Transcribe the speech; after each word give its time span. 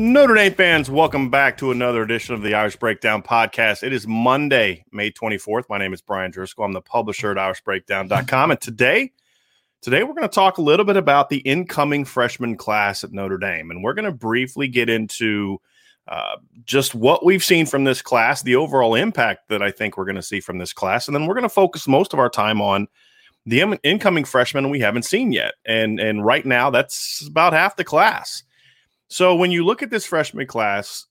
Notre 0.00 0.36
Dame 0.36 0.54
fans, 0.54 0.88
welcome 0.88 1.28
back 1.28 1.58
to 1.58 1.72
another 1.72 2.02
edition 2.02 2.32
of 2.32 2.40
the 2.40 2.54
Irish 2.54 2.76
Breakdown 2.76 3.20
podcast. 3.20 3.82
It 3.82 3.92
is 3.92 4.06
Monday, 4.06 4.84
May 4.92 5.10
24th. 5.10 5.64
My 5.68 5.76
name 5.76 5.92
is 5.92 6.00
Bryan 6.00 6.30
Driskell. 6.30 6.64
I'm 6.64 6.72
the 6.72 6.80
publisher 6.80 7.32
at 7.32 7.36
irishbreakdown.com. 7.36 8.52
And 8.52 8.60
today, 8.60 9.10
today 9.82 10.04
we're 10.04 10.14
going 10.14 10.22
to 10.22 10.28
talk 10.28 10.58
a 10.58 10.62
little 10.62 10.84
bit 10.86 10.96
about 10.96 11.30
the 11.30 11.38
incoming 11.38 12.04
freshman 12.04 12.56
class 12.56 13.02
at 13.02 13.10
Notre 13.10 13.38
Dame. 13.38 13.72
And 13.72 13.82
we're 13.82 13.92
going 13.92 14.04
to 14.04 14.12
briefly 14.12 14.68
get 14.68 14.88
into 14.88 15.60
uh, 16.06 16.36
just 16.64 16.94
what 16.94 17.24
we've 17.24 17.42
seen 17.42 17.66
from 17.66 17.82
this 17.82 18.00
class, 18.00 18.44
the 18.44 18.54
overall 18.54 18.94
impact 18.94 19.48
that 19.48 19.62
I 19.62 19.72
think 19.72 19.96
we're 19.96 20.04
going 20.04 20.14
to 20.14 20.22
see 20.22 20.38
from 20.38 20.58
this 20.58 20.72
class. 20.72 21.08
And 21.08 21.14
then 21.16 21.26
we're 21.26 21.34
going 21.34 21.42
to 21.42 21.48
focus 21.48 21.88
most 21.88 22.12
of 22.12 22.20
our 22.20 22.30
time 22.30 22.62
on 22.62 22.86
the 23.46 23.76
incoming 23.82 24.26
freshmen 24.26 24.70
we 24.70 24.78
haven't 24.78 25.06
seen 25.06 25.32
yet. 25.32 25.54
And, 25.66 25.98
and 25.98 26.24
right 26.24 26.46
now, 26.46 26.70
that's 26.70 27.26
about 27.26 27.52
half 27.52 27.74
the 27.74 27.82
class. 27.82 28.44
So 29.08 29.34
when 29.34 29.50
you 29.50 29.64
look 29.64 29.82
at 29.82 29.90
this 29.90 30.06
freshman 30.06 30.46
class, 30.46 31.06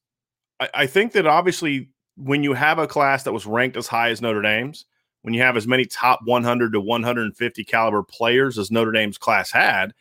I, 0.59 0.69
I, 0.73 0.87
think 0.87 1.13
that 1.13 1.25
obviously 1.25 1.89
when 2.15 2.43
you 2.43 2.53
have 2.53 2.79
a 2.79 2.87
class 2.87 3.23
that 3.23 3.33
was 3.33 3.45
ranked 3.45 3.77
as 3.77 3.87
high 3.87 4.09
as 4.09 4.21
Notre 4.21 4.41
Dame's, 4.41 4.85
when 5.23 5.33
you 5.33 5.41
have 5.41 5.57
as 5.57 5.67
many 5.67 5.85
top 5.85 6.19
100 6.25 6.73
to 6.73 6.79
150 6.79 7.63
caliber 7.63 8.03
players 8.03 8.57
as 8.57 8.71
Notre 8.71 8.91
Dame's 8.91 9.17
class 9.17 9.51
had, 9.51 9.93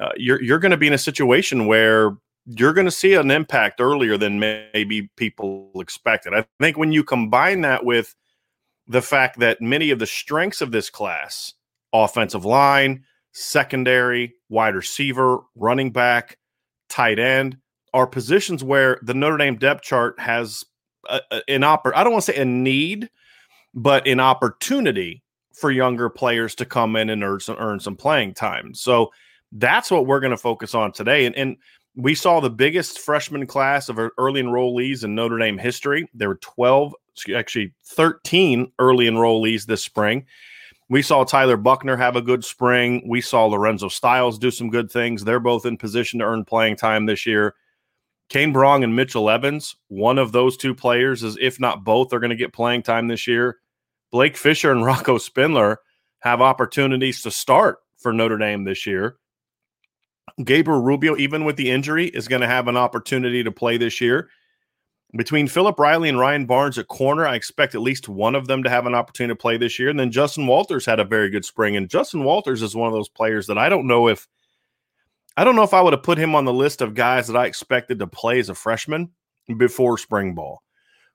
uh, 0.00 0.10
you're 0.16 0.42
you're 0.42 0.58
going 0.58 0.70
to 0.70 0.76
be 0.76 0.86
in 0.86 0.92
a 0.92 0.98
situation 0.98 1.66
where 1.66 2.16
you're 2.46 2.72
going 2.72 2.86
to 2.86 2.90
see 2.90 3.14
an 3.14 3.30
impact 3.30 3.80
earlier 3.80 4.16
than 4.16 4.38
maybe 4.38 5.10
people 5.16 5.70
expected. 5.76 6.32
I 6.32 6.44
think 6.60 6.76
when 6.76 6.92
you 6.92 7.02
combine 7.02 7.62
that 7.62 7.84
with 7.84 8.14
the 8.86 9.02
fact 9.02 9.40
that 9.40 9.60
many 9.60 9.90
of 9.90 9.98
the 9.98 10.06
strengths 10.06 10.60
of 10.60 10.70
this 10.70 10.90
class, 10.90 11.54
offensive 11.92 12.44
line, 12.44 13.04
secondary, 13.32 14.34
wide 14.48 14.74
receiver, 14.74 15.40
running 15.56 15.90
back, 15.90 16.38
tight 16.88 17.18
end 17.18 17.56
are 17.94 18.06
positions 18.06 18.62
where 18.62 18.98
the 19.02 19.14
Notre 19.14 19.38
Dame 19.38 19.56
depth 19.56 19.82
chart 19.82 20.18
has 20.20 20.64
a, 21.08 21.20
a, 21.30 21.42
an 21.48 21.62
oppor- 21.62 21.92
I 21.94 22.04
don't 22.04 22.12
want 22.12 22.24
to 22.24 22.32
say 22.32 22.38
a 22.38 22.44
need, 22.44 23.08
but 23.74 24.06
an 24.06 24.20
opportunity 24.20 25.22
for 25.54 25.70
younger 25.70 26.10
players 26.10 26.54
to 26.56 26.66
come 26.66 26.96
in 26.96 27.08
and 27.08 27.24
earn 27.24 27.40
some, 27.40 27.56
earn 27.58 27.80
some 27.80 27.96
playing 27.96 28.34
time. 28.34 28.74
So 28.74 29.10
that's 29.52 29.90
what 29.90 30.06
we're 30.06 30.20
going 30.20 30.32
to 30.32 30.36
focus 30.36 30.74
on 30.74 30.92
today. 30.92 31.24
And, 31.24 31.34
and 31.36 31.56
we 31.94 32.14
saw 32.14 32.40
the 32.40 32.50
biggest 32.50 32.98
freshman 33.00 33.46
class 33.46 33.88
of 33.88 33.98
er, 33.98 34.12
early 34.18 34.42
enrollees 34.42 35.02
in 35.02 35.14
Notre 35.14 35.38
Dame 35.38 35.56
history. 35.56 36.08
There 36.12 36.28
were 36.28 36.36
12, 36.36 36.94
actually 37.34 37.72
13 37.86 38.70
early 38.78 39.06
enrollees 39.06 39.64
this 39.64 39.82
spring. 39.82 40.26
We 40.88 41.02
saw 41.02 41.24
Tyler 41.24 41.56
Buckner 41.56 41.96
have 41.96 42.14
a 42.14 42.22
good 42.22 42.44
spring. 42.44 43.02
We 43.08 43.20
saw 43.20 43.46
Lorenzo 43.46 43.88
Styles 43.88 44.38
do 44.38 44.50
some 44.50 44.70
good 44.70 44.90
things. 44.90 45.24
They're 45.24 45.40
both 45.40 45.66
in 45.66 45.76
position 45.76 46.20
to 46.20 46.24
earn 46.24 46.44
playing 46.44 46.76
time 46.76 47.06
this 47.06 47.26
year. 47.26 47.54
Cane 48.28 48.52
Berrong 48.52 48.84
and 48.84 48.94
Mitchell 48.94 49.30
Evans, 49.30 49.76
one 49.88 50.18
of 50.18 50.32
those 50.32 50.56
two 50.56 50.74
players 50.74 51.22
is, 51.22 51.36
if 51.40 51.60
not 51.60 51.84
both, 51.84 52.12
are 52.12 52.20
going 52.20 52.30
to 52.30 52.36
get 52.36 52.52
playing 52.52 52.82
time 52.82 53.08
this 53.08 53.26
year. 53.26 53.58
Blake 54.10 54.36
Fisher 54.36 54.72
and 54.72 54.84
Rocco 54.84 55.18
Spindler 55.18 55.78
have 56.20 56.40
opportunities 56.40 57.22
to 57.22 57.30
start 57.30 57.78
for 57.98 58.12
Notre 58.12 58.38
Dame 58.38 58.64
this 58.64 58.86
year. 58.86 59.16
Gabriel 60.44 60.82
Rubio, 60.82 61.16
even 61.16 61.44
with 61.44 61.56
the 61.56 61.70
injury, 61.70 62.06
is 62.06 62.28
going 62.28 62.42
to 62.42 62.48
have 62.48 62.68
an 62.68 62.76
opportunity 62.76 63.42
to 63.42 63.52
play 63.52 63.76
this 63.76 64.00
year. 64.00 64.28
Between 65.14 65.46
Philip 65.46 65.78
Riley 65.78 66.08
and 66.08 66.18
Ryan 66.18 66.46
Barnes 66.46 66.78
at 66.78 66.88
corner, 66.88 67.26
I 67.26 67.36
expect 67.36 67.74
at 67.74 67.80
least 67.80 68.08
one 68.08 68.34
of 68.34 68.48
them 68.48 68.62
to 68.64 68.70
have 68.70 68.86
an 68.86 68.94
opportunity 68.94 69.32
to 69.32 69.40
play 69.40 69.56
this 69.56 69.78
year. 69.78 69.88
And 69.88 70.00
then 70.00 70.10
Justin 70.10 70.46
Walters 70.46 70.84
had 70.84 70.98
a 70.98 71.04
very 71.04 71.30
good 71.30 71.44
spring. 71.44 71.76
And 71.76 71.88
Justin 71.88 72.24
Walters 72.24 72.60
is 72.60 72.74
one 72.74 72.88
of 72.88 72.92
those 72.92 73.08
players 73.08 73.46
that 73.46 73.56
I 73.56 73.68
don't 73.68 73.86
know 73.86 74.08
if 74.08 74.26
I 75.36 75.44
don't 75.44 75.54
know 75.54 75.62
if 75.62 75.74
I 75.74 75.82
would 75.82 75.92
have 75.92 76.02
put 76.02 76.18
him 76.18 76.34
on 76.34 76.44
the 76.44 76.52
list 76.52 76.80
of 76.80 76.94
guys 76.94 77.28
that 77.28 77.36
I 77.36 77.46
expected 77.46 77.98
to 77.98 78.06
play 78.06 78.38
as 78.38 78.48
a 78.48 78.54
freshman 78.54 79.10
before 79.56 79.98
spring 79.98 80.34
ball. 80.34 80.62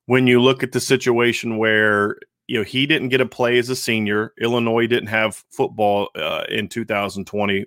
When 0.05 0.27
you 0.27 0.41
look 0.41 0.63
at 0.63 0.71
the 0.71 0.79
situation 0.79 1.57
where 1.57 2.17
you 2.47 2.59
know 2.59 2.63
he 2.63 2.85
didn't 2.85 3.09
get 3.09 3.21
a 3.21 3.25
play 3.25 3.57
as 3.57 3.69
a 3.69 3.75
senior, 3.75 4.33
Illinois 4.39 4.87
didn't 4.87 5.07
have 5.07 5.43
football 5.51 6.09
uh, 6.15 6.43
in 6.49 6.69
2020 6.69 7.65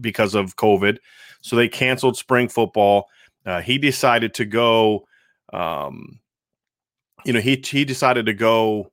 because 0.00 0.34
of 0.34 0.56
COVID, 0.56 0.98
so 1.40 1.56
they 1.56 1.68
canceled 1.68 2.16
spring 2.16 2.48
football. 2.48 3.06
Uh, 3.46 3.60
he 3.60 3.78
decided 3.78 4.34
to 4.34 4.44
go 4.44 5.06
um, 5.54 6.20
you 7.24 7.32
know, 7.32 7.40
he 7.40 7.62
he 7.64 7.84
decided 7.84 8.26
to 8.26 8.34
go 8.34 8.90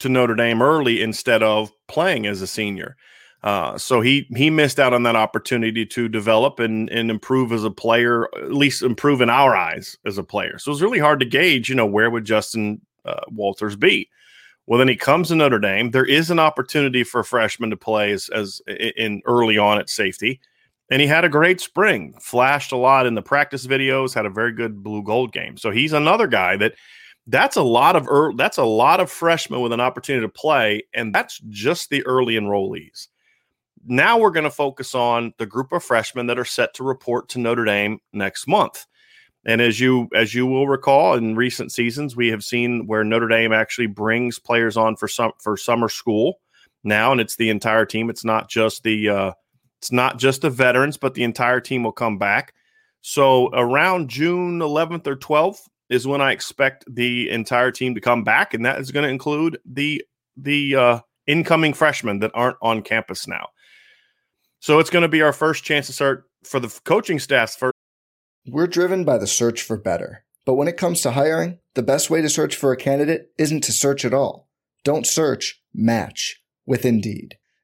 to 0.00 0.08
Notre 0.08 0.34
Dame 0.34 0.62
early 0.62 1.02
instead 1.02 1.42
of 1.42 1.72
playing 1.88 2.26
as 2.26 2.42
a 2.42 2.46
senior. 2.46 2.96
Uh, 3.42 3.78
so 3.78 4.00
he 4.00 4.26
he 4.36 4.50
missed 4.50 4.78
out 4.78 4.92
on 4.92 5.02
that 5.04 5.16
opportunity 5.16 5.86
to 5.86 6.08
develop 6.08 6.58
and 6.58 6.90
and 6.90 7.10
improve 7.10 7.52
as 7.52 7.64
a 7.64 7.70
player, 7.70 8.24
at 8.36 8.52
least 8.52 8.82
improve 8.82 9.20
in 9.20 9.30
our 9.30 9.54
eyes 9.54 9.96
as 10.04 10.18
a 10.18 10.24
player. 10.24 10.58
So 10.58 10.72
it's 10.72 10.82
really 10.82 10.98
hard 10.98 11.20
to 11.20 11.26
gauge, 11.26 11.68
you 11.68 11.74
know, 11.74 11.86
where 11.86 12.10
would 12.10 12.24
Justin 12.24 12.80
uh, 13.04 13.20
Walters 13.30 13.76
be? 13.76 14.08
Well, 14.66 14.78
then 14.78 14.88
he 14.88 14.96
comes 14.96 15.28
to 15.28 15.34
Notre 15.34 15.58
Dame. 15.58 15.90
There 15.90 16.04
is 16.04 16.30
an 16.30 16.38
opportunity 16.38 17.02
for 17.02 17.20
a 17.20 17.24
freshman 17.24 17.70
to 17.70 17.76
play 17.76 18.12
as, 18.12 18.28
as 18.28 18.60
in 18.68 19.22
early 19.26 19.58
on 19.58 19.78
at 19.78 19.90
safety 19.90 20.40
and 20.90 21.00
he 21.00 21.06
had 21.06 21.24
a 21.24 21.28
great 21.28 21.60
spring, 21.60 22.14
flashed 22.20 22.72
a 22.72 22.76
lot 22.76 23.06
in 23.06 23.14
the 23.14 23.22
practice 23.22 23.66
videos, 23.66 24.14
had 24.14 24.26
a 24.26 24.30
very 24.30 24.52
good 24.52 24.82
blue 24.82 25.02
gold 25.02 25.32
game. 25.32 25.56
So 25.56 25.70
he's 25.70 25.92
another 25.92 26.26
guy 26.26 26.56
that 26.56 26.74
that's 27.26 27.56
a 27.56 27.62
lot 27.62 27.96
of 27.96 28.36
that's 28.36 28.58
a 28.58 28.64
lot 28.64 28.98
of 28.98 29.10
freshmen 29.10 29.60
with 29.60 29.72
an 29.72 29.80
opportunity 29.80 30.26
to 30.26 30.32
play, 30.32 30.82
and 30.92 31.14
that's 31.14 31.38
just 31.48 31.90
the 31.90 32.04
early 32.06 32.34
enrollees. 32.34 33.06
Now 33.86 34.18
we're 34.18 34.30
going 34.30 34.44
to 34.44 34.50
focus 34.50 34.94
on 34.94 35.32
the 35.38 35.46
group 35.46 35.72
of 35.72 35.82
freshmen 35.82 36.26
that 36.26 36.38
are 36.38 36.44
set 36.44 36.74
to 36.74 36.84
report 36.84 37.28
to 37.30 37.38
Notre 37.38 37.64
Dame 37.64 37.98
next 38.12 38.46
month. 38.46 38.84
And 39.46 39.60
as 39.62 39.80
you 39.80 40.08
as 40.14 40.34
you 40.34 40.44
will 40.44 40.68
recall, 40.68 41.14
in 41.14 41.36
recent 41.36 41.72
seasons, 41.72 42.16
we 42.16 42.28
have 42.28 42.44
seen 42.44 42.86
where 42.86 43.04
Notre 43.04 43.28
Dame 43.28 43.52
actually 43.52 43.86
brings 43.86 44.38
players 44.38 44.76
on 44.76 44.96
for 44.96 45.08
some 45.08 45.32
for 45.38 45.56
summer 45.56 45.88
school 45.88 46.40
now, 46.82 47.12
and 47.12 47.20
it's 47.20 47.36
the 47.36 47.48
entire 47.48 47.86
team. 47.86 48.10
It's 48.10 48.24
not 48.24 48.50
just 48.50 48.82
the 48.82 49.08
uh, 49.08 49.32
it's 49.80 49.90
not 49.90 50.18
just 50.18 50.42
the 50.42 50.50
veterans, 50.50 50.98
but 50.98 51.14
the 51.14 51.24
entire 51.24 51.60
team 51.60 51.82
will 51.82 51.92
come 51.92 52.18
back. 52.18 52.52
So 53.00 53.48
around 53.54 54.10
June 54.10 54.58
11th 54.58 55.06
or 55.06 55.16
12th 55.16 55.60
is 55.88 56.06
when 56.06 56.20
I 56.20 56.32
expect 56.32 56.84
the 56.86 57.30
entire 57.30 57.70
team 57.70 57.94
to 57.94 58.00
come 58.00 58.22
back, 58.22 58.52
and 58.52 58.64
that 58.66 58.78
is 58.78 58.92
going 58.92 59.04
to 59.04 59.10
include 59.10 59.58
the 59.64 60.04
the 60.36 60.76
uh, 60.76 61.00
incoming 61.26 61.72
freshmen 61.72 62.18
that 62.20 62.30
aren't 62.34 62.58
on 62.60 62.82
campus 62.82 63.26
now. 63.26 63.48
So 64.60 64.78
it's 64.78 64.90
going 64.90 65.02
to 65.02 65.08
be 65.08 65.22
our 65.22 65.32
first 65.32 65.64
chance 65.64 65.86
to 65.86 65.92
start 65.94 66.24
for 66.44 66.60
the 66.60 66.68
coaching 66.84 67.18
staff's 67.18 67.56
first. 67.56 67.74
We're 68.46 68.66
driven 68.66 69.04
by 69.04 69.16
the 69.16 69.26
search 69.26 69.62
for 69.62 69.78
better. 69.78 70.24
But 70.44 70.54
when 70.54 70.68
it 70.68 70.76
comes 70.76 71.00
to 71.02 71.12
hiring, 71.12 71.58
the 71.74 71.82
best 71.82 72.10
way 72.10 72.20
to 72.22 72.28
search 72.28 72.56
for 72.56 72.72
a 72.72 72.76
candidate 72.76 73.30
isn't 73.38 73.62
to 73.64 73.72
search 73.72 74.04
at 74.04 74.14
all. 74.14 74.48
Don't 74.84 75.06
search, 75.06 75.62
match 75.74 76.42
with 76.66 76.84
Indeed. 76.84 77.36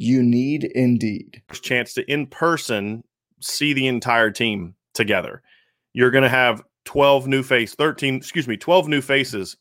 You 0.00 0.22
need 0.22 0.64
Indeed. 0.64 1.42
Chance 1.52 1.92
to 1.92 2.10
in 2.10 2.26
person 2.26 3.04
see 3.42 3.74
the 3.74 3.86
entire 3.86 4.30
team 4.30 4.74
together. 4.94 5.42
You're 5.92 6.10
going 6.10 6.22
to 6.22 6.30
have 6.30 6.62
12 6.86 7.26
new 7.26 7.42
face, 7.42 7.74
13, 7.74 8.14
excuse 8.14 8.48
me, 8.48 8.56
12 8.56 8.88
new 8.88 9.02
faces 9.02 9.58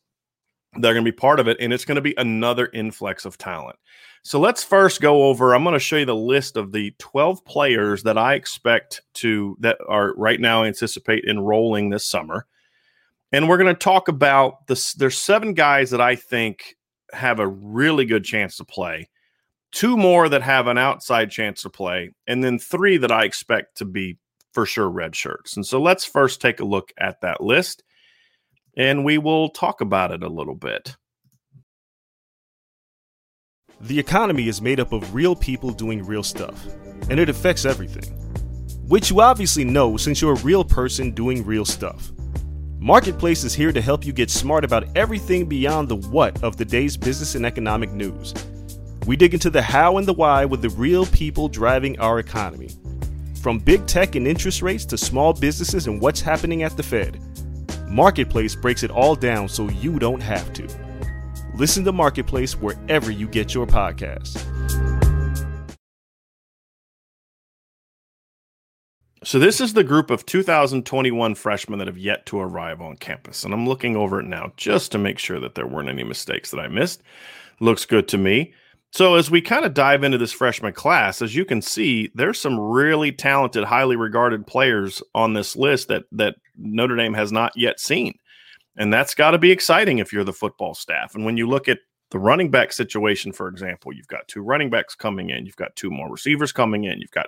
that 0.75 0.89
are 0.89 0.93
going 0.93 1.03
to 1.03 1.11
be 1.11 1.15
part 1.15 1.41
of 1.41 1.49
it. 1.49 1.57
And 1.59 1.73
it's 1.73 1.83
going 1.83 1.97
to 1.97 2.01
be 2.01 2.13
another 2.15 2.69
influx 2.73 3.25
of 3.25 3.37
talent. 3.37 3.75
So 4.23 4.39
let's 4.39 4.63
first 4.63 5.01
go 5.01 5.23
over. 5.23 5.53
I'm 5.53 5.63
going 5.65 5.73
to 5.73 5.79
show 5.79 5.97
you 5.97 6.05
the 6.05 6.15
list 6.15 6.55
of 6.55 6.71
the 6.71 6.95
12 6.99 7.43
players 7.43 8.03
that 8.03 8.17
I 8.17 8.35
expect 8.35 9.01
to, 9.15 9.57
that 9.59 9.77
are 9.89 10.13
right 10.15 10.39
now 10.39 10.63
anticipate 10.63 11.25
enrolling 11.25 11.89
this 11.89 12.05
summer. 12.05 12.45
And 13.33 13.49
we're 13.49 13.57
going 13.57 13.75
to 13.75 13.77
talk 13.77 14.07
about 14.07 14.67
this. 14.67 14.93
There's 14.93 15.17
seven 15.17 15.53
guys 15.53 15.89
that 15.89 15.99
I 15.99 16.15
think 16.15 16.77
have 17.11 17.41
a 17.41 17.47
really 17.47 18.05
good 18.05 18.23
chance 18.23 18.55
to 18.55 18.63
play, 18.63 19.09
two 19.71 19.97
more 19.97 20.29
that 20.29 20.41
have 20.41 20.67
an 20.67 20.77
outside 20.77 21.31
chance 21.31 21.61
to 21.61 21.69
play, 21.69 22.11
and 22.27 22.43
then 22.43 22.59
three 22.59 22.97
that 22.97 23.11
I 23.11 23.25
expect 23.25 23.77
to 23.77 23.85
be 23.85 24.17
for 24.53 24.65
sure 24.65 24.89
red 24.89 25.15
shirts. 25.15 25.55
And 25.55 25.65
so 25.65 25.81
let's 25.81 26.05
first 26.05 26.41
take 26.41 26.59
a 26.59 26.65
look 26.65 26.91
at 26.97 27.21
that 27.21 27.41
list 27.41 27.83
and 28.79 29.03
we 29.03 29.17
will 29.17 29.49
talk 29.49 29.81
about 29.81 30.11
it 30.11 30.23
a 30.23 30.29
little 30.29 30.55
bit. 30.55 30.95
The 33.81 33.99
economy 33.99 34.47
is 34.47 34.61
made 34.61 34.79
up 34.79 34.93
of 34.93 35.13
real 35.13 35.35
people 35.35 35.71
doing 35.71 36.05
real 36.05 36.23
stuff, 36.23 36.65
and 37.09 37.19
it 37.19 37.29
affects 37.29 37.65
everything. 37.65 38.15
Which 38.87 39.09
you 39.09 39.21
obviously 39.21 39.63
know 39.63 39.97
since 39.97 40.21
you're 40.21 40.33
a 40.33 40.41
real 40.41 40.63
person 40.63 41.11
doing 41.11 41.45
real 41.45 41.65
stuff. 41.65 42.11
Marketplace 42.79 43.43
is 43.43 43.53
here 43.53 43.71
to 43.71 43.81
help 43.81 44.05
you 44.05 44.13
get 44.13 44.29
smart 44.29 44.63
about 44.63 44.87
everything 44.95 45.45
beyond 45.45 45.89
the 45.89 45.95
what 45.95 46.41
of 46.43 46.55
the 46.55 46.65
day's 46.65 46.97
business 46.97 47.35
and 47.35 47.45
economic 47.45 47.91
news. 47.91 48.33
We 49.05 49.15
dig 49.15 49.33
into 49.33 49.49
the 49.49 49.61
how 49.61 49.97
and 49.97 50.07
the 50.07 50.13
why 50.13 50.45
with 50.45 50.61
the 50.61 50.69
real 50.69 51.05
people 51.07 51.47
driving 51.47 51.99
our 51.99 52.19
economy 52.19 52.69
from 53.41 53.59
big 53.59 53.85
tech 53.87 54.15
and 54.15 54.27
interest 54.27 54.61
rates 54.61 54.85
to 54.85 54.97
small 54.97 55.33
businesses 55.33 55.87
and 55.87 56.01
what's 56.01 56.21
happening 56.21 56.63
at 56.63 56.75
the 56.75 56.83
Fed, 56.83 57.19
Marketplace 57.87 58.55
breaks 58.55 58.83
it 58.83 58.91
all 58.91 59.15
down 59.15 59.47
so 59.47 59.69
you 59.69 59.97
don't 59.97 60.21
have 60.21 60.53
to. 60.53 60.67
Listen 61.55 61.83
to 61.85 61.91
Marketplace 61.91 62.53
wherever 62.53 63.11
you 63.11 63.27
get 63.27 63.53
your 63.53 63.65
podcasts. 63.65 64.45
So, 69.21 69.37
this 69.37 69.59
is 69.59 69.73
the 69.73 69.83
group 69.83 70.11
of 70.11 70.25
2021 70.25 71.35
freshmen 71.35 71.79
that 71.79 71.87
have 71.87 71.97
yet 71.97 72.25
to 72.27 72.39
arrive 72.39 72.79
on 72.79 72.95
campus. 72.95 73.43
And 73.43 73.53
I'm 73.53 73.67
looking 73.67 73.97
over 73.97 74.21
it 74.21 74.25
now 74.25 74.53
just 74.55 74.93
to 74.93 74.97
make 74.97 75.19
sure 75.19 75.41
that 75.41 75.55
there 75.55 75.67
weren't 75.67 75.89
any 75.89 76.05
mistakes 76.05 76.51
that 76.51 76.59
I 76.59 76.69
missed. 76.69 77.03
Looks 77.59 77.85
good 77.85 78.07
to 78.09 78.17
me. 78.17 78.53
So, 78.91 79.15
as 79.15 79.29
we 79.29 79.41
kind 79.41 79.65
of 79.65 79.75
dive 79.75 80.03
into 80.03 80.17
this 80.17 80.31
freshman 80.31 80.73
class, 80.73 81.21
as 81.21 81.35
you 81.35 81.45
can 81.45 81.61
see, 81.61 82.09
there's 82.15 82.39
some 82.39 82.59
really 82.59 83.11
talented, 83.11 83.63
highly 83.63 83.95
regarded 83.95 84.47
players 84.47 85.03
on 85.13 85.33
this 85.33 85.55
list 85.55 85.89
that 85.89 86.05
that 86.11 86.35
Notre 86.57 86.95
Dame 86.95 87.13
has 87.13 87.31
not 87.31 87.51
yet 87.55 87.79
seen, 87.79 88.17
and 88.77 88.91
that's 88.91 89.13
got 89.13 89.31
to 89.31 89.37
be 89.37 89.51
exciting 89.51 89.99
if 89.99 90.11
you're 90.11 90.23
the 90.23 90.33
football 90.33 90.73
staff. 90.73 91.13
And 91.13 91.23
when 91.23 91.37
you 91.37 91.47
look 91.47 91.67
at 91.67 91.79
the 92.09 92.19
running 92.19 92.49
back 92.49 92.73
situation, 92.73 93.31
for 93.31 93.47
example, 93.47 93.93
you've 93.93 94.07
got 94.07 94.27
two 94.27 94.41
running 94.41 94.71
backs 94.71 94.95
coming 94.95 95.29
in, 95.29 95.45
you've 95.45 95.55
got 95.55 95.75
two 95.75 95.91
more 95.91 96.09
receivers 96.09 96.51
coming 96.51 96.85
in, 96.85 96.99
you've 96.99 97.11
got 97.11 97.27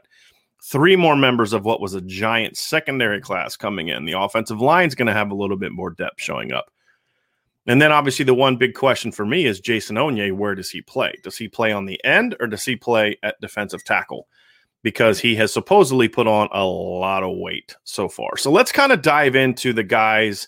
three 0.63 0.95
more 0.95 1.15
members 1.15 1.53
of 1.53 1.65
what 1.65 1.81
was 1.81 1.93
a 1.93 2.01
giant 2.01 2.57
secondary 2.57 3.21
class 3.21 3.55
coming 3.55 3.89
in. 3.89 4.05
The 4.05 4.19
offensive 4.19 4.61
line 4.61 4.87
is 4.87 4.95
going 4.95 5.07
to 5.07 5.13
have 5.13 5.31
a 5.31 5.35
little 5.35 5.57
bit 5.57 5.71
more 5.71 5.91
depth 5.91 6.19
showing 6.21 6.51
up. 6.51 6.71
And 7.67 7.81
then 7.81 7.91
obviously 7.91 8.25
the 8.25 8.33
one 8.33 8.57
big 8.57 8.73
question 8.73 9.11
for 9.11 9.25
me 9.25 9.45
is 9.45 9.59
Jason 9.59 9.95
Onye, 9.95 10.31
where 10.31 10.55
does 10.55 10.71
he 10.71 10.81
play? 10.81 11.13
Does 11.23 11.37
he 11.37 11.47
play 11.47 11.71
on 11.71 11.85
the 11.85 12.03
end 12.03 12.35
or 12.39 12.47
does 12.47 12.65
he 12.65 12.75
play 12.75 13.17
at 13.21 13.39
defensive 13.39 13.83
tackle? 13.83 14.27
Because 14.83 15.19
he 15.19 15.35
has 15.35 15.53
supposedly 15.53 16.07
put 16.07 16.27
on 16.27 16.49
a 16.51 16.65
lot 16.65 17.21
of 17.21 17.37
weight 17.37 17.75
so 17.83 18.09
far. 18.09 18.35
So 18.37 18.51
let's 18.51 18.71
kind 18.71 18.91
of 18.91 19.03
dive 19.03 19.35
into 19.35 19.73
the 19.73 19.83
guys 19.83 20.47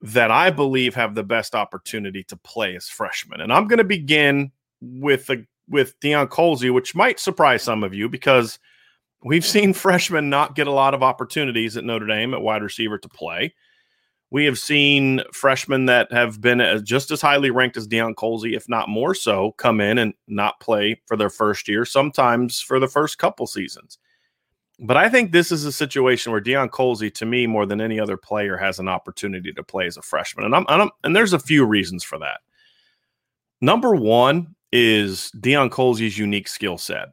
that 0.00 0.30
I 0.30 0.50
believe 0.50 0.94
have 0.94 1.14
the 1.14 1.22
best 1.22 1.54
opportunity 1.54 2.24
to 2.24 2.36
play 2.36 2.74
as 2.74 2.88
freshmen. 2.88 3.40
And 3.40 3.52
I'm 3.52 3.68
going 3.68 3.78
to 3.78 3.84
begin 3.84 4.52
with 4.80 5.26
the 5.26 5.46
with 5.68 5.98
Deion 6.00 6.28
Colzie, 6.28 6.72
which 6.72 6.94
might 6.94 7.20
surprise 7.20 7.62
some 7.62 7.84
of 7.84 7.94
you 7.94 8.08
because 8.08 8.58
we've 9.24 9.44
seen 9.44 9.72
freshmen 9.72 10.28
not 10.28 10.56
get 10.56 10.66
a 10.66 10.72
lot 10.72 10.94
of 10.94 11.02
opportunities 11.02 11.76
at 11.76 11.84
Notre 11.84 12.06
Dame 12.06 12.34
at 12.34 12.42
wide 12.42 12.62
receiver 12.62 12.98
to 12.98 13.08
play. 13.08 13.54
We 14.32 14.46
have 14.46 14.58
seen 14.58 15.20
freshmen 15.30 15.84
that 15.86 16.10
have 16.10 16.40
been 16.40 16.62
uh, 16.62 16.78
just 16.78 17.10
as 17.10 17.20
highly 17.20 17.50
ranked 17.50 17.76
as 17.76 17.86
Deion 17.86 18.14
Colzie, 18.14 18.56
if 18.56 18.66
not 18.66 18.88
more 18.88 19.14
so, 19.14 19.52
come 19.58 19.78
in 19.78 19.98
and 19.98 20.14
not 20.26 20.58
play 20.58 21.02
for 21.06 21.18
their 21.18 21.28
first 21.28 21.68
year, 21.68 21.84
sometimes 21.84 22.58
for 22.58 22.80
the 22.80 22.88
first 22.88 23.18
couple 23.18 23.46
seasons. 23.46 23.98
But 24.80 24.96
I 24.96 25.10
think 25.10 25.32
this 25.32 25.52
is 25.52 25.66
a 25.66 25.70
situation 25.70 26.32
where 26.32 26.40
Deion 26.40 26.70
Colzie, 26.70 27.12
to 27.12 27.26
me, 27.26 27.46
more 27.46 27.66
than 27.66 27.82
any 27.82 28.00
other 28.00 28.16
player, 28.16 28.56
has 28.56 28.78
an 28.78 28.88
opportunity 28.88 29.52
to 29.52 29.62
play 29.62 29.86
as 29.86 29.98
a 29.98 30.02
freshman, 30.02 30.46
and 30.46 30.54
I'm, 30.54 30.64
and, 30.70 30.82
I'm, 30.82 30.90
and 31.04 31.14
there's 31.14 31.34
a 31.34 31.38
few 31.38 31.66
reasons 31.66 32.02
for 32.02 32.18
that. 32.20 32.40
Number 33.60 33.94
one 33.94 34.54
is 34.72 35.30
Deion 35.36 35.68
Colzie's 35.68 36.16
unique 36.16 36.48
skill 36.48 36.78
set. 36.78 37.08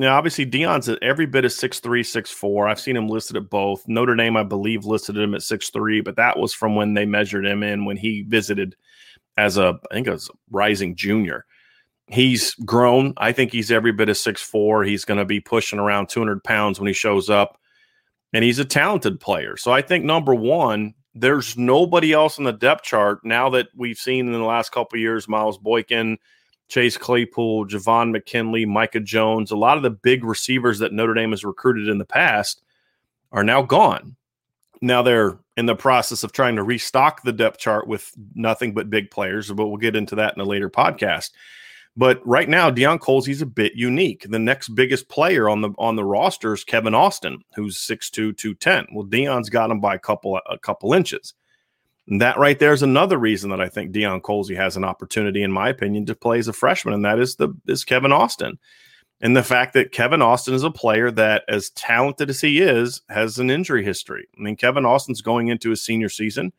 Now, 0.00 0.16
obviously, 0.16 0.46
Deion's 0.46 0.88
at 0.88 1.02
every 1.02 1.26
bit 1.26 1.44
of 1.44 1.50
6'3, 1.50 1.82
6'4. 1.82 2.70
I've 2.70 2.78
seen 2.78 2.96
him 2.96 3.08
listed 3.08 3.36
at 3.36 3.50
both. 3.50 3.82
Notre 3.88 4.14
Dame, 4.14 4.36
I 4.36 4.44
believe, 4.44 4.84
listed 4.84 5.18
him 5.18 5.34
at 5.34 5.40
6'3, 5.40 6.04
but 6.04 6.14
that 6.14 6.38
was 6.38 6.54
from 6.54 6.76
when 6.76 6.94
they 6.94 7.04
measured 7.04 7.44
him 7.44 7.64
in 7.64 7.84
when 7.84 7.96
he 7.96 8.22
visited 8.22 8.76
as 9.36 9.58
a, 9.58 9.76
I 9.90 9.94
think 9.94 10.06
a 10.06 10.20
rising 10.52 10.94
junior. 10.94 11.44
He's 12.06 12.54
grown. 12.54 13.12
I 13.16 13.32
think 13.32 13.50
he's 13.50 13.72
every 13.72 13.90
bit 13.90 14.08
of 14.08 14.16
6'4. 14.16 14.86
He's 14.86 15.04
going 15.04 15.18
to 15.18 15.24
be 15.24 15.40
pushing 15.40 15.80
around 15.80 16.08
200 16.08 16.44
pounds 16.44 16.78
when 16.78 16.86
he 16.86 16.92
shows 16.92 17.28
up, 17.28 17.58
and 18.32 18.44
he's 18.44 18.60
a 18.60 18.64
talented 18.64 19.18
player. 19.18 19.56
So 19.56 19.72
I 19.72 19.82
think 19.82 20.04
number 20.04 20.32
one, 20.32 20.94
there's 21.12 21.58
nobody 21.58 22.12
else 22.12 22.38
on 22.38 22.44
the 22.44 22.52
depth 22.52 22.84
chart 22.84 23.24
now 23.24 23.50
that 23.50 23.66
we've 23.76 23.98
seen 23.98 24.26
in 24.26 24.32
the 24.32 24.38
last 24.38 24.70
couple 24.70 25.00
years, 25.00 25.26
Miles 25.26 25.58
Boykin– 25.58 26.18
Chase 26.68 26.96
Claypool, 26.96 27.66
Javon 27.66 28.12
McKinley, 28.12 28.64
Micah 28.64 29.00
Jones, 29.00 29.50
a 29.50 29.56
lot 29.56 29.76
of 29.76 29.82
the 29.82 29.90
big 29.90 30.24
receivers 30.24 30.78
that 30.78 30.92
Notre 30.92 31.14
Dame 31.14 31.30
has 31.30 31.44
recruited 31.44 31.88
in 31.88 31.98
the 31.98 32.04
past 32.04 32.62
are 33.32 33.44
now 33.44 33.62
gone. 33.62 34.16
Now 34.80 35.02
they're 35.02 35.38
in 35.56 35.66
the 35.66 35.74
process 35.74 36.22
of 36.22 36.32
trying 36.32 36.56
to 36.56 36.62
restock 36.62 37.22
the 37.22 37.32
depth 37.32 37.58
chart 37.58 37.88
with 37.88 38.12
nothing 38.34 38.74
but 38.74 38.90
big 38.90 39.10
players, 39.10 39.50
but 39.50 39.66
we'll 39.66 39.76
get 39.76 39.96
into 39.96 40.14
that 40.16 40.34
in 40.34 40.40
a 40.40 40.44
later 40.44 40.70
podcast. 40.70 41.30
But 41.96 42.24
right 42.24 42.48
now, 42.48 42.70
Deion 42.70 43.00
Colzie's 43.00 43.42
a 43.42 43.46
bit 43.46 43.74
unique. 43.74 44.24
The 44.28 44.38
next 44.38 44.68
biggest 44.68 45.08
player 45.08 45.48
on 45.48 45.62
the 45.62 45.70
on 45.78 45.96
the 45.96 46.04
roster 46.04 46.52
is 46.52 46.62
Kevin 46.62 46.94
Austin, 46.94 47.42
who's 47.56 47.76
6'2", 47.76 48.36
210. 48.36 48.86
Well, 48.92 49.04
Deion's 49.04 49.50
got 49.50 49.70
him 49.70 49.80
by 49.80 49.96
a 49.96 49.98
couple 49.98 50.38
a 50.48 50.58
couple 50.58 50.94
inches. 50.94 51.34
And 52.08 52.20
that 52.22 52.38
right 52.38 52.58
there 52.58 52.72
is 52.72 52.82
another 52.82 53.18
reason 53.18 53.50
that 53.50 53.60
I 53.60 53.68
think 53.68 53.92
Deion 53.92 54.22
Colzie 54.22 54.56
has 54.56 54.76
an 54.76 54.84
opportunity, 54.84 55.42
in 55.42 55.52
my 55.52 55.68
opinion, 55.68 56.06
to 56.06 56.14
play 56.14 56.38
as 56.38 56.48
a 56.48 56.52
freshman, 56.52 56.94
and 56.94 57.04
that 57.04 57.18
is 57.18 57.36
the 57.36 57.50
is 57.66 57.84
Kevin 57.84 58.12
Austin. 58.12 58.58
And 59.20 59.36
the 59.36 59.42
fact 59.42 59.72
that 59.74 59.92
Kevin 59.92 60.22
Austin 60.22 60.54
is 60.54 60.62
a 60.62 60.70
player 60.70 61.10
that, 61.10 61.44
as 61.48 61.70
talented 61.70 62.30
as 62.30 62.40
he 62.40 62.60
is, 62.60 63.02
has 63.08 63.38
an 63.38 63.50
injury 63.50 63.84
history. 63.84 64.26
I 64.38 64.40
mean, 64.40 64.56
Kevin 64.56 64.86
Austin's 64.86 65.20
going 65.20 65.48
into 65.48 65.70
his 65.70 65.84
senior 65.84 66.08
season 66.08 66.52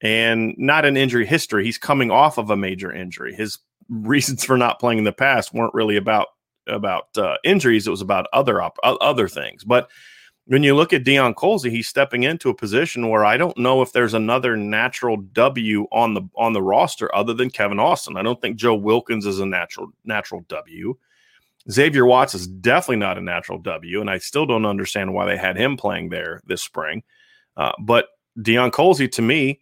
and 0.00 0.54
not 0.56 0.84
an 0.84 0.96
injury 0.96 1.26
history. 1.26 1.64
He's 1.64 1.78
coming 1.78 2.10
off 2.10 2.38
of 2.38 2.50
a 2.50 2.56
major 2.56 2.92
injury. 2.92 3.34
His 3.34 3.58
reasons 3.88 4.44
for 4.44 4.56
not 4.56 4.80
playing 4.80 4.98
in 4.98 5.04
the 5.04 5.12
past 5.12 5.54
weren't 5.54 5.74
really 5.74 5.96
about 5.96 6.28
about 6.66 7.16
uh, 7.18 7.36
injuries. 7.44 7.86
It 7.86 7.90
was 7.90 8.00
about 8.00 8.26
other 8.32 8.60
op- 8.62 8.78
other 8.82 9.28
things. 9.28 9.62
But 9.62 9.90
when 10.46 10.62
you 10.62 10.74
look 10.74 10.92
at 10.92 11.04
Deion 11.04 11.34
Colzie, 11.34 11.70
he's 11.70 11.88
stepping 11.88 12.22
into 12.22 12.50
a 12.50 12.54
position 12.54 13.08
where 13.08 13.24
I 13.24 13.36
don't 13.36 13.56
know 13.56 13.82
if 13.82 13.92
there's 13.92 14.14
another 14.14 14.56
natural 14.56 15.16
W 15.16 15.86
on 15.90 16.14
the 16.14 16.22
on 16.36 16.52
the 16.52 16.62
roster 16.62 17.14
other 17.14 17.34
than 17.34 17.50
Kevin 17.50 17.80
Austin. 17.80 18.16
I 18.16 18.22
don't 18.22 18.40
think 18.40 18.56
Joe 18.56 18.74
Wilkins 18.74 19.26
is 19.26 19.40
a 19.40 19.46
natural 19.46 19.88
natural 20.04 20.44
W. 20.48 20.96
Xavier 21.70 22.04
Watts 22.04 22.34
is 22.34 22.46
definitely 22.46 22.96
not 22.96 23.16
a 23.16 23.22
natural 23.22 23.58
W, 23.58 24.00
and 24.00 24.10
I 24.10 24.18
still 24.18 24.44
don't 24.44 24.66
understand 24.66 25.14
why 25.14 25.24
they 25.24 25.38
had 25.38 25.56
him 25.56 25.76
playing 25.76 26.10
there 26.10 26.42
this 26.46 26.62
spring. 26.62 27.02
Uh, 27.56 27.72
but 27.80 28.08
Deion 28.38 28.70
Colzie, 28.70 29.10
to 29.12 29.22
me, 29.22 29.60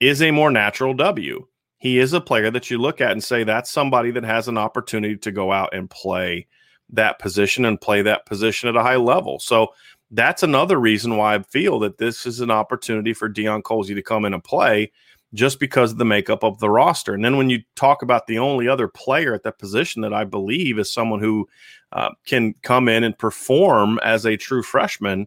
is 0.00 0.22
a 0.22 0.30
more 0.30 0.50
natural 0.50 0.94
W 0.94 1.46
he 1.82 1.98
is 1.98 2.12
a 2.12 2.20
player 2.20 2.48
that 2.48 2.70
you 2.70 2.78
look 2.78 3.00
at 3.00 3.10
and 3.10 3.24
say 3.24 3.42
that's 3.42 3.68
somebody 3.68 4.12
that 4.12 4.22
has 4.22 4.46
an 4.46 4.56
opportunity 4.56 5.16
to 5.16 5.32
go 5.32 5.50
out 5.50 5.74
and 5.74 5.90
play 5.90 6.46
that 6.90 7.18
position 7.18 7.64
and 7.64 7.80
play 7.80 8.02
that 8.02 8.24
position 8.24 8.68
at 8.68 8.76
a 8.76 8.82
high 8.84 8.94
level. 8.94 9.40
So 9.40 9.74
that's 10.12 10.42
another 10.42 10.78
reason 10.78 11.16
why 11.16 11.34
I 11.34 11.42
feel 11.42 11.78
that 11.80 11.98
this 11.98 12.26
is 12.26 12.40
an 12.40 12.50
opportunity 12.50 13.14
for 13.14 13.28
Deion 13.28 13.62
Colzie 13.62 13.94
to 13.94 14.02
come 14.02 14.24
in 14.24 14.34
and 14.34 14.44
play 14.44 14.92
just 15.34 15.58
because 15.58 15.92
of 15.92 15.98
the 15.98 16.04
makeup 16.04 16.44
of 16.44 16.60
the 16.60 16.68
roster. 16.68 17.14
And 17.14 17.24
then 17.24 17.38
when 17.38 17.48
you 17.48 17.62
talk 17.74 18.02
about 18.02 18.26
the 18.26 18.38
only 18.38 18.68
other 18.68 18.88
player 18.88 19.32
at 19.32 19.42
that 19.44 19.58
position 19.58 20.02
that 20.02 20.12
I 20.12 20.24
believe 20.24 20.78
is 20.78 20.92
someone 20.92 21.20
who 21.20 21.48
uh, 21.92 22.10
can 22.26 22.54
come 22.62 22.88
in 22.88 23.02
and 23.02 23.18
perform 23.18 23.98
as 24.02 24.26
a 24.26 24.36
true 24.36 24.62
freshman, 24.62 25.26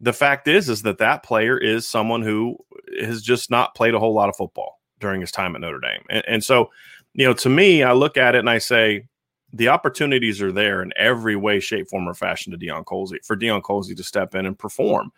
the 0.00 0.14
fact 0.14 0.48
is 0.48 0.70
is 0.70 0.82
that 0.82 0.98
that 0.98 1.22
player 1.22 1.58
is 1.58 1.86
someone 1.86 2.22
who 2.22 2.56
has 3.00 3.22
just 3.22 3.50
not 3.50 3.74
played 3.74 3.94
a 3.94 3.98
whole 3.98 4.14
lot 4.14 4.30
of 4.30 4.36
football 4.36 4.80
during 4.98 5.20
his 5.20 5.32
time 5.32 5.54
at 5.54 5.60
Notre 5.60 5.80
Dame. 5.80 6.02
And, 6.08 6.24
and 6.26 6.44
so, 6.44 6.70
you 7.12 7.26
know, 7.26 7.34
to 7.34 7.50
me, 7.50 7.82
I 7.82 7.92
look 7.92 8.16
at 8.16 8.34
it 8.34 8.38
and 8.38 8.50
I 8.50 8.58
say, 8.58 9.06
the 9.52 9.68
opportunities 9.68 10.42
are 10.42 10.52
there 10.52 10.82
in 10.82 10.92
every 10.96 11.36
way, 11.36 11.60
shape, 11.60 11.88
form, 11.88 12.08
or 12.08 12.14
fashion 12.14 12.52
to 12.52 12.58
Deion 12.58 12.84
Colzie 12.84 13.24
for 13.24 13.36
Deion 13.36 13.62
Colzie 13.62 13.96
to 13.96 14.04
step 14.04 14.34
in 14.34 14.46
and 14.46 14.58
perform. 14.58 15.12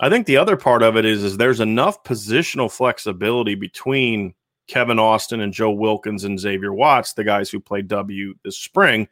I 0.00 0.10
think 0.10 0.26
the 0.26 0.36
other 0.36 0.56
part 0.56 0.82
of 0.82 0.96
it 0.96 1.04
is 1.04 1.22
is 1.22 1.36
there's 1.36 1.60
enough 1.60 2.02
positional 2.04 2.70
flexibility 2.70 3.54
between 3.54 4.34
Kevin 4.66 4.98
Austin 4.98 5.40
and 5.40 5.52
Joe 5.52 5.70
Wilkins 5.70 6.24
and 6.24 6.38
Xavier 6.38 6.72
Watts, 6.72 7.12
the 7.12 7.24
guys 7.24 7.50
who 7.50 7.60
played 7.60 7.88
W 7.88 8.34
this 8.44 8.58
spring, 8.58 9.08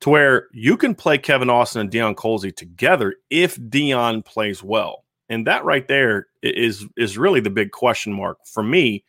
to 0.00 0.10
where 0.10 0.48
you 0.52 0.76
can 0.76 0.94
play 0.94 1.18
Kevin 1.18 1.50
Austin 1.50 1.80
and 1.80 1.90
Deion 1.90 2.14
Colzie 2.14 2.54
together 2.54 3.16
if 3.30 3.56
Deion 3.56 4.24
plays 4.24 4.62
well. 4.62 5.04
And 5.28 5.46
that 5.46 5.64
right 5.64 5.86
there 5.88 6.28
is 6.42 6.86
is 6.96 7.18
really 7.18 7.40
the 7.40 7.50
big 7.50 7.72
question 7.72 8.12
mark 8.12 8.38
for 8.46 8.62
me 8.62 9.04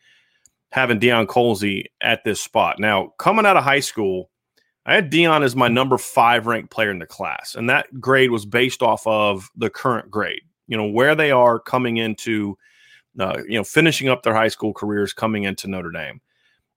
having 0.70 1.00
Deion 1.00 1.26
Colzie 1.26 1.84
at 2.00 2.24
this 2.24 2.40
spot. 2.40 2.78
Now, 2.78 3.12
coming 3.18 3.46
out 3.46 3.56
of 3.56 3.64
high 3.64 3.80
school, 3.80 4.30
I 4.88 4.94
had 4.94 5.12
Deion 5.12 5.42
as 5.42 5.54
my 5.54 5.68
number 5.68 5.98
five 5.98 6.46
ranked 6.46 6.70
player 6.70 6.90
in 6.90 6.98
the 6.98 7.06
class, 7.06 7.54
and 7.54 7.68
that 7.68 8.00
grade 8.00 8.30
was 8.30 8.46
based 8.46 8.82
off 8.82 9.06
of 9.06 9.50
the 9.54 9.68
current 9.68 10.10
grade. 10.10 10.40
You 10.66 10.78
know 10.78 10.86
where 10.86 11.14
they 11.14 11.30
are 11.30 11.60
coming 11.60 11.98
into, 11.98 12.56
uh, 13.20 13.42
you 13.46 13.58
know, 13.58 13.64
finishing 13.64 14.08
up 14.08 14.22
their 14.22 14.34
high 14.34 14.48
school 14.48 14.72
careers, 14.72 15.12
coming 15.12 15.44
into 15.44 15.68
Notre 15.68 15.90
Dame. 15.90 16.22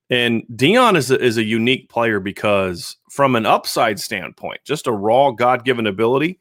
And 0.09 0.43
Deion 0.53 0.97
is 0.97 1.09
a, 1.09 1.23
is 1.23 1.37
a 1.37 1.43
unique 1.43 1.87
player 1.87 2.19
because, 2.19 2.97
from 3.09 3.37
an 3.37 3.45
upside 3.45 3.97
standpoint, 3.97 4.59
just 4.65 4.87
a 4.87 4.91
raw 4.91 5.31
God 5.31 5.63
given 5.63 5.87
ability, 5.87 6.37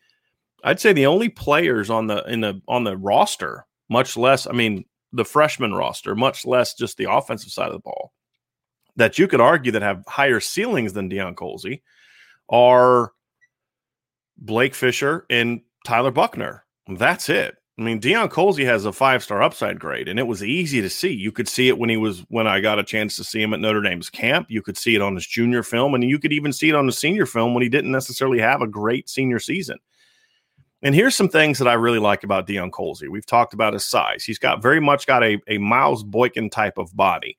I'd 0.64 0.80
say 0.80 0.92
the 0.92 1.06
only 1.06 1.28
players 1.28 1.88
on 1.88 2.08
the 2.08 2.24
in 2.24 2.40
the 2.40 2.60
on 2.66 2.82
the 2.82 2.96
roster, 2.96 3.64
much 3.88 4.16
less, 4.16 4.48
I 4.48 4.52
mean, 4.52 4.86
the 5.12 5.24
freshman 5.24 5.72
roster, 5.72 6.16
much 6.16 6.44
less 6.44 6.74
just 6.74 6.96
the 6.96 7.12
offensive 7.12 7.52
side 7.52 7.68
of 7.68 7.74
the 7.74 7.78
ball, 7.78 8.12
that 8.96 9.18
you 9.18 9.28
could 9.28 9.40
argue 9.40 9.72
that 9.72 9.82
have 9.82 10.04
higher 10.06 10.40
ceilings 10.40 10.92
than 10.92 11.10
Deion 11.10 11.34
Colzie 11.34 11.82
are 12.48 13.12
Blake 14.38 14.74
Fisher 14.74 15.26
and 15.30 15.60
Tyler 15.84 16.10
Buckner. 16.10 16.64
That's 16.88 17.28
it. 17.28 17.56
I 17.78 17.82
mean, 17.82 17.98
Deion 17.98 18.28
Colzie 18.28 18.66
has 18.66 18.84
a 18.84 18.92
five 18.92 19.22
star 19.22 19.42
upside 19.42 19.80
grade, 19.80 20.06
and 20.06 20.18
it 20.18 20.26
was 20.26 20.44
easy 20.44 20.82
to 20.82 20.90
see. 20.90 21.12
You 21.12 21.32
could 21.32 21.48
see 21.48 21.68
it 21.68 21.78
when 21.78 21.88
he 21.88 21.96
was 21.96 22.20
when 22.28 22.46
I 22.46 22.60
got 22.60 22.78
a 22.78 22.84
chance 22.84 23.16
to 23.16 23.24
see 23.24 23.40
him 23.40 23.54
at 23.54 23.60
Notre 23.60 23.80
Dame's 23.80 24.10
camp. 24.10 24.48
You 24.50 24.60
could 24.60 24.76
see 24.76 24.94
it 24.94 25.00
on 25.00 25.14
his 25.14 25.26
junior 25.26 25.62
film, 25.62 25.94
and 25.94 26.04
you 26.04 26.18
could 26.18 26.32
even 26.32 26.52
see 26.52 26.68
it 26.68 26.74
on 26.74 26.84
the 26.84 26.92
senior 26.92 27.24
film 27.24 27.54
when 27.54 27.62
he 27.62 27.70
didn't 27.70 27.90
necessarily 27.90 28.38
have 28.38 28.60
a 28.60 28.66
great 28.66 29.08
senior 29.08 29.38
season. 29.38 29.78
And 30.82 30.94
here's 30.94 31.14
some 31.14 31.28
things 31.28 31.58
that 31.58 31.68
I 31.68 31.74
really 31.74 31.98
like 31.98 32.22
about 32.22 32.46
Deion 32.46 32.70
Colzie. 32.70 33.08
We've 33.08 33.26
talked 33.26 33.54
about 33.54 33.72
his 33.72 33.86
size. 33.86 34.24
He's 34.24 34.38
got 34.38 34.62
very 34.62 34.80
much 34.80 35.06
got 35.06 35.22
a, 35.22 35.38
a 35.48 35.56
Miles 35.56 36.02
Boykin 36.02 36.50
type 36.50 36.76
of 36.76 36.94
body. 36.94 37.38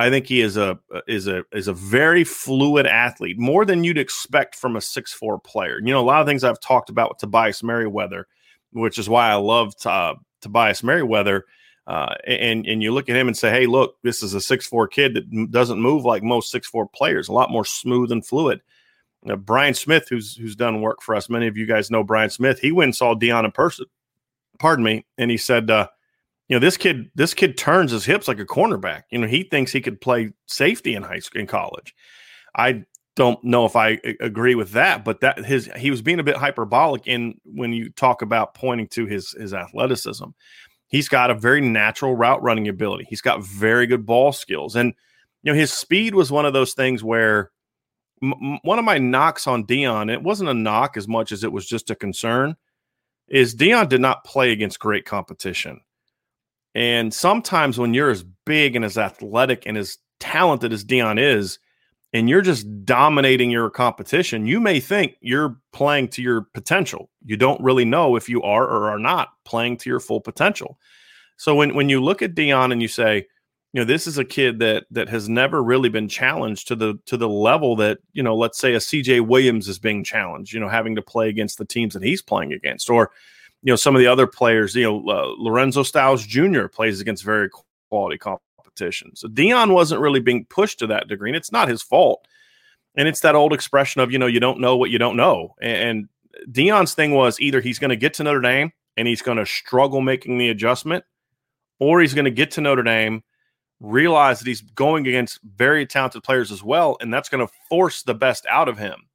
I 0.00 0.08
think 0.08 0.26
he 0.26 0.40
is 0.40 0.56
a 0.56 0.78
is 1.06 1.26
a 1.26 1.44
is 1.52 1.68
a 1.68 1.74
very 1.74 2.24
fluid 2.24 2.86
athlete, 2.86 3.38
more 3.38 3.66
than 3.66 3.84
you'd 3.84 3.98
expect 3.98 4.56
from 4.56 4.76
a 4.76 4.80
six 4.80 5.12
four 5.12 5.38
player. 5.38 5.78
You 5.78 5.92
know, 5.92 6.00
a 6.00 6.02
lot 6.02 6.22
of 6.22 6.26
things 6.26 6.42
I've 6.42 6.58
talked 6.58 6.88
about 6.88 7.10
with 7.10 7.18
Tobias 7.18 7.62
Merriweather, 7.62 8.26
which 8.72 8.98
is 8.98 9.10
why 9.10 9.28
I 9.28 9.34
love 9.34 9.74
uh, 9.84 10.14
Tobias 10.40 10.82
Merriweather. 10.82 11.44
Uh, 11.86 12.14
and 12.26 12.66
and 12.66 12.82
you 12.82 12.92
look 12.92 13.10
at 13.10 13.16
him 13.16 13.28
and 13.28 13.36
say, 13.36 13.50
hey, 13.50 13.66
look, 13.66 13.96
this 14.02 14.22
is 14.22 14.32
a 14.32 14.40
six 14.40 14.66
four 14.66 14.88
kid 14.88 15.14
that 15.14 15.50
doesn't 15.50 15.80
move 15.82 16.06
like 16.06 16.22
most 16.22 16.50
six 16.50 16.66
four 16.66 16.88
players, 16.88 17.28
a 17.28 17.32
lot 17.32 17.50
more 17.50 17.66
smooth 17.66 18.10
and 18.10 18.26
fluid. 18.26 18.62
Uh, 19.28 19.36
Brian 19.36 19.74
Smith, 19.74 20.06
who's 20.08 20.34
who's 20.34 20.56
done 20.56 20.80
work 20.80 21.02
for 21.02 21.14
us, 21.14 21.28
many 21.28 21.46
of 21.46 21.58
you 21.58 21.66
guys 21.66 21.90
know 21.90 22.02
Brian 22.02 22.30
Smith. 22.30 22.58
He 22.58 22.72
went 22.72 22.86
and 22.86 22.96
saw 22.96 23.14
Deion 23.14 23.44
in 23.44 23.52
person. 23.52 23.84
Pardon 24.58 24.82
me, 24.82 25.04
and 25.18 25.30
he 25.30 25.36
said, 25.36 25.70
uh, 25.70 25.88
you 26.50 26.56
know, 26.56 26.60
this 26.60 26.76
kid, 26.76 27.12
this 27.14 27.32
kid 27.32 27.56
turns 27.56 27.92
his 27.92 28.04
hips 28.04 28.26
like 28.26 28.40
a 28.40 28.44
cornerback. 28.44 29.04
You 29.12 29.18
know, 29.18 29.28
he 29.28 29.44
thinks 29.44 29.70
he 29.70 29.80
could 29.80 30.00
play 30.00 30.32
safety 30.46 30.96
in 30.96 31.04
high 31.04 31.20
school, 31.20 31.40
in 31.40 31.46
college. 31.46 31.94
I 32.56 32.82
don't 33.14 33.42
know 33.44 33.66
if 33.66 33.76
I 33.76 34.00
uh, 34.04 34.14
agree 34.18 34.56
with 34.56 34.72
that, 34.72 35.04
but 35.04 35.20
that 35.20 35.44
his 35.44 35.70
he 35.76 35.92
was 35.92 36.02
being 36.02 36.18
a 36.18 36.24
bit 36.24 36.36
hyperbolic 36.36 37.06
in 37.06 37.40
when 37.44 37.72
you 37.72 37.90
talk 37.90 38.20
about 38.20 38.54
pointing 38.54 38.88
to 38.88 39.06
his 39.06 39.30
his 39.38 39.54
athleticism. 39.54 40.24
He's 40.88 41.08
got 41.08 41.30
a 41.30 41.34
very 41.34 41.60
natural 41.60 42.16
route 42.16 42.42
running 42.42 42.66
ability. 42.66 43.06
He's 43.08 43.20
got 43.20 43.44
very 43.44 43.86
good 43.86 44.04
ball 44.04 44.32
skills, 44.32 44.74
and 44.74 44.92
you 45.44 45.52
know 45.52 45.56
his 45.56 45.72
speed 45.72 46.16
was 46.16 46.32
one 46.32 46.46
of 46.46 46.52
those 46.52 46.74
things 46.74 47.04
where 47.04 47.52
m- 48.24 48.58
one 48.62 48.80
of 48.80 48.84
my 48.84 48.98
knocks 48.98 49.46
on 49.46 49.66
Deion 49.66 50.12
it 50.12 50.24
wasn't 50.24 50.50
a 50.50 50.54
knock 50.54 50.96
as 50.96 51.06
much 51.06 51.30
as 51.30 51.44
it 51.44 51.52
was 51.52 51.64
just 51.64 51.90
a 51.90 51.94
concern, 51.94 52.56
is 53.28 53.54
Deion 53.54 53.88
did 53.88 54.00
not 54.00 54.24
play 54.24 54.50
against 54.50 54.80
great 54.80 55.04
competition. 55.04 55.80
And 56.74 57.12
sometimes 57.12 57.78
when 57.78 57.94
you're 57.94 58.10
as 58.10 58.24
big 58.46 58.76
and 58.76 58.84
as 58.84 58.96
athletic 58.96 59.64
and 59.66 59.76
as 59.76 59.98
talented 60.20 60.72
as 60.72 60.84
Deion 60.84 61.20
is, 61.20 61.58
and 62.12 62.28
you're 62.28 62.42
just 62.42 62.66
dominating 62.84 63.50
your 63.50 63.70
competition, 63.70 64.46
you 64.46 64.58
may 64.60 64.80
think 64.80 65.14
you're 65.20 65.56
playing 65.72 66.08
to 66.08 66.22
your 66.22 66.42
potential. 66.54 67.08
You 67.24 67.36
don't 67.36 67.62
really 67.62 67.84
know 67.84 68.16
if 68.16 68.28
you 68.28 68.42
are 68.42 68.64
or 68.64 68.90
are 68.90 68.98
not 68.98 69.28
playing 69.44 69.76
to 69.78 69.90
your 69.90 70.00
full 70.00 70.20
potential. 70.20 70.78
So 71.36 71.54
when 71.54 71.74
when 71.74 71.88
you 71.88 72.02
look 72.02 72.20
at 72.20 72.34
Deion 72.34 72.72
and 72.72 72.82
you 72.82 72.88
say, 72.88 73.26
you 73.72 73.80
know 73.80 73.84
this 73.84 74.06
is 74.06 74.18
a 74.18 74.24
kid 74.24 74.58
that 74.58 74.86
that 74.90 75.08
has 75.08 75.28
never 75.28 75.62
really 75.62 75.88
been 75.88 76.08
challenged 76.08 76.68
to 76.68 76.76
the 76.76 76.98
to 77.06 77.16
the 77.16 77.28
level 77.28 77.76
that 77.76 77.98
you 78.12 78.22
know 78.22 78.36
let's 78.36 78.58
say 78.58 78.74
a 78.74 78.78
CJ 78.78 79.26
Williams 79.26 79.68
is 79.68 79.78
being 79.78 80.02
challenged 80.02 80.52
you 80.52 80.60
know 80.60 80.68
having 80.68 80.96
to 80.96 81.02
play 81.02 81.28
against 81.28 81.58
the 81.58 81.64
teams 81.64 81.94
that 81.94 82.02
he's 82.02 82.22
playing 82.22 82.52
against 82.52 82.90
or 82.90 83.12
you 83.62 83.72
know 83.72 83.76
some 83.76 83.94
of 83.94 84.00
the 84.00 84.06
other 84.06 84.26
players 84.26 84.74
you 84.74 84.84
know 84.84 85.08
uh, 85.08 85.34
Lorenzo 85.38 85.82
Styles 85.82 86.24
Jr. 86.26 86.66
plays 86.66 87.00
against 87.00 87.24
very 87.24 87.48
quality 87.88 88.18
competition 88.18 89.14
so 89.14 89.28
Deion 89.28 89.72
wasn't 89.72 90.00
really 90.00 90.20
being 90.20 90.44
pushed 90.46 90.78
to 90.80 90.86
that 90.88 91.08
degree 91.08 91.30
and 91.30 91.36
it's 91.36 91.52
not 91.52 91.68
his 91.68 91.82
fault 91.82 92.26
and 92.96 93.08
it's 93.08 93.20
that 93.20 93.34
old 93.34 93.52
expression 93.52 94.00
of 94.00 94.10
you 94.10 94.18
know 94.18 94.26
you 94.26 94.40
don't 94.40 94.60
know 94.60 94.76
what 94.76 94.90
you 94.90 94.98
don't 94.98 95.16
know 95.16 95.54
and, 95.60 95.76
and 95.76 96.08
Deion's 96.52 96.94
thing 96.94 97.12
was 97.12 97.40
either 97.40 97.60
he's 97.60 97.78
going 97.78 97.90
to 97.90 97.96
get 97.96 98.14
to 98.14 98.22
Notre 98.22 98.40
Dame 98.40 98.72
and 98.96 99.08
he's 99.08 99.22
going 99.22 99.38
to 99.38 99.46
struggle 99.46 100.00
making 100.00 100.38
the 100.38 100.48
adjustment 100.48 101.04
or 101.78 102.00
he's 102.00 102.14
going 102.14 102.24
to 102.24 102.30
get 102.30 102.52
to 102.52 102.60
Notre 102.60 102.82
Dame 102.82 103.22
realize 103.80 104.38
that 104.38 104.46
he's 104.46 104.60
going 104.60 105.06
against 105.08 105.40
very 105.42 105.86
talented 105.86 106.22
players 106.22 106.52
as 106.52 106.62
well, 106.62 106.96
and 107.00 107.12
that's 107.12 107.28
going 107.28 107.44
to 107.46 107.52
force 107.68 108.02
the 108.02 108.14
best 108.14 108.46
out 108.48 108.68
of 108.68 108.78
him. 108.78 109.06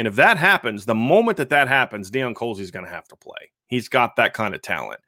And 0.00 0.08
if 0.08 0.16
that 0.16 0.38
happens, 0.38 0.86
the 0.86 0.94
moment 0.94 1.36
that 1.36 1.50
that 1.50 1.68
happens, 1.68 2.10
Deion 2.10 2.32
Colzie 2.32 2.60
is 2.60 2.70
going 2.70 2.86
to 2.86 2.90
have 2.90 3.06
to 3.08 3.16
play. 3.16 3.52
He's 3.66 3.86
got 3.86 4.16
that 4.16 4.32
kind 4.32 4.54
of 4.54 4.62
talent, 4.62 4.98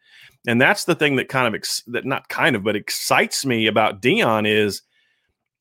and 0.46 0.60
that's 0.60 0.84
the 0.84 0.94
thing 0.94 1.16
that 1.16 1.30
kind 1.30 1.46
of 1.46 1.54
ex- 1.54 1.82
that 1.86 2.04
not 2.04 2.28
kind 2.28 2.54
of 2.54 2.62
but 2.62 2.76
excites 2.76 3.46
me 3.46 3.66
about 3.68 4.02
Deion 4.02 4.46
is 4.46 4.82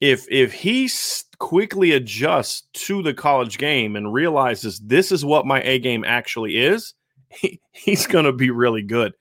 if 0.02 0.26
if 0.30 0.52
he 0.52 0.90
quickly 1.38 1.94
adjusts 1.94 2.64
to 2.74 3.02
the 3.02 3.14
college 3.14 3.58
game 3.58 3.96
and 3.96 4.12
realizes 4.12 4.80
this 4.80 5.14
is 5.14 5.24
what 5.24 5.46
my 5.46 5.62
A 5.62 5.80
game 5.80 6.04
actually 6.04 6.58
is, 6.58 6.94
he, 7.30 7.62
he's 7.72 8.08
going 8.08 8.26
to 8.26 8.34
be 8.34 8.52
really 8.52 8.84
good 8.84 9.14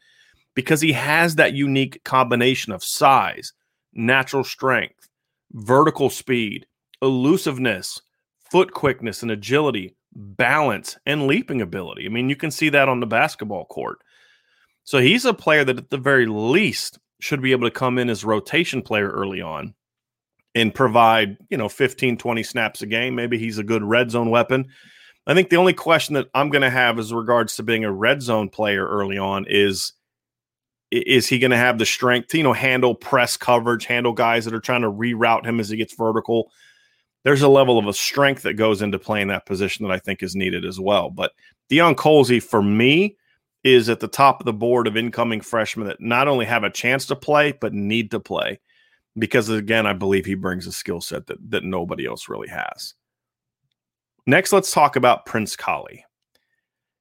because 0.54 0.80
he 0.80 0.90
has 0.90 1.36
that 1.36 1.52
unique 1.54 2.02
combination 2.02 2.72
of 2.72 2.82
size, 2.82 3.52
natural 3.92 4.42
strength, 4.42 5.08
vertical 5.52 6.10
speed, 6.10 6.66
elusiveness, 7.00 8.02
foot 8.50 8.74
quickness 8.74 9.22
and 9.22 9.30
agility, 9.30 9.94
balance, 10.14 10.98
and 11.06 11.26
leaping 11.26 11.60
ability. 11.60 12.06
I 12.06 12.08
mean, 12.08 12.28
you 12.28 12.36
can 12.36 12.50
see 12.50 12.68
that 12.70 12.88
on 12.88 13.00
the 13.00 13.06
basketball 13.06 13.64
court. 13.66 13.98
So 14.84 14.98
he's 14.98 15.24
a 15.24 15.34
player 15.34 15.64
that, 15.64 15.78
at 15.78 15.90
the 15.90 15.98
very 15.98 16.26
least, 16.26 16.98
should 17.20 17.42
be 17.42 17.52
able 17.52 17.68
to 17.68 17.70
come 17.70 17.98
in 17.98 18.10
as 18.10 18.24
rotation 18.24 18.82
player 18.82 19.08
early 19.08 19.40
on 19.40 19.74
and 20.54 20.74
provide, 20.74 21.36
you 21.48 21.56
know, 21.56 21.68
15, 21.68 22.16
20 22.16 22.42
snaps 22.42 22.82
a 22.82 22.86
game. 22.86 23.14
Maybe 23.14 23.38
he's 23.38 23.58
a 23.58 23.64
good 23.64 23.84
red 23.84 24.10
zone 24.10 24.30
weapon. 24.30 24.66
I 25.26 25.34
think 25.34 25.50
the 25.50 25.56
only 25.56 25.74
question 25.74 26.14
that 26.14 26.28
I'm 26.34 26.50
going 26.50 26.62
to 26.62 26.70
have 26.70 26.98
as 26.98 27.12
regards 27.12 27.56
to 27.56 27.62
being 27.62 27.84
a 27.84 27.92
red 27.92 28.22
zone 28.22 28.48
player 28.48 28.86
early 28.86 29.18
on 29.18 29.46
is 29.48 29.92
is 30.90 31.28
he 31.28 31.38
going 31.38 31.52
to 31.52 31.56
have 31.56 31.78
the 31.78 31.86
strength 31.86 32.28
to, 32.28 32.38
you 32.38 32.42
know, 32.42 32.52
handle 32.52 32.96
press 32.96 33.36
coverage, 33.36 33.84
handle 33.84 34.12
guys 34.12 34.44
that 34.44 34.54
are 34.54 34.60
trying 34.60 34.82
to 34.82 34.90
reroute 34.90 35.46
him 35.46 35.60
as 35.60 35.68
he 35.68 35.76
gets 35.76 35.94
vertical? 35.94 36.50
There's 37.22 37.42
a 37.42 37.48
level 37.48 37.78
of 37.78 37.86
a 37.86 37.92
strength 37.92 38.42
that 38.42 38.54
goes 38.54 38.82
into 38.82 38.98
playing 38.98 39.28
that 39.28 39.46
position 39.46 39.86
that 39.86 39.92
I 39.92 39.98
think 39.98 40.22
is 40.22 40.34
needed 40.34 40.64
as 40.64 40.80
well. 40.80 41.10
But 41.10 41.32
Deion 41.70 41.94
Colzie, 41.94 42.42
for 42.42 42.62
me, 42.62 43.16
is 43.62 43.88
at 43.88 44.00
the 44.00 44.08
top 44.08 44.40
of 44.40 44.46
the 44.46 44.52
board 44.52 44.86
of 44.86 44.96
incoming 44.96 45.42
freshmen 45.42 45.86
that 45.86 46.00
not 46.00 46.28
only 46.28 46.46
have 46.46 46.64
a 46.64 46.70
chance 46.70 47.06
to 47.06 47.16
play, 47.16 47.52
but 47.52 47.74
need 47.74 48.10
to 48.12 48.20
play 48.20 48.58
because 49.18 49.48
again, 49.48 49.86
I 49.86 49.92
believe 49.92 50.24
he 50.24 50.34
brings 50.34 50.66
a 50.66 50.72
skill 50.72 51.00
set 51.00 51.26
that 51.26 51.38
that 51.50 51.64
nobody 51.64 52.06
else 52.06 52.28
really 52.28 52.48
has. 52.48 52.94
Next, 54.26 54.52
let's 54.52 54.72
talk 54.72 54.96
about 54.96 55.26
Prince 55.26 55.56
Kollie. 55.56 56.04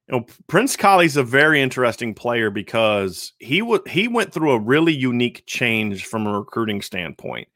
You 0.08 0.18
know, 0.18 0.26
Prince 0.48 0.76
Kollie's 0.76 1.18
a 1.18 1.24
very 1.24 1.62
interesting 1.62 2.14
player 2.14 2.50
because 2.50 3.34
he 3.40 3.60
w- 3.60 3.84
he 3.88 4.08
went 4.08 4.34
through 4.34 4.52
a 4.52 4.60
really 4.60 4.94
unique 4.94 5.44
change 5.46 6.06
from 6.06 6.26
a 6.26 6.40
recruiting 6.40 6.82
standpoint. 6.82 7.48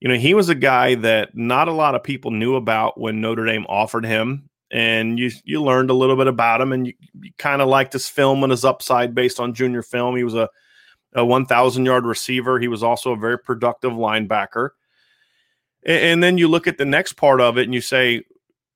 You 0.00 0.08
know, 0.08 0.16
he 0.16 0.34
was 0.34 0.48
a 0.48 0.54
guy 0.54 0.94
that 0.96 1.36
not 1.36 1.68
a 1.68 1.72
lot 1.72 1.94
of 1.94 2.02
people 2.02 2.30
knew 2.30 2.54
about 2.54 3.00
when 3.00 3.20
Notre 3.20 3.44
Dame 3.44 3.66
offered 3.68 4.04
him, 4.04 4.48
and 4.70 5.18
you 5.18 5.30
you 5.44 5.62
learned 5.62 5.90
a 5.90 5.94
little 5.94 6.16
bit 6.16 6.28
about 6.28 6.60
him, 6.60 6.72
and 6.72 6.86
you, 6.86 6.94
you 7.20 7.32
kind 7.38 7.60
of 7.60 7.68
liked 7.68 7.92
his 7.92 8.08
film 8.08 8.42
and 8.44 8.50
his 8.50 8.64
upside 8.64 9.14
based 9.14 9.40
on 9.40 9.54
junior 9.54 9.82
film. 9.82 10.16
He 10.16 10.24
was 10.24 10.34
a 10.34 10.48
a 11.14 11.24
1,000 11.24 11.84
yard 11.84 12.04
receiver. 12.04 12.58
He 12.58 12.68
was 12.68 12.82
also 12.82 13.12
a 13.12 13.16
very 13.16 13.38
productive 13.38 13.92
linebacker. 13.92 14.70
And, 15.84 16.02
and, 16.02 16.22
then 16.22 16.38
you 16.38 16.48
look 16.48 16.66
at 16.66 16.78
the 16.78 16.84
next 16.84 17.14
part 17.14 17.40
of 17.40 17.56
it 17.58 17.64
and 17.64 17.74
you 17.74 17.80
say, 17.80 18.24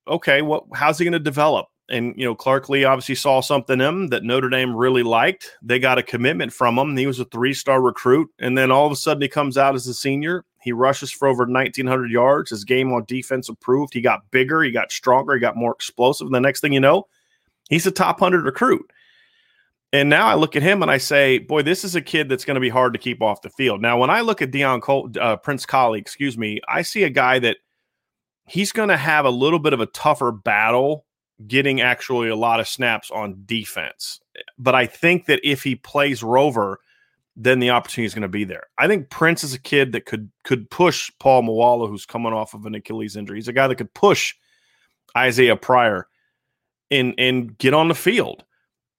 okay, 0.08 0.42
what? 0.42 0.64
how's 0.74 0.98
he 0.98 1.04
going 1.04 1.12
to 1.12 1.18
develop? 1.18 1.66
And 1.88 2.14
you 2.16 2.24
know, 2.24 2.34
Clark 2.34 2.68
Lea 2.68 2.84
obviously 2.84 3.16
saw 3.16 3.40
something 3.40 3.80
in 3.80 3.86
him 3.86 4.06
that 4.08 4.22
Notre 4.22 4.48
Dame 4.48 4.74
really 4.74 5.02
liked. 5.02 5.50
They 5.62 5.78
got 5.78 5.98
a 5.98 6.02
commitment 6.02 6.52
from 6.52 6.78
him. 6.78 6.96
He 6.96 7.06
was 7.06 7.18
a 7.18 7.24
three-star 7.26 7.82
recruit, 7.82 8.30
and 8.38 8.56
then 8.56 8.70
all 8.70 8.86
of 8.86 8.92
a 8.92 8.96
sudden 8.96 9.20
he 9.20 9.28
comes 9.28 9.58
out 9.58 9.74
as 9.74 9.86
a 9.86 9.92
senior. 9.92 10.44
He 10.62 10.72
rushes 10.72 11.10
for 11.10 11.26
over 11.26 11.44
1,900 11.44 12.10
yards. 12.10 12.50
His 12.50 12.64
game 12.64 12.92
on 12.92 13.04
defense 13.06 13.48
improved. 13.48 13.92
He 13.92 14.00
got 14.00 14.30
bigger. 14.30 14.62
He 14.62 14.70
got 14.70 14.92
stronger. 14.92 15.34
He 15.34 15.40
got 15.40 15.56
more 15.56 15.72
explosive. 15.72 16.26
And 16.26 16.34
the 16.34 16.40
next 16.40 16.60
thing 16.60 16.72
you 16.72 16.80
know, 16.80 17.08
he's 17.68 17.86
a 17.86 17.90
top 17.90 18.20
100 18.20 18.44
recruit. 18.44 18.90
And 19.92 20.08
now 20.08 20.26
I 20.26 20.36
look 20.36 20.56
at 20.56 20.62
him 20.62 20.80
and 20.80 20.90
I 20.90 20.98
say, 20.98 21.38
boy, 21.38 21.62
this 21.62 21.84
is 21.84 21.96
a 21.96 22.00
kid 22.00 22.28
that's 22.28 22.44
going 22.44 22.54
to 22.54 22.60
be 22.60 22.68
hard 22.68 22.92
to 22.92 22.98
keep 22.98 23.20
off 23.20 23.42
the 23.42 23.50
field. 23.50 23.82
Now, 23.82 23.98
when 23.98 24.08
I 24.08 24.20
look 24.22 24.40
at 24.40 24.52
Deion 24.52 24.80
Cole, 24.80 25.10
uh, 25.20 25.36
Prince 25.36 25.66
Kollie, 25.66 25.98
excuse 25.98 26.38
me, 26.38 26.60
I 26.68 26.82
see 26.82 27.02
a 27.02 27.10
guy 27.10 27.40
that 27.40 27.58
he's 28.46 28.72
going 28.72 28.88
to 28.88 28.96
have 28.96 29.24
a 29.24 29.30
little 29.30 29.58
bit 29.58 29.72
of 29.72 29.80
a 29.80 29.86
tougher 29.86 30.32
battle 30.32 31.04
getting 31.46 31.80
actually 31.80 32.28
a 32.28 32.36
lot 32.36 32.60
of 32.60 32.68
snaps 32.68 33.10
on 33.10 33.42
defense. 33.46 34.20
But 34.58 34.74
I 34.74 34.86
think 34.86 35.26
that 35.26 35.40
if 35.42 35.62
he 35.62 35.74
plays 35.74 36.22
Rover, 36.22 36.78
then 37.36 37.60
the 37.60 37.70
opportunity 37.70 38.06
is 38.06 38.14
going 38.14 38.22
to 38.22 38.28
be 38.28 38.44
there. 38.44 38.64
I 38.78 38.88
think 38.88 39.10
Prince 39.10 39.42
is 39.42 39.54
a 39.54 39.60
kid 39.60 39.92
that 39.92 40.06
could 40.06 40.30
could 40.44 40.70
push 40.70 41.10
Paul 41.18 41.42
Moala, 41.42 41.88
who's 41.88 42.06
coming 42.06 42.32
off 42.32 42.54
of 42.54 42.66
an 42.66 42.74
Achilles 42.74 43.16
injury. 43.16 43.38
He's 43.38 43.48
a 43.48 43.52
guy 43.52 43.66
that 43.66 43.76
could 43.76 43.94
push 43.94 44.34
Isaiah 45.16 45.56
Pryor 45.56 46.08
and 46.90 47.14
and 47.18 47.56
get 47.58 47.74
on 47.74 47.88
the 47.88 47.94
field. 47.94 48.44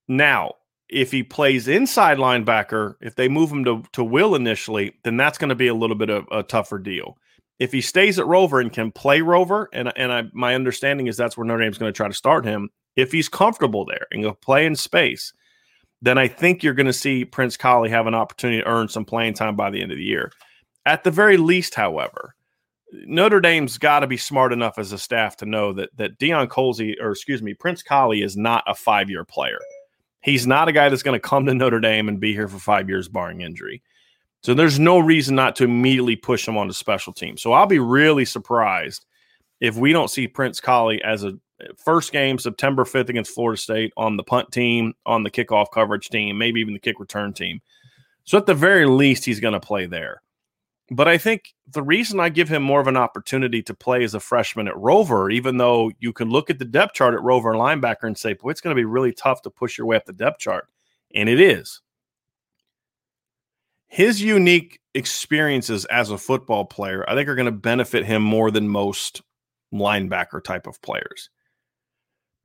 Now, 0.07 0.53
if 0.89 1.11
he 1.11 1.23
plays 1.23 1.67
inside 1.67 2.17
linebacker, 2.17 2.95
if 3.01 3.15
they 3.15 3.27
move 3.27 3.51
him 3.51 3.65
to, 3.65 3.83
to 3.93 4.03
Will 4.03 4.35
initially, 4.35 4.93
then 5.03 5.17
that's 5.17 5.37
going 5.37 5.49
to 5.49 5.55
be 5.55 5.67
a 5.67 5.73
little 5.73 5.95
bit 5.95 6.09
of 6.09 6.27
a 6.31 6.43
tougher 6.43 6.77
deal. 6.77 7.17
If 7.59 7.71
he 7.71 7.81
stays 7.81 8.19
at 8.19 8.27
Rover 8.27 8.59
and 8.59 8.73
can 8.73 8.91
play 8.91 9.21
Rover, 9.21 9.69
and 9.73 9.93
and 9.95 10.11
I, 10.11 10.23
my 10.33 10.55
understanding 10.55 11.07
is 11.07 11.17
that's 11.17 11.37
where 11.37 11.45
Notre 11.45 11.63
Dame's 11.63 11.77
going 11.77 11.91
to 11.91 11.95
try 11.95 12.07
to 12.07 12.13
start 12.13 12.45
him. 12.45 12.69
If 12.95 13.11
he's 13.11 13.29
comfortable 13.29 13.85
there 13.85 14.07
and 14.11 14.23
can 14.23 14.35
play 14.35 14.65
in 14.65 14.75
space, 14.75 15.33
then 16.03 16.17
I 16.17 16.27
think 16.27 16.61
you're 16.61 16.73
going 16.73 16.85
to 16.85 16.93
see 16.93 17.23
Prince 17.23 17.55
Kollie 17.55 17.89
have 17.89 18.07
an 18.07 18.13
opportunity 18.13 18.61
to 18.61 18.67
earn 18.67 18.89
some 18.89 19.05
playing 19.05 19.35
time 19.35 19.55
by 19.55 19.69
the 19.69 19.81
end 19.81 19.93
of 19.93 19.97
the 19.97 20.03
year. 20.03 20.33
At 20.85 21.05
the 21.05 21.11
very 21.11 21.37
least, 21.37 21.75
however, 21.75 22.35
Notre 22.91 23.39
Dame's 23.39 23.77
got 23.77 24.01
to 24.01 24.07
be 24.07 24.17
smart 24.17 24.51
enough 24.51 24.77
as 24.77 24.91
a 24.91 24.97
staff 24.97 25.37
to 25.37 25.45
know 25.45 25.71
that 25.73 25.95
that 25.95 26.19
Deion 26.19 26.49
Colzie, 26.49 27.01
or 27.01 27.11
excuse 27.11 27.41
me, 27.41 27.53
Prince 27.53 27.81
Kollie 27.81 28.21
is 28.21 28.35
not 28.35 28.65
a 28.67 28.75
five 28.75 29.09
year 29.09 29.23
player. 29.23 29.59
He's 30.21 30.45
not 30.45 30.67
a 30.67 30.73
guy 30.73 30.89
that's 30.89 31.03
going 31.03 31.19
to 31.19 31.25
come 31.25 31.45
to 31.45 31.53
Notre 31.53 31.79
Dame 31.79 32.09
and 32.09 32.19
be 32.19 32.33
here 32.33 32.49
for 32.49 32.59
five 32.59 32.89
years, 32.89 33.07
barring 33.07 33.39
injury. 33.39 33.81
So 34.41 34.53
there's 34.53 34.79
no 34.79 34.99
reason 34.99 35.35
not 35.35 35.55
to 35.55 35.63
immediately 35.63 36.17
push 36.17 36.45
him 36.45 36.57
on 36.57 36.67
the 36.67 36.73
special 36.73 37.13
team. 37.13 37.37
So 37.37 37.53
I'll 37.53 37.65
be 37.65 37.79
really 37.79 38.25
surprised 38.25 39.05
if 39.61 39.77
we 39.77 39.93
don't 39.93 40.11
see 40.11 40.27
Prince 40.27 40.59
Kollie 40.59 41.01
as 41.01 41.23
a 41.23 41.33
first 41.77 42.11
game 42.11 42.37
September 42.37 42.83
5th 42.83 43.09
against 43.09 43.33
Florida 43.33 43.59
State 43.59 43.93
on 43.97 44.17
the 44.17 44.23
punt 44.23 44.51
team, 44.51 44.93
on 45.05 45.23
the 45.23 45.31
kickoff 45.31 45.67
coverage 45.73 46.09
team, 46.09 46.37
maybe 46.37 46.59
even 46.59 46.73
the 46.73 46.79
kick 46.79 46.99
return 46.99 47.33
team. 47.33 47.61
So 48.23 48.37
at 48.37 48.45
the 48.45 48.53
very 48.53 48.85
least, 48.85 49.25
he's 49.25 49.39
going 49.39 49.53
to 49.53 49.59
play 49.59 49.85
there. 49.85 50.21
But 50.91 51.07
I 51.07 51.17
think 51.17 51.53
the 51.71 51.81
reason 51.81 52.19
I 52.19 52.29
give 52.29 52.49
him 52.49 52.61
more 52.61 52.81
of 52.81 52.87
an 52.87 52.97
opportunity 52.97 53.63
to 53.63 53.73
play 53.73 54.03
as 54.03 54.13
a 54.13 54.19
freshman 54.19 54.67
at 54.67 54.77
Rover, 54.77 55.29
even 55.29 55.57
though 55.57 55.91
you 55.99 56.13
can 56.13 56.29
look 56.29 56.49
at 56.49 56.59
the 56.59 56.65
depth 56.65 56.93
chart 56.93 57.13
at 57.13 57.23
Rover 57.23 57.51
and 57.51 57.59
linebacker 57.59 58.03
and 58.03 58.17
say, 58.17 58.33
boy, 58.33 58.49
it's 58.49 58.61
going 58.61 58.75
to 58.75 58.79
be 58.79 58.85
really 58.85 59.13
tough 59.13 59.41
to 59.43 59.49
push 59.49 59.77
your 59.77 59.87
way 59.87 59.95
up 59.95 60.05
the 60.05 60.13
depth 60.13 60.39
chart. 60.39 60.67
And 61.15 61.29
it 61.29 61.39
is. 61.39 61.81
His 63.87 64.21
unique 64.21 64.79
experiences 64.93 65.85
as 65.85 66.09
a 66.09 66.17
football 66.17 66.65
player, 66.65 67.07
I 67.07 67.15
think, 67.15 67.29
are 67.29 67.35
going 67.35 67.45
to 67.45 67.51
benefit 67.51 68.05
him 68.05 68.21
more 68.21 68.51
than 68.51 68.67
most 68.67 69.21
linebacker 69.73 70.43
type 70.43 70.67
of 70.67 70.81
players. 70.81 71.29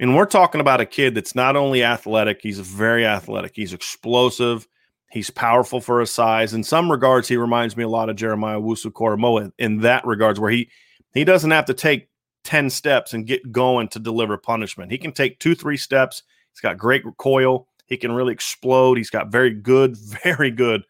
And 0.00 0.14
we're 0.14 0.26
talking 0.26 0.60
about 0.60 0.80
a 0.80 0.86
kid 0.86 1.14
that's 1.14 1.34
not 1.34 1.56
only 1.56 1.82
athletic, 1.82 2.40
he's 2.42 2.60
very 2.60 3.04
athletic, 3.04 3.52
he's 3.54 3.72
explosive 3.72 4.68
He's 5.10 5.30
powerful 5.30 5.80
for 5.80 6.00
his 6.00 6.10
size. 6.10 6.52
In 6.52 6.62
some 6.62 6.90
regards, 6.90 7.28
he 7.28 7.36
reminds 7.36 7.76
me 7.76 7.84
a 7.84 7.88
lot 7.88 8.10
of 8.10 8.16
Jeremiah 8.16 8.60
Owusu-Koramoah 8.60 9.44
in, 9.44 9.52
in 9.58 9.78
that 9.78 10.06
regards, 10.06 10.38
where 10.38 10.50
he 10.50 10.70
he 11.14 11.24
doesn't 11.24 11.50
have 11.50 11.64
to 11.66 11.74
take 11.74 12.08
10 12.44 12.68
steps 12.68 13.14
and 13.14 13.26
get 13.26 13.50
going 13.50 13.88
to 13.88 13.98
deliver 13.98 14.36
punishment. 14.36 14.92
He 14.92 14.98
can 14.98 15.12
take 15.12 15.38
two, 15.38 15.54
three 15.54 15.78
steps. 15.78 16.22
He's 16.52 16.60
got 16.60 16.76
great 16.76 17.04
recoil. 17.06 17.66
He 17.86 17.96
can 17.96 18.12
really 18.12 18.34
explode. 18.34 18.98
He's 18.98 19.08
got 19.08 19.32
very 19.32 19.50
good, 19.50 19.96
very 20.24 20.50
good 20.50 20.82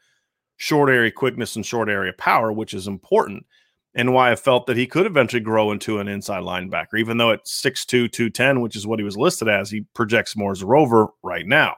short 0.57 0.91
area 0.91 1.13
quickness 1.13 1.55
and 1.55 1.65
short 1.65 1.89
area 1.89 2.13
power, 2.19 2.53
which 2.53 2.75
is 2.75 2.89
important. 2.89 3.47
And 3.95 4.13
why 4.13 4.31
I 4.31 4.37
felt 4.37 4.67
that 4.67 4.77
he 4.77 4.87
could 4.87 5.07
eventually 5.07 5.41
grow 5.41 5.73
into 5.73 5.99
an 5.99 6.09
inside 6.09 6.43
linebacker, 6.43 6.99
even 6.99 7.17
though 7.17 7.33
at 7.33 7.47
6'2, 7.47 8.13
210, 8.13 8.61
which 8.61 8.77
is 8.77 8.87
what 8.87 8.99
he 8.99 9.05
was 9.05 9.17
listed 9.17 9.49
as, 9.49 9.71
he 9.71 9.81
projects 9.95 10.37
more 10.37 10.53
as 10.53 10.63
a 10.63 10.67
rover 10.67 11.09
right 11.23 11.47
now. 11.47 11.77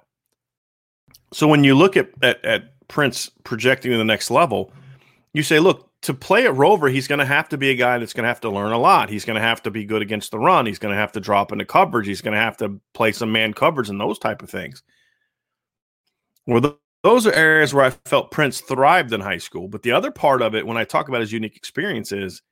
So 1.33 1.47
when 1.47 1.65
you 1.65 1.75
look 1.75 1.97
at, 1.97 2.11
at, 2.23 2.45
at 2.45 2.89
Prince 2.89 3.31
projecting 3.45 3.93
to 3.93 3.97
the 3.97 4.05
next 4.05 4.31
level, 4.31 4.73
you 5.33 5.43
say, 5.43 5.61
look, 5.61 5.91
to 6.03 6.15
play 6.15 6.47
at 6.47 6.57
Rover, 6.57 6.89
he's 6.89 7.07
going 7.07 7.19
to 7.19 7.27
have 7.27 7.49
to 7.51 7.59
be 7.59 7.71
a 7.71 7.75
guy 7.75 7.99
that's 7.99 8.15
going 8.15 8.25
to 8.25 8.29
have 8.29 8.41
to 8.41 8.51
learn 8.51 8.73
a 8.73 8.79
lot. 8.79 9.11
He's 9.11 9.25
going 9.25 9.37
to 9.37 9.43
have 9.43 9.63
to 9.65 9.71
be 9.71 9.85
good 9.85 10.03
against 10.03 10.31
the 10.31 10.39
run. 10.39 10.67
He's 10.67 10.79
going 10.79 10.95
to 10.95 11.01
have 11.01 11.13
to 11.13 11.21
drop 11.21 11.53
into 11.53 11.65
coverage. 11.65 12.07
He's 12.07 12.23
going 12.23 12.35
to 12.35 12.41
have 12.41 12.57
to 12.59 12.81
play 12.95 13.13
some 13.13 13.31
man 13.31 13.53
coverage 13.53 13.91
and 13.91 14.01
those 14.01 14.19
type 14.19 14.43
of 14.43 14.51
things. 14.51 14.83
Well, 16.47 16.79
those 17.03 17.27
are 17.27 17.33
areas 17.33 17.73
where 17.73 17.85
I 17.85 17.91
felt 17.91 18.31
Prince 18.31 18.61
thrived 18.61 19.13
in 19.13 19.21
high 19.21 19.39
school. 19.39 19.69
But 19.69 19.83
the 19.83 19.93
other 19.93 20.11
part 20.11 20.43
of 20.43 20.55
it, 20.55 20.67
when 20.67 20.77
I 20.77 20.85
talk 20.85 21.09
about 21.09 21.21
his 21.21 21.33
unique 21.33 21.57
experience, 21.57 22.13
is 22.13 22.43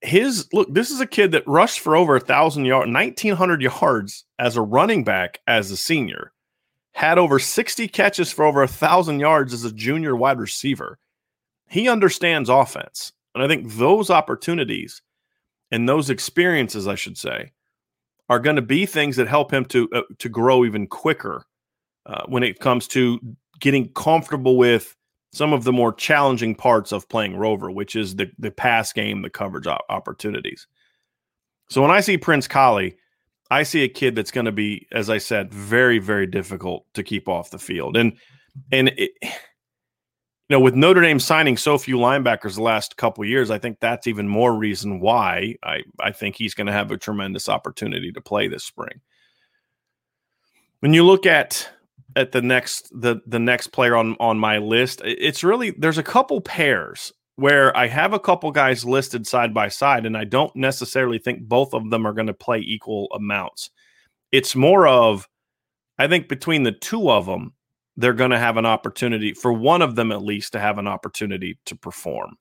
his 0.00 0.48
look. 0.52 0.72
This 0.72 0.90
is 0.90 1.00
a 1.00 1.06
kid 1.06 1.32
that 1.32 1.46
rushed 1.46 1.80
for 1.80 1.96
over 1.96 2.16
a 2.16 2.20
thousand 2.20 2.64
yards, 2.64 2.90
nineteen 2.90 3.34
hundred 3.34 3.62
yards 3.62 4.24
as 4.38 4.56
a 4.56 4.62
running 4.62 5.04
back 5.04 5.40
as 5.46 5.70
a 5.70 5.76
senior 5.76 6.32
had 6.94 7.18
over 7.18 7.40
60 7.40 7.88
catches 7.88 8.30
for 8.30 8.44
over 8.44 8.62
a 8.62 8.68
thousand 8.68 9.18
yards 9.18 9.52
as 9.52 9.64
a 9.64 9.72
junior 9.72 10.14
wide 10.14 10.38
receiver. 10.38 10.98
He 11.68 11.88
understands 11.88 12.48
offense. 12.48 13.12
And 13.34 13.42
I 13.42 13.48
think 13.48 13.72
those 13.74 14.10
opportunities 14.10 15.02
and 15.72 15.88
those 15.88 16.08
experiences, 16.08 16.86
I 16.86 16.94
should 16.94 17.18
say, 17.18 17.52
are 18.28 18.38
going 18.38 18.56
to 18.56 18.62
be 18.62 18.86
things 18.86 19.16
that 19.16 19.26
help 19.26 19.52
him 19.52 19.64
to 19.66 19.88
uh, 19.92 20.02
to 20.18 20.28
grow 20.28 20.64
even 20.64 20.86
quicker 20.86 21.44
uh, 22.06 22.24
when 22.26 22.42
it 22.42 22.60
comes 22.60 22.86
to 22.88 23.18
getting 23.60 23.88
comfortable 23.92 24.56
with 24.56 24.96
some 25.32 25.52
of 25.52 25.64
the 25.64 25.72
more 25.72 25.92
challenging 25.92 26.54
parts 26.54 26.92
of 26.92 27.08
playing 27.08 27.36
rover, 27.36 27.70
which 27.70 27.96
is 27.96 28.16
the 28.16 28.30
the 28.38 28.50
pass 28.50 28.92
game, 28.92 29.22
the 29.22 29.30
coverage 29.30 29.66
opportunities. 29.88 30.66
So 31.68 31.82
when 31.82 31.90
I 31.90 32.00
see 32.00 32.16
Prince 32.16 32.46
Kollie, 32.46 32.96
I 33.50 33.62
see 33.64 33.82
a 33.82 33.88
kid 33.88 34.14
that's 34.14 34.30
going 34.30 34.44
to 34.44 34.52
be, 34.52 34.86
as 34.92 35.10
I 35.10 35.18
said, 35.18 35.52
very 35.52 35.98
very 35.98 36.26
difficult 36.26 36.86
to 36.94 37.02
keep 37.02 37.28
off 37.28 37.50
the 37.50 37.58
field, 37.58 37.96
and 37.96 38.16
and 38.70 38.88
it, 38.96 39.10
you 39.22 39.30
know 40.50 40.60
with 40.60 40.74
Notre 40.74 41.02
Dame 41.02 41.18
signing 41.18 41.56
so 41.56 41.78
few 41.78 41.96
linebackers 41.96 42.54
the 42.54 42.62
last 42.62 42.96
couple 42.96 43.24
years, 43.24 43.50
I 43.50 43.58
think 43.58 43.80
that's 43.80 44.06
even 44.06 44.28
more 44.28 44.54
reason 44.54 45.00
why 45.00 45.56
I 45.64 45.82
I 46.00 46.12
think 46.12 46.36
he's 46.36 46.54
going 46.54 46.68
to 46.68 46.72
have 46.72 46.92
a 46.92 46.96
tremendous 46.96 47.48
opportunity 47.48 48.12
to 48.12 48.20
play 48.20 48.46
this 48.46 48.64
spring. 48.64 49.00
When 50.78 50.92
you 50.92 51.02
look 51.02 51.26
at 51.26 51.68
at 52.16 52.32
the 52.32 52.42
next 52.42 52.88
the 52.92 53.20
the 53.26 53.38
next 53.38 53.68
player 53.68 53.96
on 53.96 54.16
on 54.20 54.38
my 54.38 54.58
list, 54.58 55.02
it's 55.04 55.44
really 55.44 55.70
there's 55.70 55.98
a 55.98 56.02
couple 56.02 56.40
pairs 56.40 57.12
where 57.36 57.76
I 57.76 57.88
have 57.88 58.12
a 58.12 58.20
couple 58.20 58.50
guys 58.52 58.84
listed 58.84 59.26
side 59.26 59.52
by 59.52 59.68
side, 59.68 60.06
and 60.06 60.16
I 60.16 60.24
don't 60.24 60.54
necessarily 60.54 61.18
think 61.18 61.42
both 61.42 61.74
of 61.74 61.90
them 61.90 62.06
are 62.06 62.12
going 62.12 62.28
to 62.28 62.34
play 62.34 62.58
equal 62.58 63.08
amounts. 63.14 63.70
It's 64.30 64.54
more 64.54 64.86
of 64.86 65.28
I 65.98 66.08
think 66.08 66.28
between 66.28 66.62
the 66.62 66.72
two 66.72 67.10
of 67.10 67.26
them, 67.26 67.54
they're 67.96 68.12
going 68.12 68.30
to 68.30 68.38
have 68.38 68.56
an 68.56 68.66
opportunity 68.66 69.34
for 69.34 69.52
one 69.52 69.82
of 69.82 69.94
them 69.94 70.12
at 70.12 70.22
least 70.22 70.52
to 70.52 70.60
have 70.60 70.78
an 70.78 70.88
opportunity 70.88 71.58
to 71.66 71.76
perform. 71.76 72.36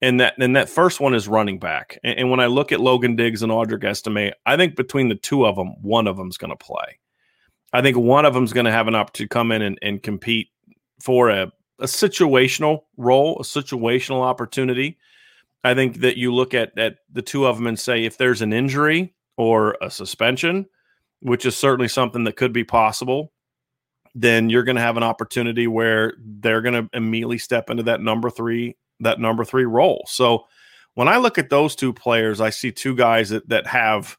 And 0.00 0.20
that 0.20 0.34
and 0.38 0.54
that 0.56 0.68
first 0.68 1.00
one 1.00 1.14
is 1.14 1.26
running 1.26 1.58
back. 1.58 1.98
And, 2.04 2.18
and 2.20 2.30
when 2.30 2.40
I 2.40 2.46
look 2.46 2.72
at 2.72 2.80
Logan 2.80 3.16
Diggs 3.16 3.42
and 3.42 3.50
Audric 3.50 3.84
Estime, 3.84 4.32
I 4.46 4.56
think 4.56 4.76
between 4.76 5.08
the 5.08 5.16
two 5.16 5.44
of 5.44 5.56
them, 5.56 5.74
one 5.82 6.06
of 6.06 6.16
them 6.16 6.28
is 6.28 6.38
going 6.38 6.50
to 6.50 6.56
play. 6.56 6.98
I 7.72 7.82
think 7.82 7.96
one 7.96 8.24
of 8.24 8.34
them 8.34 8.44
is 8.44 8.52
going 8.52 8.66
to 8.66 8.72
have 8.72 8.88
an 8.88 8.94
opportunity 8.94 9.24
to 9.24 9.34
come 9.34 9.52
in 9.52 9.62
and, 9.62 9.78
and 9.82 10.02
compete 10.02 10.48
for 11.00 11.28
a, 11.28 11.52
a 11.80 11.84
situational 11.84 12.82
role, 12.96 13.36
a 13.38 13.42
situational 13.42 14.22
opportunity. 14.22 14.98
I 15.64 15.74
think 15.74 16.00
that 16.00 16.16
you 16.16 16.34
look 16.34 16.54
at, 16.54 16.76
at 16.78 16.96
the 17.12 17.22
two 17.22 17.46
of 17.46 17.56
them 17.56 17.66
and 17.66 17.78
say 17.78 18.04
if 18.04 18.16
there's 18.16 18.42
an 18.42 18.52
injury 18.52 19.14
or 19.36 19.76
a 19.82 19.90
suspension, 19.90 20.66
which 21.20 21.44
is 21.44 21.56
certainly 21.56 21.88
something 21.88 22.24
that 22.24 22.36
could 22.36 22.52
be 22.52 22.64
possible, 22.64 23.32
then 24.14 24.48
you're 24.48 24.64
going 24.64 24.76
to 24.76 24.82
have 24.82 24.96
an 24.96 25.02
opportunity 25.02 25.66
where 25.66 26.14
they're 26.18 26.62
going 26.62 26.74
to 26.74 26.96
immediately 26.96 27.38
step 27.38 27.70
into 27.70 27.82
that 27.82 28.00
number 28.00 28.30
three, 28.30 28.76
that 29.00 29.20
number 29.20 29.44
three 29.44 29.64
role. 29.64 30.04
So 30.08 30.46
when 30.94 31.08
I 31.08 31.18
look 31.18 31.38
at 31.38 31.50
those 31.50 31.76
two 31.76 31.92
players, 31.92 32.40
I 32.40 32.50
see 32.50 32.72
two 32.72 32.96
guys 32.96 33.28
that, 33.28 33.48
that 33.48 33.66
have 33.66 34.16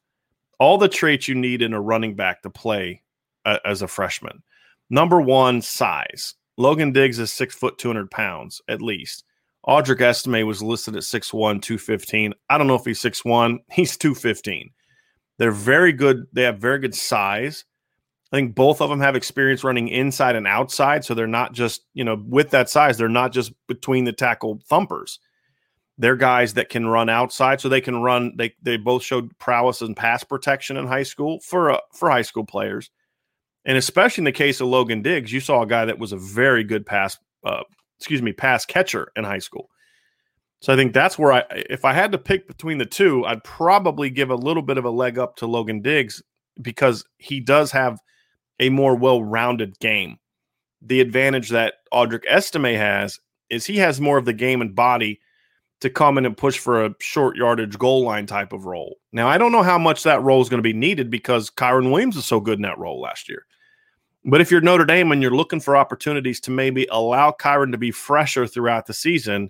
all 0.60 0.78
the 0.78 0.88
traits 0.88 1.28
you 1.28 1.36
need 1.36 1.62
in 1.62 1.74
a 1.74 1.82
running 1.82 2.16
back 2.16 2.44
to 2.44 2.50
play 2.50 3.02
as 3.46 3.82
a 3.82 3.88
freshman. 3.88 4.44
Number 4.90 5.22
one, 5.22 5.62
size. 5.62 6.36
Logan 6.58 6.92
Diggs 6.92 7.20
is 7.20 7.32
six 7.32 7.56
foot, 7.56 7.78
200 7.78 8.12
pounds 8.12 8.62
at 8.68 8.82
least. 8.82 9.24
Audric 9.68 10.02
Estime 10.02 10.46
was 10.46 10.64
listed 10.64 10.96
at 10.96 11.04
6'1, 11.04 11.62
215. 11.62 12.34
I 12.50 12.58
don't 12.58 12.68
know 12.68 12.76
if 12.76 12.86
he's 12.86 13.02
6'1, 13.02 13.60
he's 13.72 13.98
215. 13.98 14.72
They're 15.38 15.52
very 15.52 15.94
good. 15.94 16.28
They 16.34 16.44
have 16.44 16.60
very 16.60 16.80
good 16.80 16.96
size. 16.96 17.66
I 18.32 18.36
think 18.36 18.56
both 18.56 18.82
of 18.82 18.90
them 18.90 19.00
have 19.00 19.16
experience 19.16 19.64
running 19.64 19.88
inside 19.88 20.36
and 20.36 20.46
outside. 20.46 21.04
So 21.04 21.14
they're 21.14 21.28
not 21.28 21.54
just, 21.54 21.82
you 21.94 22.04
know, 22.04 22.22
with 22.28 22.52
that 22.52 22.70
size, 22.70 22.98
they're 22.98 23.10
not 23.10 23.32
just 23.32 23.54
between 23.68 24.04
the 24.04 24.14
tackle 24.14 24.60
thumpers. 24.68 25.20
They're 25.98 26.16
guys 26.16 26.54
that 26.54 26.70
can 26.70 26.88
run 26.88 27.10
outside, 27.10 27.60
so 27.60 27.68
they 27.68 27.82
can 27.82 28.02
run. 28.02 28.34
They 28.38 28.54
they 28.62 28.78
both 28.78 29.04
showed 29.04 29.38
prowess 29.38 29.82
in 29.82 29.96
pass 29.96 30.24
protection 30.24 30.78
in 30.78 30.88
high 30.88 31.04
school 31.04 31.42
for 31.42 31.72
uh, 31.72 31.80
for 31.94 32.10
high 32.10 32.22
school 32.22 32.46
players. 32.46 32.90
And 33.70 33.78
especially 33.78 34.22
in 34.22 34.26
the 34.26 34.32
case 34.32 34.60
of 34.62 34.68
Logan 34.68 35.04
Diggs, 35.04 35.32
you 35.32 35.40
saw 35.40 35.62
a 35.62 35.68
guy 35.68 35.86
that 35.86 36.00
was 36.00 36.12
a 36.12 36.18
very 36.18 36.64
good 36.64 36.88
pass, 36.88 37.20
uh, 37.44 37.62
excuse 38.00 38.20
me, 38.20 38.34
pass 38.34 38.66
catcher 38.66 39.12
in 39.16 39.24
high 39.24 39.38
school. 39.38 39.70
So 40.60 40.74
I 40.74 40.76
think 40.76 40.92
that's 40.92 41.20
where 41.20 41.32
I, 41.32 41.44
if 41.52 41.86
I 41.86 41.94
had 41.94 42.12
to 42.14 42.18
pick 42.18 42.48
between 42.48 42.80
the 42.80 42.88
two, 42.88 43.24
I'd 43.28 43.44
probably 43.44 44.10
give 44.10 44.32
a 44.32 44.36
little 44.36 44.64
bit 44.64 44.80
of 44.80 44.86
a 44.86 44.90
leg 44.90 45.20
up 45.20 45.36
to 45.36 45.46
Logan 45.46 45.84
Diggs 45.84 46.24
because 46.60 47.06
he 47.20 47.40
does 47.40 47.72
have 47.72 48.00
a 48.60 48.70
more 48.70 48.96
well-rounded 48.96 49.78
game. 49.78 50.18
The 50.82 51.00
advantage 51.00 51.50
that 51.50 51.76
Audric 51.94 52.24
Estime 52.28 52.76
has 52.76 53.20
is 53.52 53.68
he 53.68 53.78
has 53.78 54.02
more 54.02 54.18
of 54.18 54.26
the 54.26 54.34
game 54.34 54.62
and 54.62 54.74
body 54.74 55.20
to 55.82 55.92
come 55.92 56.18
in 56.18 56.26
and 56.26 56.36
push 56.36 56.58
for 56.58 56.84
a 56.84 56.96
short 57.02 57.38
yardage 57.38 57.78
goal 57.78 58.02
line 58.02 58.26
type 58.26 58.52
of 58.52 58.66
role. 58.66 58.96
Now, 59.12 59.28
I 59.28 59.38
don't 59.38 59.52
know 59.52 59.62
how 59.62 59.78
much 59.78 60.02
that 60.06 60.24
role 60.24 60.42
is 60.42 60.50
going 60.50 60.58
to 60.58 60.64
be 60.64 60.74
needed 60.74 61.12
because 61.12 61.52
Kyren 61.52 61.92
Williams 61.92 62.18
is 62.18 62.26
so 62.26 62.40
good 62.40 62.58
in 62.58 62.64
that 62.64 62.80
role 62.80 63.00
last 63.00 63.30
year. 63.30 63.46
But 64.26 64.42
if 64.42 64.52
you're 64.52 64.62
Notre 64.62 64.86
Dame 64.86 65.12
and 65.12 65.22
you're 65.22 65.36
looking 65.36 65.60
for 65.60 65.78
opportunities 65.78 66.40
to 66.42 66.52
maybe 66.52 66.88
allow 66.92 67.32
Kyren 67.32 67.72
to 67.72 67.78
be 67.78 67.92
fresher 67.92 68.46
throughout 68.46 68.86
the 68.86 68.94
season, 68.94 69.50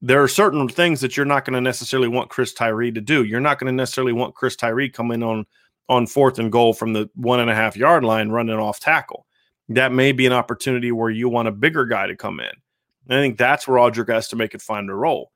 there 0.00 0.22
are 0.22 0.28
certain 0.28 0.68
things 0.68 1.00
that 1.00 1.16
you're 1.16 1.26
not 1.26 1.44
going 1.44 1.54
to 1.54 1.60
necessarily 1.60 2.08
want 2.08 2.30
Chris 2.30 2.52
Tyree 2.52 2.92
to 2.92 3.00
do. 3.00 3.24
You're 3.24 3.40
not 3.40 3.58
going 3.58 3.66
to 3.66 3.76
necessarily 3.76 4.12
want 4.12 4.34
Chris 4.34 4.56
Tyree 4.56 4.90
coming 4.90 5.22
on 5.22 5.46
on 5.88 6.06
fourth 6.06 6.38
and 6.38 6.50
goal 6.50 6.72
from 6.72 6.92
the 6.92 7.08
one 7.14 7.38
and 7.38 7.48
a 7.48 7.54
half 7.54 7.76
yard 7.76 8.04
line 8.04 8.30
running 8.30 8.58
off 8.58 8.80
tackle. 8.80 9.24
That 9.68 9.92
may 9.92 10.12
be 10.12 10.26
an 10.26 10.32
opportunity 10.32 10.90
where 10.90 11.10
you 11.10 11.28
want 11.28 11.48
a 11.48 11.52
bigger 11.52 11.86
guy 11.86 12.08
to 12.08 12.16
come 12.16 12.40
in. 12.40 12.50
And 13.08 13.18
I 13.18 13.22
think 13.22 13.38
that's 13.38 13.68
where 13.68 13.78
Audric 13.78 14.08
Estime 14.08 14.48
could 14.48 14.62
find 14.62 14.90
a 14.90 14.94
role. 14.94 15.30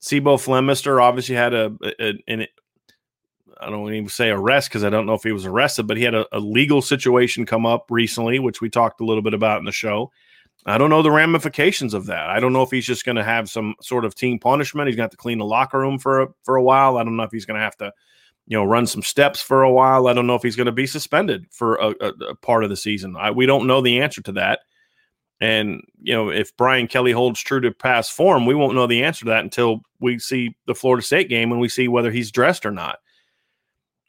C'Bo 0.00 0.36
Flemister 0.36 1.00
obviously 1.00 1.36
had 1.36 1.54
a, 1.54 1.72
a 2.00 2.14
an 2.26 2.46
I 3.62 3.70
don't 3.70 3.92
even 3.92 4.08
say 4.08 4.30
arrest 4.30 4.68
because 4.68 4.84
I 4.84 4.90
don't 4.90 5.06
know 5.06 5.14
if 5.14 5.22
he 5.22 5.32
was 5.32 5.46
arrested, 5.46 5.86
but 5.86 5.96
he 5.96 6.02
had 6.02 6.14
a, 6.14 6.26
a, 6.32 6.40
legal 6.40 6.82
situation 6.82 7.46
come 7.46 7.64
up 7.64 7.86
recently, 7.90 8.38
which 8.38 8.60
we 8.60 8.68
talked 8.68 9.00
a 9.00 9.04
little 9.04 9.22
bit 9.22 9.34
about 9.34 9.58
in 9.58 9.64
the 9.64 9.72
show. 9.72 10.10
I 10.64 10.78
don't 10.78 10.90
know 10.90 11.02
the 11.02 11.10
ramifications 11.10 11.94
of 11.94 12.06
that. 12.06 12.28
I 12.30 12.38
don't 12.38 12.52
know 12.52 12.62
if 12.62 12.70
he's 12.70 12.86
just 12.86 13.04
going 13.04 13.16
to 13.16 13.24
have 13.24 13.50
some 13.50 13.74
sort 13.80 14.04
of 14.04 14.14
team 14.14 14.38
punishment. 14.38 14.86
He's 14.86 14.96
going 14.96 15.10
to 15.10 15.16
clean 15.16 15.38
the 15.38 15.44
locker 15.44 15.78
room 15.78 15.98
for 15.98 16.22
a, 16.22 16.28
for 16.44 16.56
a 16.56 16.62
while. 16.62 16.98
I 16.98 17.04
don't 17.04 17.16
know 17.16 17.24
if 17.24 17.32
he's 17.32 17.46
going 17.46 17.58
to 17.58 17.64
have 17.64 17.76
to, 17.78 17.92
you 18.46 18.56
know, 18.56 18.64
run 18.64 18.86
some 18.86 19.02
steps 19.02 19.40
for 19.40 19.62
a 19.62 19.72
while. 19.72 20.06
I 20.06 20.12
don't 20.12 20.26
know 20.26 20.36
if 20.36 20.42
he's 20.42 20.56
going 20.56 20.66
to 20.66 20.72
be 20.72 20.86
suspended 20.86 21.46
for 21.50 21.76
a, 21.76 21.88
a 22.28 22.34
part 22.36 22.62
of 22.62 22.70
the 22.70 22.76
season. 22.76 23.16
I, 23.18 23.32
we 23.32 23.46
don't 23.46 23.66
know 23.66 23.80
the 23.80 24.00
answer 24.00 24.22
to 24.22 24.32
that. 24.32 24.60
And, 25.40 25.82
you 26.00 26.14
know, 26.14 26.30
if 26.30 26.56
Brian 26.56 26.86
Kelly 26.86 27.10
holds 27.10 27.40
true 27.40 27.60
to 27.60 27.72
past 27.72 28.12
form, 28.12 28.46
we 28.46 28.54
won't 28.54 28.76
know 28.76 28.86
the 28.86 29.02
answer 29.02 29.24
to 29.24 29.30
that 29.30 29.42
until 29.42 29.80
we 29.98 30.20
see 30.20 30.54
the 30.66 30.74
Florida 30.74 31.04
State 31.04 31.28
game 31.28 31.50
and 31.50 31.60
we 31.60 31.68
see 31.68 31.88
whether 31.88 32.12
he's 32.12 32.30
dressed 32.30 32.64
or 32.64 32.70
not. 32.70 33.00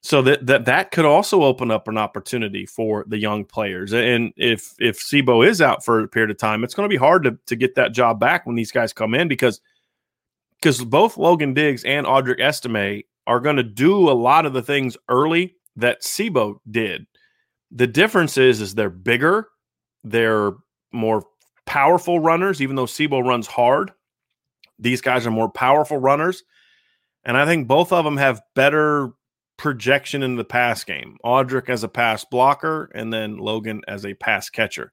So 0.06 0.22
that 0.24 0.46
that 0.48 0.66
that 0.66 0.92
could 0.92 1.06
also 1.06 1.44
open 1.44 1.72
up 1.72 1.88
an 1.88 1.98
opportunity 1.98 2.66
for 2.66 3.06
the 3.08 3.18
young 3.18 3.46
players. 3.46 3.94
And 3.94 4.34
if 4.36 4.76
if 4.78 5.00
C'Bo 5.00 5.42
is 5.42 5.62
out 5.62 5.84
for 5.86 6.02
a 6.02 6.08
period 6.10 6.30
of 6.30 6.38
time, 6.38 6.64
it's 6.64 6.74
going 6.74 6.88
to 6.88 6.94
be 6.94 7.00
hard 7.00 7.24
to, 7.24 7.38
to 7.46 7.56
get 7.56 7.76
that 7.76 7.94
job 7.94 8.20
back 8.20 8.46
when 8.46 8.58
these 8.58 8.72
guys 8.72 8.92
come 8.92 9.14
in 9.14 9.30
because 9.30 9.62
because 10.62 10.84
both 10.84 11.18
Logan 11.18 11.54
Diggs 11.54 11.86
and 11.86 12.06
Audric 12.06 12.42
Estime 12.42 13.04
are 13.28 13.40
going 13.40 13.56
to 13.56 13.64
do 13.64 14.10
a 14.10 14.12
lot 14.12 14.46
of 14.46 14.52
the 14.52 14.62
things 14.62 14.98
early 15.08 15.56
that 15.78 16.02
C'Bo 16.02 16.62
did. 16.70 17.08
The 17.72 17.88
difference 17.88 18.38
is 18.38 18.60
is 18.60 18.76
they're 18.76 18.90
bigger, 18.90 19.48
they're 20.04 20.52
more 20.92 21.24
powerful 21.66 22.20
runners, 22.20 22.62
even 22.62 22.76
though 22.76 22.88
C'Bo 22.88 23.22
runs 23.22 23.48
hard. 23.48 23.92
These 24.80 25.00
guys 25.00 25.26
are 25.26 25.32
more 25.32 25.50
powerful 25.50 25.98
runners. 25.98 26.44
And 27.24 27.38
I 27.38 27.46
think 27.46 27.70
both 27.70 27.94
of 27.94 28.04
them 28.04 28.18
have 28.18 28.42
better 28.54 29.14
projection 29.58 30.24
in 30.24 30.36
the 30.36 30.44
pass 30.44 30.84
game. 30.84 31.18
Audric 31.24 31.70
as 31.70 31.84
a 31.84 31.88
pass 31.88 32.26
blocker, 32.26 32.90
and 32.94 33.14
then 33.14 33.38
Logan 33.38 33.82
as 33.88 34.06
a 34.06 34.14
pass 34.14 34.50
catcher. 34.50 34.92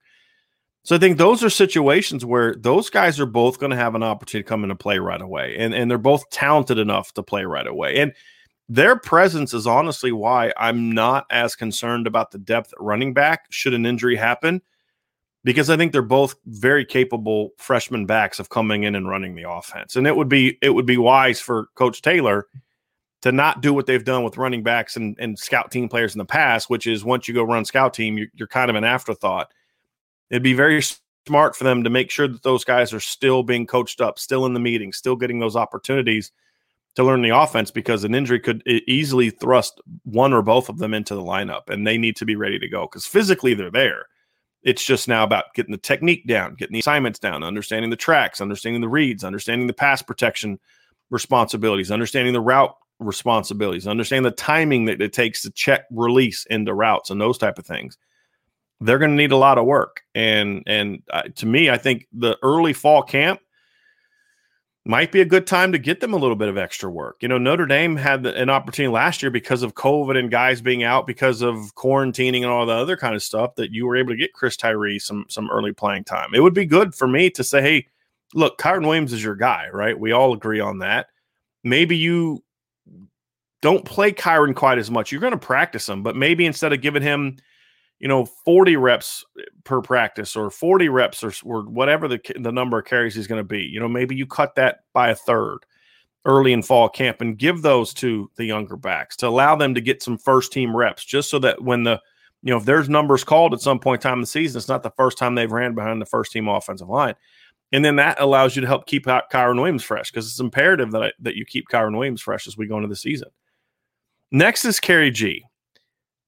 So 0.82 0.96
I 0.96 0.98
think 0.98 1.18
those 1.18 1.44
are 1.44 1.50
situations 1.50 2.24
where 2.24 2.54
those 2.54 2.88
guys 2.88 3.20
are 3.20 3.26
both 3.26 3.58
going 3.58 3.70
to 3.70 3.76
have 3.76 3.94
an 3.94 4.02
opportunity 4.02 4.44
to 4.44 4.48
come 4.48 4.62
into 4.62 4.76
play 4.76 4.98
right 4.98 5.20
away. 5.20 5.56
And, 5.58 5.74
and 5.74 5.90
they're 5.90 5.98
both 5.98 6.28
talented 6.30 6.78
enough 6.78 7.12
to 7.14 7.22
play 7.22 7.44
right 7.44 7.66
away. 7.66 7.98
And 7.98 8.14
their 8.68 8.96
presence 8.96 9.52
is 9.52 9.66
honestly 9.66 10.12
why 10.12 10.52
I'm 10.56 10.92
not 10.92 11.26
as 11.30 11.54
concerned 11.54 12.06
about 12.06 12.30
the 12.30 12.38
depth 12.38 12.72
running 12.78 13.12
back 13.12 13.46
should 13.50 13.74
an 13.74 13.84
injury 13.84 14.16
happen 14.16 14.62
because 15.44 15.68
I 15.68 15.76
think 15.76 15.92
they're 15.92 16.02
both 16.02 16.36
very 16.46 16.84
capable 16.84 17.50
freshman 17.58 18.06
backs 18.06 18.38
of 18.38 18.48
coming 18.48 18.84
in 18.84 18.94
and 18.94 19.08
running 19.08 19.34
the 19.34 19.50
offense. 19.50 19.96
And 19.96 20.06
it 20.06 20.16
would 20.16 20.28
be 20.28 20.56
it 20.62 20.70
would 20.70 20.86
be 20.86 20.98
wise 20.98 21.40
for 21.40 21.68
Coach 21.74 22.00
Taylor 22.00 22.46
to 23.22 23.32
not 23.32 23.60
do 23.60 23.72
what 23.74 23.86
they've 23.86 24.04
done 24.04 24.24
with 24.24 24.38
running 24.38 24.62
backs 24.62 24.96
and, 24.96 25.16
and 25.18 25.38
scout 25.38 25.70
team 25.70 25.88
players 25.88 26.14
in 26.14 26.18
the 26.18 26.24
past, 26.24 26.70
which 26.70 26.86
is 26.86 27.04
once 27.04 27.28
you 27.28 27.34
go 27.34 27.42
run 27.42 27.64
scout 27.64 27.94
team, 27.94 28.16
you're, 28.16 28.28
you're 28.34 28.48
kind 28.48 28.70
of 28.70 28.76
an 28.76 28.84
afterthought. 28.84 29.52
It'd 30.30 30.42
be 30.42 30.54
very 30.54 30.82
smart 31.26 31.54
for 31.54 31.64
them 31.64 31.84
to 31.84 31.90
make 31.90 32.10
sure 32.10 32.28
that 32.28 32.42
those 32.42 32.64
guys 32.64 32.92
are 32.92 33.00
still 33.00 33.42
being 33.42 33.66
coached 33.66 34.00
up, 34.00 34.18
still 34.18 34.46
in 34.46 34.54
the 34.54 34.60
meeting, 34.60 34.92
still 34.92 35.16
getting 35.16 35.38
those 35.38 35.56
opportunities 35.56 36.32
to 36.96 37.04
learn 37.04 37.22
the 37.22 37.36
offense 37.36 37.70
because 37.70 38.04
an 38.04 38.14
injury 38.14 38.40
could 38.40 38.62
easily 38.66 39.30
thrust 39.30 39.80
one 40.04 40.32
or 40.32 40.42
both 40.42 40.68
of 40.68 40.78
them 40.78 40.94
into 40.94 41.14
the 41.14 41.22
lineup 41.22 41.68
and 41.68 41.86
they 41.86 41.96
need 41.98 42.16
to 42.16 42.24
be 42.24 42.36
ready 42.36 42.58
to 42.58 42.68
go 42.68 42.82
because 42.82 43.06
physically 43.06 43.54
they're 43.54 43.70
there 43.70 44.06
it's 44.62 44.84
just 44.84 45.08
now 45.08 45.24
about 45.24 45.54
getting 45.54 45.72
the 45.72 45.78
technique 45.78 46.26
down, 46.26 46.54
getting 46.54 46.74
the 46.74 46.80
assignments 46.80 47.18
down, 47.18 47.42
understanding 47.42 47.90
the 47.90 47.96
tracks, 47.96 48.40
understanding 48.40 48.80
the 48.80 48.88
reads, 48.88 49.24
understanding 49.24 49.66
the 49.66 49.72
pass 49.72 50.02
protection 50.02 50.58
responsibilities, 51.10 51.90
understanding 51.90 52.32
the 52.32 52.40
route 52.40 52.74
responsibilities, 53.00 53.86
Understand 53.88 54.24
the 54.24 54.30
timing 54.30 54.84
that 54.84 55.02
it 55.02 55.12
takes 55.12 55.42
to 55.42 55.50
check 55.50 55.86
release 55.90 56.46
into 56.50 56.72
routes 56.74 57.10
and 57.10 57.20
those 57.20 57.38
type 57.38 57.58
of 57.58 57.66
things. 57.66 57.98
they're 58.80 58.98
going 58.98 59.10
to 59.10 59.16
need 59.16 59.32
a 59.32 59.36
lot 59.36 59.58
of 59.58 59.66
work. 59.66 60.02
And 60.14 60.62
and 60.66 61.02
uh, 61.12 61.24
to 61.36 61.46
me, 61.46 61.70
I 61.70 61.78
think 61.78 62.06
the 62.12 62.38
early 62.42 62.72
fall 62.72 63.02
camp 63.02 63.40
might 64.86 65.12
be 65.12 65.20
a 65.20 65.26
good 65.26 65.46
time 65.46 65.72
to 65.72 65.78
get 65.78 66.00
them 66.00 66.14
a 66.14 66.16
little 66.16 66.36
bit 66.36 66.48
of 66.48 66.56
extra 66.56 66.90
work. 66.90 67.18
You 67.20 67.28
know, 67.28 67.36
Notre 67.36 67.66
Dame 67.66 67.96
had 67.96 68.24
an 68.26 68.48
opportunity 68.48 68.90
last 68.90 69.22
year 69.22 69.30
because 69.30 69.62
of 69.62 69.74
COVID 69.74 70.18
and 70.18 70.30
guys 70.30 70.62
being 70.62 70.82
out 70.82 71.06
because 71.06 71.42
of 71.42 71.74
quarantining 71.74 72.42
and 72.42 72.46
all 72.46 72.64
the 72.64 72.72
other 72.72 72.96
kind 72.96 73.14
of 73.14 73.22
stuff 73.22 73.54
that 73.56 73.72
you 73.72 73.86
were 73.86 73.96
able 73.96 74.10
to 74.10 74.16
get 74.16 74.32
Chris 74.32 74.56
Tyree 74.56 74.98
some 74.98 75.26
some 75.28 75.50
early 75.50 75.72
playing 75.72 76.04
time. 76.04 76.30
It 76.34 76.40
would 76.40 76.54
be 76.54 76.64
good 76.64 76.94
for 76.94 77.06
me 77.06 77.28
to 77.30 77.44
say, 77.44 77.60
hey, 77.60 77.86
look, 78.34 78.56
Kyren 78.58 78.86
Williams 78.86 79.12
is 79.12 79.22
your 79.22 79.36
guy, 79.36 79.68
right? 79.72 79.98
We 79.98 80.12
all 80.12 80.32
agree 80.32 80.60
on 80.60 80.78
that. 80.78 81.08
Maybe 81.62 81.96
you 81.98 82.42
don't 83.62 83.84
play 83.84 84.12
Kyren 84.12 84.54
quite 84.54 84.78
as 84.78 84.90
much. 84.90 85.12
You're 85.12 85.20
going 85.20 85.32
to 85.32 85.38
practice 85.38 85.88
him, 85.88 86.02
but 86.02 86.16
maybe 86.16 86.46
instead 86.46 86.72
of 86.72 86.80
giving 86.80 87.02
him– 87.02 87.36
you 88.00 88.08
know 88.08 88.24
40 88.24 88.76
reps 88.76 89.24
per 89.64 89.80
practice 89.80 90.34
or 90.34 90.50
40 90.50 90.88
reps 90.88 91.22
or, 91.22 91.32
or 91.44 91.62
whatever 91.62 92.08
the, 92.08 92.20
the 92.40 92.50
number 92.50 92.78
of 92.78 92.86
carries 92.86 93.14
he's 93.14 93.26
going 93.26 93.40
to 93.40 93.44
be 93.44 93.62
you 93.62 93.78
know 93.78 93.88
maybe 93.88 94.16
you 94.16 94.26
cut 94.26 94.56
that 94.56 94.80
by 94.92 95.10
a 95.10 95.14
third 95.14 95.58
early 96.24 96.52
in 96.52 96.62
fall 96.62 96.88
camp 96.88 97.20
and 97.20 97.38
give 97.38 97.62
those 97.62 97.94
to 97.94 98.30
the 98.36 98.44
younger 98.44 98.76
backs 98.76 99.16
to 99.16 99.28
allow 99.28 99.54
them 99.54 99.74
to 99.74 99.80
get 99.80 100.02
some 100.02 100.18
first 100.18 100.52
team 100.52 100.76
reps 100.76 101.04
just 101.04 101.30
so 101.30 101.38
that 101.38 101.62
when 101.62 101.84
the 101.84 102.00
you 102.42 102.50
know 102.50 102.56
if 102.56 102.64
there's 102.64 102.88
numbers 102.88 103.22
called 103.22 103.54
at 103.54 103.60
some 103.60 103.78
point 103.78 104.02
in 104.02 104.08
time 104.08 104.18
in 104.18 104.22
the 104.22 104.26
season 104.26 104.58
it's 104.58 104.68
not 104.68 104.82
the 104.82 104.90
first 104.90 105.16
time 105.16 105.34
they've 105.34 105.52
ran 105.52 105.74
behind 105.74 106.00
the 106.00 106.06
first 106.06 106.32
team 106.32 106.48
offensive 106.48 106.88
line 106.88 107.14
and 107.72 107.84
then 107.84 107.96
that 107.96 108.20
allows 108.20 108.56
you 108.56 108.62
to 108.62 108.66
help 108.66 108.86
keep 108.86 109.06
Kyren 109.06 109.56
Williams 109.56 109.84
fresh 109.84 110.10
because 110.10 110.26
it's 110.26 110.40
imperative 110.40 110.90
that 110.90 111.02
I, 111.04 111.12
that 111.20 111.36
you 111.36 111.44
keep 111.44 111.68
Kyren 111.68 111.96
Williams 111.96 112.20
fresh 112.20 112.48
as 112.48 112.56
we 112.56 112.66
go 112.66 112.74
into 112.74 112.88
the 112.88 112.96
season. 112.96 113.28
Next 114.32 114.64
is 114.64 114.80
Khari 114.80 115.12
Gee. 115.12 115.44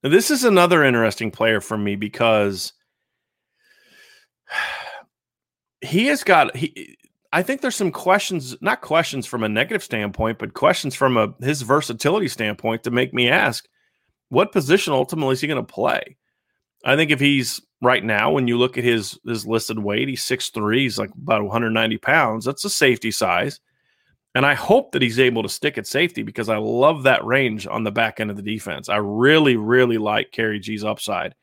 Now, 0.02 0.10
this 0.10 0.30
is 0.30 0.44
another 0.44 0.82
interesting 0.82 1.30
player 1.30 1.60
for 1.60 1.78
me 1.78 1.96
because 1.96 2.72
he 5.80 6.06
has 6.06 6.24
got 6.24 6.56
he 6.56 6.96
I 7.34 7.42
think 7.42 7.62
there's 7.62 7.76
some 7.76 7.92
questions, 7.92 8.56
not 8.60 8.82
questions 8.82 9.26
from 9.26 9.42
a 9.42 9.48
negative 9.48 9.82
standpoint, 9.82 10.38
but 10.38 10.52
questions 10.52 10.94
from 10.94 11.16
a 11.16 11.34
his 11.40 11.62
versatility 11.62 12.28
standpoint 12.28 12.82
to 12.82 12.90
make 12.90 13.14
me 13.14 13.28
ask 13.28 13.66
what 14.28 14.52
position 14.52 14.92
ultimately 14.92 15.34
is 15.34 15.40
he 15.40 15.46
going 15.46 15.64
to 15.64 15.72
play? 15.72 16.16
I 16.84 16.96
think 16.96 17.10
if 17.10 17.20
he's 17.20 17.60
right 17.80 18.02
now, 18.02 18.32
when 18.32 18.48
you 18.48 18.58
look 18.58 18.76
at 18.78 18.84
his 18.84 19.18
his 19.26 19.46
listed 19.46 19.78
weight, 19.78 20.08
he's 20.08 20.22
6'3, 20.22 20.78
he's 20.78 20.98
like 20.98 21.10
about 21.10 21.42
190 21.42 21.98
pounds. 21.98 22.44
That's 22.44 22.64
a 22.64 22.70
safety 22.70 23.10
size. 23.10 23.60
And 24.34 24.46
I 24.46 24.54
hope 24.54 24.92
that 24.92 25.02
he's 25.02 25.18
able 25.18 25.42
to 25.42 25.48
stick 25.48 25.76
at 25.76 25.86
safety 25.86 26.22
because 26.22 26.48
I 26.48 26.56
love 26.56 27.02
that 27.02 27.24
range 27.24 27.66
on 27.66 27.84
the 27.84 27.90
back 27.90 28.18
end 28.18 28.30
of 28.30 28.36
the 28.36 28.42
defense. 28.42 28.88
I 28.88 28.96
really, 28.96 29.56
really 29.56 29.98
like 29.98 30.32
Khari 30.32 30.60
Gee's 30.60 30.84
upside. 30.84 31.34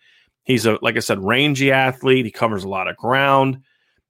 He's 0.44 0.66
a, 0.66 0.80
like 0.82 0.98
I 0.98 1.00
said, 1.00 1.24
rangy 1.24 1.72
athlete. 1.72 2.26
He 2.26 2.32
covers 2.32 2.64
a 2.64 2.70
lot 2.70 2.88
of 2.88 2.98
ground. 2.98 3.62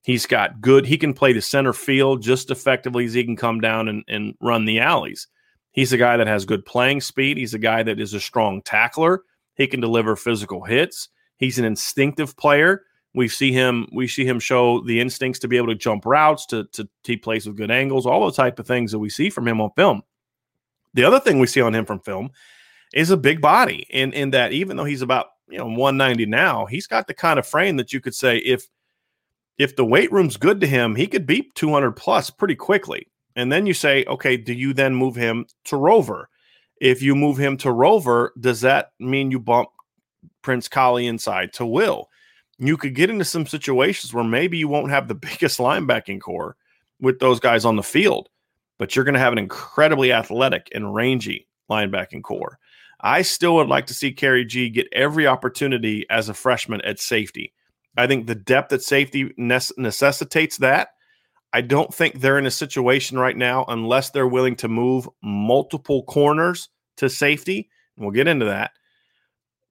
He's 0.02 0.26
got 0.26 0.62
good, 0.62 0.86
he 0.86 0.98
can 0.98 1.13
play 1.13 1.34
the 1.34 1.42
center 1.42 1.74
field 1.74 2.22
just 2.22 2.52
effectively 2.52 3.06
as 3.06 3.13
he 3.13 3.24
can 3.24 3.36
come 3.36 3.60
down 3.60 3.89
and, 3.89 4.04
and 4.08 4.34
run 4.42 4.65
the 4.65 4.80
alleys. 4.80 5.28
He's 5.72 5.94
a 5.94 5.98
guy 5.98 6.18
that 6.18 6.28
has 6.28 6.46
good 6.46 6.65
playing 6.65 7.02
speed. 7.02 7.38
He's 7.38 7.54
a 7.54 7.60
guy 7.60 7.84
that 7.84 8.00
is 8.00 8.13
a 8.13 8.20
strong 8.20 8.62
tackler. 8.63 9.24
He 9.56 9.68
can 9.68 9.82
deliver 9.82 10.15
physical 10.15 10.63
hits. 10.63 11.10
He's 11.38 11.60
an 11.60 11.65
instinctive 11.65 12.36
player. 12.38 12.84
We 13.15 13.28
see 13.28 13.52
him. 13.52 13.88
We 13.91 14.08
see 14.08 14.26
him 14.26 14.39
show 14.39 14.82
the 14.82 15.00
instincts 15.00 15.39
to 15.39 15.48
be 15.48 15.58
able 15.58 15.67
to 15.67 15.76
jump 15.76 16.06
routes, 16.06 16.45
to 16.48 16.65
to 16.74 16.88
he 17.04 17.17
plays 17.17 17.48
with 17.48 17.58
good 17.58 17.72
angles, 17.72 18.06
all 18.06 18.26
the 18.26 18.32
type 18.32 18.60
of 18.60 18.67
things 18.67 18.91
that 18.91 19.00
we 19.00 19.10
see 19.10 19.30
from 19.30 19.48
him 19.48 19.60
on 19.62 19.72
film. 19.76 20.04
The 20.93 21.04
other 21.04 21.19
thing 21.19 21.39
we 21.39 21.48
see 21.48 21.62
on 21.62 21.74
him 21.74 21.86
from 21.86 22.00
film 22.00 22.32
is 22.93 23.10
a 23.10 23.17
big 23.17 23.41
body, 23.41 23.88
in 23.89 24.13
in 24.13 24.32
that 24.32 24.52
even 24.52 24.78
though 24.78 24.86
he's 24.86 25.02
about 25.02 25.28
you 25.48 25.58
know 25.58 25.65
190 25.65 26.26
now, 26.28 26.65
he's 26.65 26.88
got 26.88 27.08
the 27.08 27.13
kind 27.13 27.39
of 27.39 27.48
frame 27.48 27.78
that 27.78 27.93
you 27.93 28.00
could 28.00 28.15
say 28.15 28.38
if 28.38 28.67
if 29.58 29.76
the 29.76 29.86
weight 29.86 30.12
room's 30.12 30.38
good 30.38 30.62
to 30.62 30.67
him, 30.67 30.95
he 30.95 31.06
could 31.06 31.26
beat 31.26 31.54
200 31.56 31.91
plus 31.91 32.30
pretty 32.30 32.56
quickly. 32.56 33.08
And 33.36 33.52
then 33.52 33.65
you 33.65 33.74
say, 33.74 34.06
okay, 34.06 34.38
do 34.38 34.54
you 34.54 34.74
then 34.74 34.95
move 34.95 35.15
him 35.15 35.45
to 35.65 35.78
rover? 35.78 36.30
If 36.82 37.02
you 37.02 37.13
move 37.13 37.38
him 37.38 37.58
to 37.58 37.72
rover, 37.72 38.34
does 38.39 38.62
that 38.62 38.91
mean 39.00 39.32
you 39.32 39.39
bump 39.39 39.69
Prince 40.41 40.69
Kollie 40.69 41.08
inside 41.08 41.54
to 41.54 41.65
will? 41.65 42.09
You 42.60 42.78
could 42.78 42.93
get 42.93 43.10
into 43.10 43.26
some 43.26 43.48
situations 43.48 44.13
where 44.13 44.24
maybe 44.24 44.58
you 44.58 44.67
won't 44.67 44.91
have 44.91 45.08
the 45.08 45.15
biggest 45.15 45.60
linebacking 45.60 46.22
corps 46.22 46.56
with 47.00 47.19
those 47.19 47.39
guys 47.39 47.65
on 47.65 47.76
the 47.76 47.84
field, 47.84 48.30
but 48.78 48.95
you're 48.95 49.06
going 49.06 49.13
to 49.13 49.19
have 49.19 49.34
an 49.34 49.39
incredibly 49.39 50.12
athletic 50.12 50.69
and 50.74 50.93
rangy 50.93 51.48
linebacking 51.69 52.24
corps. 52.24 52.60
I 53.02 53.22
still 53.22 53.56
would 53.56 53.67
like 53.67 53.88
to 53.88 53.93
see 53.93 54.13
Khari 54.13 54.45
Gee 54.45 54.69
get 54.69 54.88
every 54.91 55.26
opportunity 55.26 56.06
as 56.10 56.28
a 56.28 56.34
freshman 56.34 56.82
at 56.82 57.00
safety. 57.00 57.54
I 57.98 58.08
think 58.08 58.28
the 58.28 58.36
depth 58.36 58.74
at 58.74 58.82
safety 58.82 59.34
necessitates 59.38 60.58
that. 60.58 60.89
I 61.52 61.62
don't 61.62 61.93
think 61.93 62.19
they're 62.19 62.38
in 62.38 62.45
a 62.45 62.52
situation 62.52 63.17
right 63.17 63.36
now 63.36 63.65
unless 63.67 64.12
they're 64.12 64.28
willing 64.28 64.56
to 64.58 64.67
move 64.67 65.10
multiple 65.24 66.04
corners 66.04 66.69
to 66.98 67.10
safety. 67.10 67.69
And 67.95 68.06
we'll 68.06 68.13
get 68.13 68.28
into 68.28 68.45
that 68.45 68.72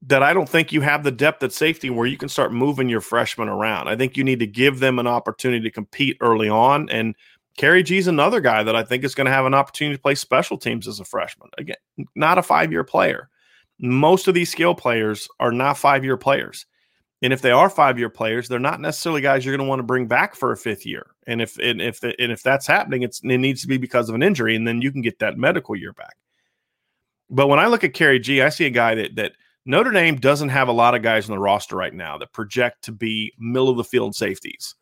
that 0.03 0.23
I 0.23 0.33
don't 0.33 0.49
think 0.49 0.73
you 0.73 0.81
have 0.81 1.03
the 1.03 1.11
depth 1.11 1.43
at 1.43 1.53
safety 1.53 1.91
where 1.91 2.07
you 2.07 2.17
can 2.17 2.29
start 2.29 2.53
moving 2.53 2.89
your 2.89 3.01
freshmen 3.01 3.49
around. 3.49 3.89
I 3.89 3.97
think 3.97 4.17
you 4.17 4.25
need 4.25 4.39
to 4.39 4.47
give 4.47 4.79
them 4.79 4.99
an 4.99 5.07
opportunity 5.07 5.63
to 5.65 5.71
compete 5.71 6.17
early 6.21 6.49
on. 6.49 6.89
And 6.89 7.17
Khari 7.59 7.85
Gee 7.85 7.99
is 7.99 8.07
another 8.07 8.41
guy 8.41 8.63
that 8.63 8.77
I 8.77 8.85
think 8.85 9.03
is 9.03 9.15
going 9.15 9.25
to 9.27 9.33
have 9.33 9.45
an 9.45 9.55
opportunity 9.55 9.97
to 9.97 10.03
play 10.03 10.15
special 10.15 10.57
teams 10.57 10.87
as 10.87 11.01
a 11.01 11.05
freshman. 11.05 11.49
Again, 11.59 11.77
not 12.15 12.39
a 12.39 12.43
five 12.43 12.71
year 12.71 12.85
player. 12.85 13.29
Most 13.81 14.29
of 14.29 14.35
these 14.35 14.51
skill 14.51 14.75
players 14.75 15.29
are 15.41 15.53
not 15.53 15.77
five 15.77 16.05
year 16.05 16.17
players. 16.17 16.67
And 17.21 17.33
if 17.33 17.43
they 17.43 17.51
are 17.51 17.69
five 17.69 17.99
year 17.99 18.11
players, 18.11 18.47
they're 18.47 18.61
not 18.61 18.81
necessarily 18.81 19.21
guys 19.21 19.45
you're 19.45 19.57
going 19.57 19.67
to 19.67 19.69
want 19.69 19.81
to 19.81 19.85
bring 19.85 20.07
back 20.07 20.37
for 20.37 20.53
a 20.53 20.57
fifth 20.57 20.87
year. 20.87 21.07
And 21.27 21.43
if 21.43 21.59
and 21.59 21.83
if 21.83 21.99
the, 21.99 22.15
and 22.21 22.31
if 22.31 22.45
that's 22.45 22.67
happening, 22.67 23.03
it's 23.03 23.21
it 23.25 23.39
needs 23.39 23.63
to 23.63 23.69
be 23.69 23.77
because 23.77 24.09
of 24.09 24.15
an 24.15 24.23
injury, 24.23 24.55
and 24.55 24.69
then 24.69 24.81
you 24.81 24.93
can 24.93 25.03
get 25.03 25.19
that 25.19 25.37
medical 25.37 25.75
year 25.75 25.93
back. 25.93 26.17
But 27.29 27.49
when 27.49 27.59
I 27.59 27.67
look 27.67 27.83
at 27.83 27.93
Khari 27.93 28.23
Gee, 28.23 28.41
I 28.41 28.51
see 28.51 28.67
a 28.67 28.71
guy 28.71 28.95
that 28.95 29.17
that 29.17 29.33
Notre 29.69 29.91
Dame 29.91 30.17
doesn't 30.17 30.49
have 30.49 30.69
a 30.69 30.73
lot 30.73 30.95
of 30.95 31.03
guys 31.03 31.29
on 31.29 31.37
the 31.37 31.39
roster 31.39 31.77
right 31.77 31.93
now 31.93 32.17
that 32.17 32.33
project 32.33 32.85
to 32.85 32.93
be 32.93 33.35
middle 33.39 33.69
of 33.69 33.77
the 33.77 33.85
field 33.85 34.15
safeties. 34.15 34.75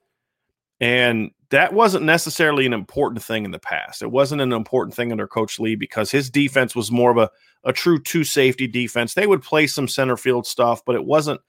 And 0.81 1.33
that 1.51 1.73
wasn't 1.73 2.05
necessarily 2.05 2.67
an 2.67 2.73
important 2.73 3.21
thing 3.21 3.45
in 3.45 3.51
the 3.51 3.59
past. 3.59 4.01
It 4.01 4.13
wasn't 4.13 4.43
an 4.43 4.53
important 4.53 4.95
thing 4.95 5.11
under 5.11 5.27
Coach 5.27 5.59
Lea 5.59 5.75
because 5.75 6.13
his 6.13 6.31
defense 6.31 6.77
was 6.77 6.93
more 6.93 7.11
of 7.11 7.19
a, 7.19 7.29
a 7.65 7.73
true 7.73 8.01
two 8.01 8.23
safety 8.23 8.69
defense. 8.69 9.15
They 9.15 9.27
would 9.27 9.43
play 9.43 9.67
some 9.67 9.89
center 9.89 10.17
field 10.17 10.47
stuff, 10.47 10.85
but 10.87 10.95
it 10.95 11.05
wasn't 11.05 11.41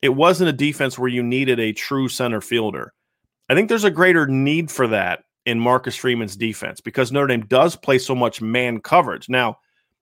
it 0.00 0.10
wasn't 0.10 0.50
a 0.50 0.52
defense 0.52 0.96
where 0.96 1.08
you 1.08 1.24
needed 1.24 1.58
a 1.58 1.72
true 1.72 2.08
center 2.08 2.40
fielder. 2.40 2.94
I 3.48 3.56
think 3.56 3.68
there's 3.68 3.82
a 3.82 3.90
greater 3.90 4.28
need 4.28 4.70
for 4.70 4.86
that 4.86 5.24
in 5.44 5.58
Marcus 5.58 5.96
Freeman's 5.96 6.36
defense 6.36 6.80
because 6.80 7.10
Notre 7.10 7.26
Dame 7.26 7.46
does 7.46 7.74
play 7.74 7.98
so 7.98 8.14
much 8.14 8.40
man 8.40 8.80
coverage. 8.80 9.28
Now, 9.28 9.58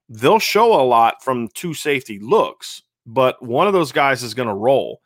they'll 0.09 0.39
show 0.39 0.81
a 0.81 0.85
lot 0.85 1.23
from 1.23 1.49
two 1.55 1.75
safety 1.75 2.19
looks, 2.19 2.83
but 3.07 3.43
one 3.45 3.67
of 3.67 3.73
those 3.73 3.93
guys 3.93 4.23
is 4.23 4.35
going 4.35 4.49
to 4.49 4.55
roll. 4.55 5.01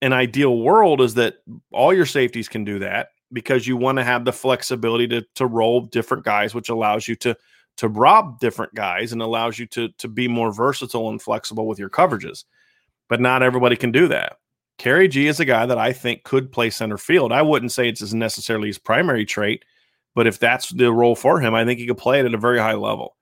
An 0.00 0.12
ideal 0.12 0.58
world 0.58 1.00
is 1.00 1.14
that 1.14 1.36
all 1.72 1.94
your 1.94 2.06
safeties 2.06 2.48
can 2.48 2.64
do 2.64 2.78
that 2.80 3.08
because 3.32 3.66
you 3.66 3.76
want 3.76 3.98
to 3.98 4.04
have 4.04 4.24
the 4.24 4.32
flexibility 4.32 5.06
to 5.08 5.22
to 5.36 5.46
roll 5.46 5.82
different 5.82 6.24
guys, 6.24 6.54
which 6.54 6.68
allows 6.68 7.06
you 7.06 7.14
to 7.16 7.36
to 7.76 7.88
rob 7.88 8.38
different 8.40 8.74
guys 8.74 9.12
and 9.12 9.22
allows 9.22 9.58
you 9.58 9.66
to 9.66 9.88
to 9.98 10.08
be 10.08 10.28
more 10.28 10.52
versatile 10.52 11.08
and 11.08 11.22
flexible 11.22 11.66
with 11.66 11.78
your 11.78 11.90
coverages. 11.90 12.44
But 13.08 13.20
not 13.20 13.42
everybody 13.42 13.76
can 13.76 13.92
do 13.92 14.08
that. 14.08 14.38
Khari 14.78 15.08
Gee 15.08 15.28
is 15.28 15.38
a 15.38 15.44
guy 15.44 15.66
that 15.66 15.78
I 15.78 15.92
think 15.92 16.24
could 16.24 16.50
play 16.50 16.70
center 16.70 16.98
field. 16.98 17.32
I 17.32 17.42
wouldn't 17.42 17.72
say 17.72 17.88
it's 17.88 18.12
necessarily 18.12 18.68
his 18.68 18.78
primary 18.78 19.24
trait, 19.24 19.64
but 20.14 20.26
if 20.26 20.38
that's 20.38 20.70
the 20.70 20.92
role 20.92 21.14
for 21.14 21.40
him, 21.40 21.54
I 21.54 21.64
think 21.64 21.78
he 21.78 21.86
could 21.86 21.98
play 21.98 22.18
it 22.20 22.26
at 22.26 22.34
a 22.34 22.38
very 22.38 22.58
high 22.58 22.74
level. 22.74 23.16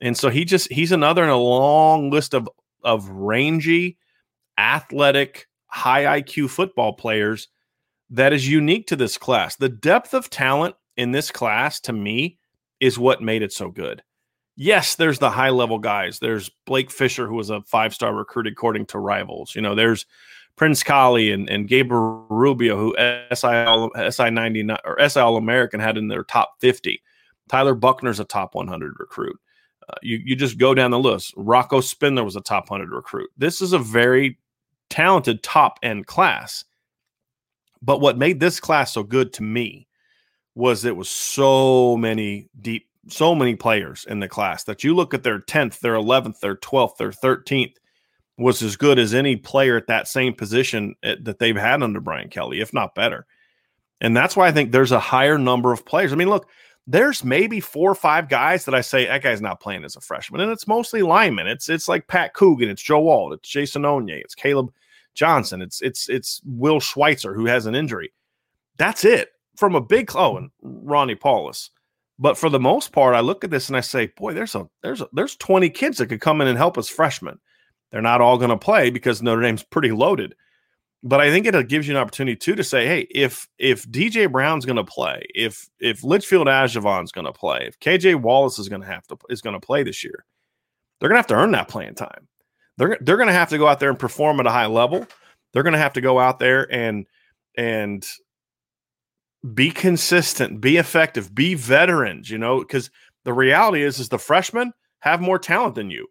And 0.00 0.16
so 0.16 0.28
he 0.28 0.44
just 0.44 0.70
he's 0.72 0.92
another 0.92 1.24
in 1.24 1.30
a 1.30 1.36
long 1.36 2.10
list 2.10 2.34
of 2.34 2.48
of 2.82 3.08
rangy, 3.08 3.96
athletic, 4.58 5.46
high 5.66 6.20
IQ 6.20 6.50
football 6.50 6.92
players 6.92 7.48
that 8.10 8.32
is 8.32 8.48
unique 8.48 8.86
to 8.88 8.96
this 8.96 9.18
class. 9.18 9.56
The 9.56 9.68
depth 9.68 10.14
of 10.14 10.30
talent 10.30 10.76
in 10.96 11.10
this 11.10 11.30
class 11.30 11.80
to 11.80 11.92
me 11.92 12.38
is 12.80 12.98
what 12.98 13.22
made 13.22 13.42
it 13.42 13.52
so 13.52 13.70
good. 13.70 14.02
Yes, 14.56 14.94
there's 14.94 15.18
the 15.18 15.30
high 15.30 15.50
level 15.50 15.78
guys. 15.78 16.18
There's 16.18 16.50
Blake 16.64 16.90
Fisher, 16.90 17.26
who 17.26 17.34
was 17.34 17.50
a 17.50 17.62
five 17.62 17.94
star 17.94 18.14
recruit 18.14 18.46
according 18.46 18.86
to 18.86 18.98
rivals. 18.98 19.54
You 19.54 19.60
know, 19.60 19.74
there's 19.74 20.06
Prince 20.56 20.82
Kollie 20.82 21.30
and, 21.30 21.48
and 21.50 21.68
Gabriel 21.68 22.26
Rubio, 22.30 22.76
who 22.76 22.94
SI 23.34 24.10
SI 24.10 24.30
99 24.30 24.78
or 24.84 25.08
SI 25.08 25.20
All 25.20 25.36
American 25.36 25.80
had 25.80 25.98
in 25.98 26.08
their 26.08 26.24
top 26.24 26.54
50. 26.60 27.02
Tyler 27.48 27.74
Buckner's 27.74 28.18
a 28.18 28.24
top 28.24 28.54
100 28.54 28.94
recruit. 28.98 29.38
You 30.02 30.20
you 30.24 30.36
just 30.36 30.58
go 30.58 30.74
down 30.74 30.90
the 30.90 30.98
list. 30.98 31.32
Rocco 31.36 31.80
Spindler 31.80 32.24
was 32.24 32.36
a 32.36 32.40
top 32.40 32.68
hundred 32.68 32.90
recruit. 32.90 33.30
This 33.36 33.60
is 33.60 33.72
a 33.72 33.78
very 33.78 34.38
talented 34.90 35.42
top 35.42 35.78
end 35.82 36.06
class. 36.06 36.64
But 37.82 38.00
what 38.00 38.18
made 38.18 38.40
this 38.40 38.58
class 38.58 38.92
so 38.92 39.02
good 39.02 39.32
to 39.34 39.42
me 39.42 39.86
was 40.54 40.84
it 40.84 40.96
was 40.96 41.10
so 41.10 41.96
many 41.96 42.48
deep, 42.60 42.88
so 43.08 43.34
many 43.34 43.54
players 43.54 44.06
in 44.08 44.20
the 44.20 44.28
class 44.28 44.64
that 44.64 44.82
you 44.82 44.94
look 44.94 45.12
at 45.12 45.22
their 45.22 45.38
10th, 45.38 45.80
their 45.80 45.94
11th, 45.94 46.40
their 46.40 46.56
12th, 46.56 46.96
their 46.96 47.10
13th, 47.10 47.74
was 48.38 48.62
as 48.62 48.76
good 48.76 48.98
as 48.98 49.14
any 49.14 49.36
player 49.36 49.76
at 49.76 49.86
that 49.86 50.08
same 50.08 50.34
position 50.34 50.94
at, 51.02 51.24
that 51.24 51.38
they've 51.38 51.56
had 51.56 51.82
under 51.82 52.00
Brian 52.00 52.28
Kelly, 52.28 52.60
if 52.60 52.72
not 52.72 52.94
better. 52.94 53.26
And 54.00 54.16
that's 54.16 54.36
why 54.36 54.48
I 54.48 54.52
think 54.52 54.72
there's 54.72 54.92
a 54.92 55.00
higher 55.00 55.38
number 55.38 55.72
of 55.72 55.86
players. 55.86 56.12
I 56.12 56.16
mean, 56.16 56.28
look, 56.28 56.48
there's 56.86 57.24
maybe 57.24 57.60
four 57.60 57.90
or 57.90 57.96
five 57.96 58.28
guys 58.28 58.64
that 58.64 58.74
I 58.74 58.80
say 58.80 59.06
that 59.06 59.22
guy's 59.22 59.40
not 59.40 59.60
playing 59.60 59.84
as 59.84 59.96
a 59.96 60.00
freshman, 60.00 60.40
and 60.40 60.52
it's 60.52 60.68
mostly 60.68 61.02
linemen. 61.02 61.46
It's 61.46 61.68
it's 61.68 61.88
like 61.88 62.06
Pat 62.06 62.34
Coogan, 62.34 62.68
it's 62.68 62.82
Joe 62.82 63.08
Alt, 63.08 63.34
it's 63.34 63.48
Jason 63.48 63.82
Onye, 63.82 64.20
it's 64.20 64.34
Caleb 64.34 64.72
Johnson, 65.14 65.62
it's 65.62 65.82
it's 65.82 66.08
it's 66.08 66.40
Will 66.44 66.80
Schweitzer 66.80 67.34
who 67.34 67.46
has 67.46 67.66
an 67.66 67.74
injury. 67.74 68.12
That's 68.76 69.04
it 69.04 69.30
from 69.56 69.74
a 69.74 69.80
big 69.80 70.10
oh, 70.14 70.36
and 70.36 70.50
Ronnie 70.62 71.14
Paulus. 71.14 71.70
But 72.18 72.38
for 72.38 72.48
the 72.48 72.60
most 72.60 72.92
part, 72.92 73.14
I 73.14 73.20
look 73.20 73.44
at 73.44 73.50
this 73.50 73.68
and 73.68 73.76
I 73.76 73.80
say, 73.80 74.06
boy, 74.06 74.32
there's 74.32 74.54
a 74.54 74.68
there's 74.82 75.00
a, 75.00 75.08
there's 75.12 75.36
20 75.36 75.68
kids 75.70 75.98
that 75.98 76.06
could 76.06 76.20
come 76.20 76.40
in 76.40 76.48
and 76.48 76.56
help 76.56 76.78
us 76.78 76.88
freshmen. 76.88 77.38
They're 77.90 78.02
not 78.02 78.20
all 78.20 78.38
going 78.38 78.50
to 78.50 78.56
play 78.56 78.90
because 78.90 79.22
Notre 79.22 79.42
Dame's 79.42 79.62
pretty 79.62 79.90
loaded. 79.90 80.34
But 81.02 81.20
I 81.20 81.30
think 81.30 81.46
it 81.46 81.54
uh, 81.54 81.62
gives 81.62 81.86
you 81.86 81.94
an 81.94 82.00
opportunity 82.00 82.36
too 82.36 82.54
to 82.56 82.64
say, 82.64 82.86
hey, 82.86 83.06
if 83.10 83.48
if 83.58 83.86
DJ 83.86 84.30
Brown's 84.30 84.64
going 84.64 84.76
to 84.76 84.84
play, 84.84 85.22
if 85.34 85.68
if 85.78 86.02
Litchfield 86.02 86.46
Ajavon's 86.46 87.12
going 87.12 87.26
to 87.26 87.32
play, 87.32 87.66
if 87.66 87.78
KJ 87.80 88.20
Wallace 88.22 88.58
is 88.58 88.68
going 88.68 88.82
to 88.82 88.88
have 88.88 89.06
to 89.08 89.16
is 89.28 89.40
going 89.40 89.54
to 89.54 89.64
play 89.64 89.82
this 89.82 90.02
year, 90.02 90.24
they're 90.98 91.08
going 91.08 91.16
to 91.16 91.20
have 91.20 91.26
to 91.28 91.34
earn 91.34 91.52
that 91.52 91.68
playing 91.68 91.94
time. 91.94 92.28
They're 92.78 92.98
they're 93.00 93.16
going 93.16 93.28
to 93.28 93.34
have 93.34 93.50
to 93.50 93.58
go 93.58 93.68
out 93.68 93.78
there 93.78 93.90
and 93.90 93.98
perform 93.98 94.40
at 94.40 94.46
a 94.46 94.50
high 94.50 94.66
level. 94.66 95.06
They're 95.52 95.62
going 95.62 95.74
to 95.74 95.78
have 95.78 95.92
to 95.94 96.00
go 96.00 96.18
out 96.18 96.38
there 96.38 96.70
and 96.72 97.06
and 97.56 98.06
be 99.54 99.70
consistent, 99.70 100.60
be 100.60 100.76
effective, 100.76 101.34
be 101.34 101.54
veterans, 101.54 102.30
you 102.30 102.38
know, 102.38 102.60
because 102.60 102.90
the 103.24 103.32
reality 103.32 103.82
is 103.82 103.98
is 103.98 104.08
the 104.08 104.18
freshmen 104.18 104.72
have 105.00 105.20
more 105.20 105.38
talent 105.38 105.74
than 105.74 105.90
you. 105.90 106.08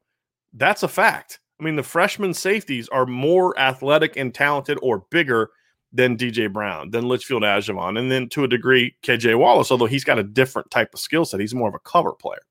That's 0.54 0.84
a 0.84 0.88
fact. 0.88 1.40
I 1.60 1.64
mean, 1.64 1.76
the 1.76 1.84
freshman 1.84 2.34
safeties 2.34 2.90
are 2.90 3.06
more 3.06 3.58
athletic 3.58 4.18
and 4.18 4.34
talented 4.34 4.78
or 4.82 5.06
bigger 5.10 5.52
than 5.94 6.18
DJ 6.18 6.52
Brown, 6.52 6.92
than 6.92 7.08
Litchfield 7.08 7.44
Ajavon, 7.44 7.98
and 7.98 8.12
then 8.12 8.28
to 8.30 8.44
a 8.44 8.48
degree, 8.48 8.96
KJ 9.04 9.38
Wallace, 9.40 9.72
although 9.72 9.86
he's 9.86 10.04
got 10.04 10.20
a 10.20 10.24
different 10.24 10.70
type 10.70 10.94
of 10.94 11.00
skill 11.00 11.24
set. 11.24 11.40
He's 11.40 11.56
more 11.56 11.70
of 11.70 11.76
a 11.76 11.80
cover 11.80 12.12
player. 12.12 12.42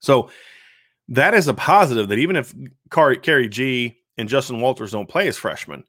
So 0.00 0.30
that 1.08 1.34
is 1.34 1.48
a 1.48 1.54
positive 1.54 2.08
that 2.08 2.18
even 2.18 2.36
if 2.36 2.54
Khari 2.90 3.50
Gee 3.50 3.98
and 4.16 4.28
Justin 4.28 4.60
Walters 4.60 4.92
don't 4.92 5.08
play 5.08 5.28
as 5.28 5.36
freshmen, 5.36 5.84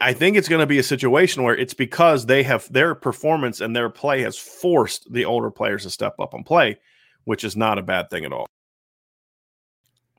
I 0.00 0.14
think 0.14 0.36
it's 0.36 0.48
going 0.48 0.60
to 0.60 0.66
be 0.66 0.78
a 0.78 0.82
situation 0.82 1.44
where 1.44 1.56
it's 1.56 1.74
because 1.74 2.26
they 2.26 2.42
have 2.42 2.72
their 2.72 2.96
performance 2.96 3.60
and 3.60 3.76
their 3.76 3.88
play 3.88 4.22
has 4.22 4.36
forced 4.36 5.12
the 5.12 5.24
older 5.24 5.50
players 5.50 5.84
to 5.84 5.90
step 5.90 6.14
up 6.18 6.34
and 6.34 6.44
play, 6.44 6.78
which 7.24 7.44
is 7.44 7.56
not 7.56 7.78
a 7.78 7.82
bad 7.82 8.10
thing 8.10 8.24
at 8.24 8.32
all. 8.32 8.48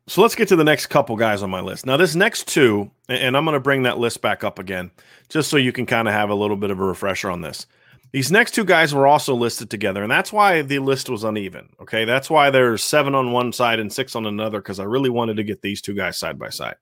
So 0.10 0.22
let's 0.22 0.36
get 0.36 0.48
to 0.48 0.56
the 0.56 0.64
next 0.64 0.88
couple 0.88 1.18
guys 1.18 1.44
on 1.44 1.50
my 1.50 1.60
list. 1.60 1.86
Now, 1.86 1.98
this 1.98 2.16
next 2.16 2.48
two, 2.48 2.90
and 3.10 3.36
I'm 3.36 3.44
going 3.44 3.56
to 3.56 3.60
bring 3.60 3.84
that 3.84 3.98
list 3.98 4.22
back 4.22 4.42
up 4.42 4.58
again, 4.58 4.90
just 5.28 5.50
so 5.50 5.58
you 5.58 5.74
can 5.74 5.86
kind 5.86 6.08
of 6.08 6.14
have 6.14 6.30
a 6.30 6.36
little 6.36 6.56
bit 6.56 6.72
of 6.72 6.80
a 6.80 6.84
refresher 6.84 7.30
on 7.30 7.42
this. 7.42 7.68
These 8.14 8.32
next 8.32 8.56
two 8.56 8.64
guys 8.64 8.96
were 8.96 9.06
also 9.06 9.36
listed 9.36 9.70
together, 9.70 10.02
and 10.02 10.10
that's 10.10 10.32
why 10.32 10.62
the 10.62 10.80
list 10.80 11.10
was 11.10 11.26
uneven. 11.26 11.68
Okay. 11.82 12.06
That's 12.06 12.30
why 12.30 12.50
there's 12.50 12.82
seven 12.82 13.16
on 13.16 13.34
one 13.34 13.52
side 13.52 13.82
and 13.82 13.92
six 13.92 14.16
on 14.16 14.26
another, 14.26 14.60
because 14.60 14.80
I 14.80 14.86
really 14.86 15.10
wanted 15.10 15.36
to 15.38 15.44
get 15.44 15.62
these 15.62 15.82
two 15.82 15.94
guys 15.94 16.18
side 16.18 16.40
by 16.40 16.50
side. 16.50 16.76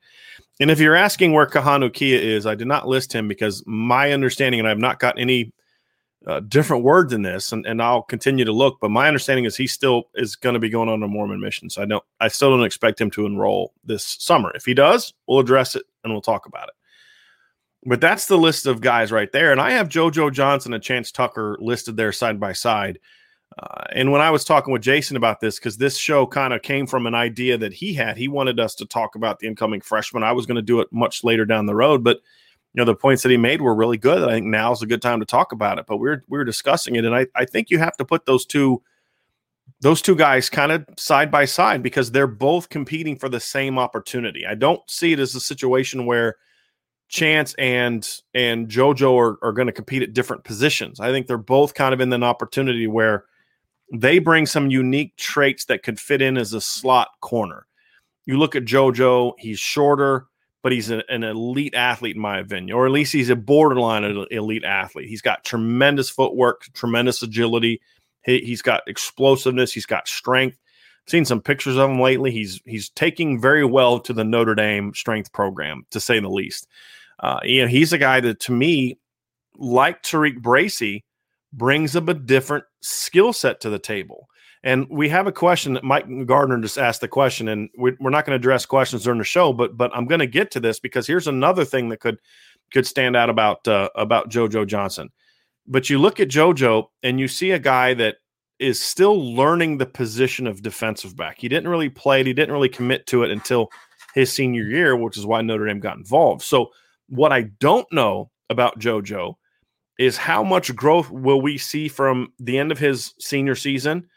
And 0.59 0.69
if 0.69 0.79
you're 0.79 0.95
asking 0.95 1.33
where 1.33 1.47
Kahanu 1.47 1.91
Kia 1.91 2.19
is, 2.19 2.45
I 2.45 2.53
did 2.53 2.67
not 2.67 2.87
list 2.87 3.11
him 3.11 3.27
because 3.27 3.63
my 3.65 4.11
understanding, 4.11 4.59
and 4.59 4.69
I've 4.69 4.77
not 4.77 4.99
got 4.99 5.17
any 5.17 5.51
uh, 6.27 6.39
different 6.41 6.83
word 6.83 7.09
than 7.09 7.21
this, 7.21 7.51
and, 7.51 7.65
and 7.65 7.81
I'll 7.81 8.01
continue 8.01 8.45
to 8.45 8.51
look. 8.51 8.79
But 8.81 8.91
my 8.91 9.07
understanding 9.07 9.45
is 9.45 9.55
he 9.55 9.67
still 9.67 10.05
is 10.15 10.35
going 10.35 10.55
to 10.55 10.59
be 10.59 10.69
going 10.69 10.89
on 10.89 11.03
a 11.03 11.07
Mormon 11.07 11.39
mission. 11.39 11.69
So 11.69 11.81
I 11.81 11.85
don't, 11.85 12.03
I 12.19 12.27
still 12.27 12.49
don't 12.49 12.65
expect 12.65 12.99
him 12.99 13.11
to 13.11 13.25
enroll 13.25 13.73
this 13.83 14.17
summer. 14.19 14.51
If 14.55 14.65
he 14.65 14.73
does, 14.73 15.13
we'll 15.27 15.39
address 15.39 15.75
it 15.75 15.83
and 16.03 16.11
we'll 16.11 16.21
talk 16.21 16.45
about 16.45 16.69
it. 16.69 16.75
But 17.87 18.01
that's 18.01 18.25
the 18.25 18.37
list 18.37 18.65
of 18.65 18.81
guys 18.81 19.11
right 19.11 19.31
there. 19.31 19.51
And 19.51 19.61
I 19.61 19.71
have 19.71 19.89
JoJo 19.89 20.33
Johnson 20.33 20.73
and 20.73 20.81
Chance 20.81 21.11
Tucker 21.11 21.57
listed 21.59 21.95
there 21.95 22.11
side 22.11 22.39
by 22.39 22.53
side. 22.53 22.99
Uh, 23.59 23.83
and 23.93 24.11
when 24.11 24.21
I 24.21 24.31
was 24.31 24.43
talking 24.43 24.73
with 24.73 24.81
Jason 24.81 25.15
about 25.15 25.39
this, 25.39 25.59
because 25.59 25.77
this 25.77 25.95
show 25.95 26.25
kind 26.25 26.51
of 26.51 26.63
came 26.63 26.87
from 26.87 27.05
an 27.05 27.13
idea 27.13 27.57
that 27.59 27.73
he 27.73 27.93
had, 27.93 28.17
he 28.17 28.27
wanted 28.27 28.59
us 28.59 28.73
to 28.75 28.85
talk 28.85 29.15
about 29.15 29.37
the 29.37 29.47
incoming 29.47 29.81
freshman. 29.81 30.23
I 30.23 30.31
was 30.31 30.47
going 30.47 30.55
to 30.55 30.63
do 30.63 30.79
it 30.79 30.91
much 30.91 31.23
later 31.23 31.45
down 31.45 31.67
the 31.67 31.75
road, 31.75 32.03
but 32.03 32.21
you 32.75 32.81
know 32.81 32.85
the 32.85 32.95
points 32.95 33.23
that 33.23 33.29
he 33.29 33.37
made 33.37 33.61
were 33.61 33.73
really 33.73 33.97
good. 33.97 34.21
I 34.27 34.33
think 34.33 34.47
now's 34.47 34.81
a 34.81 34.85
good 34.85 35.01
time 35.01 35.21
to 35.21 35.25
talk 35.25 35.53
about 35.53 35.79
it. 35.79 35.85
But 35.87 35.97
we're 35.97 36.23
we're 36.27 36.43
discussing 36.43 36.97
it, 36.97 37.05
and 37.05 37.15
I 37.15 37.25
I 37.33 37.45
think 37.45 37.69
you 37.69 37.79
have 37.79 37.95
to 37.97 38.05
put 38.05 38.25
those 38.25 38.45
two 38.45 38.83
those 39.79 40.01
two 40.01 40.15
guys 40.15 40.49
kind 40.49 40.73
of 40.73 40.85
side 40.97 41.31
by 41.31 41.45
side 41.45 41.81
because 41.81 42.11
they're 42.11 42.27
both 42.27 42.67
competing 42.67 43.15
for 43.15 43.29
the 43.29 43.39
same 43.39 43.79
opportunity. 43.79 44.45
I 44.45 44.55
don't 44.55 44.81
see 44.89 45.13
it 45.13 45.19
as 45.19 45.35
a 45.35 45.39
situation 45.39 46.05
where 46.05 46.35
Chance 47.07 47.53
and 47.53 48.05
and 48.33 48.67
JoJo 48.67 49.15
are, 49.17 49.37
are 49.41 49.53
going 49.53 49.67
to 49.67 49.71
compete 49.71 50.03
at 50.03 50.13
different 50.13 50.43
positions. 50.43 50.99
I 50.99 51.11
think 51.11 51.27
they're 51.27 51.37
both 51.37 51.75
kind 51.75 51.93
of 51.93 52.01
in 52.01 52.11
an 52.11 52.23
opportunity 52.23 52.87
where 52.87 53.23
they 53.93 54.19
bring 54.19 54.45
some 54.45 54.69
unique 54.69 55.15
traits 55.15 55.63
that 55.65 55.81
could 55.81 55.97
fit 55.97 56.21
in 56.21 56.35
as 56.35 56.51
a 56.51 56.59
slot 56.59 57.07
corner. 57.21 57.67
You 58.25 58.37
look 58.37 58.53
at 58.53 58.65
JoJo, 58.65 59.35
he's 59.37 59.59
shorter, 59.59 60.25
but 60.65 60.71
he's 60.71 60.89
an 60.89 61.23
elite 61.23 61.75
athlete 61.75 62.15
in 62.15 62.21
my 62.23 62.39
opinion, 62.39 62.75
or 62.75 62.87
at 62.87 62.91
least 62.91 63.13
he's 63.13 63.29
a 63.29 63.35
borderline 63.35 64.03
elite 64.31 64.63
athlete. 64.63 65.07
He's 65.07 65.21
got 65.21 65.45
tremendous 65.45 66.09
footwork, 66.09 66.63
tremendous 66.73 67.21
agility. 67.21 67.81
He, 68.23 68.39
he's 68.39 68.63
got 68.63 68.81
explosiveness. 68.87 69.71
He's 69.71 69.85
got 69.85 70.07
strength. 70.07 70.57
I've 71.05 71.11
seen 71.11 71.23
some 71.23 71.39
pictures 71.39 71.77
of 71.77 71.91
him 71.91 72.01
lately. 72.01 72.31
He's 72.31 72.61
he's 72.65 72.89
taking 72.89 73.39
very 73.39 73.63
well 73.63 73.99
to 73.99 74.11
the 74.11 74.23
Notre 74.23 74.55
Dame 74.55 74.91
strength 74.95 75.31
program, 75.31 75.85
to 75.91 75.99
say 75.99 76.19
the 76.19 76.29
least. 76.29 76.65
Uh, 77.19 77.41
you 77.43 77.61
know, 77.61 77.67
he's 77.67 77.93
a 77.93 77.99
guy 77.99 78.19
that 78.21 78.39
to 78.39 78.51
me, 78.51 78.97
like 79.59 80.01
TaRiq 80.01 80.41
Bracy, 80.41 81.05
brings 81.53 81.95
up 81.95 82.09
a 82.09 82.15
different 82.15 82.65
skill 82.81 83.33
set 83.33 83.61
to 83.61 83.69
the 83.69 83.77
table. 83.77 84.29
And 84.65 84.87
we 84.89 85.07
have 85.09 85.27
a 85.27 85.31
question 85.31 85.73
that 85.73 85.83
Mike 85.83 86.07
Gardner 86.25 86.59
just 86.59 86.79
asked 86.79 87.01
the 87.01 87.07
question, 87.07 87.47
and 87.47 87.69
we're 87.77 87.95
not 88.01 88.25
going 88.25 88.31
to 88.31 88.41
address 88.41 88.65
questions 88.65 89.03
during 89.03 89.19
the 89.19 89.23
show, 89.23 89.53
but 89.53 89.77
but 89.77 89.91
I'm 89.95 90.07
going 90.07 90.19
to 90.19 90.27
get 90.27 90.49
to 90.51 90.59
this 90.59 90.79
because 90.79 91.05
here's 91.05 91.27
another 91.27 91.63
thing 91.63 91.89
that 91.89 91.99
could 91.99 92.19
could 92.73 92.87
stand 92.87 93.15
out 93.15 93.29
about 93.29 93.67
uh, 93.67 93.89
about 93.95 94.31
JoJo 94.31 94.65
Johnson. 94.65 95.11
But 95.67 95.91
you 95.91 95.99
look 95.99 96.19
at 96.19 96.29
JoJo 96.29 96.87
and 97.03 97.19
you 97.19 97.27
see 97.27 97.51
a 97.51 97.59
guy 97.59 97.93
that 97.93 98.15
is 98.57 98.81
still 98.81 99.35
learning 99.35 99.77
the 99.77 99.85
position 99.85 100.47
of 100.47 100.63
defensive 100.63 101.15
back. 101.15 101.37
He 101.39 101.47
didn't 101.47 101.69
really 101.69 101.89
play 101.89 102.21
it, 102.21 102.27
he 102.27 102.33
didn't 102.33 102.53
really 102.53 102.69
commit 102.69 103.05
to 103.07 103.21
it 103.21 103.29
until 103.29 103.69
his 104.15 104.31
senior 104.31 104.63
year, 104.63 104.95
which 104.95 105.15
is 105.15 105.27
why 105.27 105.41
Notre 105.41 105.67
Dame 105.67 105.79
got 105.79 105.97
involved. 105.97 106.41
So 106.41 106.71
what 107.07 107.31
I 107.31 107.43
don't 107.59 107.91
know 107.93 108.31
about 108.49 108.79
JoJo 108.79 109.35
is 109.99 110.17
how 110.17 110.43
much 110.43 110.75
growth 110.75 111.11
will 111.11 111.39
we 111.39 111.59
see 111.59 111.87
from 111.87 112.33
the 112.39 112.57
end 112.57 112.71
of 112.71 112.79
his 112.79 113.13
senior 113.19 113.53
season 113.53 114.07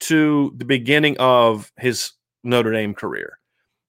to 0.00 0.54
the 0.56 0.64
beginning 0.64 1.16
of 1.18 1.72
his 1.78 2.12
Notre 2.44 2.72
Dame 2.72 2.94
career? 2.94 3.38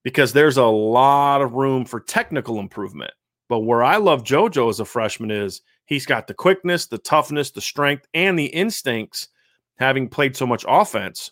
Because 0.03 0.33
there's 0.33 0.57
a 0.57 0.65
lot 0.65 1.41
of 1.41 1.53
room 1.53 1.85
for 1.85 1.99
technical 1.99 2.59
improvement. 2.59 3.11
But 3.49 3.59
where 3.59 3.83
I 3.83 3.97
love 3.97 4.23
JoJo 4.23 4.69
as 4.69 4.79
a 4.79 4.85
freshman 4.85 5.31
is 5.31 5.61
he's 5.85 6.05
got 6.05 6.27
the 6.27 6.33
quickness, 6.33 6.87
the 6.87 6.97
toughness, 6.97 7.51
the 7.51 7.61
strength, 7.61 8.07
and 8.13 8.37
the 8.37 8.47
instincts, 8.47 9.29
having 9.77 10.09
played 10.09 10.35
so 10.35 10.45
much 10.45 10.65
offense, 10.67 11.31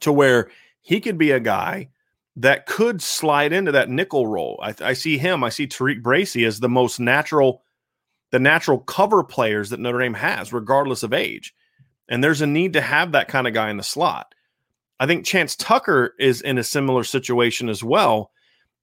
to 0.00 0.12
where 0.12 0.50
he 0.80 1.00
could 1.00 1.18
be 1.18 1.30
a 1.30 1.40
guy 1.40 1.88
that 2.36 2.66
could 2.66 3.02
slide 3.02 3.52
into 3.52 3.72
that 3.72 3.88
nickel 3.88 4.26
role. 4.26 4.60
I, 4.62 4.74
I 4.80 4.92
see 4.92 5.18
him. 5.18 5.42
I 5.42 5.48
see 5.48 5.66
TaRiq 5.66 6.02
Bracy 6.02 6.44
as 6.44 6.60
the 6.60 6.68
most 6.68 7.00
natural, 7.00 7.62
the 8.30 8.38
natural 8.38 8.78
cover 8.78 9.24
players 9.24 9.70
that 9.70 9.80
Notre 9.80 9.98
Dame 9.98 10.14
has, 10.14 10.52
regardless 10.52 11.02
of 11.02 11.12
age. 11.12 11.54
And 12.08 12.22
there's 12.22 12.40
a 12.40 12.46
need 12.46 12.72
to 12.72 12.80
have 12.80 13.12
that 13.12 13.28
kind 13.28 13.46
of 13.46 13.54
guy 13.54 13.70
in 13.70 13.76
the 13.76 13.82
slot. 13.82 14.34
I 15.00 15.06
think 15.06 15.24
Chance 15.24 15.56
Tucker 15.56 16.14
is 16.18 16.40
in 16.40 16.58
a 16.58 16.64
similar 16.64 17.04
situation 17.04 17.68
as 17.68 17.84
well, 17.84 18.32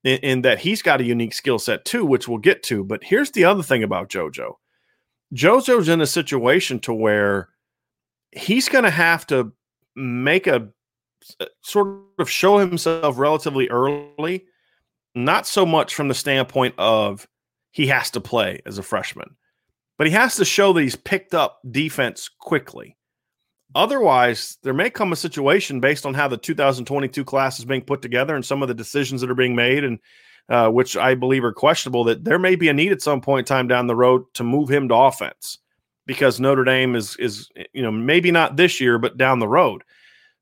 in, 0.04 0.18
in 0.18 0.42
that 0.42 0.60
he's 0.60 0.82
got 0.82 1.00
a 1.00 1.04
unique 1.04 1.34
skill 1.34 1.58
set 1.58 1.84
too, 1.84 2.06
which 2.06 2.28
we'll 2.28 2.38
get 2.38 2.62
to. 2.64 2.84
But 2.84 3.04
here's 3.04 3.32
the 3.32 3.44
other 3.44 3.62
thing 3.62 3.82
about 3.82 4.08
JoJo 4.08 4.54
JoJo's 5.34 5.88
in 5.88 6.00
a 6.00 6.06
situation 6.06 6.78
to 6.80 6.94
where 6.94 7.48
he's 8.32 8.68
going 8.68 8.84
to 8.84 8.90
have 8.90 9.26
to 9.26 9.52
make 9.94 10.46
a 10.46 10.68
uh, 11.40 11.46
sort 11.62 11.88
of 12.18 12.30
show 12.30 12.58
himself 12.58 13.18
relatively 13.18 13.68
early, 13.68 14.44
not 15.14 15.46
so 15.46 15.66
much 15.66 15.94
from 15.94 16.08
the 16.08 16.14
standpoint 16.14 16.74
of 16.78 17.26
he 17.72 17.88
has 17.88 18.10
to 18.10 18.20
play 18.20 18.60
as 18.66 18.78
a 18.78 18.82
freshman, 18.82 19.36
but 19.98 20.06
he 20.06 20.12
has 20.12 20.36
to 20.36 20.44
show 20.44 20.72
that 20.72 20.82
he's 20.82 20.96
picked 20.96 21.34
up 21.34 21.60
defense 21.68 22.30
quickly. 22.38 22.96
Otherwise, 23.74 24.58
there 24.62 24.72
may 24.72 24.88
come 24.88 25.12
a 25.12 25.16
situation 25.16 25.80
based 25.80 26.06
on 26.06 26.14
how 26.14 26.28
the 26.28 26.36
2022 26.36 27.24
class 27.24 27.58
is 27.58 27.64
being 27.64 27.82
put 27.82 28.00
together 28.00 28.34
and 28.34 28.44
some 28.44 28.62
of 28.62 28.68
the 28.68 28.74
decisions 28.74 29.20
that 29.20 29.30
are 29.30 29.34
being 29.34 29.56
made, 29.56 29.84
and 29.84 29.98
uh, 30.48 30.68
which 30.70 30.96
I 30.96 31.14
believe 31.14 31.44
are 31.44 31.52
questionable, 31.52 32.04
that 32.04 32.24
there 32.24 32.38
may 32.38 32.56
be 32.56 32.68
a 32.68 32.72
need 32.72 32.92
at 32.92 33.02
some 33.02 33.20
point 33.20 33.48
in 33.48 33.54
time 33.54 33.68
down 33.68 33.86
the 33.86 33.96
road 33.96 34.22
to 34.34 34.44
move 34.44 34.70
him 34.70 34.88
to 34.88 34.94
offense 34.94 35.58
because 36.06 36.38
Notre 36.40 36.64
Dame 36.64 36.94
is 36.94 37.16
is 37.16 37.48
you 37.72 37.82
know 37.82 37.90
maybe 37.90 38.30
not 38.30 38.56
this 38.56 38.80
year, 38.80 38.98
but 38.98 39.18
down 39.18 39.40
the 39.40 39.48
road. 39.48 39.82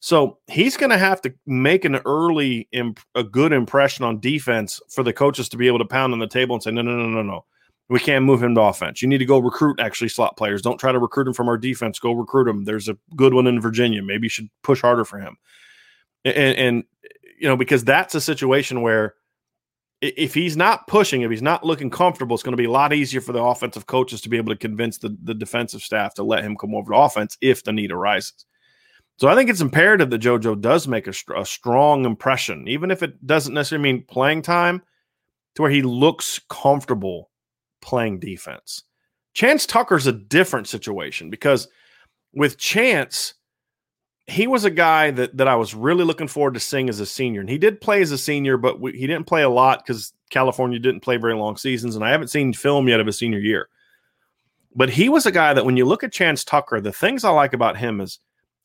So 0.05 0.37
he's 0.49 0.77
going 0.77 0.91
to 0.91 0.99
have 0.99 1.23
to 1.23 1.33
make 1.47 1.87
an 1.87 1.97
early, 2.05 2.69
imp- 2.73 3.01
a 3.15 3.25
good 3.25 3.55
impression 3.55 4.05
on 4.05 4.21
defense 4.21 4.79
for 4.91 5.03
the 5.03 5.15
coaches 5.15 5.49
to 5.49 5.57
be 5.57 5.67
able 5.67 5.79
to 5.79 5.87
pound 5.87 6.13
on 6.13 6.19
the 6.19 6.27
table 6.27 6.55
and 6.55 6.63
say, 6.63 6.71
no, 6.71 6.83
no, 6.83 6.95
no, 6.95 7.07
no, 7.07 7.23
no. 7.23 7.47
We 7.91 8.01
can't 8.01 8.25
move 8.25 8.43
him 8.43 8.55
to 8.55 8.63
offense. 8.63 9.03
You 9.03 9.09
need 9.09 9.19
to 9.19 9.27
go 9.27 9.39
recruit 9.39 9.79
actually 9.79 10.09
slot 10.09 10.37
players. 10.37 10.63
Don't 10.63 10.79
try 10.79 10.91
to 10.91 10.99
recruit 10.99 11.29
him 11.29 11.35
from 11.35 11.49
our 11.49 11.59
defense. 11.59 11.99
Go 11.99 12.13
recruit 12.13 12.49
him. 12.49 12.65
There's 12.65 12.89
a 12.89 12.97
good 13.15 13.35
one 13.35 13.47
in 13.47 13.61
Virginia. 13.61 14.03
Maybe 14.03 14.25
you 14.25 14.31
should 14.31 14.49
push 14.63 14.81
harder 14.81 15.05
for 15.05 15.19
him. 15.19 15.37
And, 16.25 16.57
and 16.57 16.85
you 17.39 17.47
know, 17.47 17.57
because 17.57 17.85
that's 17.85 18.15
a 18.15 18.21
situation 18.21 18.81
where 18.81 19.15
if 20.01 20.35
he's 20.35 20.57
not 20.57 20.87
pushing, 20.87 21.23
if 21.23 21.31
he's 21.31 21.43
not 21.43 21.65
looking 21.65 21.91
comfortable, 21.91 22.35
it's 22.35 22.43
going 22.43 22.53
to 22.53 22.61
be 22.61 22.67
a 22.67 22.71
lot 22.71 22.93
easier 22.93 23.21
for 23.21 23.33
the 23.33 23.43
offensive 23.43 23.87
coaches 23.87 24.21
to 24.23 24.29
be 24.29 24.37
able 24.37 24.53
to 24.53 24.59
convince 24.59 24.99
the, 24.99 25.17
the 25.23 25.35
defensive 25.35 25.83
staff 25.83 26.15
to 26.15 26.23
let 26.23 26.45
him 26.45 26.57
come 26.57 26.75
over 26.75 26.93
to 26.93 26.99
offense 26.99 27.37
if 27.41 27.65
the 27.65 27.73
need 27.73 27.93
arises. 27.93 28.47
So 29.17 29.29
I 29.29 29.35
think 29.35 29.49
it's 29.49 29.61
imperative 29.61 30.11
that 30.11 30.21
JoJo 30.21 30.61
does 30.61 30.89
make 30.89 31.07
a, 31.07 31.15
a 31.37 31.47
strong 31.47 32.05
impression, 32.05 32.67
even 32.67 32.91
if 32.91 33.03
it 33.03 33.25
doesn't 33.27 33.55
necessarily 33.55 33.93
mean 33.93 34.05
playing 34.05 34.43
time, 34.43 34.83
to 35.55 35.63
where 35.63 35.71
he 35.71 35.83
looks 35.83 36.41
comfortable 36.51 37.31
playing 37.85 38.19
defense. 38.19 38.83
Chance 39.35 39.67
Tucker's 39.67 40.07
a 40.07 40.13
different 40.13 40.67
situation 40.67 41.31
because 41.31 41.69
with 42.33 42.57
Chance, 42.57 43.35
he 44.27 44.47
was 44.47 44.65
a 44.65 44.71
guy 44.71 45.11
that 45.11 45.37
that 45.37 45.49
I 45.49 45.57
was 45.57 45.75
really 45.75 46.05
looking 46.05 46.29
forward 46.29 46.55
to 46.55 46.61
seeing 46.61 46.89
as 46.89 46.99
a 46.99 47.07
senior, 47.07 47.41
and 47.41 47.51
he 47.51 47.59
did 47.59 47.81
play 47.81 48.01
as 48.01 48.11
a 48.11 48.19
senior, 48.19 48.57
but 48.57 48.81
we, 48.81 48.93
he 48.93 49.07
didn't 49.07 49.27
play 49.27 49.43
a 49.43 49.49
lot 49.49 49.85
because 49.85 50.13
California 50.31 50.79
didn't 50.79 51.03
play 51.03 51.19
very 51.19 51.35
long 51.35 51.57
seasons, 51.57 51.95
and 51.95 52.05
I 52.05 52.11
haven't 52.11 52.29
seen 52.29 52.53
film 52.53 52.89
yet 52.89 53.01
of 53.01 53.07
his 53.07 53.19
senior 53.19 53.39
year. 53.39 53.69
But 54.75 54.91
he 54.91 55.09
was 55.09 55.27
a 55.27 55.33
guy 55.33 55.53
that 55.55 55.65
when 55.65 55.77
you 55.77 55.85
look 55.85 56.03
at 56.03 56.13
Chance 56.13 56.45
Tucker, 56.45 56.81
the 56.81 56.93
things 56.93 57.23
I 57.23 57.31
like 57.31 57.53
about 57.53 57.77
him 57.77 58.01
is 58.01 58.19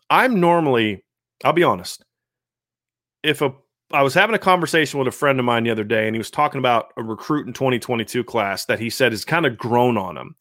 I'm 0.10 0.40
normally, 0.40 1.04
I'll 1.44 1.54
be 1.54 1.64
honest, 1.64 2.04
if 3.22 3.42
a 3.42 3.54
I 3.92 4.04
was 4.04 4.14
having 4.14 4.36
a 4.36 4.40
conversation 4.40 5.00
with 5.00 5.08
a 5.08 5.12
friend 5.12 5.40
of 5.40 5.46
mine 5.46 5.64
the 5.64 5.72
other 5.72 5.84
day, 5.84 6.06
and 6.06 6.16
he 6.16 6.20
was 6.20 6.30
talking 6.30 6.60
about 6.60 6.94
a 6.96 7.04
recruit 7.04 7.48
in 7.48 7.54
2022 7.54 8.24
class 8.24 8.66
that 8.66 8.80
he 8.80 8.90
said 8.90 9.12
has 9.12 9.26
kind 9.26 9.46
of 9.46 9.58
grown 9.58 9.98
on 9.98 10.16
him. 10.16 10.36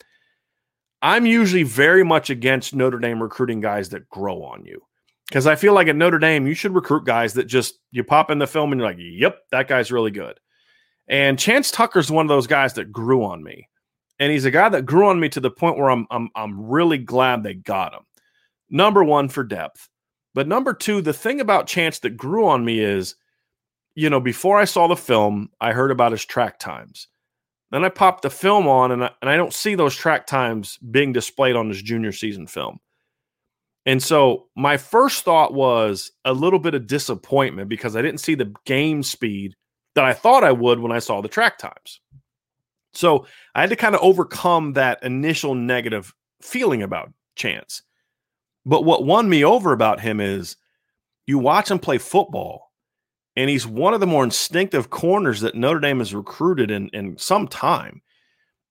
I'm 1.00 1.26
usually 1.26 1.62
very 1.62 2.04
much 2.04 2.28
against 2.28 2.74
Notre 2.74 2.98
Dame 2.98 3.22
recruiting 3.22 3.60
guys 3.60 3.88
that 3.90 4.08
grow 4.10 4.42
on 4.42 4.64
you 4.66 4.82
because 5.28 5.46
I 5.46 5.54
feel 5.54 5.72
like 5.72 5.88
at 5.88 5.96
Notre 5.96 6.18
Dame, 6.18 6.46
you 6.46 6.54
should 6.54 6.74
recruit 6.74 7.04
guys 7.04 7.34
that 7.34 7.44
just 7.44 7.78
you 7.90 8.02
pop 8.02 8.30
in 8.30 8.38
the 8.38 8.46
film 8.46 8.72
and 8.72 8.80
you're 8.80 8.88
like, 8.88 8.98
yep, 8.98 9.38
that 9.50 9.68
guy's 9.68 9.92
really 9.92 10.10
good. 10.10 10.38
And 11.06 11.38
Chance 11.38 11.70
Tucker's 11.70 12.10
one 12.10 12.26
of 12.26 12.28
those 12.28 12.46
guys 12.46 12.74
that 12.74 12.92
grew 12.92 13.24
on 13.24 13.42
me. 13.42 13.68
And 14.18 14.32
he's 14.32 14.44
a 14.44 14.50
guy 14.50 14.68
that 14.68 14.84
grew 14.84 15.08
on 15.08 15.20
me 15.20 15.28
to 15.30 15.40
the 15.40 15.50
point 15.50 15.78
where 15.78 15.90
I'm 15.90 16.06
I'm 16.10 16.28
I'm 16.34 16.68
really 16.68 16.98
glad 16.98 17.42
they 17.42 17.54
got 17.54 17.94
him. 17.94 18.02
Number 18.68 19.04
one 19.04 19.28
for 19.28 19.44
depth. 19.44 19.88
But 20.34 20.48
number 20.48 20.74
two, 20.74 21.00
the 21.00 21.12
thing 21.12 21.40
about 21.40 21.66
Chance 21.66 22.00
that 22.00 22.16
grew 22.16 22.46
on 22.46 22.64
me 22.64 22.80
is 22.80 23.14
you 23.98 24.08
know, 24.08 24.20
before 24.20 24.58
I 24.58 24.64
saw 24.64 24.86
the 24.86 24.94
film, 24.94 25.50
I 25.60 25.72
heard 25.72 25.90
about 25.90 26.12
his 26.12 26.24
track 26.24 26.60
times. 26.60 27.08
Then 27.72 27.84
I 27.84 27.88
popped 27.88 28.22
the 28.22 28.30
film 28.30 28.68
on, 28.68 28.92
and 28.92 29.02
I, 29.02 29.10
and 29.20 29.28
I 29.28 29.36
don't 29.36 29.52
see 29.52 29.74
those 29.74 29.96
track 29.96 30.24
times 30.24 30.78
being 30.88 31.12
displayed 31.12 31.56
on 31.56 31.68
his 31.68 31.82
junior 31.82 32.12
season 32.12 32.46
film. 32.46 32.78
And 33.86 34.00
so 34.00 34.46
my 34.54 34.76
first 34.76 35.24
thought 35.24 35.52
was 35.52 36.12
a 36.24 36.32
little 36.32 36.60
bit 36.60 36.74
of 36.74 36.86
disappointment 36.86 37.68
because 37.68 37.96
I 37.96 38.02
didn't 38.02 38.20
see 38.20 38.36
the 38.36 38.54
game 38.66 39.02
speed 39.02 39.56
that 39.96 40.04
I 40.04 40.12
thought 40.12 40.44
I 40.44 40.52
would 40.52 40.78
when 40.78 40.92
I 40.92 41.00
saw 41.00 41.20
the 41.20 41.26
track 41.26 41.58
times. 41.58 42.00
So 42.92 43.26
I 43.56 43.62
had 43.62 43.70
to 43.70 43.76
kind 43.76 43.96
of 43.96 44.00
overcome 44.00 44.74
that 44.74 45.02
initial 45.02 45.56
negative 45.56 46.14
feeling 46.40 46.84
about 46.84 47.12
Chance. 47.34 47.82
But 48.64 48.84
what 48.84 49.04
won 49.04 49.28
me 49.28 49.44
over 49.44 49.72
about 49.72 49.98
him 49.98 50.20
is 50.20 50.56
you 51.26 51.40
watch 51.40 51.68
him 51.68 51.80
play 51.80 51.98
football 51.98 52.67
and 53.38 53.48
he's 53.48 53.68
one 53.68 53.94
of 53.94 54.00
the 54.00 54.06
more 54.06 54.24
instinctive 54.24 54.90
corners 54.90 55.42
that 55.42 55.54
Notre 55.54 55.78
Dame 55.78 56.00
has 56.00 56.12
recruited 56.12 56.72
in, 56.72 56.88
in 56.88 57.16
some 57.18 57.46
time. 57.46 58.02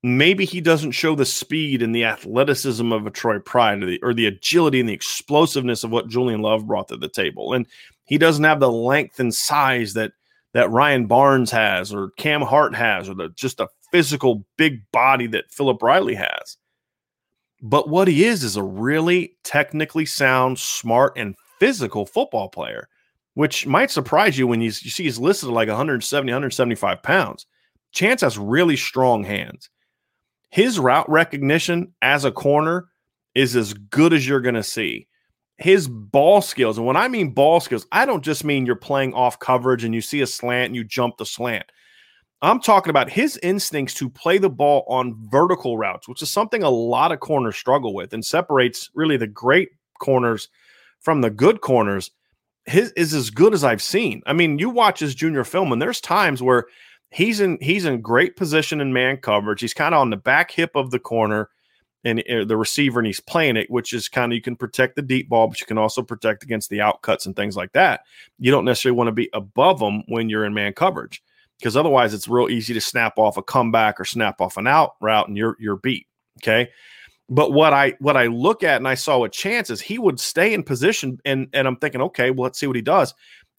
Maybe 0.03 0.43
he 0.43 0.59
doesn't 0.59 0.91
show 0.91 1.15
the 1.15 1.25
speed 1.25 1.81
and 1.81 1.95
the 1.95 2.03
athleticism 2.03 2.91
of 2.91 3.07
a 3.07 3.09
Troy 3.09 3.39
Pride 3.39 3.81
or 3.81 3.85
the, 3.85 3.99
or 4.03 4.13
the 4.13 4.25
agility 4.25 4.81
and 4.81 4.89
the 4.89 4.93
explosiveness 4.93 5.85
of 5.85 5.91
what 5.91 6.09
Julian 6.09 6.41
Love 6.41 6.67
brought 6.67 6.89
to 6.89 6.97
the 6.97 7.07
table. 7.07 7.53
And 7.53 7.65
he 8.03 8.17
doesn't 8.17 8.43
have 8.43 8.59
the 8.59 8.69
length 8.69 9.21
and 9.21 9.33
size 9.33 9.93
that 9.93 10.11
that 10.53 10.69
Ryan 10.69 11.07
Barnes 11.07 11.51
has 11.51 11.93
or 11.93 12.11
Cam 12.17 12.41
Hart 12.41 12.75
has 12.75 13.07
or 13.07 13.13
the 13.13 13.29
just 13.29 13.61
a 13.61 13.69
physical 13.93 14.45
big 14.57 14.81
body 14.91 15.27
that 15.27 15.49
Philip 15.49 15.81
Riley 15.81 16.15
has. 16.15 16.57
But 17.61 17.87
what 17.87 18.09
he 18.09 18.25
is 18.25 18.43
is 18.43 18.57
a 18.57 18.63
really 18.63 19.37
technically 19.45 20.05
sound, 20.05 20.59
smart, 20.59 21.13
and 21.15 21.35
physical 21.57 22.05
football 22.05 22.49
player 22.49 22.89
which 23.37 23.67
might 23.67 23.91
surprise 23.91 24.35
you 24.35 24.47
when 24.47 24.61
you, 24.61 24.65
you 24.65 24.89
see 24.89 25.03
he's 25.03 25.19
listed 25.19 25.49
like 25.49 25.67
170, 25.67 26.31
175 26.31 27.03
pounds. 27.03 27.45
Chance 27.91 28.21
has 28.21 28.35
really 28.35 28.75
strong 28.75 29.23
hands. 29.23 29.69
His 30.49 30.79
route 30.79 31.07
recognition 31.07 31.93
as 32.01 32.25
a 32.25 32.31
corner 32.31 32.87
is 33.35 33.55
as 33.55 33.75
good 33.75 34.11
as 34.11 34.27
you're 34.27 34.41
going 34.41 34.55
to 34.55 34.63
see. 34.63 35.05
His 35.57 35.87
ball 35.87 36.41
skills, 36.41 36.79
and 36.79 36.87
when 36.87 36.97
I 36.97 37.09
mean 37.09 37.29
ball 37.29 37.59
skills, 37.59 37.85
I 37.91 38.07
don't 38.07 38.23
just 38.23 38.43
mean 38.43 38.65
you're 38.65 38.75
playing 38.75 39.13
off 39.13 39.37
coverage 39.37 39.83
and 39.83 39.93
you 39.93 40.01
see 40.01 40.21
a 40.21 40.27
slant 40.27 40.69
and 40.69 40.75
you 40.75 40.83
jump 40.83 41.17
the 41.17 41.25
slant. 41.27 41.71
I'm 42.41 42.59
talking 42.59 42.89
about 42.89 43.11
his 43.11 43.37
instincts 43.43 43.93
to 43.95 44.09
play 44.09 44.39
the 44.39 44.49
ball 44.49 44.83
on 44.87 45.15
vertical 45.29 45.77
routes, 45.77 46.07
which 46.07 46.23
is 46.23 46.31
something 46.31 46.63
a 46.63 46.71
lot 46.71 47.11
of 47.11 47.19
corners 47.19 47.55
struggle 47.55 47.93
with 47.93 48.13
and 48.13 48.25
separates 48.25 48.89
really 48.95 49.15
the 49.15 49.27
great 49.27 49.69
corners 49.99 50.49
from 51.01 51.21
the 51.21 51.29
good 51.29 51.61
corners 51.61 52.09
his 52.67 52.91
is 52.91 53.13
as 53.13 53.29
good 53.29 53.53
as 53.53 53.63
I've 53.63 53.81
seen. 53.81 54.21
I 54.25 54.33
mean, 54.33 54.59
you 54.59 54.69
watch 54.69 54.99
his 54.99 55.15
junior 55.15 55.43
film, 55.43 55.71
and 55.71 55.81
there's 55.81 56.01
times 56.01 56.43
where 56.43 56.65
he's 57.09 57.39
in 57.39 57.57
he's 57.61 57.85
in 57.85 58.01
great 58.01 58.35
position 58.35 58.81
in 58.81 58.93
man 58.93 59.17
coverage. 59.17 59.61
He's 59.61 59.73
kind 59.73 59.95
of 59.95 60.01
on 60.01 60.09
the 60.09 60.17
back 60.17 60.51
hip 60.51 60.71
of 60.75 60.91
the 60.91 60.99
corner 60.99 61.49
and 62.03 62.23
uh, 62.29 62.45
the 62.45 62.57
receiver, 62.57 62.99
and 62.99 63.07
he's 63.07 63.21
playing 63.21 63.57
it, 63.57 63.71
which 63.71 63.93
is 63.93 64.09
kind 64.09 64.31
of 64.31 64.35
you 64.35 64.41
can 64.41 64.55
protect 64.55 64.95
the 64.95 65.01
deep 65.01 65.29
ball, 65.29 65.47
but 65.47 65.59
you 65.59 65.65
can 65.65 65.77
also 65.77 66.01
protect 66.03 66.43
against 66.43 66.69
the 66.69 66.79
outcuts 66.79 67.25
and 67.25 67.35
things 67.35 67.55
like 67.55 67.71
that. 67.71 68.01
You 68.37 68.51
don't 68.51 68.65
necessarily 68.65 68.97
want 68.97 69.07
to 69.07 69.13
be 69.13 69.29
above 69.33 69.79
them 69.79 70.03
when 70.07 70.29
you're 70.29 70.45
in 70.45 70.53
man 70.53 70.73
coverage 70.73 71.23
because 71.57 71.77
otherwise 71.77 72.13
it's 72.13 72.27
real 72.27 72.49
easy 72.49 72.73
to 72.73 72.81
snap 72.81 73.17
off 73.17 73.37
a 73.37 73.43
comeback 73.43 73.99
or 73.99 74.05
snap 74.05 74.41
off 74.41 74.57
an 74.57 74.67
out 74.67 74.95
route 75.01 75.27
and 75.27 75.37
you're 75.37 75.55
you're 75.59 75.77
beat. 75.77 76.07
Okay. 76.39 76.69
But 77.29 77.51
what 77.51 77.73
I 77.73 77.93
what 77.99 78.15
I 78.15 78.27
look 78.27 78.63
at 78.63 78.77
and 78.77 78.87
I 78.87 78.93
saw 78.93 79.23
a 79.23 79.29
chance 79.29 79.69
is 79.69 79.81
he 79.81 79.99
would 79.99 80.19
stay 80.19 80.53
in 80.53 80.63
position 80.63 81.19
and 81.25 81.47
and 81.53 81.67
I'm 81.67 81.75
thinking, 81.77 82.01
okay, 82.01 82.31
well, 82.31 82.43
let's 82.43 82.59
see 82.59 82.67
what 82.67 82.75
he 82.75 82.81
does. 82.81 83.13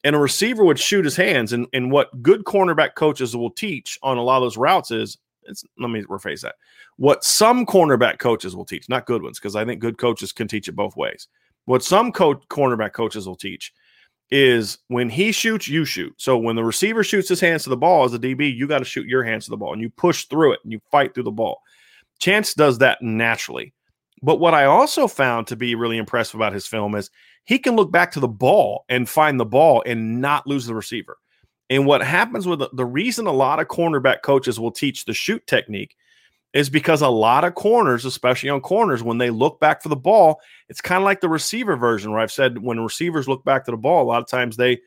And 0.04 0.14
a 0.14 0.18
receiver 0.18 0.64
would 0.64 0.78
shoot 0.78 1.04
his 1.04 1.16
hands. 1.16 1.52
And, 1.52 1.66
and 1.72 1.90
what 1.90 2.22
good 2.22 2.44
cornerback 2.44 2.94
coaches 2.94 3.36
will 3.36 3.50
teach 3.50 3.98
on 4.02 4.16
a 4.16 4.22
lot 4.22 4.36
of 4.36 4.44
those 4.44 4.56
routes 4.56 4.90
is 4.90 5.18
it's 5.42 5.64
let 5.78 5.90
me 5.90 6.02
rephrase 6.04 6.42
that. 6.42 6.54
What 6.96 7.24
some 7.24 7.66
cornerback 7.66 8.18
coaches 8.18 8.56
will 8.56 8.64
teach, 8.64 8.88
not 8.88 9.06
good 9.06 9.22
ones, 9.22 9.38
because 9.38 9.56
I 9.56 9.64
think 9.64 9.80
good 9.80 9.98
coaches 9.98 10.32
can 10.32 10.48
teach 10.48 10.68
it 10.68 10.76
both 10.76 10.96
ways. 10.96 11.28
What 11.64 11.84
some 11.84 12.12
co- 12.12 12.40
cornerback 12.48 12.92
coaches 12.92 13.26
will 13.26 13.36
teach 13.36 13.72
is 14.30 14.78
when 14.88 15.08
he 15.08 15.32
shoots, 15.32 15.68
you 15.68 15.84
shoot. 15.84 16.14
So 16.18 16.36
when 16.36 16.56
the 16.56 16.64
receiver 16.64 17.02
shoots 17.02 17.28
his 17.28 17.40
hands 17.40 17.64
to 17.64 17.70
the 17.70 17.76
ball 17.76 18.04
as 18.04 18.14
a 18.14 18.18
DB, 18.18 18.54
you 18.54 18.66
got 18.66 18.78
to 18.78 18.84
shoot 18.84 19.06
your 19.06 19.24
hands 19.24 19.44
to 19.44 19.50
the 19.50 19.56
ball 19.56 19.72
and 19.72 19.80
you 19.80 19.90
push 19.90 20.24
through 20.24 20.52
it 20.52 20.60
and 20.64 20.72
you 20.72 20.80
fight 20.90 21.14
through 21.14 21.24
the 21.24 21.30
ball. 21.30 21.62
Chance 22.18 22.54
does 22.54 22.78
that 22.78 23.00
naturally. 23.02 23.74
But 24.22 24.40
what 24.40 24.54
I 24.54 24.64
also 24.64 25.06
found 25.06 25.46
to 25.46 25.56
be 25.56 25.74
really 25.74 25.96
impressive 25.96 26.34
about 26.34 26.52
his 26.52 26.66
film 26.66 26.94
is 26.94 27.10
he 27.44 27.58
can 27.58 27.76
look 27.76 27.92
back 27.92 28.10
to 28.12 28.20
the 28.20 28.28
ball 28.28 28.84
and 28.88 29.08
find 29.08 29.38
the 29.38 29.44
ball 29.44 29.82
and 29.86 30.20
not 30.20 30.46
lose 30.46 30.66
the 30.66 30.74
receiver. 30.74 31.16
And 31.70 31.86
what 31.86 32.02
happens 32.02 32.46
with 32.46 32.58
the, 32.60 32.70
the 32.72 32.84
reason 32.84 33.26
a 33.26 33.32
lot 33.32 33.60
of 33.60 33.68
cornerback 33.68 34.22
coaches 34.22 34.58
will 34.58 34.72
teach 34.72 35.04
the 35.04 35.14
shoot 35.14 35.46
technique 35.46 35.96
is 36.54 36.70
because 36.70 37.02
a 37.02 37.08
lot 37.08 37.44
of 37.44 37.54
corners, 37.54 38.04
especially 38.04 38.48
on 38.48 38.60
corners, 38.60 39.02
when 39.02 39.18
they 39.18 39.30
look 39.30 39.60
back 39.60 39.82
for 39.82 39.90
the 39.90 39.96
ball, 39.96 40.40
it's 40.68 40.80
kind 40.80 41.02
of 41.02 41.04
like 41.04 41.20
the 41.20 41.28
receiver 41.28 41.76
version 41.76 42.10
where 42.10 42.20
I've 42.20 42.32
said 42.32 42.58
when 42.58 42.80
receivers 42.80 43.28
look 43.28 43.44
back 43.44 43.64
to 43.66 43.70
the 43.70 43.76
ball, 43.76 44.02
a 44.02 44.08
lot 44.08 44.22
of 44.22 44.28
times 44.28 44.56
they 44.56 44.78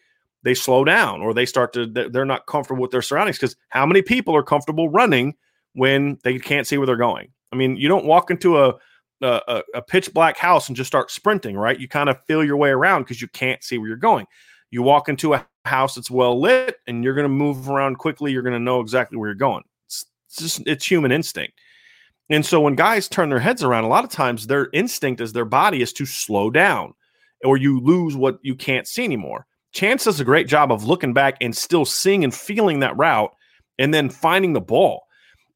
they 0.43 0.55
slow 0.55 0.83
down 0.83 1.21
or 1.21 1.35
they 1.35 1.45
start 1.45 1.71
to 1.73 1.85
they're 1.85 2.25
not 2.25 2.47
comfortable 2.47 2.81
with 2.81 2.89
their 2.89 3.03
surroundings 3.03 3.37
because 3.37 3.55
how 3.69 3.85
many 3.85 4.01
people 4.01 4.35
are 4.35 4.41
comfortable 4.41 4.89
running 4.89 5.35
when 5.73 6.17
they 6.23 6.39
can't 6.39 6.67
see 6.67 6.77
where 6.77 6.87
they're 6.87 6.95
going. 6.95 7.31
I 7.51 7.55
mean, 7.55 7.75
you 7.77 7.87
don't 7.87 8.05
walk 8.05 8.31
into 8.31 8.59
a 8.59 8.75
a, 9.21 9.63
a 9.75 9.81
pitch 9.81 10.13
black 10.13 10.37
house 10.37 10.67
and 10.67 10.75
just 10.75 10.87
start 10.87 11.11
sprinting, 11.11 11.55
right? 11.55 11.79
You 11.79 11.87
kind 11.87 12.09
of 12.09 12.23
feel 12.25 12.43
your 12.43 12.57
way 12.57 12.69
around 12.69 13.03
because 13.03 13.21
you 13.21 13.27
can't 13.27 13.63
see 13.63 13.77
where 13.77 13.87
you're 13.87 13.97
going. 13.97 14.25
You 14.71 14.81
walk 14.81 15.09
into 15.09 15.33
a 15.33 15.45
house 15.65 15.95
that's 15.95 16.09
well 16.09 16.39
lit 16.39 16.77
and 16.87 17.03
you're 17.03 17.13
going 17.13 17.25
to 17.25 17.29
move 17.29 17.69
around 17.69 17.97
quickly. 17.97 18.31
You're 18.31 18.41
going 18.41 18.53
to 18.53 18.59
know 18.59 18.79
exactly 18.79 19.17
where 19.17 19.29
you're 19.29 19.35
going. 19.35 19.63
It's, 19.85 20.05
it's 20.27 20.37
just 20.37 20.63
it's 20.65 20.89
human 20.89 21.11
instinct. 21.11 21.53
And 22.29 22.45
so 22.45 22.61
when 22.61 22.75
guys 22.75 23.09
turn 23.09 23.29
their 23.29 23.39
heads 23.39 23.61
around, 23.61 23.83
a 23.83 23.89
lot 23.89 24.05
of 24.05 24.09
times 24.09 24.47
their 24.47 24.69
instinct 24.71 25.19
is 25.19 25.33
their 25.33 25.45
body 25.45 25.81
is 25.81 25.91
to 25.93 26.05
slow 26.05 26.49
down, 26.49 26.93
or 27.43 27.57
you 27.57 27.79
lose 27.81 28.15
what 28.15 28.39
you 28.41 28.55
can't 28.55 28.87
see 28.87 29.03
anymore. 29.03 29.45
Chance 29.73 30.05
does 30.05 30.19
a 30.19 30.25
great 30.25 30.47
job 30.47 30.71
of 30.71 30.85
looking 30.85 31.13
back 31.13 31.35
and 31.41 31.55
still 31.55 31.85
seeing 31.85 32.23
and 32.23 32.33
feeling 32.33 32.79
that 32.79 32.97
route, 32.97 33.33
and 33.77 33.93
then 33.93 34.09
finding 34.09 34.53
the 34.53 34.61
ball. 34.61 35.03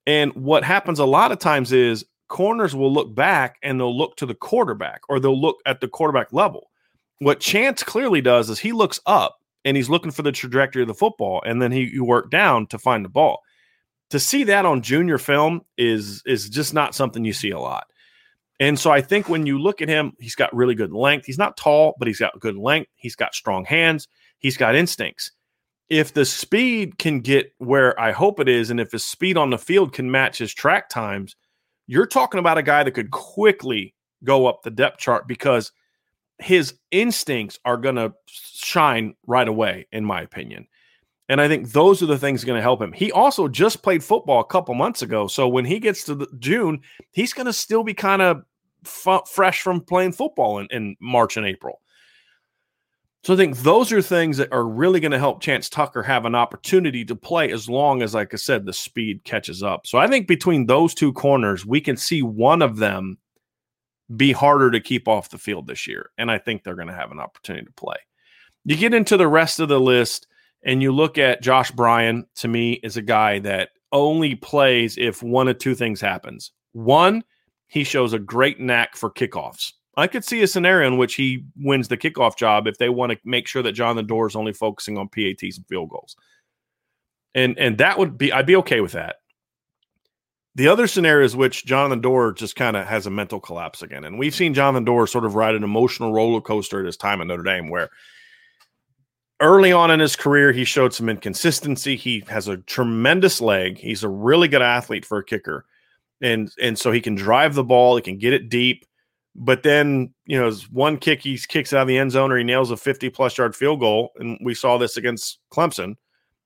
And 0.07 0.33
what 0.35 0.63
happens 0.63 0.99
a 0.99 1.05
lot 1.05 1.31
of 1.31 1.39
times 1.39 1.71
is 1.71 2.05
corners 2.27 2.75
will 2.75 2.91
look 2.91 3.13
back 3.13 3.57
and 3.63 3.79
they'll 3.79 3.97
look 3.97 4.17
to 4.17 4.25
the 4.25 4.35
quarterback 4.35 5.01
or 5.09 5.19
they'll 5.19 5.39
look 5.39 5.57
at 5.65 5.81
the 5.81 5.87
quarterback 5.87 6.33
level. 6.33 6.69
what 7.19 7.39
Chance 7.39 7.83
clearly 7.83 8.21
does 8.21 8.49
is 8.49 8.59
he 8.59 8.71
looks 8.71 8.99
up 9.05 9.39
and 9.63 9.77
he's 9.77 9.89
looking 9.89 10.11
for 10.11 10.21
the 10.21 10.31
trajectory 10.31 10.83
of 10.83 10.87
the 10.87 10.93
football, 10.93 11.41
and 11.45 11.61
then 11.61 11.71
he 11.71 11.85
you 11.85 12.03
work 12.05 12.29
down 12.29 12.67
to 12.67 12.77
find 12.77 13.03
the 13.03 13.09
ball. 13.09 13.41
To 14.11 14.19
see 14.19 14.43
that 14.43 14.65
on 14.65 14.81
junior 14.83 15.17
film 15.17 15.61
is 15.77 16.21
is 16.25 16.49
just 16.49 16.73
not 16.73 16.93
something 16.93 17.25
you 17.25 17.33
see 17.33 17.49
a 17.49 17.59
lot. 17.59 17.87
And 18.59 18.79
so 18.79 18.91
I 18.91 19.01
think 19.01 19.27
when 19.27 19.45
you 19.45 19.59
look 19.59 19.81
at 19.81 19.89
him, 19.89 20.13
he's 20.19 20.35
got 20.35 20.55
really 20.55 20.75
good 20.75 20.93
length. 20.93 21.25
He's 21.25 21.37
not 21.37 21.57
tall, 21.57 21.95
but 21.97 22.07
he's 22.07 22.19
got 22.19 22.39
good 22.39 22.55
length. 22.55 22.89
He's 22.95 23.15
got 23.15 23.35
strong 23.35 23.65
hands. 23.65 24.07
He's 24.39 24.55
got 24.55 24.75
instincts. 24.75 25.31
If 25.89 26.13
the 26.13 26.25
speed 26.25 26.97
can 26.97 27.19
get 27.19 27.53
where 27.59 27.99
I 27.99 28.11
hope 28.11 28.39
it 28.39 28.49
is, 28.49 28.71
and 28.71 28.79
if 28.79 28.91
his 28.91 29.05
speed 29.05 29.37
on 29.37 29.51
the 29.51 29.57
field 29.57 29.93
can 29.93 30.09
match 30.09 30.39
his 30.39 30.53
track 30.53 30.89
times, 30.89 31.35
you're 31.87 32.07
talking 32.07 32.39
about 32.39 32.57
a 32.57 32.63
guy 32.63 32.83
that 32.83 32.91
could 32.91 33.11
quickly 33.11 33.93
go 34.23 34.47
up 34.47 34.63
the 34.63 34.71
depth 34.71 34.97
chart 34.97 35.27
because 35.27 35.71
his 36.39 36.73
instincts 36.91 37.59
are 37.65 37.77
going 37.77 37.95
to 37.95 38.13
shine 38.27 39.15
right 39.27 39.47
away, 39.47 39.87
in 39.91 40.03
my 40.03 40.21
opinion. 40.21 40.67
And 41.29 41.41
I 41.41 41.47
think 41.47 41.71
those 41.71 42.03
are 42.03 42.07
the 42.07 42.19
things 42.19 42.43
going 42.43 42.57
to 42.57 42.61
help 42.61 42.81
him. 42.81 42.91
He 42.91 43.11
also 43.11 43.47
just 43.47 43.81
played 43.81 44.03
football 44.03 44.41
a 44.41 44.45
couple 44.45 44.75
months 44.75 45.01
ago. 45.01 45.27
So 45.27 45.47
when 45.47 45.65
he 45.65 45.79
gets 45.79 46.03
to 46.05 46.27
June, 46.39 46.81
he's 47.11 47.33
going 47.33 47.47
to 47.47 47.53
still 47.53 47.83
be 47.83 47.93
kind 47.93 48.21
of 48.21 48.43
f- 48.85 49.27
fresh 49.27 49.61
from 49.61 49.81
playing 49.81 50.11
football 50.11 50.59
in, 50.59 50.67
in 50.71 50.95
March 50.99 51.37
and 51.37 51.45
April. 51.45 51.81
So 53.25 53.33
I 53.33 53.37
think 53.37 53.57
those 53.57 53.91
are 53.91 54.03
things 54.03 54.37
that 54.37 54.53
are 54.53 54.67
really 54.67 54.99
going 54.99 55.11
to 55.11 55.17
help 55.17 55.41
Chance 55.41 55.69
Tucker 55.69 56.03
have 56.03 56.25
an 56.25 56.35
opportunity 56.35 57.03
to 57.05 57.15
play 57.15 57.51
as 57.51 57.67
long 57.67 58.03
as, 58.03 58.13
like 58.13 58.35
I 58.35 58.37
said, 58.37 58.67
the 58.67 58.71
speed 58.71 59.23
catches 59.23 59.63
up. 59.63 59.87
So 59.87 59.97
I 59.97 60.05
think 60.05 60.27
between 60.27 60.67
those 60.67 60.93
two 60.93 61.11
corners, 61.11 61.65
we 61.65 61.81
can 61.81 61.97
see 61.97 62.21
one 62.21 62.61
of 62.61 62.77
them 62.77 63.17
be 64.15 64.31
harder 64.31 64.69
to 64.69 64.79
keep 64.79 65.07
off 65.07 65.31
the 65.31 65.39
field 65.39 65.65
this 65.65 65.87
year. 65.87 66.11
And 66.19 66.29
I 66.29 66.37
think 66.37 66.63
they're 66.63 66.75
going 66.75 66.89
to 66.89 66.93
have 66.93 67.11
an 67.11 67.19
opportunity 67.19 67.65
to 67.65 67.71
play. 67.71 67.95
You 68.63 68.75
get 68.75 68.93
into 68.93 69.17
the 69.17 69.27
rest 69.27 69.59
of 69.59 69.69
the 69.69 69.79
list 69.79 70.27
and 70.63 70.83
you 70.83 70.91
look 70.91 71.17
at 71.17 71.41
Josh 71.41 71.71
Bryan, 71.71 72.27
to 72.35 72.47
me, 72.47 72.73
is 72.73 72.95
a 72.95 73.01
guy 73.01 73.39
that 73.39 73.69
only 73.91 74.35
plays 74.35 74.99
if 74.99 75.23
one 75.23 75.47
of 75.47 75.57
two 75.57 75.73
things 75.73 75.99
happens. 75.99 76.51
One, 76.73 77.23
he 77.65 77.85
shows 77.85 78.13
a 78.13 78.19
great 78.19 78.59
knack 78.59 78.95
for 78.95 79.09
kickoffs. 79.09 79.71
I 79.97 80.07
could 80.07 80.25
see 80.25 80.41
a 80.41 80.47
scenario 80.47 80.87
in 80.87 80.97
which 80.97 81.15
he 81.15 81.45
wins 81.55 81.87
the 81.87 81.97
kickoff 81.97 82.37
job 82.37 82.67
if 82.67 82.77
they 82.77 82.89
want 82.89 83.13
to 83.13 83.19
make 83.23 83.47
sure 83.47 83.63
that 83.63 83.73
Jonathan 83.73 84.07
Doerer 84.07 84.27
is 84.27 84.35
only 84.35 84.53
focusing 84.53 84.97
on 84.97 85.07
PATs 85.07 85.57
and 85.57 85.67
field 85.67 85.89
goals. 85.89 86.15
And 87.33 87.57
and 87.57 87.77
that 87.77 87.97
would 87.97 88.17
be 88.17 88.31
I'd 88.31 88.45
be 88.45 88.55
okay 88.57 88.81
with 88.81 88.93
that. 88.93 89.17
The 90.55 90.69
other 90.69 90.87
scenario 90.87 91.25
is 91.25 91.35
which 91.35 91.65
Jonathan 91.65 92.01
Doerer 92.01 92.33
just 92.35 92.55
kind 92.55 92.77
of 92.77 92.87
has 92.87 93.05
a 93.05 93.11
mental 93.11 93.41
collapse 93.41 93.81
again. 93.81 94.05
And 94.05 94.17
we've 94.17 94.35
seen 94.35 94.53
Jonathan 94.53 94.85
Doerer 94.85 95.07
sort 95.07 95.25
of 95.25 95.35
ride 95.35 95.55
an 95.55 95.65
emotional 95.65 96.13
roller 96.13 96.39
coaster 96.39 96.79
at 96.79 96.85
his 96.85 96.97
time 96.97 97.19
at 97.19 97.27
Notre 97.27 97.43
Dame 97.43 97.69
where 97.69 97.89
early 99.41 99.73
on 99.73 99.91
in 99.91 99.99
his 99.99 100.15
career, 100.15 100.53
he 100.53 100.63
showed 100.63 100.93
some 100.93 101.09
inconsistency. 101.09 101.97
He 101.97 102.23
has 102.27 102.47
a 102.47 102.57
tremendous 102.57 103.41
leg. 103.41 103.77
He's 103.77 104.03
a 104.03 104.09
really 104.09 104.47
good 104.47 104.61
athlete 104.61 105.05
for 105.05 105.17
a 105.17 105.25
kicker. 105.25 105.65
And 106.21 106.49
and 106.61 106.79
so 106.79 106.91
he 106.91 107.01
can 107.01 107.15
drive 107.15 107.55
the 107.55 107.63
ball, 107.63 107.97
he 107.97 108.01
can 108.01 108.17
get 108.17 108.33
it 108.33 108.49
deep 108.49 108.85
but 109.35 109.63
then, 109.63 110.13
you 110.25 110.39
know, 110.39 110.51
one 110.71 110.97
kick 110.97 111.21
he 111.21 111.37
kicks 111.37 111.73
out 111.73 111.81
of 111.81 111.87
the 111.87 111.97
end 111.97 112.11
zone 112.11 112.31
or 112.31 112.37
he 112.37 112.43
nails 112.43 112.71
a 112.71 112.77
50 112.77 113.09
plus 113.09 113.37
yard 113.37 113.55
field 113.55 113.81
goal. 113.81 114.11
And 114.15 114.39
we 114.41 114.53
saw 114.53 114.77
this 114.77 114.95
against 114.95 115.39
Clemson, 115.51 115.95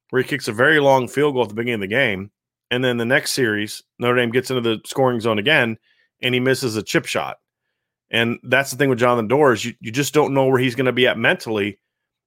where 0.10 0.22
he 0.24 0.28
kicks 0.28 0.48
a 0.48 0.54
very 0.54 0.80
long 0.80 1.08
field 1.08 1.36
goal 1.36 1.44
at 1.44 1.50
the 1.50 1.56
beginning 1.56 1.76
of 1.76 1.82
the 1.82 1.88
game. 1.88 2.32
And 2.72 2.84
then 2.84 2.98
the 2.98 3.06
next 3.06 3.34
series, 3.34 3.84
Notre 4.00 4.16
Dame 4.16 4.32
gets 4.32 4.50
into 4.50 4.62
the 4.62 4.82
scoring 4.86 5.20
zone 5.20 5.40
again 5.40 5.78
and 6.22 6.34
he 6.34 6.40
misses 6.40 6.76
a 6.76 6.84
chip 6.84 7.06
shot. 7.06 7.38
And 8.12 8.40
that's 8.44 8.72
the 8.72 8.78
thing 8.78 8.90
with 8.90 9.00
Jonathan 9.00 9.30
Doerer. 9.30 9.64
You, 9.64 9.74
you 9.80 9.92
just 9.92 10.14
don't 10.14 10.34
know 10.34 10.48
where 10.48 10.60
he's 10.60 10.76
going 10.76 10.88
to 10.88 10.92
be 10.92 11.08
at 11.08 11.18
mentally, 11.18 11.80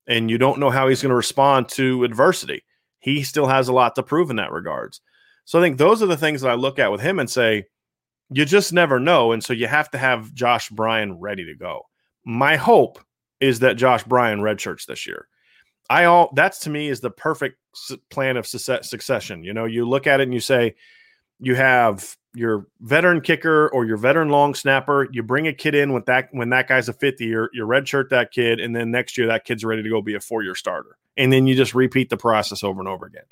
and 0.06 0.30
you 0.30 0.38
don't 0.38 0.60
know 0.60 0.70
how 0.70 0.88
he's 0.88 1.02
going 1.02 1.10
to 1.10 1.16
respond 1.16 1.68
to 1.70 2.04
adversity. 2.04 2.62
He 3.00 3.24
still 3.24 3.48
has 3.48 3.66
a 3.66 3.72
lot 3.72 3.96
to 3.96 4.02
prove 4.02 4.30
in 4.30 4.36
that 4.36 4.52
regards. 4.52 5.00
So 5.44 5.58
I 5.58 5.62
think 5.62 5.78
those 5.78 6.02
are 6.02 6.06
the 6.06 6.16
things 6.16 6.40
that 6.40 6.50
I 6.50 6.54
look 6.54 6.78
at 6.78 6.92
with 6.92 7.00
him 7.00 7.18
and 7.18 7.28
say, 7.28 7.64
you 8.32 8.44
just 8.44 8.72
never 8.72 8.98
know. 8.98 9.32
And 9.32 9.42
so 9.42 9.52
you 9.52 9.66
have 9.66 9.90
to 9.90 9.98
have 9.98 10.32
Josh 10.34 10.70
Bryan 10.70 11.18
ready 11.18 11.44
to 11.44 11.54
go. 11.54 11.82
My 12.24 12.56
hope 12.56 12.98
is 13.40 13.60
that 13.60 13.76
Josh 13.76 14.04
Bryan 14.04 14.40
redshirts 14.40 14.86
this 14.86 15.06
year. 15.06 15.28
I 15.90 16.04
all 16.04 16.32
that's 16.34 16.60
to 16.60 16.70
me 16.70 16.88
is 16.88 17.00
the 17.00 17.10
perfect 17.10 17.58
plan 18.10 18.36
of 18.36 18.46
succession. 18.46 19.44
You 19.44 19.52
know, 19.52 19.64
you 19.64 19.88
look 19.88 20.06
at 20.06 20.20
it 20.20 20.24
and 20.24 20.34
you 20.34 20.40
say, 20.40 20.74
you 21.38 21.54
have 21.56 22.16
your 22.34 22.66
veteran 22.80 23.20
kicker 23.20 23.68
or 23.70 23.84
your 23.84 23.96
veteran 23.96 24.30
long 24.30 24.54
snapper. 24.54 25.08
You 25.10 25.22
bring 25.22 25.48
a 25.48 25.52
kid 25.52 25.74
in 25.74 25.92
with 25.92 26.06
that 26.06 26.28
when 26.30 26.50
that 26.50 26.68
guy's 26.68 26.88
a 26.88 26.92
fifth 26.92 27.20
year, 27.20 27.50
you 27.52 27.66
redshirt 27.66 28.08
that 28.10 28.30
kid, 28.30 28.60
and 28.60 28.74
then 28.74 28.90
next 28.90 29.18
year 29.18 29.26
that 29.26 29.44
kid's 29.44 29.64
ready 29.64 29.82
to 29.82 29.88
go 29.90 30.00
be 30.00 30.14
a 30.14 30.20
four 30.20 30.42
year 30.42 30.54
starter, 30.54 30.96
and 31.16 31.32
then 31.32 31.46
you 31.46 31.54
just 31.54 31.74
repeat 31.74 32.10
the 32.10 32.16
process 32.16 32.62
over 32.62 32.80
and 32.80 32.88
over 32.88 33.04
again 33.04 33.24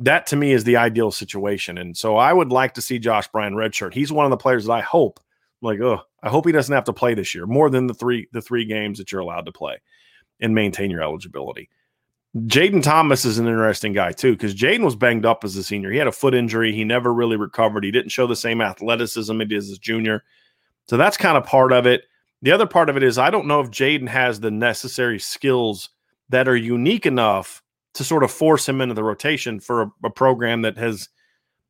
that 0.00 0.26
to 0.28 0.36
me 0.36 0.52
is 0.52 0.64
the 0.64 0.76
ideal 0.76 1.10
situation. 1.10 1.78
And 1.78 1.96
so 1.96 2.16
I 2.16 2.32
would 2.32 2.50
like 2.50 2.74
to 2.74 2.82
see 2.82 2.98
Josh 2.98 3.28
Bryan 3.28 3.54
redshirt. 3.54 3.94
He's 3.94 4.12
one 4.12 4.26
of 4.26 4.30
the 4.30 4.36
players 4.36 4.66
that 4.66 4.72
I 4.72 4.80
hope, 4.80 5.20
like, 5.60 5.80
oh, 5.80 6.00
I 6.22 6.28
hope 6.28 6.46
he 6.46 6.52
doesn't 6.52 6.74
have 6.74 6.84
to 6.84 6.92
play 6.92 7.14
this 7.14 7.34
year 7.34 7.46
more 7.46 7.70
than 7.70 7.86
the 7.86 7.94
three 7.94 8.28
the 8.32 8.42
three 8.42 8.64
games 8.64 8.98
that 8.98 9.10
you're 9.10 9.20
allowed 9.20 9.46
to 9.46 9.52
play 9.52 9.80
and 10.40 10.54
maintain 10.54 10.90
your 10.90 11.02
eligibility. 11.02 11.68
Jayden 12.36 12.82
Thomas 12.82 13.24
is 13.24 13.38
an 13.38 13.46
interesting 13.46 13.92
guy 13.92 14.12
too, 14.12 14.32
because 14.32 14.54
Jayden 14.54 14.84
was 14.84 14.94
banged 14.94 15.24
up 15.24 15.44
as 15.44 15.56
a 15.56 15.62
senior. 15.62 15.90
He 15.90 15.98
had 15.98 16.06
a 16.06 16.12
foot 16.12 16.34
injury. 16.34 16.72
He 16.72 16.84
never 16.84 17.12
really 17.12 17.36
recovered. 17.36 17.84
He 17.84 17.90
didn't 17.90 18.10
show 18.10 18.26
the 18.26 18.36
same 18.36 18.60
athleticism 18.60 19.38
he 19.40 19.46
did 19.46 19.58
as 19.58 19.70
a 19.70 19.78
junior. 19.78 20.22
So 20.88 20.96
that's 20.96 21.16
kind 21.16 21.36
of 21.36 21.44
part 21.44 21.72
of 21.72 21.86
it. 21.86 22.04
The 22.42 22.52
other 22.52 22.66
part 22.66 22.88
of 22.88 22.96
it 22.96 23.02
is 23.02 23.18
I 23.18 23.30
don't 23.30 23.46
know 23.46 23.60
if 23.60 23.70
Jayden 23.70 24.08
has 24.08 24.38
the 24.40 24.50
necessary 24.50 25.18
skills 25.18 25.90
that 26.28 26.46
are 26.46 26.56
unique 26.56 27.06
enough 27.06 27.62
to 27.98 28.04
sort 28.04 28.22
of 28.22 28.30
force 28.30 28.68
him 28.68 28.80
into 28.80 28.94
the 28.94 29.02
rotation 29.02 29.58
for 29.58 29.82
a, 29.82 29.90
a 30.04 30.10
program 30.10 30.62
that 30.62 30.78
has 30.78 31.08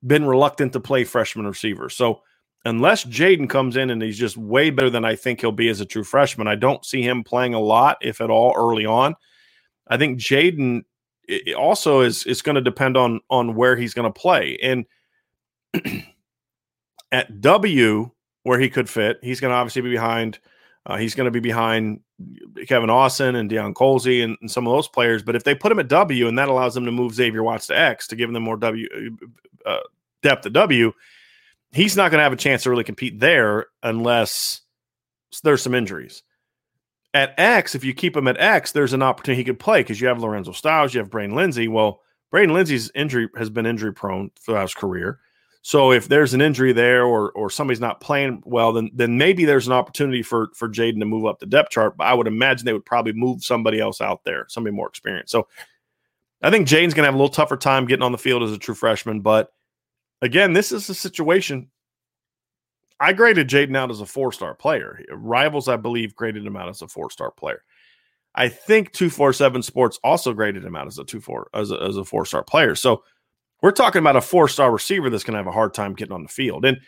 been 0.06 0.26
reluctant 0.26 0.74
to 0.74 0.80
play 0.80 1.02
freshman 1.02 1.46
receivers. 1.46 1.96
So 1.96 2.20
unless 2.66 3.04
Jaden 3.04 3.48
comes 3.48 3.76
in 3.76 3.88
and 3.88 4.02
he's 4.02 4.18
just 4.18 4.36
way 4.36 4.68
better 4.68 4.90
than 4.90 5.06
I 5.06 5.16
think 5.16 5.40
he'll 5.40 5.52
be 5.52 5.70
as 5.70 5.80
a 5.80 5.86
true 5.86 6.04
freshman, 6.04 6.46
I 6.46 6.54
don't 6.54 6.84
see 6.84 7.02
him 7.02 7.24
playing 7.24 7.54
a 7.54 7.60
lot, 7.60 7.96
if 8.02 8.20
at 8.20 8.28
all, 8.28 8.52
early 8.54 8.84
on. 8.84 9.14
I 9.88 9.96
think 9.96 10.20
Jaden 10.20 10.82
also 11.56 12.00
is 12.00 12.24
is 12.24 12.42
going 12.42 12.56
to 12.56 12.60
depend 12.60 12.98
on 12.98 13.20
on 13.30 13.54
where 13.54 13.74
he's 13.74 13.94
going 13.94 14.12
to 14.12 14.20
play. 14.20 14.58
And 14.62 14.84
at 17.10 17.40
W, 17.40 18.10
where 18.42 18.60
he 18.60 18.68
could 18.68 18.90
fit, 18.90 19.18
he's 19.22 19.40
going 19.40 19.50
to 19.50 19.56
obviously 19.56 19.80
be 19.80 19.90
behind. 19.90 20.38
Uh, 20.88 20.96
he's 20.96 21.14
going 21.14 21.26
to 21.26 21.30
be 21.30 21.38
behind 21.38 22.00
Kevin 22.66 22.88
Austin 22.88 23.36
and 23.36 23.50
Deion 23.50 23.74
Colzie 23.74 24.24
and, 24.24 24.38
and, 24.40 24.50
some 24.50 24.66
of 24.66 24.72
those 24.72 24.88
players. 24.88 25.22
But 25.22 25.36
if 25.36 25.44
they 25.44 25.54
put 25.54 25.70
him 25.70 25.78
at 25.78 25.88
W 25.88 26.26
and 26.26 26.38
that 26.38 26.48
allows 26.48 26.74
them 26.74 26.86
to 26.86 26.90
move 26.90 27.14
Xavier 27.14 27.42
Watts 27.42 27.66
to 27.66 27.78
X 27.78 28.08
to 28.08 28.16
give 28.16 28.32
them 28.32 28.42
more 28.42 28.56
W 28.56 28.88
uh, 29.66 29.68
uh 29.68 29.80
depth 30.22 30.46
at 30.46 30.54
W, 30.54 30.92
he's 31.72 31.96
not 31.96 32.10
going 32.10 32.18
to 32.18 32.24
have 32.24 32.32
a 32.32 32.36
chance 32.36 32.62
to 32.62 32.70
really 32.70 32.84
compete 32.84 33.20
there 33.20 33.66
unless 33.82 34.62
there's 35.44 35.62
some 35.62 35.74
injuries. 35.74 36.22
At 37.12 37.34
X, 37.38 37.74
if 37.74 37.84
you 37.84 37.92
keep 37.92 38.16
him 38.16 38.26
at 38.26 38.40
X, 38.40 38.72
there's 38.72 38.94
an 38.94 39.02
opportunity 39.02 39.40
he 39.40 39.44
could 39.44 39.60
play 39.60 39.80
because 39.80 40.00
you 40.00 40.08
have 40.08 40.20
Lorenzo 40.20 40.52
Styles, 40.52 40.94
you 40.94 41.00
have 41.00 41.10
Braden 41.10 41.34
Lenzy. 41.34 41.68
Well, 41.68 42.00
Braden 42.30 42.54
Lenzy's 42.54 42.90
injury 42.94 43.28
has 43.36 43.50
been 43.50 43.66
injury 43.66 43.92
prone 43.92 44.30
throughout 44.40 44.62
his 44.62 44.74
career. 44.74 45.20
So 45.62 45.92
if 45.92 46.08
there's 46.08 46.34
an 46.34 46.40
injury 46.40 46.72
there 46.72 47.04
or 47.04 47.30
or 47.32 47.50
somebody's 47.50 47.80
not 47.80 48.00
playing 48.00 48.42
well, 48.46 48.72
then 48.72 48.90
then 48.94 49.18
maybe 49.18 49.44
there's 49.44 49.66
an 49.66 49.72
opportunity 49.72 50.22
for 50.22 50.48
for 50.54 50.68
Jayden 50.68 51.00
to 51.00 51.04
move 51.04 51.26
up 51.26 51.40
the 51.40 51.46
depth 51.46 51.70
chart. 51.70 51.96
But 51.96 52.06
I 52.06 52.14
would 52.14 52.26
imagine 52.26 52.64
they 52.64 52.72
would 52.72 52.86
probably 52.86 53.12
move 53.12 53.42
somebody 53.44 53.80
else 53.80 54.00
out 54.00 54.24
there, 54.24 54.46
somebody 54.48 54.74
more 54.74 54.88
experienced. 54.88 55.32
So 55.32 55.48
I 56.42 56.50
think 56.50 56.68
Jayden's 56.68 56.94
gonna 56.94 57.08
have 57.08 57.14
a 57.14 57.18
little 57.18 57.28
tougher 57.28 57.56
time 57.56 57.86
getting 57.86 58.04
on 58.04 58.12
the 58.12 58.18
field 58.18 58.42
as 58.42 58.52
a 58.52 58.58
true 58.58 58.74
freshman. 58.74 59.20
But 59.20 59.52
again, 60.22 60.52
this 60.52 60.72
is 60.72 60.88
a 60.88 60.94
situation. 60.94 61.70
I 63.00 63.12
graded 63.12 63.48
Jaden 63.48 63.76
out 63.76 63.90
as 63.90 64.00
a 64.00 64.06
four 64.06 64.32
star 64.32 64.54
player. 64.54 65.00
Rivals, 65.10 65.68
I 65.68 65.76
believe, 65.76 66.14
graded 66.14 66.46
him 66.46 66.56
out 66.56 66.68
as 66.68 66.82
a 66.82 66.88
four 66.88 67.10
star 67.10 67.30
player. 67.30 67.62
I 68.34 68.48
think 68.48 68.92
two 68.92 69.10
four 69.10 69.32
seven 69.32 69.62
Sports 69.62 69.98
also 70.04 70.32
graded 70.32 70.64
him 70.64 70.76
out 70.76 70.86
as 70.86 70.98
a 70.98 71.04
two 71.04 71.20
four 71.20 71.50
as 71.54 71.70
a, 71.70 71.82
as 71.82 71.96
a 71.96 72.04
four 72.04 72.24
star 72.24 72.42
player. 72.42 72.74
So 72.74 73.02
we're 73.62 73.72
talking 73.72 74.00
about 74.00 74.16
a 74.16 74.20
four-star 74.20 74.70
receiver 74.70 75.10
that's 75.10 75.24
going 75.24 75.34
to 75.34 75.38
have 75.38 75.46
a 75.46 75.52
hard 75.52 75.74
time 75.74 75.94
getting 75.94 76.14
on 76.14 76.22
the 76.22 76.28
field. 76.28 76.64
And 76.64 76.80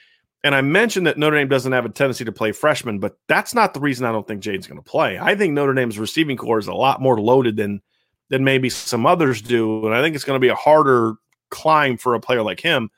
and 0.42 0.54
I 0.54 0.62
mentioned 0.62 1.06
that 1.06 1.18
Notre 1.18 1.36
Dame 1.36 1.48
doesn't 1.48 1.72
have 1.72 1.84
a 1.84 1.90
tendency 1.90 2.24
to 2.24 2.32
play 2.32 2.52
freshmen, 2.52 2.98
but 2.98 3.18
that's 3.28 3.54
not 3.54 3.74
the 3.74 3.80
reason 3.80 4.06
I 4.06 4.12
don't 4.12 4.26
think 4.26 4.42
Jayden's 4.42 4.66
going 4.66 4.82
to 4.82 4.90
play. 4.90 5.18
I 5.18 5.34
think 5.34 5.52
Notre 5.52 5.74
Dame's 5.74 5.98
receiving 5.98 6.38
corps 6.38 6.58
is 6.58 6.66
a 6.66 6.72
lot 6.72 7.02
more 7.02 7.20
loaded 7.20 7.56
than 7.56 7.82
than 8.30 8.44
maybe 8.44 8.70
some 8.70 9.06
others 9.06 9.42
do, 9.42 9.84
and 9.86 9.94
I 9.94 10.00
think 10.00 10.14
it's 10.14 10.24
going 10.24 10.36
to 10.36 10.44
be 10.44 10.48
a 10.48 10.54
harder 10.54 11.14
climb 11.50 11.98
for 11.98 12.14
a 12.14 12.20
player 12.20 12.42
like 12.42 12.60
him 12.60 12.90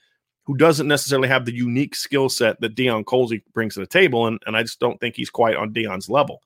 who 0.44 0.56
doesn't 0.56 0.88
necessarily 0.88 1.28
have 1.28 1.44
the 1.44 1.54
unique 1.54 1.94
skill 1.94 2.28
set 2.28 2.60
that 2.60 2.74
Deion 2.74 3.04
Colzie 3.04 3.42
brings 3.54 3.74
to 3.74 3.80
the 3.80 3.86
table, 3.86 4.26
and, 4.26 4.42
and 4.46 4.56
I 4.56 4.62
just 4.62 4.80
don't 4.80 4.98
think 5.00 5.16
he's 5.16 5.30
quite 5.30 5.56
on 5.56 5.72
Deion's 5.72 6.08
level. 6.08 6.42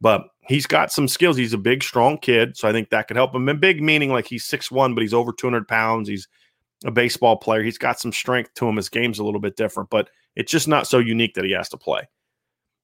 But 0.00 0.24
he's 0.48 0.66
got 0.66 0.90
some 0.90 1.06
skills. 1.06 1.36
He's 1.36 1.52
a 1.52 1.58
big, 1.58 1.82
strong 1.82 2.18
kid, 2.18 2.56
so 2.56 2.68
I 2.68 2.72
think 2.72 2.90
that 2.90 3.06
could 3.06 3.16
help 3.16 3.34
him. 3.34 3.48
And 3.48 3.60
big 3.60 3.82
meaning 3.82 4.10
like 4.10 4.26
he's 4.26 4.44
six 4.44 4.70
one, 4.70 4.94
but 4.94 5.02
he's 5.02 5.14
over 5.14 5.32
200 5.32 5.68
pounds. 5.68 6.08
He's 6.08 6.26
a 6.84 6.90
baseball 6.90 7.36
player. 7.36 7.62
He's 7.62 7.78
got 7.78 8.00
some 8.00 8.12
strength 8.12 8.54
to 8.54 8.68
him. 8.68 8.76
His 8.76 8.88
game's 8.88 9.18
a 9.18 9.24
little 9.24 9.40
bit 9.40 9.56
different, 9.56 9.90
but 9.90 10.10
it's 10.36 10.50
just 10.50 10.68
not 10.68 10.86
so 10.86 10.98
unique 10.98 11.34
that 11.34 11.44
he 11.44 11.52
has 11.52 11.68
to 11.70 11.76
play. 11.76 12.08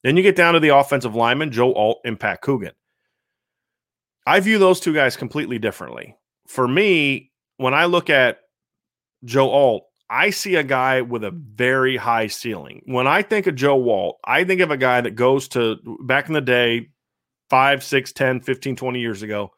Then 0.03 0.17
you 0.17 0.23
get 0.23 0.37
down 0.37 0.55
to 0.55 0.61
the 0.61 0.77
offensive 0.77 1.15
lineman, 1.15 1.51
Joe 1.51 1.73
Alt 1.75 2.01
and 2.05 2.19
Pat 2.21 2.43
Coogan. 2.43 2.73
I 4.27 4.41
view 4.41 4.59
those 4.59 4.81
two 4.81 4.93
guys 4.93 5.17
completely 5.17 5.59
differently. 5.59 6.17
For 6.47 6.67
me, 6.67 7.31
when 7.57 7.75
I 7.75 7.87
look 7.87 8.11
at 8.11 8.41
Joe 9.25 9.51
Alt, 9.51 9.87
I 10.09 10.31
see 10.31 10.55
a 10.57 10.63
guy 10.63 11.01
with 11.01 11.25
a 11.25 11.31
very 11.31 11.97
high 11.97 12.29
ceiling. 12.29 12.83
When 12.87 13.07
I 13.07 13.23
think 13.23 13.47
of 13.47 13.57
Joe 13.57 13.89
Alt, 13.89 14.19
I 14.25 14.45
think 14.45 14.61
of 14.61 14.71
a 14.71 14.77
guy 14.77 15.01
that 15.01 15.13
goes 15.13 15.49
to 15.49 15.77
back 16.03 16.29
in 16.29 16.35
the 16.35 16.41
day, 16.41 16.91
5, 17.51 17.83
6, 17.83 18.13
10, 18.13 18.41
15, 18.41 18.77
20 18.77 19.01
years 19.01 19.23
ago, 19.23 19.53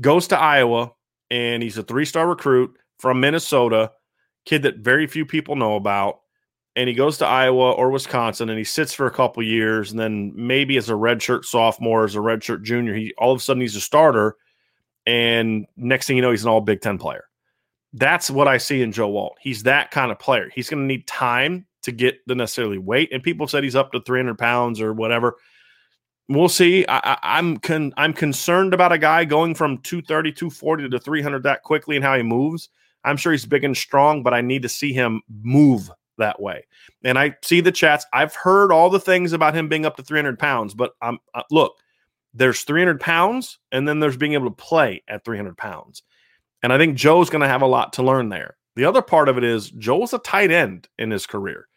goes 0.00 0.28
to 0.28 0.38
Iowa, 0.38 0.92
and 1.30 1.62
he's 1.62 1.78
a 1.78 1.82
three 1.82 2.04
star 2.04 2.28
recruit 2.28 2.76
from 2.98 3.20
Minnesota, 3.20 3.92
kid 4.44 4.62
that 4.62 4.78
very 4.78 5.06
few 5.06 5.24
people 5.24 5.56
know 5.56 5.76
about. 5.76 6.20
And 6.76 6.88
he 6.88 6.94
goes 6.94 7.18
to 7.18 7.26
Iowa 7.26 7.72
or 7.72 7.90
Wisconsin 7.90 8.48
and 8.48 8.58
he 8.58 8.64
sits 8.64 8.94
for 8.94 9.06
a 9.06 9.10
couple 9.10 9.42
years. 9.42 9.90
And 9.90 9.98
then 9.98 10.32
maybe 10.36 10.76
as 10.76 10.88
a 10.88 10.94
redshirt 10.94 11.44
sophomore, 11.44 12.04
as 12.04 12.14
a 12.14 12.20
redshirt 12.20 12.62
junior, 12.62 12.94
he 12.94 13.12
all 13.18 13.32
of 13.32 13.38
a 13.38 13.42
sudden 13.42 13.60
he's 13.60 13.74
a 13.74 13.80
starter. 13.80 14.36
And 15.06 15.66
next 15.76 16.06
thing 16.06 16.16
you 16.16 16.22
know, 16.22 16.30
he's 16.30 16.44
an 16.44 16.50
all 16.50 16.60
Big 16.60 16.80
Ten 16.80 16.98
player. 16.98 17.24
That's 17.94 18.30
what 18.30 18.46
I 18.46 18.58
see 18.58 18.82
in 18.82 18.92
Joe 18.92 19.16
Alt. 19.16 19.38
He's 19.40 19.64
that 19.64 19.90
kind 19.90 20.12
of 20.12 20.18
player. 20.18 20.50
He's 20.54 20.68
going 20.68 20.82
to 20.82 20.86
need 20.86 21.06
time 21.06 21.66
to 21.82 21.90
get 21.90 22.18
the 22.26 22.34
necessarily 22.34 22.78
weight. 22.78 23.08
And 23.12 23.22
people 23.22 23.48
said 23.48 23.64
he's 23.64 23.74
up 23.74 23.92
to 23.92 24.00
300 24.00 24.38
pounds 24.38 24.80
or 24.80 24.92
whatever 24.92 25.36
we'll 26.28 26.48
see. 26.48 26.84
I, 26.88 27.38
am 27.38 27.58
con, 27.58 27.92
I'm 27.96 28.12
concerned 28.12 28.74
about 28.74 28.92
a 28.92 28.98
guy 28.98 29.24
going 29.24 29.54
from 29.54 29.78
230, 29.78 30.32
240 30.32 30.88
to 30.90 30.98
300 30.98 31.42
that 31.42 31.62
quickly 31.62 31.96
and 31.96 32.04
how 32.04 32.16
he 32.16 32.22
moves. 32.22 32.68
I'm 33.04 33.16
sure 33.16 33.32
he's 33.32 33.46
big 33.46 33.64
and 33.64 33.76
strong, 33.76 34.22
but 34.22 34.34
I 34.34 34.40
need 34.40 34.62
to 34.62 34.68
see 34.68 34.92
him 34.92 35.22
move 35.42 35.90
that 36.18 36.40
way. 36.40 36.66
And 37.04 37.18
I 37.18 37.36
see 37.42 37.60
the 37.60 37.72
chats. 37.72 38.04
I've 38.12 38.34
heard 38.34 38.72
all 38.72 38.90
the 38.90 39.00
things 39.00 39.32
about 39.32 39.54
him 39.54 39.68
being 39.68 39.86
up 39.86 39.96
to 39.96 40.02
300 40.02 40.38
pounds, 40.38 40.74
but 40.74 40.92
I'm 41.00 41.18
uh, 41.34 41.42
look, 41.50 41.76
there's 42.34 42.62
300 42.62 43.00
pounds, 43.00 43.58
and 43.72 43.88
then 43.88 44.00
there's 44.00 44.16
being 44.16 44.34
able 44.34 44.50
to 44.50 44.56
play 44.56 45.02
at 45.08 45.24
300 45.24 45.56
pounds. 45.56 46.02
And 46.62 46.72
I 46.72 46.78
think 46.78 46.96
Joe's 46.96 47.30
going 47.30 47.42
to 47.42 47.48
have 47.48 47.62
a 47.62 47.66
lot 47.66 47.92
to 47.94 48.02
learn 48.02 48.28
there. 48.28 48.56
The 48.76 48.84
other 48.84 49.02
part 49.02 49.28
of 49.28 49.38
it 49.38 49.44
is 49.44 49.70
Joe's 49.70 50.12
a 50.12 50.18
tight 50.18 50.50
end 50.50 50.88
in 50.98 51.10
his 51.10 51.26
career. 51.26 51.68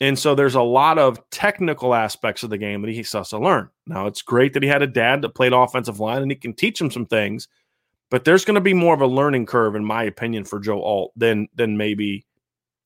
And 0.00 0.18
so 0.18 0.34
there's 0.34 0.54
a 0.54 0.62
lot 0.62 0.98
of 0.98 1.18
technical 1.30 1.94
aspects 1.94 2.42
of 2.42 2.50
the 2.50 2.58
game 2.58 2.82
that 2.82 2.90
he 2.90 2.98
has 2.98 3.30
to 3.30 3.38
learn. 3.38 3.70
Now, 3.86 4.06
it's 4.06 4.20
great 4.20 4.52
that 4.52 4.62
he 4.62 4.68
had 4.68 4.82
a 4.82 4.86
dad 4.86 5.22
that 5.22 5.34
played 5.34 5.54
offensive 5.54 6.00
line 6.00 6.22
and 6.22 6.30
he 6.30 6.36
can 6.36 6.52
teach 6.52 6.80
him 6.80 6.90
some 6.90 7.06
things, 7.06 7.48
but 8.10 8.24
there's 8.24 8.44
going 8.44 8.54
to 8.56 8.60
be 8.60 8.74
more 8.74 8.94
of 8.94 9.00
a 9.00 9.06
learning 9.06 9.46
curve, 9.46 9.74
in 9.74 9.84
my 9.84 10.02
opinion, 10.04 10.44
for 10.44 10.60
Joe 10.60 10.82
Alt 10.82 11.12
than 11.16 11.48
than 11.54 11.76
maybe 11.76 12.24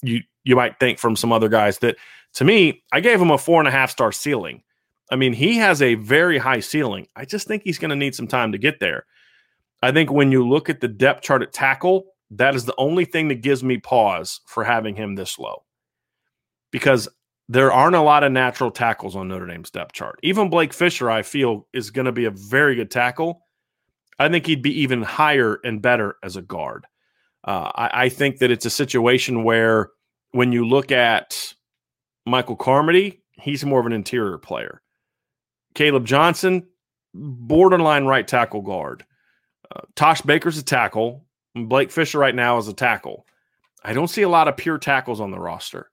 you 0.03 0.21
you 0.45 0.57
might 0.57 0.79
think 0.81 0.99
from 0.99 1.17
some 1.17 1.33
other 1.33 1.49
guys. 1.49 1.79
That 1.79 1.97
to 2.35 2.45
me, 2.45 2.83
I 2.93 3.01
gave 3.01 3.21
him 3.21 3.31
a 3.31 3.39
four 3.39 3.61
and 3.61 3.69
a 3.69 3.73
half 3.73 3.91
star 3.91 4.13
ceiling. 4.13 4.63
I 5.11 5.17
mean, 5.17 5.33
he 5.33 5.57
has 5.57 5.83
a 5.83 5.95
very 5.97 6.39
high 6.39 6.61
ceiling. 6.61 7.09
I 7.17 7.25
just 7.25 7.49
think 7.49 7.63
he's 7.65 7.79
going 7.79 7.91
to 7.91 7.97
need 7.97 8.15
some 8.15 8.29
time 8.29 8.53
to 8.53 8.59
get 8.59 8.79
there. 8.79 9.07
I 9.83 9.93
think 9.93 10.13
when 10.13 10.31
you 10.31 10.49
look 10.49 10.71
at 10.71 10.81
the 10.81 10.89
depth 10.89 11.23
chart 11.23 11.43
at 11.43 11.53
tackle, 11.53 12.07
that 12.31 12.55
is 12.55 12.65
the 12.65 12.75
only 12.79 13.05
thing 13.05 13.29
that 13.29 13.43
gives 13.43 13.65
me 13.65 13.79
pause 13.79 14.41
for 14.47 14.63
having 14.63 14.95
him 14.95 15.17
this 15.17 15.39
low 15.39 15.65
because 16.71 17.09
there 17.49 17.73
aren't 17.73 17.97
a 17.97 18.01
lot 18.01 18.23
of 18.23 18.31
natural 18.31 18.71
tackles 18.71 19.17
on 19.17 19.27
Notre 19.27 19.47
Dame's 19.47 19.71
depth 19.71 19.93
chart. 19.93 20.21
Even 20.23 20.51
Blake 20.51 20.73
Fisher, 20.73 21.11
I 21.11 21.23
feel, 21.23 21.67
is 21.73 21.91
going 21.91 22.05
to 22.05 22.13
be 22.13 22.27
a 22.27 22.31
very 22.31 22.77
good 22.77 22.91
tackle. 22.91 23.43
I 24.21 24.29
think 24.29 24.47
he'd 24.47 24.63
be 24.63 24.83
even 24.83 25.03
higher 25.03 25.59
and 25.65 25.83
better 25.83 26.17
as 26.23 26.37
a 26.37 26.43
guard. 26.43 26.87
Uh, 27.43 27.71
I, 27.75 27.91
I, 28.05 28.09
think 28.11 28.39
that 28.39 28.51
it's 28.51 28.67
a 28.67 28.71
situation 28.71 29.45
where 29.45 29.91
when 30.33 30.53
you 30.53 30.69
look 30.69 30.93
at 30.93 31.55
Michael 32.27 32.57
Carmody, 32.57 33.23
he's 33.41 33.65
more 33.65 33.81
of 33.81 33.87
an 33.87 33.93
interior 33.93 34.37
player. 34.37 34.83
Caleb 35.75 36.05
Johnson, 36.05 36.67
borderline 37.15 38.05
right 38.05 38.29
tackle 38.29 38.61
guard. 38.61 39.07
Uh, 39.75 39.81
Tosh 39.97 40.21
Baker's 40.21 40.59
a 40.59 40.63
tackle. 40.63 41.25
Blake 41.55 41.91
Fisher 41.91 42.19
right 42.19 42.35
now 42.35 42.59
is 42.59 42.69
a 42.69 42.75
tackle. 42.75 43.25
I 43.83 43.95
don't 43.95 44.09
see 44.09 44.23
a 44.23 44.29
lot 44.29 44.49
of 44.49 44.59
pure 44.59 44.77
tackles 44.77 45.21
on 45.21 45.31
the 45.31 45.39
roster 45.41 45.91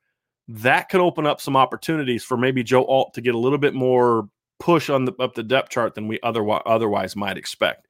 that 0.47 0.89
could 0.89 1.01
open 1.01 1.25
up 1.25 1.41
some 1.41 1.55
opportunities 1.55 2.23
for 2.23 2.37
maybe 2.37 2.63
Joe 2.63 2.85
Alt 2.85 3.13
to 3.15 3.21
get 3.21 3.35
a 3.35 3.39
little 3.39 3.57
bit 3.57 3.73
more 3.73 4.29
push 4.59 4.89
on 4.89 5.05
the 5.05 5.13
up 5.19 5.35
the 5.35 5.43
depth 5.43 5.69
chart 5.69 5.93
than 5.95 6.07
we 6.07 6.19
otherwise 6.23 6.63
otherwise 6.65 7.15
might 7.15 7.37
expect. 7.37 7.86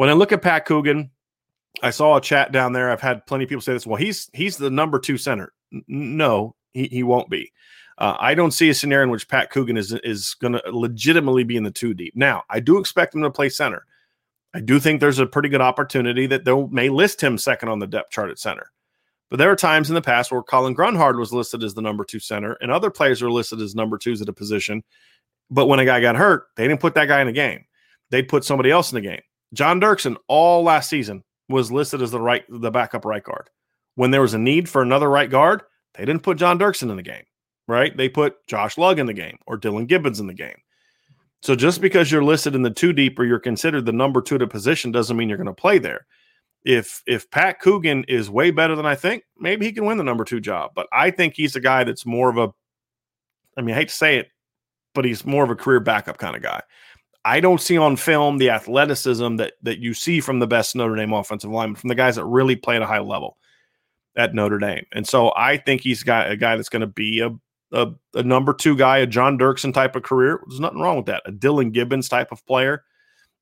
When 0.00 0.08
I 0.08 0.14
look 0.14 0.32
at 0.32 0.40
Pat 0.40 0.64
Coogan, 0.64 1.10
I 1.82 1.90
saw 1.90 2.16
a 2.16 2.22
chat 2.22 2.52
down 2.52 2.72
there. 2.72 2.90
I've 2.90 3.02
had 3.02 3.26
plenty 3.26 3.44
of 3.44 3.50
people 3.50 3.60
say 3.60 3.74
this. 3.74 3.86
Well, 3.86 3.98
he's 3.98 4.30
he's 4.32 4.56
the 4.56 4.70
number 4.70 4.98
two 4.98 5.18
center. 5.18 5.52
N- 5.74 5.84
no, 5.86 6.54
he, 6.72 6.86
he 6.86 7.02
won't 7.02 7.28
be. 7.28 7.52
Uh, 7.98 8.16
I 8.18 8.34
don't 8.34 8.52
see 8.52 8.70
a 8.70 8.74
scenario 8.74 9.04
in 9.04 9.10
which 9.10 9.28
Pat 9.28 9.50
Coogan 9.50 9.76
is 9.76 9.92
is 10.02 10.32
going 10.40 10.54
to 10.54 10.62
legitimately 10.72 11.44
be 11.44 11.58
in 11.58 11.64
the 11.64 11.70
two 11.70 11.92
deep. 11.92 12.16
Now, 12.16 12.44
I 12.48 12.60
do 12.60 12.78
expect 12.78 13.14
him 13.14 13.20
to 13.20 13.30
play 13.30 13.50
center. 13.50 13.84
I 14.54 14.60
do 14.60 14.80
think 14.80 15.00
there's 15.02 15.18
a 15.18 15.26
pretty 15.26 15.50
good 15.50 15.60
opportunity 15.60 16.26
that 16.28 16.46
they 16.46 16.66
may 16.70 16.88
list 16.88 17.22
him 17.22 17.36
second 17.36 17.68
on 17.68 17.78
the 17.78 17.86
depth 17.86 18.10
chart 18.10 18.30
at 18.30 18.38
center. 18.38 18.72
But 19.28 19.36
there 19.36 19.50
are 19.50 19.54
times 19.54 19.90
in 19.90 19.94
the 19.94 20.00
past 20.00 20.32
where 20.32 20.42
Colin 20.42 20.72
Grunhard 20.72 21.18
was 21.18 21.34
listed 21.34 21.62
as 21.62 21.74
the 21.74 21.82
number 21.82 22.06
two 22.06 22.20
center, 22.20 22.56
and 22.62 22.72
other 22.72 22.88
players 22.88 23.20
are 23.20 23.30
listed 23.30 23.60
as 23.60 23.74
number 23.74 23.98
twos 23.98 24.22
at 24.22 24.30
a 24.30 24.32
position. 24.32 24.82
But 25.50 25.66
when 25.66 25.78
a 25.78 25.84
guy 25.84 26.00
got 26.00 26.16
hurt, 26.16 26.46
they 26.56 26.66
didn't 26.66 26.80
put 26.80 26.94
that 26.94 27.08
guy 27.08 27.20
in 27.20 27.26
the 27.26 27.34
game. 27.34 27.66
They'd 28.08 28.28
put 28.30 28.46
somebody 28.46 28.70
else 28.70 28.90
in 28.90 28.94
the 28.94 29.06
game. 29.06 29.20
John 29.52 29.80
Dirksen 29.80 30.16
all 30.28 30.62
last 30.62 30.88
season 30.88 31.24
was 31.48 31.72
listed 31.72 32.02
as 32.02 32.10
the 32.10 32.20
right, 32.20 32.44
the 32.48 32.70
backup 32.70 33.04
right 33.04 33.22
guard. 33.22 33.50
When 33.96 34.10
there 34.10 34.22
was 34.22 34.34
a 34.34 34.38
need 34.38 34.68
for 34.68 34.82
another 34.82 35.10
right 35.10 35.30
guard, 35.30 35.62
they 35.94 36.04
didn't 36.04 36.22
put 36.22 36.38
John 36.38 36.58
Dirksen 36.58 36.90
in 36.90 36.96
the 36.96 37.02
game, 37.02 37.24
right? 37.66 37.96
They 37.96 38.08
put 38.08 38.46
Josh 38.46 38.78
Lugg 38.78 38.98
in 38.98 39.06
the 39.06 39.12
game 39.12 39.38
or 39.46 39.58
Dylan 39.58 39.86
Gibbons 39.86 40.20
in 40.20 40.26
the 40.26 40.34
game. 40.34 40.56
So 41.42 41.56
just 41.56 41.80
because 41.80 42.12
you're 42.12 42.22
listed 42.22 42.54
in 42.54 42.62
the 42.62 42.70
two 42.70 42.92
deep 42.92 43.18
or 43.18 43.24
you're 43.24 43.40
considered 43.40 43.86
the 43.86 43.92
number 43.92 44.22
two 44.22 44.38
to 44.38 44.46
position 44.46 44.92
doesn't 44.92 45.16
mean 45.16 45.28
you're 45.28 45.38
going 45.38 45.46
to 45.46 45.52
play 45.52 45.78
there 45.78 46.06
if 46.64 47.02
if 47.06 47.30
Pat 47.30 47.60
Coogan 47.60 48.04
is 48.04 48.30
way 48.30 48.50
better 48.50 48.76
than 48.76 48.86
I 48.86 48.94
think, 48.94 49.24
maybe 49.38 49.66
he 49.66 49.72
can 49.72 49.84
win 49.84 49.98
the 49.98 50.04
number 50.04 50.24
two 50.24 50.40
job. 50.40 50.72
But 50.74 50.86
I 50.92 51.10
think 51.10 51.34
he's 51.34 51.56
a 51.56 51.60
guy 51.60 51.84
that's 51.84 52.04
more 52.04 52.28
of 52.28 52.36
a, 52.36 52.52
I 53.56 53.62
mean, 53.62 53.74
I 53.74 53.78
hate 53.78 53.88
to 53.88 53.94
say 53.94 54.18
it, 54.18 54.28
but 54.94 55.04
he's 55.04 55.24
more 55.24 55.44
of 55.44 55.50
a 55.50 55.56
career 55.56 55.80
backup 55.80 56.18
kind 56.18 56.36
of 56.36 56.42
guy. 56.42 56.62
I 57.24 57.40
don't 57.40 57.60
see 57.60 57.76
on 57.76 57.96
film 57.96 58.38
the 58.38 58.50
athleticism 58.50 59.36
that 59.36 59.54
that 59.62 59.78
you 59.78 59.94
see 59.94 60.20
from 60.20 60.38
the 60.38 60.46
best 60.46 60.74
Notre 60.74 60.96
Dame 60.96 61.12
offensive 61.12 61.50
lineman, 61.50 61.76
from 61.76 61.88
the 61.88 61.94
guys 61.94 62.16
that 62.16 62.24
really 62.24 62.56
play 62.56 62.76
at 62.76 62.82
a 62.82 62.86
high 62.86 63.00
level 63.00 63.36
at 64.16 64.34
Notre 64.34 64.58
Dame. 64.58 64.86
And 64.92 65.06
so 65.06 65.32
I 65.36 65.56
think 65.56 65.82
he's 65.82 66.02
got 66.02 66.30
a 66.30 66.36
guy 66.36 66.56
that's 66.56 66.68
going 66.68 66.80
to 66.80 66.86
be 66.86 67.20
a, 67.20 67.30
a, 67.72 67.92
a 68.14 68.22
number 68.22 68.52
two 68.52 68.76
guy, 68.76 68.98
a 68.98 69.06
John 69.06 69.38
Dirksen 69.38 69.72
type 69.72 69.96
of 69.96 70.02
career. 70.02 70.40
There's 70.48 70.60
nothing 70.60 70.80
wrong 70.80 70.96
with 70.96 71.06
that. 71.06 71.22
A 71.26 71.32
Dylan 71.32 71.72
Gibbons 71.72 72.08
type 72.08 72.32
of 72.32 72.44
player 72.46 72.84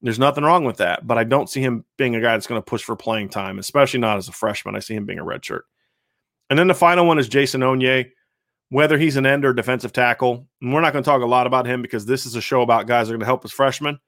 there's 0.03 0.19
nothing 0.19 0.45
wrong 0.45 0.65
with 0.65 0.77
that, 0.77 1.07
but 1.07 1.19
I 1.19 1.25
don't 1.25 1.51
see 1.51 1.61
him 1.61 1.85
being 1.97 2.15
a 2.15 2.21
guy 2.21 2.33
that's 2.33 2.47
going 2.47 2.61
to 2.61 2.65
push 2.65 2.83
for 2.83 2.95
playing 2.95 3.31
time, 3.31 3.59
especially 3.59 4.01
not 4.01 4.17
as 4.17 4.29
a 4.29 4.33
freshman. 4.33 4.77
I 4.77 4.81
see 4.81 4.95
him 4.95 5.07
being 5.07 5.19
a 5.19 5.25
redshirt. 5.25 5.63
And 6.51 6.59
then 6.59 6.69
the 6.69 6.75
final 6.75 7.07
one 7.07 7.19
is 7.19 7.29
Jason 7.29 7.63
Onye, 7.63 8.11
whether 8.71 8.99
he's 8.99 9.17
an 9.17 9.27
end 9.27 9.45
or 9.45 9.53
defensive 9.53 9.93
tackle. 9.93 10.47
And 10.61 10.73
we're 10.73 10.81
not 10.81 10.93
going 10.93 11.03
to 11.03 11.09
talk 11.09 11.23
a 11.23 11.27
lot 11.27 11.47
about 11.47 11.67
him 11.67 11.83
because 11.83 12.07
this 12.07 12.27
is 12.27 12.35
a 12.35 12.41
show 12.41 12.63
about 12.63 12.87
guys 12.87 13.09
that 13.09 13.15
are 13.15 13.17
going 13.17 13.21
to 13.21 13.27
help 13.27 13.45
as 13.45 13.53
freshmen. 13.53 13.99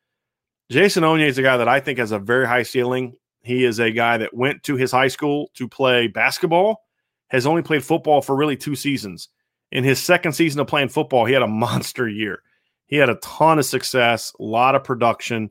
Jason 0.71 1.03
Onye 1.03 1.29
is 1.29 1.39
a 1.39 1.43
guy 1.43 1.57
that 1.57 1.69
I 1.69 1.81
think 1.81 1.99
has 1.99 2.13
a 2.13 2.19
very 2.19 2.47
high 2.47 2.63
ceiling. 2.63 3.15
He 3.43 3.65
is 3.65 3.81
a 3.81 3.91
guy 3.91 4.19
that 4.19 4.35
went 4.35 4.63
to 4.65 4.77
his 4.77 4.93
high 4.93 5.09
school 5.09 5.51
to 5.55 5.67
play 5.67 6.07
basketball, 6.07 6.83
has 7.29 7.47
only 7.47 7.63
played 7.63 7.85
football 7.85 8.23
for 8.23 8.37
really 8.37 8.57
two 8.57 8.77
seasons. 8.77 9.29
In 9.73 9.83
his 9.83 10.01
second 10.01 10.33
season 10.33 10.61
of 10.61 10.67
playing 10.67 10.89
football, 10.89 11.25
he 11.25 11.33
had 11.33 11.43
a 11.43 11.47
monster 11.49 12.09
year. 12.09 12.43
He 12.87 12.97
had 12.97 13.09
a 13.09 13.17
ton 13.17 13.59
of 13.59 13.65
success, 13.65 14.33
a 14.39 14.43
lot 14.43 14.75
of 14.75 14.85
production 14.85 15.51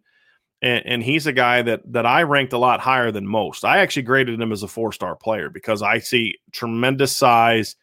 and, 0.61 0.85
and 0.85 1.03
he's 1.03 1.27
a 1.27 1.33
guy 1.33 1.61
that 1.61 1.81
that 1.91 2.05
I 2.05 2.23
ranked 2.23 2.53
a 2.53 2.57
lot 2.57 2.79
higher 2.79 3.11
than 3.11 3.27
most. 3.27 3.63
I 3.63 3.79
actually 3.79 4.03
graded 4.03 4.39
him 4.39 4.51
as 4.51 4.63
a 4.63 4.67
four 4.67 4.91
star 4.91 5.15
player 5.15 5.49
because 5.49 5.81
I 5.81 5.99
see 5.99 6.37
tremendous 6.51 7.15
size. 7.15 7.75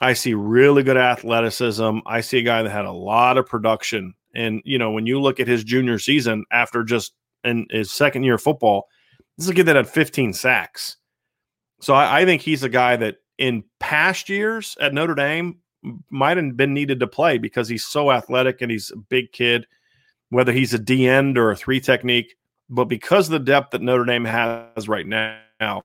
I 0.00 0.14
see 0.14 0.34
really 0.34 0.82
good 0.82 0.96
athleticism. 0.96 1.98
I 2.06 2.20
see 2.20 2.38
a 2.38 2.42
guy 2.42 2.62
that 2.62 2.70
had 2.70 2.86
a 2.86 2.92
lot 2.92 3.38
of 3.38 3.46
production. 3.46 4.14
And 4.34 4.62
you 4.64 4.78
know, 4.78 4.90
when 4.90 5.06
you 5.06 5.20
look 5.20 5.40
at 5.40 5.48
his 5.48 5.64
junior 5.64 5.98
season 5.98 6.44
after 6.50 6.84
just 6.84 7.12
in 7.44 7.66
his 7.70 7.90
second 7.90 8.22
year 8.22 8.34
of 8.34 8.42
football, 8.42 8.88
this 9.36 9.46
is 9.46 9.50
a 9.50 9.54
kid 9.54 9.66
that 9.66 9.76
had 9.76 9.88
15 9.88 10.32
sacks. 10.32 10.96
So 11.80 11.94
I, 11.94 12.20
I 12.20 12.24
think 12.24 12.42
he's 12.42 12.62
a 12.62 12.68
guy 12.68 12.96
that 12.96 13.16
in 13.38 13.64
past 13.78 14.28
years 14.28 14.76
at 14.80 14.94
Notre 14.94 15.14
Dame 15.14 15.58
might 16.10 16.36
have 16.36 16.56
been 16.56 16.74
needed 16.74 17.00
to 17.00 17.06
play 17.06 17.38
because 17.38 17.68
he's 17.68 17.86
so 17.86 18.10
athletic 18.10 18.60
and 18.60 18.70
he's 18.70 18.90
a 18.90 18.96
big 18.96 19.32
kid 19.32 19.66
whether 20.30 20.52
he's 20.52 20.72
a 20.72 20.78
D 20.78 21.06
end 21.06 21.36
or 21.36 21.50
a 21.50 21.56
three 21.56 21.80
technique. 21.80 22.36
But 22.68 22.84
because 22.84 23.26
of 23.26 23.32
the 23.32 23.38
depth 23.40 23.72
that 23.72 23.82
Notre 23.82 24.04
Dame 24.04 24.24
has 24.24 24.88
right 24.88 25.06
now, 25.06 25.82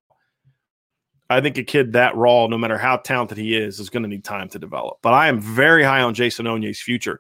I 1.30 1.41
think 1.41 1.57
a 1.57 1.63
kid 1.63 1.93
that 1.93 2.15
raw, 2.15 2.47
no 2.47 2.57
matter 2.57 2.78
how 2.78 2.97
talented 2.97 3.38
he 3.38 3.57
is, 3.57 3.80
is 3.80 3.89
going 3.89 4.03
to 4.03 4.09
need 4.09 4.23
time 4.23 4.47
to 4.49 4.59
develop. 4.59 4.99
But 5.01 5.13
I 5.13 5.28
am 5.28 5.39
very 5.39 5.84
high 5.84 6.01
on 6.01 6.13
Jason 6.13 6.45
Onye's 6.45 6.82
future. 6.82 7.19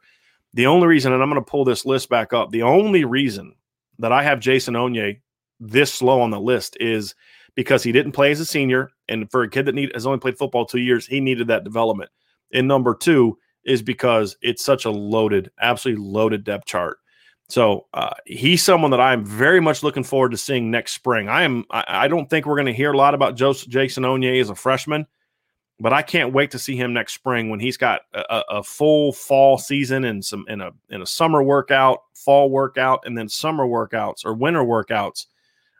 The 0.53 0.67
only 0.67 0.87
reason, 0.87 1.11
and 1.11 1.21
I'm 1.21 1.29
going 1.29 1.43
to 1.43 1.49
pull 1.49 1.65
this 1.65 1.85
list 1.85 2.09
back 2.09 2.31
up, 2.31 2.51
the 2.51 2.63
only 2.63 3.03
reason 3.03 3.55
that 3.99 4.11
I 4.11 4.23
have 4.23 4.39
Jason 4.39 4.75
Onye 4.75 5.21
this 5.59 5.93
slow 5.93 6.21
on 6.21 6.29
the 6.29 6.39
list 6.39 6.77
is 6.79 7.15
because 7.55 7.83
he 7.83 7.91
didn't 7.91 8.11
play 8.11 8.31
as 8.31 8.39
a 8.39 8.45
senior. 8.45 8.89
And 9.07 9.29
for 9.31 9.43
a 9.43 9.49
kid 9.49 9.65
that 9.65 9.75
need, 9.75 9.91
has 9.93 10.05
only 10.05 10.19
played 10.19 10.37
football 10.37 10.65
two 10.65 10.79
years, 10.79 11.07
he 11.07 11.19
needed 11.19 11.47
that 11.47 11.63
development. 11.63 12.09
And 12.53 12.67
number 12.67 12.93
two 12.93 13.37
is 13.63 13.81
because 13.81 14.37
it's 14.41 14.63
such 14.63 14.85
a 14.85 14.91
loaded, 14.91 15.49
absolutely 15.59 16.05
loaded 16.05 16.43
depth 16.43 16.65
chart. 16.65 16.97
So 17.49 17.85
uh, 17.93 18.15
he's 18.25 18.63
someone 18.63 18.91
that 18.91 18.99
I'm 18.99 19.23
very 19.23 19.59
much 19.59 19.83
looking 19.83 20.03
forward 20.03 20.31
to 20.31 20.37
seeing 20.37 20.71
next 20.71 20.93
spring. 20.93 21.29
I 21.29 21.43
am. 21.43 21.65
I, 21.69 21.83
I 21.87 22.07
don't 22.07 22.29
think 22.29 22.45
we're 22.45 22.55
going 22.55 22.65
to 22.65 22.73
hear 22.73 22.91
a 22.91 22.97
lot 22.97 23.13
about 23.13 23.35
Joseph 23.35 23.69
Jason 23.69 24.03
Onye 24.03 24.41
as 24.41 24.49
a 24.49 24.55
freshman, 24.55 25.05
but 25.79 25.93
I 25.93 26.01
can't 26.01 26.33
wait 26.33 26.51
to 26.51 26.59
see 26.59 26.75
him 26.75 26.93
next 26.93 27.13
spring 27.13 27.49
when 27.49 27.59
he's 27.59 27.77
got 27.77 28.01
a, 28.13 28.41
a 28.49 28.63
full 28.63 29.13
fall 29.13 29.59
season 29.59 30.05
and 30.05 30.25
some 30.25 30.45
in 30.47 30.59
a 30.59 30.71
in 30.89 31.03
a 31.03 31.05
summer 31.05 31.43
workout, 31.43 31.99
fall 32.15 32.49
workout, 32.49 33.03
and 33.05 33.15
then 33.15 33.29
summer 33.29 33.67
workouts 33.67 34.25
or 34.25 34.33
winter 34.33 34.63
workouts. 34.63 35.27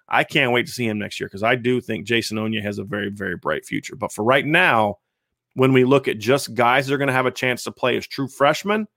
I 0.07 0.23
can't 0.23 0.51
wait 0.51 0.67
to 0.67 0.71
see 0.71 0.85
him 0.87 0.99
next 0.99 1.19
year 1.19 1.27
because 1.27 1.41
I 1.41 1.55
do 1.55 1.81
think 1.81 2.05
Jason 2.05 2.37
Onye 2.37 2.61
has 2.61 2.77
a 2.77 2.83
very 2.83 3.09
very 3.09 3.37
bright 3.37 3.65
future. 3.65 3.95
But 3.95 4.11
for 4.11 4.23
right 4.23 4.45
now, 4.45 4.99
when 5.55 5.73
we 5.73 5.83
look 5.83 6.07
at 6.07 6.19
just 6.19 6.53
guys 6.53 6.85
that 6.85 6.93
are 6.93 6.99
going 6.99 7.07
to 7.07 7.13
have 7.13 7.25
a 7.25 7.31
chance 7.31 7.63
to 7.63 7.71
play 7.71 7.97
as 7.97 8.05
true 8.05 8.27
freshmen 8.27 8.87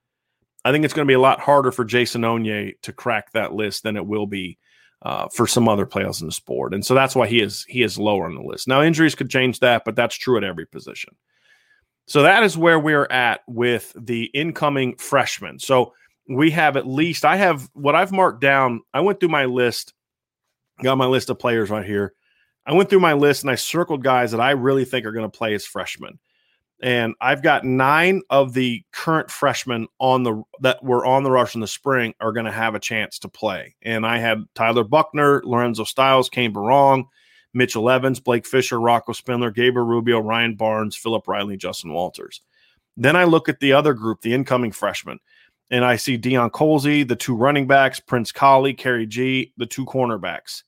I 0.64 0.72
think 0.72 0.84
it's 0.84 0.94
going 0.94 1.06
to 1.06 1.10
be 1.10 1.14
a 1.14 1.20
lot 1.20 1.40
harder 1.40 1.72
for 1.72 1.84
Jason 1.84 2.22
Onye 2.22 2.74
to 2.82 2.92
crack 2.92 3.32
that 3.32 3.54
list 3.54 3.82
than 3.82 3.96
it 3.96 4.06
will 4.06 4.26
be 4.26 4.58
uh, 5.02 5.28
for 5.28 5.46
some 5.46 5.68
other 5.68 5.86
players 5.86 6.20
in 6.20 6.26
the 6.26 6.32
sport, 6.32 6.74
and 6.74 6.84
so 6.84 6.94
that's 6.94 7.14
why 7.14 7.26
he 7.26 7.40
is 7.40 7.64
he 7.68 7.82
is 7.82 7.98
lower 7.98 8.26
on 8.26 8.34
the 8.34 8.42
list. 8.42 8.66
Now 8.66 8.82
injuries 8.82 9.14
could 9.14 9.30
change 9.30 9.60
that, 9.60 9.84
but 9.84 9.94
that's 9.94 10.16
true 10.16 10.36
at 10.36 10.44
every 10.44 10.66
position. 10.66 11.14
So 12.06 12.22
that 12.22 12.42
is 12.42 12.56
where 12.56 12.80
we're 12.80 13.06
at 13.10 13.42
with 13.46 13.92
the 13.94 14.24
incoming 14.34 14.96
freshmen. 14.96 15.58
So 15.58 15.92
we 16.28 16.50
have 16.50 16.76
at 16.76 16.86
least 16.86 17.24
I 17.24 17.36
have 17.36 17.68
what 17.74 17.94
I've 17.94 18.12
marked 18.12 18.40
down. 18.40 18.80
I 18.92 19.00
went 19.00 19.20
through 19.20 19.28
my 19.28 19.44
list, 19.44 19.92
got 20.82 20.98
my 20.98 21.06
list 21.06 21.30
of 21.30 21.38
players 21.38 21.70
right 21.70 21.84
here. 21.84 22.14
I 22.66 22.72
went 22.72 22.90
through 22.90 23.00
my 23.00 23.12
list 23.12 23.42
and 23.42 23.50
I 23.50 23.54
circled 23.54 24.02
guys 24.02 24.32
that 24.32 24.40
I 24.40 24.50
really 24.50 24.84
think 24.84 25.06
are 25.06 25.12
going 25.12 25.30
to 25.30 25.38
play 25.38 25.54
as 25.54 25.64
freshmen 25.64 26.18
and 26.80 27.14
I've 27.20 27.42
got 27.42 27.64
nine 27.64 28.22
of 28.30 28.54
the 28.54 28.84
current 28.92 29.30
freshmen 29.30 29.88
on 29.98 30.22
the 30.22 30.42
that 30.60 30.82
were 30.82 31.04
on 31.04 31.24
the 31.24 31.30
rush 31.30 31.54
in 31.54 31.60
the 31.60 31.66
spring 31.66 32.14
are 32.20 32.32
going 32.32 32.46
to 32.46 32.52
have 32.52 32.74
a 32.74 32.80
chance 32.80 33.18
to 33.20 33.28
play. 33.28 33.74
And 33.82 34.06
I 34.06 34.18
had 34.18 34.44
Tyler 34.54 34.84
Buckner, 34.84 35.42
Lorenzo 35.44 35.84
Styles, 35.84 36.28
Cane 36.28 36.52
Berrong, 36.52 37.04
Mitchell 37.52 37.90
Evans, 37.90 38.20
Blake 38.20 38.46
Fisher, 38.46 38.80
Rocco 38.80 39.12
Spindler, 39.12 39.50
Gabriel 39.50 39.86
Rubio, 39.86 40.20
Ryan 40.20 40.54
Barnes, 40.54 40.96
Philip 40.96 41.26
Riley, 41.26 41.56
Justin 41.56 41.92
Walters. 41.92 42.42
Then 42.96 43.16
I 43.16 43.24
look 43.24 43.48
at 43.48 43.60
the 43.60 43.72
other 43.72 43.94
group, 43.94 44.20
the 44.20 44.34
incoming 44.34 44.72
freshmen, 44.72 45.18
and 45.70 45.84
I 45.84 45.96
see 45.96 46.18
Deion 46.18 46.50
Colzie, 46.50 47.06
the 47.06 47.16
two 47.16 47.34
running 47.34 47.66
backs, 47.66 48.00
Prince 48.00 48.32
Kollie, 48.32 48.74
Khari 48.74 49.08
Gee, 49.08 49.52
the 49.56 49.66
two 49.66 49.84
cornerbacks. 49.84 50.62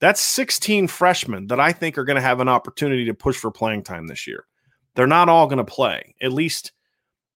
That's 0.00 0.20
16 0.20 0.88
freshmen 0.88 1.46
that 1.48 1.60
I 1.60 1.72
think 1.72 1.96
are 1.96 2.04
going 2.04 2.16
to 2.16 2.22
have 2.22 2.40
an 2.40 2.48
opportunity 2.48 3.06
to 3.06 3.14
push 3.14 3.36
for 3.36 3.50
playing 3.50 3.84
time 3.84 4.06
this 4.06 4.26
year. 4.26 4.44
They're 4.94 5.06
not 5.06 5.28
all 5.28 5.46
going 5.46 5.58
to 5.58 5.64
play, 5.64 6.14
at 6.22 6.32
least 6.32 6.72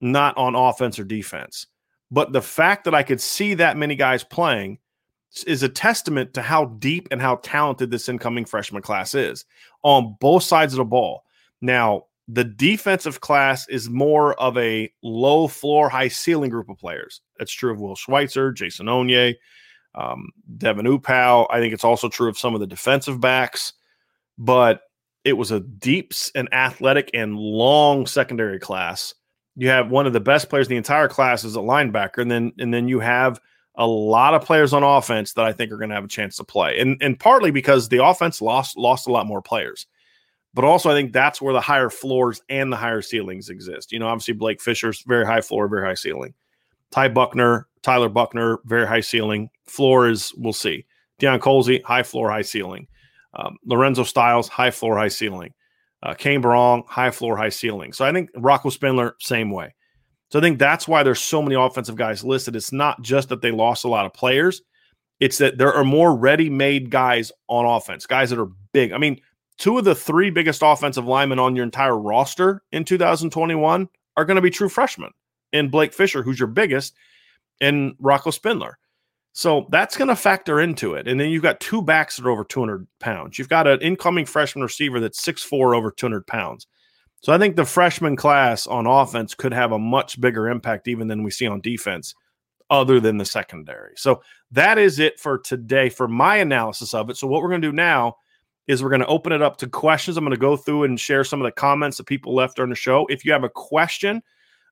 not 0.00 0.36
on 0.36 0.54
offense 0.54 0.98
or 0.98 1.04
defense. 1.04 1.66
But 2.10 2.32
the 2.32 2.42
fact 2.42 2.84
that 2.84 2.94
I 2.94 3.02
could 3.02 3.20
see 3.20 3.54
that 3.54 3.76
many 3.76 3.96
guys 3.96 4.24
playing 4.24 4.78
is 5.46 5.62
a 5.62 5.68
testament 5.68 6.34
to 6.34 6.42
how 6.42 6.66
deep 6.66 7.08
and 7.10 7.20
how 7.20 7.36
talented 7.36 7.90
this 7.90 8.08
incoming 8.08 8.44
freshman 8.44 8.82
class 8.82 9.14
is 9.14 9.44
on 9.82 10.16
both 10.20 10.42
sides 10.42 10.72
of 10.72 10.78
the 10.78 10.84
ball. 10.84 11.24
Now, 11.60 12.04
the 12.28 12.44
defensive 12.44 13.20
class 13.20 13.68
is 13.68 13.88
more 13.88 14.34
of 14.40 14.56
a 14.58 14.90
low 15.02 15.48
floor, 15.48 15.88
high 15.88 16.08
ceiling 16.08 16.50
group 16.50 16.68
of 16.68 16.78
players. 16.78 17.20
That's 17.38 17.52
true 17.52 17.72
of 17.72 17.80
Will 17.80 17.96
Schweitzer, 17.96 18.52
Jason 18.52 18.86
Onye, 18.86 19.34
um, 19.94 20.28
Devin 20.56 20.86
Aupiu. 20.86 21.46
I 21.50 21.58
think 21.58 21.72
it's 21.72 21.84
also 21.84 22.08
true 22.08 22.28
of 22.28 22.38
some 22.38 22.54
of 22.54 22.60
the 22.60 22.66
defensive 22.66 23.20
backs. 23.20 23.72
But 24.36 24.82
it 25.24 25.34
was 25.34 25.50
a 25.50 25.60
deep 25.60 26.12
and 26.34 26.52
athletic 26.52 27.10
and 27.14 27.36
long 27.36 28.06
secondary 28.06 28.58
class. 28.58 29.14
You 29.56 29.68
have 29.68 29.90
one 29.90 30.06
of 30.06 30.12
the 30.12 30.20
best 30.20 30.48
players 30.48 30.66
in 30.66 30.70
the 30.70 30.76
entire 30.76 31.08
class 31.08 31.44
as 31.44 31.56
a 31.56 31.60
linebacker, 31.60 32.18
and 32.18 32.30
then 32.30 32.52
and 32.58 32.72
then 32.72 32.88
you 32.88 33.00
have 33.00 33.40
a 33.74 33.86
lot 33.86 34.34
of 34.34 34.44
players 34.44 34.72
on 34.72 34.82
offense 34.82 35.34
that 35.34 35.44
I 35.44 35.52
think 35.52 35.70
are 35.70 35.76
going 35.76 35.90
to 35.90 35.94
have 35.94 36.04
a 36.04 36.08
chance 36.08 36.36
to 36.36 36.44
play, 36.44 36.78
and 36.78 36.96
and 37.00 37.18
partly 37.18 37.50
because 37.50 37.88
the 37.88 38.04
offense 38.04 38.40
lost 38.40 38.76
lost 38.76 39.08
a 39.08 39.12
lot 39.12 39.26
more 39.26 39.42
players, 39.42 39.86
but 40.54 40.64
also 40.64 40.90
I 40.90 40.94
think 40.94 41.12
that's 41.12 41.42
where 41.42 41.52
the 41.52 41.60
higher 41.60 41.90
floors 41.90 42.40
and 42.48 42.72
the 42.72 42.76
higher 42.76 43.02
ceilings 43.02 43.48
exist. 43.48 43.92
You 43.92 43.98
know, 43.98 44.06
obviously 44.06 44.34
Blake 44.34 44.60
Fisher's 44.60 45.02
very 45.02 45.26
high 45.26 45.40
floor, 45.40 45.68
very 45.68 45.86
high 45.86 45.94
ceiling. 45.94 46.34
Ty 46.90 47.08
Buckner, 47.08 47.66
Tyler 47.82 48.08
Buckner, 48.08 48.58
very 48.64 48.86
high 48.86 49.00
ceiling. 49.00 49.50
Floor 49.66 50.08
is 50.08 50.32
we'll 50.36 50.52
see. 50.52 50.86
Deion 51.20 51.40
Colzie, 51.40 51.82
high 51.82 52.02
floor, 52.02 52.30
high 52.30 52.42
ceiling. 52.42 52.86
Um, 53.34 53.56
Lorenzo 53.64 54.02
Styles, 54.02 54.48
high 54.48 54.70
floor, 54.70 54.96
high 54.96 55.08
ceiling. 55.08 55.52
Uh, 56.02 56.14
Cane 56.14 56.42
Berrong, 56.42 56.86
high 56.86 57.10
floor, 57.10 57.36
high 57.36 57.48
ceiling. 57.48 57.92
So 57.92 58.04
I 58.04 58.12
think 58.12 58.30
Rocco 58.36 58.70
Spindler, 58.70 59.16
same 59.18 59.50
way. 59.50 59.74
So 60.30 60.38
I 60.38 60.42
think 60.42 60.58
that's 60.58 60.86
why 60.86 61.02
there's 61.02 61.20
so 61.20 61.42
many 61.42 61.54
offensive 61.54 61.96
guys 61.96 62.22
listed. 62.22 62.54
It's 62.54 62.72
not 62.72 63.02
just 63.02 63.30
that 63.30 63.40
they 63.40 63.50
lost 63.50 63.84
a 63.84 63.88
lot 63.88 64.06
of 64.06 64.12
players, 64.12 64.62
it's 65.20 65.38
that 65.38 65.58
there 65.58 65.72
are 65.72 65.84
more 65.84 66.14
ready 66.14 66.48
made 66.48 66.90
guys 66.90 67.32
on 67.48 67.64
offense, 67.64 68.06
guys 68.06 68.30
that 68.30 68.38
are 68.38 68.50
big. 68.72 68.92
I 68.92 68.98
mean, 68.98 69.20
two 69.56 69.78
of 69.78 69.84
the 69.84 69.94
three 69.94 70.30
biggest 70.30 70.62
offensive 70.64 71.06
linemen 71.06 71.38
on 71.38 71.56
your 71.56 71.64
entire 71.64 71.98
roster 71.98 72.62
in 72.70 72.84
2021 72.84 73.88
are 74.16 74.24
going 74.24 74.36
to 74.36 74.42
be 74.42 74.50
true 74.50 74.68
freshmen 74.68 75.10
in 75.52 75.70
Blake 75.70 75.92
Fisher, 75.92 76.22
who's 76.22 76.38
your 76.38 76.48
biggest, 76.48 76.94
and 77.60 77.94
Rocco 77.98 78.30
Spindler. 78.30 78.78
So 79.38 79.68
that's 79.70 79.96
going 79.96 80.08
to 80.08 80.16
factor 80.16 80.60
into 80.60 80.94
it. 80.94 81.06
And 81.06 81.20
then 81.20 81.30
you've 81.30 81.44
got 81.44 81.60
two 81.60 81.80
backs 81.80 82.16
that 82.16 82.26
are 82.26 82.30
over 82.30 82.42
200 82.42 82.88
pounds. 82.98 83.38
You've 83.38 83.48
got 83.48 83.68
an 83.68 83.80
incoming 83.80 84.24
freshman 84.24 84.64
receiver 84.64 84.98
that's 84.98 85.24
6'4 85.24 85.76
over 85.76 85.92
200 85.92 86.26
pounds. 86.26 86.66
So 87.22 87.32
I 87.32 87.38
think 87.38 87.54
the 87.54 87.64
freshman 87.64 88.16
class 88.16 88.66
on 88.66 88.88
offense 88.88 89.36
could 89.36 89.52
have 89.52 89.70
a 89.70 89.78
much 89.78 90.20
bigger 90.20 90.48
impact 90.48 90.88
even 90.88 91.06
than 91.06 91.22
we 91.22 91.30
see 91.30 91.46
on 91.46 91.60
defense, 91.60 92.16
other 92.68 92.98
than 92.98 93.16
the 93.16 93.24
secondary. 93.24 93.92
So 93.94 94.22
that 94.50 94.76
is 94.76 94.98
it 94.98 95.20
for 95.20 95.38
today 95.38 95.88
for 95.88 96.08
my 96.08 96.38
analysis 96.38 96.92
of 96.92 97.08
it. 97.08 97.16
So 97.16 97.28
what 97.28 97.40
we're 97.40 97.50
going 97.50 97.62
to 97.62 97.68
do 97.68 97.76
now 97.76 98.16
is 98.66 98.82
we're 98.82 98.88
going 98.88 99.02
to 99.02 99.06
open 99.06 99.30
it 99.30 99.40
up 99.40 99.56
to 99.58 99.68
questions. 99.68 100.16
I'm 100.16 100.24
going 100.24 100.34
to 100.34 100.40
go 100.40 100.56
through 100.56 100.82
and 100.82 100.98
share 100.98 101.22
some 101.22 101.40
of 101.40 101.44
the 101.44 101.52
comments 101.52 101.98
that 101.98 102.06
people 102.06 102.34
left 102.34 102.56
during 102.56 102.70
the 102.70 102.74
show. 102.74 103.06
If 103.08 103.24
you 103.24 103.30
have 103.30 103.44
a 103.44 103.48
question, 103.48 104.20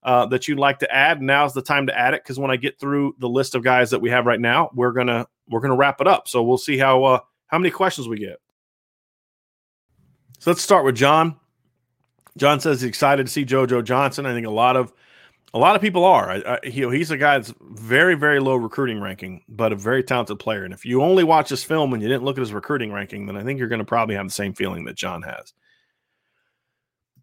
uh, 0.07 0.25
that 0.27 0.47
you'd 0.47 0.59
like 0.59 0.79
to 0.79 0.95
add, 0.95 1.21
now's 1.21 1.53
the 1.53 1.61
time 1.61 1.89
to 1.89 1.99
add 1.99 2.15
it 2.15 2.23
because 2.23 2.39
when 2.39 2.53
I 2.53 2.57
get 2.57 2.79
through 2.79 3.17
the 3.19 3.29
list 3.29 3.57
of 3.57 3.65
guys 3.65 3.91
that 3.91 4.01
we 4.01 4.09
have 4.11 4.25
right 4.25 4.41
now, 4.41 4.71
we're 4.73 4.93
gonna 4.93 5.27
we're 5.49 5.61
gonna 5.61 5.75
wrap 5.75 6.01
it 6.01 6.07
up. 6.07 6.29
So 6.29 6.45
we'll 6.45 6.59
see 6.59 6.79
how 6.79 7.03
uh, 7.03 7.19
how 7.49 7.59
many 7.59 7.73
questions 7.73 8.07
we 8.07 8.19
get. 8.19 8.37
So 10.39 10.51
let's 10.51 10.63
start 10.63 10.85
with 10.85 10.95
John. 10.95 11.37
John 12.37 12.61
says 12.61 12.83
he's 12.83 12.89
excited 12.89 13.27
to 13.27 13.33
see 13.33 13.45
JoJo 13.45 13.83
Johnson. 13.83 14.27
I 14.27 14.33
think 14.33 14.47
a 14.47 14.51
lot 14.51 14.77
of 14.77 14.93
a 15.53 15.59
lot 15.59 15.75
of 15.75 15.83
people 15.83 16.05
are. 16.05 16.31
I, 16.31 16.37
I, 16.37 16.59
he, 16.69 16.89
he's 16.91 17.11
a 17.11 17.17
guy 17.17 17.39
that's 17.39 17.53
very 17.61 18.15
very 18.15 18.39
low 18.39 18.55
recruiting 18.55 19.01
ranking, 19.01 19.43
but 19.49 19.73
a 19.73 19.77
very 19.77 20.05
talented 20.05 20.39
player. 20.39 20.63
And 20.63 20.73
if 20.73 20.85
you 20.85 21.03
only 21.03 21.25
watch 21.25 21.49
his 21.49 21.65
film 21.65 21.93
and 21.93 22.01
you 22.01 22.09
didn't 22.09 22.23
look 22.23 22.39
at 22.39 22.43
his 22.43 22.53
recruiting 22.53 22.93
ranking, 22.93 23.27
then 23.27 23.37
I 23.37 23.43
think 23.43 23.59
you're 23.59 23.67
going 23.67 23.81
to 23.81 23.85
probably 23.85 24.15
have 24.15 24.29
the 24.29 24.33
same 24.33 24.55
feeling 24.55 24.85
that 24.85 24.95
John 24.95 25.23
has. 25.23 25.53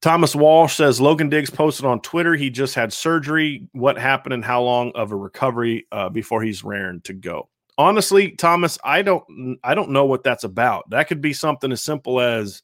Thomas 0.04 0.36
Walsh 0.36 0.76
says 0.76 1.00
Logan 1.00 1.30
Diggs 1.30 1.50
posted 1.50 1.86
on 1.86 2.02
Twitter 2.02 2.36
he 2.36 2.50
just 2.50 2.76
had 2.76 2.92
surgery. 2.92 3.70
What 3.72 3.98
happened 3.98 4.34
and 4.34 4.44
how 4.44 4.62
long 4.62 4.92
of 4.96 5.14
a 5.14 5.16
recovery 5.16 5.88
uh, 5.94 6.10
before 6.10 6.44
he's 6.44 6.62
raring 6.62 7.00
to 7.04 7.14
go? 7.14 7.48
Honestly, 7.78 8.32
Thomas, 8.32 8.78
I 8.84 9.02
don't 9.02 9.58
I 9.64 9.74
don't 9.74 9.92
know 9.92 10.04
what 10.04 10.22
that's 10.22 10.44
about. 10.44 10.90
That 10.90 11.08
could 11.08 11.22
be 11.22 11.32
something 11.32 11.72
as 11.72 11.82
simple 11.82 12.20
as 12.20 12.64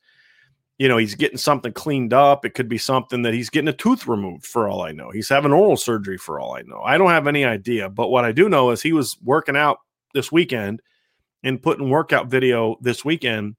you 0.79 0.89
know 0.89 0.97
he's 0.97 1.15
getting 1.15 1.37
something 1.37 1.71
cleaned 1.71 2.11
up. 2.11 2.43
It 2.43 2.55
could 2.55 2.67
be 2.67 2.77
something 2.77 3.21
that 3.21 3.33
he's 3.33 3.49
getting 3.49 3.69
a 3.69 3.73
tooth 3.73 4.05
removed 4.05 4.45
for 4.45 4.67
all 4.67 4.81
I 4.81 4.91
know. 4.91 5.09
He's 5.09 5.29
having 5.29 5.53
oral 5.53 5.77
surgery 5.77 6.17
for 6.17 6.41
all 6.41 6.57
I 6.57 6.63
know. 6.63 6.81
I 6.81 6.97
don't 6.97 7.09
have 7.09 7.25
any 7.25 7.45
idea. 7.45 7.87
But 7.87 8.09
what 8.09 8.25
I 8.25 8.33
do 8.33 8.49
know 8.49 8.71
is 8.71 8.81
he 8.81 8.91
was 8.91 9.17
working 9.23 9.55
out 9.55 9.77
this 10.13 10.29
weekend 10.29 10.81
and 11.43 11.63
putting 11.63 11.89
workout 11.89 12.27
video 12.27 12.75
this 12.81 13.05
weekend 13.05 13.55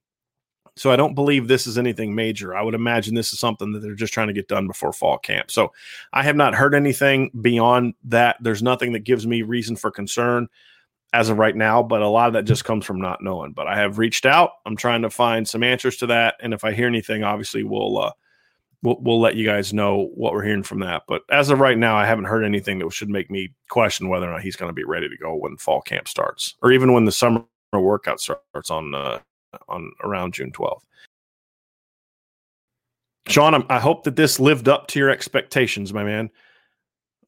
so 0.77 0.91
I 0.91 0.97
don't 0.97 1.15
believe 1.15 1.49
this 1.49 1.67
is 1.67 1.79
anything 1.79 2.15
major. 2.15 2.57
I 2.57 2.63
would 2.63 2.75
imagine 2.75 3.15
this 3.15 3.33
is 3.33 3.39
something 3.39 3.73
that 3.73 3.81
they're 3.81 3.95
just 3.95 4.13
trying 4.13 4.29
to 4.29 4.33
get 4.33 4.49
done 4.49 4.67
before 4.67 4.93
fall 4.93 5.19
camp. 5.19 5.51
So 5.51 5.73
I 6.13 6.23
have 6.23 6.37
not 6.37 6.55
heard 6.55 6.75
anything 6.75 7.31
beyond 7.41 7.95
that. 8.05 8.37
There's 8.41 8.63
nothing 8.63 8.93
that 8.93 9.05
gives 9.05 9.27
me 9.27 9.43
reason 9.43 9.77
for 9.77 9.91
concern 9.91 10.49
as 11.13 11.29
of 11.29 11.39
right 11.39 11.57
now, 11.57 11.83
but 11.83 12.03
a 12.03 12.09
lot 12.09 12.29
of 12.29 12.35
that 12.35 12.45
just 12.45 12.65
comes 12.65 12.85
from 12.85 13.01
not 13.01 13.23
knowing. 13.23 13.53
But 13.53 13.67
I 13.67 13.77
have 13.77 13.99
reached 13.99 14.27
out. 14.27 14.51
I'm 14.65 14.77
trying 14.77 15.03
to 15.03 15.11
find 15.11 15.49
some 15.49 15.63
answers 15.63 15.97
to 15.99 16.07
that, 16.07 16.37
and 16.41 16.55
if 16.55 16.65
I 16.65 16.73
hear 16.73 16.87
anything, 16.87 17.25
obviously 17.25 17.65
we'll 17.65 17.99
uh, 17.99 18.13
we'll, 18.83 18.97
we'll 19.01 19.21
let 19.21 19.37
you 19.37 19.45
guys 19.45 19.73
know 19.73 20.11
what 20.15 20.33
we're 20.33 20.45
hearing 20.45 20.63
from 20.63 20.81
that. 20.81 21.03
But 21.09 21.23
as 21.31 21.51
of 21.51 21.61
right 21.61 21.79
now, 21.79 21.97
I 21.97 22.07
haven't 22.07 22.27
heard 22.27 22.45
anything 22.45 22.79
that 22.79 22.93
should 22.93 23.11
make 23.11 23.31
me 23.31 23.53
question 23.69 24.09
whether 24.09 24.29
or 24.29 24.33
not 24.33 24.43
he's 24.43 24.57
going 24.57 24.71
to 24.71 24.75
be 24.75 24.85
ready 24.85 25.09
to 25.09 25.17
go 25.17 25.35
when 25.35 25.57
fall 25.57 25.83
camp 25.83 26.09
starts, 26.09 26.55
or 26.63 26.73
even 26.73 26.93
when 26.93 27.05
the 27.05 27.13
summer 27.13 27.45
workout 27.73 28.21
starts 28.21 28.71
on 28.71 28.95
uh, 28.95 29.19
on 29.69 29.93
around 30.03 30.35
June 30.35 30.53
12th. 30.53 30.83
Sean, 33.29 33.65
I 33.69 33.79
hope 33.79 34.05
that 34.05 34.17
this 34.17 34.41
lived 34.41 34.69
up 34.69 34.89
to 34.89 34.99
your 34.99 35.11
expectations, 35.11 35.93
my 35.93 36.03
man. 36.03 36.31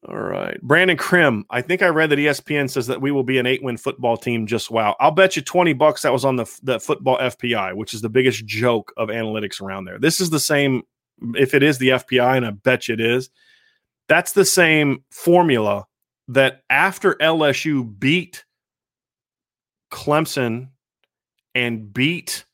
All 0.07 0.17
right. 0.17 0.61
Brandon 0.61 0.97
Krim, 0.97 1.45
I 1.49 1.61
think 1.61 1.81
I 1.81 1.87
read 1.87 2.09
that 2.09 2.19
ESPN 2.19 2.69
says 2.69 2.87
that 2.87 3.01
we 3.01 3.11
will 3.11 3.23
be 3.23 3.37
an 3.37 3.45
eight 3.45 3.63
win 3.63 3.77
football 3.77 4.17
team. 4.17 4.45
Just 4.45 4.69
wow. 4.69 4.97
I'll 4.99 5.11
bet 5.11 5.37
you 5.37 5.41
20 5.41 5.71
bucks 5.73 6.01
that 6.01 6.11
was 6.11 6.25
on 6.25 6.35
the, 6.35 6.59
the 6.61 6.79
football 6.79 7.17
FPI, 7.19 7.73
which 7.75 7.93
is 7.93 8.01
the 8.01 8.09
biggest 8.09 8.45
joke 8.45 8.91
of 8.97 9.07
analytics 9.07 9.61
around 9.61 9.85
there. 9.85 9.97
This 9.97 10.19
is 10.19 10.29
the 10.29 10.41
same, 10.41 10.83
if 11.35 11.53
it 11.53 11.63
is 11.63 11.77
the 11.77 11.89
FPI, 11.89 12.35
and 12.35 12.45
I 12.45 12.51
bet 12.51 12.89
you 12.89 12.95
it 12.95 12.99
is, 12.99 13.29
That's 14.09 14.33
the 14.33 14.43
same 14.43 15.05
formula 15.09 15.85
that 16.27 16.63
after 16.69 17.15
LSU 17.15 17.97
beat 17.97 18.43
Clemson 19.89 20.69
and 21.55 21.93
beat 21.93 22.45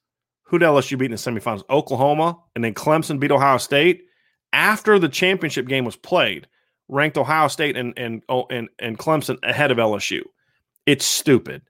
who 0.49 0.57
did 0.57 0.65
LSU 0.65 0.97
beat 0.97 1.05
in 1.05 1.11
the 1.11 1.17
semifinals? 1.17 1.61
Oklahoma, 1.69 2.37
and 2.55 2.63
then 2.63 2.73
Clemson 2.73 3.19
beat 3.19 3.31
Ohio 3.31 3.57
State. 3.57 4.05
After 4.51 4.97
the 4.97 5.07
championship 5.07 5.67
game 5.67 5.85
was 5.85 5.95
played, 5.95 6.47
ranked 6.87 7.17
Ohio 7.17 7.47
State 7.47 7.77
and 7.77 7.93
and 7.97 8.23
oh, 8.29 8.47
and 8.49 8.67
and 8.79 8.97
Clemson 8.97 9.37
ahead 9.43 9.69
of 9.69 9.77
LSU. 9.77 10.21
It's 10.87 11.05
stupid. 11.05 11.61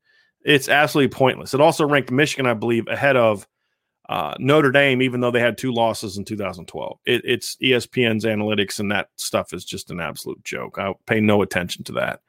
It's 0.46 0.70
absolutely 0.70 1.10
pointless. 1.10 1.54
It 1.54 1.60
also 1.60 1.86
ranked 1.86 2.10
Michigan, 2.10 2.46
I 2.46 2.54
believe, 2.54 2.88
ahead 2.88 3.18
of 3.18 3.46
uh, 4.08 4.36
Notre 4.40 4.72
Dame, 4.72 5.02
even 5.02 5.20
though 5.20 5.32
they 5.32 5.42
had 5.42 5.58
two 5.58 5.74
losses 5.74 6.18
in 6.18 6.24
2012. 6.24 7.00
It, 7.06 7.22
it's 7.26 7.58
ESPN's 7.58 8.24
analytics, 8.24 8.80
and 8.80 8.90
that 8.92 9.10
stuff 9.18 9.52
is 9.52 9.66
just 9.66 9.92
an 9.92 10.00
absolute 10.00 10.42
joke. 10.46 10.80
I 10.80 10.94
pay 11.06 11.20
no 11.20 11.42
attention 11.42 11.84
to 11.86 11.92
that. 11.94 12.22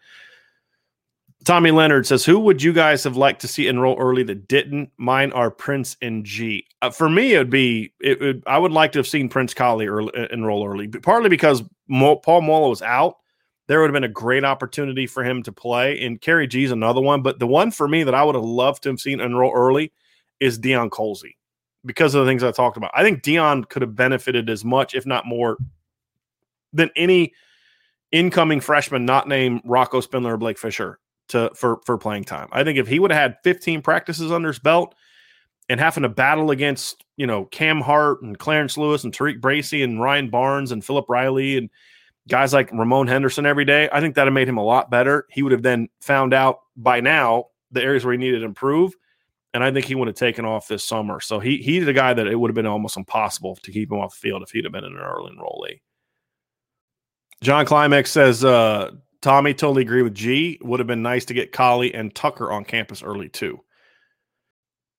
Tommy 1.44 1.70
Leonard 1.70 2.06
says, 2.06 2.24
"Who 2.24 2.38
would 2.40 2.62
you 2.62 2.72
guys 2.72 3.02
have 3.04 3.16
liked 3.16 3.40
to 3.40 3.48
see 3.48 3.66
enroll 3.66 3.98
early 3.98 4.22
that 4.24 4.46
didn't? 4.46 4.90
Mine 4.98 5.32
are 5.32 5.50
Prince 5.50 5.96
and 6.02 6.24
Gee. 6.24 6.66
Uh, 6.82 6.90
for 6.90 7.08
me, 7.08 7.34
it 7.34 7.38
would 7.38 7.50
be 7.50 7.94
it 8.00 8.20
would, 8.20 8.42
I 8.46 8.58
would 8.58 8.72
like 8.72 8.92
to 8.92 8.98
have 8.98 9.06
seen 9.06 9.28
Prince 9.28 9.54
Kollie 9.54 9.86
early, 9.86 10.12
uh, 10.14 10.26
enroll 10.30 10.66
early, 10.66 10.88
partly 10.88 11.30
because 11.30 11.62
Mo, 11.88 12.16
Paul 12.16 12.42
Moala 12.42 12.68
was 12.68 12.82
out. 12.82 13.16
There 13.68 13.80
would 13.80 13.88
have 13.88 13.94
been 13.94 14.04
a 14.04 14.08
great 14.08 14.44
opportunity 14.44 15.06
for 15.06 15.24
him 15.24 15.42
to 15.44 15.52
play, 15.52 16.04
and 16.04 16.20
Khari 16.20 16.48
Gee 16.48 16.64
is 16.64 16.72
another 16.72 17.00
one. 17.00 17.22
But 17.22 17.38
the 17.38 17.46
one 17.46 17.70
for 17.70 17.88
me 17.88 18.02
that 18.04 18.14
I 18.14 18.22
would 18.22 18.34
have 18.34 18.44
loved 18.44 18.82
to 18.82 18.90
have 18.90 19.00
seen 19.00 19.20
enroll 19.20 19.52
early 19.54 19.92
is 20.40 20.58
Deion 20.58 20.90
Colzie 20.90 21.36
because 21.86 22.14
of 22.14 22.24
the 22.24 22.30
things 22.30 22.42
I 22.42 22.50
talked 22.50 22.76
about. 22.76 22.90
I 22.94 23.02
think 23.02 23.22
Deion 23.22 23.66
could 23.66 23.80
have 23.80 23.96
benefited 23.96 24.50
as 24.50 24.62
much, 24.62 24.94
if 24.94 25.06
not 25.06 25.24
more, 25.24 25.56
than 26.74 26.90
any 26.96 27.32
incoming 28.12 28.60
freshman 28.60 29.06
not 29.06 29.26
named 29.26 29.62
Rocco 29.64 30.00
Spindler 30.00 30.34
or 30.34 30.36
Blake 30.36 30.58
Fisher 30.58 30.98
to 31.30 31.50
for 31.54 31.80
for 31.84 31.98
playing 31.98 32.24
time. 32.24 32.48
I 32.52 32.64
think 32.64 32.78
if 32.78 32.86
he 32.86 32.98
would 32.98 33.10
have 33.10 33.20
had 33.20 33.36
15 33.44 33.82
practices 33.82 34.30
under 34.30 34.48
his 34.48 34.58
belt 34.58 34.94
and 35.68 35.80
having 35.80 36.02
to 36.02 36.08
battle 36.08 36.50
against, 36.50 37.04
you 37.16 37.26
know, 37.26 37.44
Cam 37.46 37.80
Hart 37.80 38.22
and 38.22 38.38
Clarence 38.38 38.76
Lewis 38.76 39.04
and 39.04 39.12
TaRiq 39.12 39.40
Bracy 39.40 39.82
and 39.82 40.00
Ryan 40.00 40.30
Barnes 40.30 40.72
and 40.72 40.84
Philip 40.84 41.06
Riley 41.08 41.56
and 41.56 41.70
guys 42.28 42.52
like 42.52 42.70
Ramon 42.72 43.06
Henderson 43.06 43.46
every 43.46 43.64
day, 43.64 43.88
I 43.92 44.00
think 44.00 44.14
that 44.14 44.22
would 44.22 44.28
have 44.28 44.34
made 44.34 44.48
him 44.48 44.58
a 44.58 44.64
lot 44.64 44.90
better. 44.90 45.26
He 45.30 45.42
would 45.42 45.52
have 45.52 45.62
then 45.62 45.88
found 46.00 46.34
out 46.34 46.60
by 46.76 47.00
now 47.00 47.46
the 47.70 47.82
areas 47.82 48.04
where 48.04 48.12
he 48.12 48.18
needed 48.18 48.40
to 48.40 48.44
improve. 48.44 48.94
And 49.52 49.64
I 49.64 49.72
think 49.72 49.86
he 49.86 49.96
would 49.96 50.06
have 50.06 50.16
taken 50.16 50.44
off 50.44 50.68
this 50.68 50.84
summer. 50.84 51.20
So 51.20 51.40
he 51.40 51.58
he's 51.58 51.84
the 51.84 51.92
guy 51.92 52.14
that 52.14 52.28
it 52.28 52.36
would 52.36 52.50
have 52.50 52.54
been 52.54 52.66
almost 52.66 52.96
impossible 52.96 53.56
to 53.56 53.72
keep 53.72 53.90
him 53.90 53.98
off 53.98 54.14
the 54.14 54.28
field 54.28 54.42
if 54.42 54.50
he'd 54.50 54.64
have 54.64 54.72
been 54.72 54.84
an 54.84 54.96
early 54.96 55.32
enrollee. 55.32 55.80
John 57.42 57.64
Climax 57.64 58.10
says 58.12 58.44
uh, 58.44 58.92
Tommy, 59.22 59.52
totally 59.52 59.82
agree 59.82 60.02
with 60.02 60.14
Gee. 60.14 60.58
Would 60.62 60.80
have 60.80 60.86
been 60.86 61.02
nice 61.02 61.26
to 61.26 61.34
get 61.34 61.52
Kollie 61.52 61.94
and 61.94 62.14
Tucker 62.14 62.50
on 62.50 62.64
campus 62.64 63.02
early 63.02 63.28
too. 63.28 63.60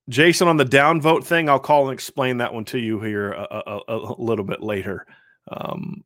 Jason, 0.10 0.48
on 0.48 0.58
the 0.58 0.66
downvote 0.66 1.24
thing, 1.24 1.50
I'll 1.50 1.60
call 1.60 1.88
and 1.88 1.94
explain 1.94 2.38
that 2.38 2.54
one 2.54 2.66
to 2.66 2.78
you 2.78 3.00
here 3.00 3.32
a, 3.32 3.62
a, 3.66 3.82
a 3.88 4.16
little 4.18 4.46
bit 4.46 4.62
later. 4.62 5.06
Um, 5.50 6.04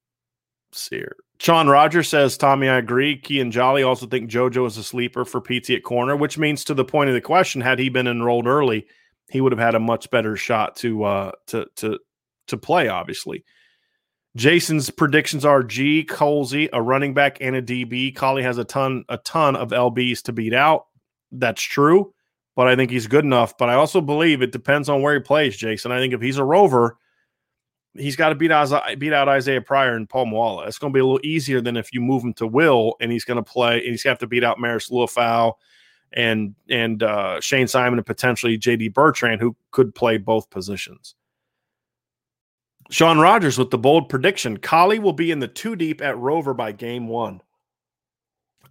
see 0.72 0.98
here. 0.98 1.16
Sean 1.40 1.68
Rogers 1.68 2.08
says, 2.08 2.38
Tommy, 2.38 2.70
I 2.70 2.78
agree. 2.78 3.18
Key 3.18 3.42
and 3.42 3.52
Jolly 3.52 3.84
also 3.84 4.06
think 4.06 4.30
JoJo 4.30 4.68
is 4.68 4.78
a 4.78 4.84
sleeper 4.84 5.26
for 5.26 5.42
PT 5.42 5.72
at 5.72 5.84
corner, 5.84 6.16
which 6.16 6.38
means 6.38 6.64
to 6.66 6.74
the 6.74 6.86
point 6.86 7.10
of 7.10 7.14
the 7.14 7.22
question, 7.22 7.62
had 7.62 7.80
he 7.80 7.90
been 7.90 8.08
enrolled 8.08 8.48
early, 8.48 8.88
he 9.30 9.42
would 9.42 9.52
have 9.52 9.60
had 9.60 9.76
a 9.76 9.80
much 9.80 10.10
better 10.12 10.38
shot 10.38 10.76
to 10.78 11.04
uh 11.04 11.32
to 11.48 11.66
to 11.78 12.00
to 12.48 12.58
play, 12.58 12.88
obviously. 12.88 13.44
Jason's 14.36 14.90
predictions 14.90 15.46
are 15.46 15.64
Gee, 15.64 16.04
Colzie, 16.04 16.70
a 16.74 16.82
running 16.82 17.14
back, 17.14 17.38
and 17.40 17.56
a 17.56 17.62
DB. 17.62 18.14
Kollie 18.14 18.44
has 18.44 18.58
a 18.58 18.66
ton, 18.66 19.06
a 19.08 19.18
ton 19.18 19.56
of 19.56 19.70
LBs 19.70 20.24
to 20.24 20.34
beat 20.34 20.54
out. 20.54 20.88
That's 21.32 21.62
true, 21.62 22.14
but 22.56 22.68
I 22.68 22.76
think 22.76 22.92
he's 22.92 23.08
good 23.08 23.24
enough. 23.24 23.58
But 23.58 23.70
I 23.70 23.76
also 23.76 24.02
believe 24.02 24.42
it 24.42 24.52
depends 24.52 24.90
on 24.90 25.02
where 25.02 25.14
he 25.14 25.22
plays, 25.22 25.56
Jason. 25.56 25.92
I 25.92 26.00
think 26.00 26.14
if 26.14 26.22
he's 26.22 26.38
a 26.38 26.44
rover, 26.44 26.98
he's 27.94 28.18
got 28.18 28.30
to 28.30 28.36
beat 28.36 28.52
out, 28.52 29.00
beat 29.00 29.14
out 29.14 29.30
Isaiah 29.30 29.62
Pryor 29.62 29.96
and 29.96 30.10
Paul 30.10 30.26
Moala. 30.26 30.68
It's 30.68 30.80
going 30.80 30.92
to 30.92 30.96
be 30.96 31.00
a 31.00 31.06
little 31.06 31.26
easier 31.26 31.62
than 31.62 31.78
if 31.78 31.94
you 31.94 32.02
move 32.02 32.24
him 32.24 32.34
to 32.34 32.48
Will 32.48 32.96
and 33.00 33.12
he's 33.12 33.24
going 33.24 33.42
to 33.42 33.44
play 33.44 33.78
and 33.80 33.88
he's 33.88 34.04
going 34.04 34.12
to 34.12 34.16
have 34.16 34.20
to 34.20 34.28
beat 34.28 34.44
out 34.44 34.58
Marist 34.58 34.92
Liufau 34.92 35.54
and 36.12 36.56
and 36.70 37.04
uh, 37.04 37.40
Shane 37.40 37.68
Simon 37.68 38.00
and 38.00 38.06
potentially 38.06 38.58
JD 38.58 38.94
Bertrand, 38.94 39.40
who 39.40 39.56
could 39.72 39.96
play 39.96 40.18
both 40.18 40.50
positions. 40.50 41.16
Sean 42.90 43.20
Rogers 43.20 43.58
with 43.58 43.72
the 43.72 43.78
bold 43.78 44.10
prediction 44.10 44.58
Kollie 44.58 45.00
will 45.00 45.14
be 45.14 45.32
in 45.32 45.40
the 45.40 45.48
two 45.48 45.76
deep 45.76 46.02
at 46.02 46.18
Rover 46.18 46.54
by 46.54 46.72
game 46.72 47.08
one. 47.08 47.42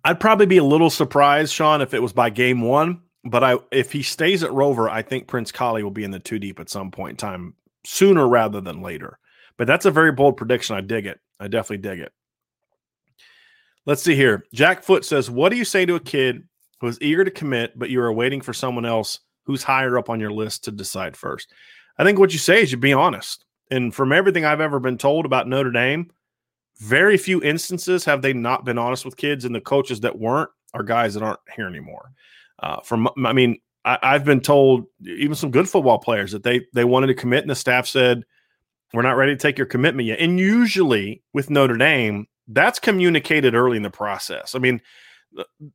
I'd 0.04 0.20
probably 0.20 0.46
be 0.46 0.58
a 0.58 0.64
little 0.64 0.90
surprised, 0.90 1.52
Sean, 1.52 1.80
if 1.80 1.94
it 1.94 2.02
was 2.02 2.12
by 2.12 2.30
game 2.30 2.60
one. 2.60 3.02
But 3.24 3.42
I, 3.42 3.56
if 3.72 3.90
he 3.90 4.02
stays 4.02 4.42
at 4.42 4.52
Rover, 4.52 4.88
I 4.90 5.00
think 5.00 5.26
Prince 5.26 5.50
Kollie 5.50 5.82
will 5.82 5.90
be 5.90 6.04
in 6.04 6.10
the 6.10 6.18
two 6.18 6.38
deep 6.38 6.60
at 6.60 6.68
some 6.68 6.90
point 6.90 7.12
in 7.12 7.16
time, 7.16 7.54
sooner 7.86 8.28
rather 8.28 8.60
than 8.60 8.82
later. 8.82 9.18
But 9.56 9.66
that's 9.66 9.86
a 9.86 9.90
very 9.90 10.12
bold 10.12 10.36
prediction. 10.36 10.76
I 10.76 10.82
dig 10.82 11.06
it. 11.06 11.20
I 11.40 11.48
definitely 11.48 11.88
dig 11.88 12.00
it. 12.00 12.12
Let's 13.86 14.02
see 14.02 14.14
here. 14.14 14.44
Jack 14.52 14.82
Foot 14.82 15.04
says, 15.04 15.30
What 15.30 15.50
do 15.50 15.56
you 15.56 15.64
say 15.64 15.86
to 15.86 15.94
a 15.94 16.00
kid 16.00 16.46
who 16.80 16.86
is 16.86 17.00
eager 17.00 17.24
to 17.24 17.30
commit, 17.30 17.78
but 17.78 17.90
you 17.90 18.00
are 18.02 18.12
waiting 18.12 18.42
for 18.42 18.52
someone 18.52 18.84
else 18.84 19.20
who's 19.44 19.62
higher 19.62 19.96
up 19.98 20.10
on 20.10 20.20
your 20.20 20.32
list 20.32 20.64
to 20.64 20.70
decide 20.70 21.16
first? 21.16 21.50
I 21.98 22.04
think 22.04 22.18
what 22.18 22.32
you 22.32 22.38
say 22.38 22.62
is 22.62 22.72
you 22.72 22.78
be 22.78 22.92
honest. 22.92 23.43
And 23.70 23.94
from 23.94 24.12
everything 24.12 24.44
I've 24.44 24.60
ever 24.60 24.78
been 24.78 24.98
told 24.98 25.24
about 25.26 25.48
Notre 25.48 25.72
Dame, 25.72 26.10
very 26.78 27.16
few 27.16 27.42
instances 27.42 28.04
have 28.04 28.22
they 28.22 28.32
not 28.32 28.64
been 28.64 28.78
honest 28.78 29.04
with 29.04 29.16
kids, 29.16 29.44
and 29.44 29.54
the 29.54 29.60
coaches 29.60 30.00
that 30.00 30.18
weren't 30.18 30.50
are 30.74 30.82
guys 30.82 31.14
that 31.14 31.22
aren't 31.22 31.40
here 31.54 31.66
anymore. 31.66 32.10
Uh, 32.62 32.80
from 32.80 33.08
I 33.24 33.32
mean, 33.32 33.58
I, 33.84 33.98
I've 34.02 34.24
been 34.24 34.40
told 34.40 34.86
even 35.04 35.34
some 35.34 35.50
good 35.50 35.68
football 35.68 35.98
players 35.98 36.32
that 36.32 36.42
they 36.42 36.62
they 36.72 36.84
wanted 36.84 37.08
to 37.08 37.14
commit, 37.14 37.42
and 37.42 37.50
the 37.50 37.54
staff 37.54 37.86
said, 37.86 38.24
"We're 38.92 39.02
not 39.02 39.16
ready 39.16 39.32
to 39.34 39.38
take 39.40 39.58
your 39.58 39.66
commitment 39.66 40.08
yet." 40.08 40.20
And 40.20 40.38
usually 40.38 41.22
with 41.32 41.50
Notre 41.50 41.76
Dame, 41.76 42.26
that's 42.48 42.78
communicated 42.78 43.54
early 43.54 43.76
in 43.76 43.82
the 43.82 43.90
process. 43.90 44.54
I 44.54 44.58
mean, 44.58 44.80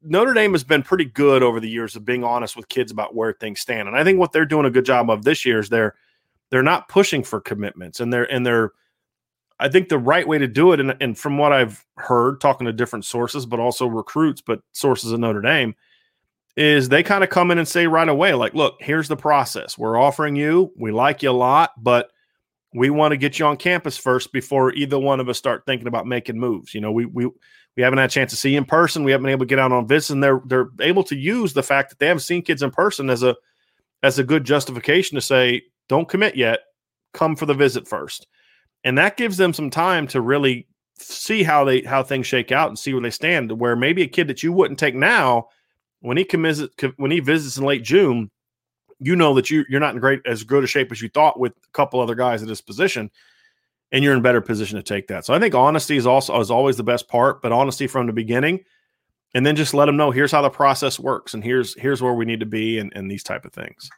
Notre 0.03 0.33
Dame 0.33 0.51
has 0.51 0.63
been 0.63 0.83
pretty 0.83 1.05
good 1.05 1.43
over 1.43 1.59
the 1.59 1.69
years 1.69 1.95
of 1.95 2.05
being 2.05 2.23
honest 2.23 2.55
with 2.55 2.69
kids 2.69 2.91
about 2.91 3.15
where 3.15 3.33
things 3.33 3.61
stand, 3.61 3.87
and 3.87 3.97
I 3.97 4.03
think 4.03 4.19
what 4.19 4.31
they're 4.31 4.45
doing 4.45 4.65
a 4.65 4.71
good 4.71 4.85
job 4.85 5.09
of 5.09 5.23
this 5.23 5.45
year 5.45 5.59
is 5.59 5.69
they're 5.69 5.95
they're 6.51 6.63
not 6.63 6.89
pushing 6.89 7.23
for 7.23 7.39
commitments 7.39 7.99
and 7.99 8.11
they're 8.11 8.31
and 8.31 8.45
they're 8.45 8.71
I 9.59 9.67
think 9.67 9.89
the 9.89 9.99
right 9.99 10.25
way 10.25 10.37
to 10.37 10.47
do 10.47 10.71
it, 10.71 10.79
and, 10.79 10.95
and 11.01 11.17
from 11.17 11.37
what 11.37 11.51
I've 11.51 11.85
heard, 11.97 12.39
talking 12.39 12.65
to 12.65 12.71
different 12.71 13.03
sources, 13.03 13.45
but 13.45 13.59
also 13.59 13.87
recruits, 13.87 14.39
but 14.39 14.61
sources 14.71 15.11
of 15.11 15.19
Notre 15.19 15.41
Dame, 15.41 15.75
is 16.55 16.87
they 16.87 17.03
kind 17.03 17.25
of 17.25 17.29
come 17.29 17.51
in 17.51 17.57
and 17.57 17.67
say 17.67 17.85
right 17.85 18.07
away, 18.07 18.33
like, 18.33 18.53
look, 18.53 18.77
here's 18.79 19.09
the 19.09 19.17
process. 19.17 19.77
We're 19.77 19.99
offering 19.99 20.37
you, 20.37 20.71
we 20.77 20.91
like 20.91 21.23
you 21.23 21.29
a 21.29 21.31
lot, 21.31 21.71
but 21.77 22.09
we 22.73 22.89
want 22.89 23.11
to 23.11 23.17
get 23.17 23.39
you 23.39 23.45
on 23.45 23.57
campus 23.57 23.97
first 23.97 24.31
before 24.31 24.73
either 24.73 24.99
one 24.99 25.19
of 25.19 25.27
us 25.27 25.37
start 25.37 25.65
thinking 25.65 25.87
about 25.87 26.07
making 26.07 26.39
moves. 26.39 26.73
You 26.73 26.81
know, 26.81 26.91
we 26.91 27.05
we 27.05 27.29
we 27.75 27.83
haven't 27.83 27.99
had 27.99 28.09
a 28.09 28.13
chance 28.13 28.31
to 28.31 28.37
see 28.37 28.51
you 28.51 28.57
in 28.57 28.65
person. 28.65 29.03
We 29.03 29.11
haven't 29.11 29.23
been 29.23 29.31
able 29.31 29.45
to 29.45 29.49
get 29.49 29.59
out 29.59 29.71
on 29.71 29.87
visits, 29.87 30.11
and 30.11 30.23
they're 30.23 30.41
they're 30.45 30.69
able 30.79 31.03
to 31.05 31.15
use 31.15 31.53
the 31.53 31.63
fact 31.63 31.89
that 31.89 31.99
they 31.99 32.07
haven't 32.07 32.21
seen 32.21 32.43
kids 32.43 32.61
in 32.61 32.71
person 32.71 33.09
as 33.09 33.23
a 33.23 33.35
as 34.03 34.19
a 34.19 34.23
good 34.23 34.43
justification 34.43 35.15
to 35.15 35.21
say, 35.21 35.63
don't 35.89 36.07
commit 36.07 36.37
yet. 36.37 36.59
Come 37.13 37.35
for 37.35 37.45
the 37.45 37.53
visit 37.53 37.87
first. 37.87 38.27
And 38.85 38.97
that 38.97 39.17
gives 39.17 39.35
them 39.35 39.53
some 39.53 39.69
time 39.69 40.07
to 40.07 40.21
really 40.21 40.67
see 40.97 41.43
how 41.43 41.63
they 41.65 41.81
how 41.81 42.03
things 42.03 42.27
shake 42.27 42.51
out 42.51 42.69
and 42.69 42.79
see 42.79 42.93
where 42.93 43.01
they 43.01 43.09
stand. 43.09 43.51
Where 43.59 43.75
maybe 43.75 44.03
a 44.03 44.07
kid 44.07 44.27
that 44.27 44.43
you 44.43 44.53
wouldn't 44.53 44.79
take 44.79 44.95
now, 44.95 45.47
when 45.99 46.15
he 46.15 46.23
commits 46.23 46.61
when 46.95 47.11
he 47.11 47.19
visits 47.19 47.57
in 47.57 47.65
late 47.65 47.83
June, 47.83 48.29
you 48.99 49.15
know 49.15 49.33
that 49.33 49.49
you 49.49 49.65
you're 49.67 49.79
not 49.79 49.95
in 49.95 49.99
great 49.99 50.21
as 50.25 50.43
good 50.43 50.63
a 50.63 50.67
shape 50.67 50.91
as 50.91 51.01
you 51.01 51.09
thought 51.09 51.39
with 51.39 51.53
a 51.53 51.71
couple 51.73 51.99
other 51.99 52.15
guys 52.15 52.41
at 52.41 52.49
his 52.49 52.61
position, 52.61 53.09
and 53.91 54.03
you're 54.03 54.13
in 54.13 54.21
better 54.21 54.41
position 54.41 54.77
to 54.77 54.83
take 54.83 55.07
that. 55.07 55.25
So 55.25 55.33
I 55.33 55.39
think 55.39 55.55
honesty 55.55 55.97
is 55.97 56.07
also 56.07 56.39
is 56.39 56.51
always 56.51 56.77
the 56.77 56.83
best 56.83 57.07
part, 57.07 57.41
but 57.41 57.51
honesty 57.51 57.87
from 57.87 58.07
the 58.07 58.13
beginning, 58.13 58.63
and 59.33 59.45
then 59.45 59.55
just 59.55 59.73
let 59.73 59.87
them 59.87 59.97
know 59.97 60.11
here's 60.11 60.31
how 60.31 60.41
the 60.41 60.49
process 60.49 60.99
works, 60.99 61.33
and 61.33 61.43
here's 61.43 61.77
here's 61.79 62.01
where 62.01 62.13
we 62.13 62.25
need 62.25 62.39
to 62.39 62.45
be, 62.45 62.77
and, 62.77 62.93
and 62.95 63.09
these 63.09 63.23
type 63.23 63.45
of 63.45 63.51
things. 63.51 63.89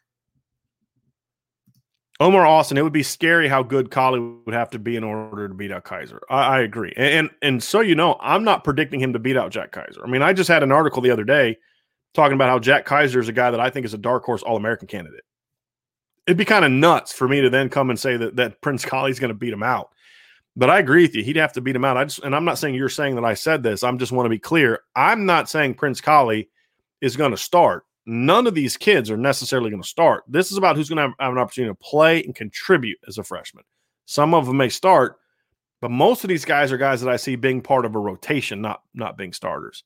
Omar 2.22 2.46
Austin, 2.46 2.78
it 2.78 2.84
would 2.84 2.94
be 2.94 3.02
scary 3.02 3.48
how 3.48 3.64
good 3.64 3.90
Kollie 3.90 4.20
would 4.46 4.54
have 4.54 4.70
to 4.70 4.80
be 4.80 4.96
in 4.96 5.04
order 5.04 5.48
to 5.48 5.54
beat 5.56 5.72
out 5.72 5.86
Kaiser. 5.86 6.22
I, 6.30 6.58
I 6.58 6.60
agree, 6.60 6.94
and, 6.96 7.08
and, 7.08 7.30
and 7.42 7.64
so 7.64 7.80
you 7.80 7.96
know, 7.96 8.16
I'm 8.22 8.44
not 8.44 8.64
predicting 8.64 9.00
him 9.00 9.12
to 9.14 9.20
beat 9.20 9.38
out 9.38 9.52
Jack 9.52 9.72
Kaiser. 9.72 10.06
I 10.06 10.08
mean, 10.08 10.22
I 10.22 10.32
just 10.32 10.48
had 10.48 10.62
an 10.62 10.72
article 10.72 11.02
the 11.02 11.10
other 11.10 11.24
day 11.24 11.58
talking 12.14 12.36
about 12.36 12.50
how 12.50 12.60
Jack 12.60 12.86
Kaiser 12.86 13.20
is 13.20 13.28
a 13.28 13.34
guy 13.34 13.50
that 13.50 13.60
I 13.60 13.72
think 13.72 13.88
is 13.88 13.96
a 13.96 13.98
dark 13.98 14.24
horse 14.24 14.44
All 14.44 14.56
American 14.56 14.88
candidate. 14.88 15.24
It'd 16.28 16.38
be 16.38 16.46
kind 16.46 16.64
of 16.64 16.72
nuts 16.72 17.12
for 17.12 17.28
me 17.28 17.42
to 17.42 17.50
then 17.50 17.70
come 17.70 17.90
and 17.90 18.00
say 18.00 18.18
that 18.18 18.36
that 18.36 18.62
Prince 18.62 18.86
Kollie's 18.86 19.20
going 19.20 19.30
to 19.30 19.36
beat 19.36 19.52
him 19.52 19.64
out. 19.64 19.90
But 20.56 20.70
I 20.70 20.78
agree 20.78 21.02
with 21.02 21.16
you; 21.16 21.24
he'd 21.24 21.38
have 21.38 21.54
to 21.54 21.62
beat 21.62 21.76
him 21.76 21.86
out. 21.86 21.98
I 21.98 22.04
just, 22.04 22.20
and 22.20 22.36
I'm 22.36 22.46
not 22.46 22.60
saying 22.60 22.76
you're 22.76 22.88
saying 22.88 23.16
that 23.16 23.26
I 23.26 23.34
said 23.34 23.64
this. 23.64 23.84
I'm 23.84 23.98
just 23.98 24.12
want 24.12 24.28
to 24.28 24.30
be 24.30 24.38
clear. 24.38 24.82
I'm 24.96 25.26
not 25.26 25.50
saying 25.50 25.74
Prince 25.74 26.02
Kollie 26.02 26.50
is 27.02 27.18
going 27.18 27.32
to 27.32 27.38
start 27.38 27.84
none 28.12 28.46
of 28.46 28.54
these 28.54 28.76
kids 28.76 29.10
are 29.10 29.18
necessarily 29.18 29.70
going 29.70 29.82
to 29.82 29.88
start. 29.88 30.24
This 30.28 30.52
is 30.52 30.58
about 30.58 30.76
who's 30.76 30.90
going 30.90 30.98
to 30.98 31.04
have, 31.04 31.14
have, 31.20 31.32
an 31.32 31.38
opportunity 31.38 31.72
to 31.72 31.76
play 31.76 32.22
and 32.24 32.36
contribute 32.36 33.00
as 33.08 33.18
a 33.18 33.24
freshman. 33.24 33.64
Some 34.06 34.34
of 34.34 34.46
them 34.46 34.58
may 34.58 34.70
start, 34.70 35.18
But 35.80 35.92
most 35.92 36.24
of 36.24 36.28
these 36.28 36.46
guys 36.46 36.72
are 36.72 36.78
guys 36.78 37.02
that 37.02 37.10
I 37.10 37.16
see 37.16 37.36
being 37.36 37.62
part 37.62 37.86
of 37.86 37.96
a 37.96 38.00
rotation, 38.00 38.62
not 38.62 38.84
not 38.94 39.18
being 39.18 39.34
starters. 39.34 39.84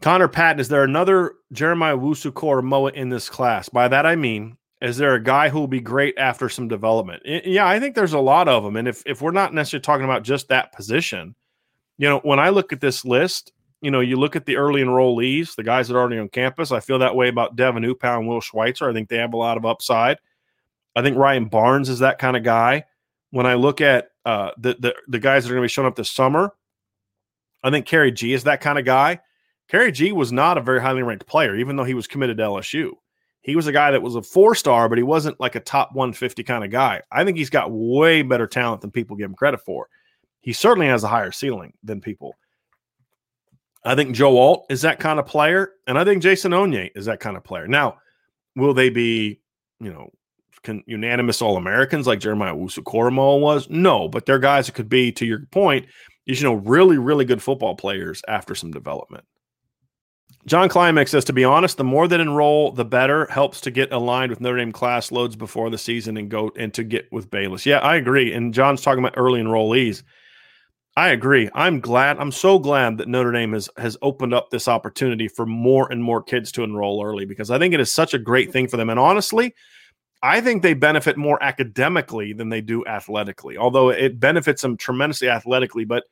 Connor 0.00 0.28
Patton, 0.28 0.60
is 0.60 0.68
there 0.68 0.84
another 0.84 1.34
Jeremiah 1.52 1.96
Owusu-Koramoah 1.96 2.94
in 2.94 3.08
this 3.10 3.28
class? 3.28 3.68
By 3.68 3.88
that 3.88 4.06
I 4.06 4.16
mean, 4.16 4.56
is 4.82 4.96
there 4.96 5.14
a 5.14 5.22
guy 5.22 5.48
who 5.48 5.60
will 5.60 5.68
be 5.68 5.80
great 5.80 6.14
after 6.18 6.48
some 6.48 6.68
development? 6.68 7.22
Yeah, 7.24 7.66
I 7.66 7.80
think 7.80 7.94
there's 7.94 8.12
a 8.12 8.18
lot 8.18 8.48
of 8.48 8.64
them. 8.64 8.76
And 8.76 8.88
if 8.88 9.02
if 9.06 9.20
we're 9.20 9.30
not 9.30 9.52
necessarily 9.52 9.82
talking 9.82 10.04
about 10.04 10.24
just 10.24 10.48
that 10.48 10.72
position, 10.72 11.34
you 11.98 12.08
know, 12.08 12.20
when 12.20 12.38
I 12.38 12.48
look 12.48 12.72
at 12.72 12.80
this 12.80 13.04
list, 13.04 13.52
you 13.80 13.90
know, 13.90 14.00
you 14.00 14.16
look 14.16 14.36
at 14.36 14.46
the 14.46 14.56
early 14.56 14.82
enrollees, 14.82 15.56
the 15.56 15.62
guys 15.62 15.88
that 15.88 15.96
are 15.96 16.00
already 16.00 16.18
on 16.18 16.28
campus. 16.28 16.72
I 16.72 16.80
feel 16.80 16.98
that 17.00 17.16
way 17.16 17.28
about 17.28 17.56
Devin 17.56 17.82
Aupiu 17.82 18.18
and 18.18 18.28
Will 18.28 18.40
Schweitzer. 18.40 18.88
I 18.88 18.92
think 18.92 19.08
they 19.08 19.18
have 19.18 19.34
a 19.34 19.38
lot 19.38 19.56
of 19.56 19.66
upside. 19.66 20.18
I 20.96 21.02
think 21.02 21.16
Ryan 21.16 21.46
Barnes 21.46 21.88
is 21.88 21.98
that 21.98 22.18
kind 22.18 22.36
of 22.36 22.42
guy. 22.42 22.84
When 23.30 23.46
I 23.46 23.54
look 23.54 23.80
at 23.80 24.10
uh, 24.24 24.52
the, 24.56 24.76
the 24.78 24.94
the 25.08 25.18
guys 25.18 25.44
that 25.44 25.50
are 25.50 25.54
going 25.54 25.62
to 25.62 25.66
be 25.66 25.72
showing 25.72 25.88
up 25.88 25.96
this 25.96 26.10
summer, 26.10 26.54
I 27.62 27.70
think 27.70 27.86
Khari 27.86 28.14
Gee 28.14 28.32
is 28.32 28.44
that 28.44 28.60
kind 28.60 28.78
of 28.78 28.84
guy. 28.84 29.20
Khari 29.70 29.92
Gee 29.92 30.12
was 30.12 30.32
not 30.32 30.58
a 30.58 30.60
very 30.60 30.80
highly 30.80 31.02
ranked 31.02 31.26
player, 31.26 31.56
even 31.56 31.76
though 31.76 31.84
he 31.84 31.94
was 31.94 32.06
committed 32.06 32.36
to 32.38 32.44
LSU. 32.44 32.92
He 33.40 33.56
was 33.56 33.66
a 33.66 33.72
guy 33.72 33.90
that 33.90 34.02
was 34.02 34.14
a 34.14 34.22
four 34.22 34.54
star, 34.54 34.88
but 34.88 34.98
he 34.98 35.04
wasn't 35.04 35.38
like 35.40 35.54
a 35.54 35.60
top 35.60 35.90
150 35.94 36.42
kind 36.44 36.64
of 36.64 36.70
guy. 36.70 37.02
I 37.12 37.24
think 37.24 37.36
he's 37.36 37.50
got 37.50 37.70
way 37.70 38.22
better 38.22 38.46
talent 38.46 38.80
than 38.80 38.90
people 38.90 39.16
give 39.16 39.26
him 39.26 39.34
credit 39.34 39.60
for. 39.60 39.88
He 40.40 40.52
certainly 40.52 40.86
has 40.86 41.04
a 41.04 41.08
higher 41.08 41.32
ceiling 41.32 41.74
than 41.82 42.00
people. 42.00 42.36
I 43.84 43.94
think 43.94 44.14
Joe 44.14 44.38
Alt 44.38 44.66
is 44.70 44.82
that 44.82 44.98
kind 44.98 45.18
of 45.18 45.26
player, 45.26 45.72
and 45.86 45.98
I 45.98 46.04
think 46.04 46.22
Jason 46.22 46.52
Onye 46.52 46.90
is 46.94 47.04
that 47.06 47.20
kind 47.20 47.36
of 47.36 47.44
player. 47.44 47.68
Now, 47.68 47.98
will 48.56 48.72
they 48.72 48.88
be, 48.88 49.40
you 49.80 49.92
know, 49.92 50.10
can, 50.62 50.82
unanimous 50.86 51.42
All 51.42 51.58
Americans 51.58 52.06
like 52.06 52.20
Jeremiah 52.20 52.54
Owusu-Koramoah 52.54 53.40
was? 53.40 53.68
No, 53.68 54.08
but 54.08 54.24
they're 54.24 54.38
guys 54.38 54.66
that 54.66 54.74
could 54.74 54.88
be, 54.88 55.12
to 55.12 55.26
your 55.26 55.40
point, 55.50 55.86
you 56.24 56.42
know, 56.42 56.54
really, 56.54 56.96
really 56.96 57.26
good 57.26 57.42
football 57.42 57.74
players 57.74 58.22
after 58.26 58.54
some 58.54 58.70
development. 58.70 59.24
John 60.46 60.68
Climax 60.70 61.10
says, 61.10 61.24
to 61.26 61.32
be 61.32 61.44
honest, 61.44 61.76
the 61.76 61.84
more 61.84 62.08
that 62.08 62.20
enroll, 62.20 62.72
the 62.72 62.84
better. 62.84 63.26
Helps 63.26 63.60
to 63.62 63.70
get 63.70 63.92
aligned 63.92 64.30
with 64.30 64.40
Notre 64.40 64.58
Dame 64.58 64.72
class 64.72 65.12
loads 65.12 65.36
before 65.36 65.70
the 65.70 65.78
season 65.78 66.16
and 66.16 66.30
go 66.30 66.50
and 66.56 66.72
to 66.74 66.84
get 66.84 67.10
with 67.12 67.30
Balis. 67.30 67.64
Yeah, 67.66 67.78
I 67.78 67.96
agree. 67.96 68.32
And 68.32 68.52
John's 68.52 68.82
talking 68.82 69.02
about 69.02 69.18
early 69.18 69.40
enrollees. 69.40 70.02
I 70.96 71.08
agree. 71.08 71.50
I'm 71.54 71.80
glad. 71.80 72.18
I'm 72.18 72.30
so 72.30 72.58
glad 72.58 72.98
that 72.98 73.08
Notre 73.08 73.32
Dame 73.32 73.52
has 73.52 73.68
has 73.76 73.96
opened 74.00 74.32
up 74.32 74.50
this 74.50 74.68
opportunity 74.68 75.26
for 75.26 75.44
more 75.44 75.90
and 75.90 76.02
more 76.02 76.22
kids 76.22 76.52
to 76.52 76.62
enroll 76.62 77.04
early 77.04 77.24
because 77.24 77.50
I 77.50 77.58
think 77.58 77.74
it 77.74 77.80
is 77.80 77.92
such 77.92 78.14
a 78.14 78.18
great 78.18 78.52
thing 78.52 78.68
for 78.68 78.76
them. 78.76 78.90
And 78.90 79.00
honestly, 79.00 79.54
I 80.22 80.40
think 80.40 80.62
they 80.62 80.74
benefit 80.74 81.16
more 81.16 81.42
academically 81.42 82.32
than 82.32 82.48
they 82.48 82.60
do 82.60 82.86
athletically. 82.86 83.58
Although 83.58 83.90
it 83.90 84.20
benefits 84.20 84.62
them 84.62 84.76
tremendously 84.76 85.28
athletically, 85.28 85.84
but 85.84 86.04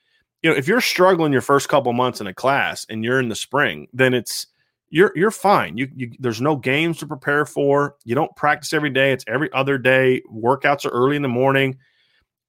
you 0.42 0.50
know, 0.50 0.56
if 0.56 0.66
you're 0.66 0.80
struggling 0.80 1.32
your 1.32 1.42
first 1.42 1.68
couple 1.68 1.92
months 1.92 2.20
in 2.20 2.26
a 2.26 2.34
class 2.34 2.84
and 2.88 3.04
you're 3.04 3.20
in 3.20 3.28
the 3.28 3.36
spring, 3.36 3.86
then 3.92 4.12
it's 4.14 4.48
you're 4.90 5.12
you're 5.14 5.30
fine. 5.30 5.78
You, 5.78 5.88
you 5.94 6.10
there's 6.18 6.40
no 6.40 6.56
games 6.56 6.98
to 6.98 7.06
prepare 7.06 7.46
for. 7.46 7.94
You 8.04 8.16
don't 8.16 8.34
practice 8.34 8.72
every 8.72 8.90
day. 8.90 9.12
It's 9.12 9.24
every 9.28 9.52
other 9.52 9.78
day. 9.78 10.22
Workouts 10.30 10.84
are 10.84 10.90
early 10.90 11.14
in 11.14 11.22
the 11.22 11.28
morning. 11.28 11.78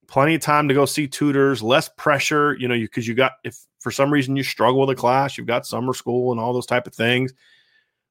Plenty 0.06 0.34
of 0.34 0.40
time 0.40 0.68
to 0.68 0.74
go 0.74 0.84
see 0.84 1.06
tutors. 1.06 1.62
Less 1.62 1.88
pressure. 1.96 2.56
You 2.58 2.68
know, 2.68 2.76
because 2.76 3.06
you 3.08 3.14
got 3.14 3.32
if 3.44 3.58
for 3.80 3.90
some 3.90 4.12
reason 4.12 4.36
you 4.36 4.42
struggle 4.42 4.80
with 4.80 4.90
a 4.90 4.94
class, 4.94 5.36
you've 5.36 5.46
got 5.46 5.66
summer 5.66 5.94
school 5.94 6.32
and 6.32 6.40
all 6.40 6.52
those 6.52 6.66
type 6.66 6.86
of 6.86 6.94
things. 6.94 7.32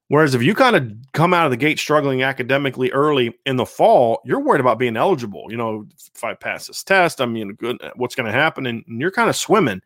Whereas 0.08 0.34
if 0.34 0.42
you 0.42 0.54
kind 0.54 0.76
of 0.76 0.92
come 1.12 1.32
out 1.32 1.46
of 1.46 1.50
the 1.50 1.56
gate 1.56 1.78
struggling 1.78 2.22
academically 2.22 2.90
early 2.92 3.34
in 3.46 3.56
the 3.56 3.64
fall, 3.64 4.20
you're 4.24 4.40
worried 4.40 4.60
about 4.60 4.78
being 4.78 4.96
eligible. 4.96 5.46
You 5.48 5.56
know, 5.56 5.86
if 6.14 6.22
I 6.22 6.34
pass 6.34 6.66
this 6.66 6.84
test, 6.84 7.20
I 7.20 7.26
mean, 7.26 7.54
good, 7.54 7.82
uh, 7.82 7.90
what's 7.96 8.14
going 8.14 8.26
to 8.26 8.32
happen? 8.32 8.66
And 8.66 8.84
you're 8.86 9.10
kind 9.10 9.30
of 9.30 9.36
swimming. 9.36 9.80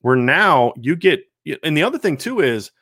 Where 0.00 0.16
now 0.16 0.72
you 0.76 0.96
get, 0.96 1.20
and 1.62 1.76
the 1.76 1.82
other 1.82 1.98
thing 1.98 2.16
too 2.16 2.40
is 2.40 2.72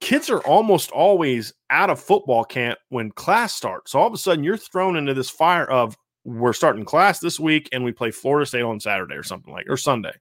kids 0.00 0.28
are 0.28 0.40
almost 0.40 0.90
always 0.90 1.54
out 1.70 1.90
of 1.90 2.00
football 2.00 2.44
camp 2.44 2.78
when 2.90 3.10
class 3.10 3.54
starts. 3.54 3.92
So 3.92 3.98
all 3.98 4.06
of 4.06 4.14
a 4.14 4.18
sudden 4.18 4.44
you're 4.44 4.56
thrown 4.56 4.96
into 4.96 5.14
this 5.14 5.30
fire 5.30 5.68
of 5.70 5.96
we're 6.24 6.52
starting 6.52 6.84
class 6.84 7.20
this 7.20 7.38
week 7.38 7.68
and 7.72 7.84
we 7.84 7.92
play 7.92 8.10
Florida 8.10 8.46
State 8.46 8.62
on 8.62 8.80
Saturday 8.80 9.14
or 9.14 9.22
something 9.22 9.52
like, 9.52 9.66
or 9.68 9.76
Sunday, 9.76 10.14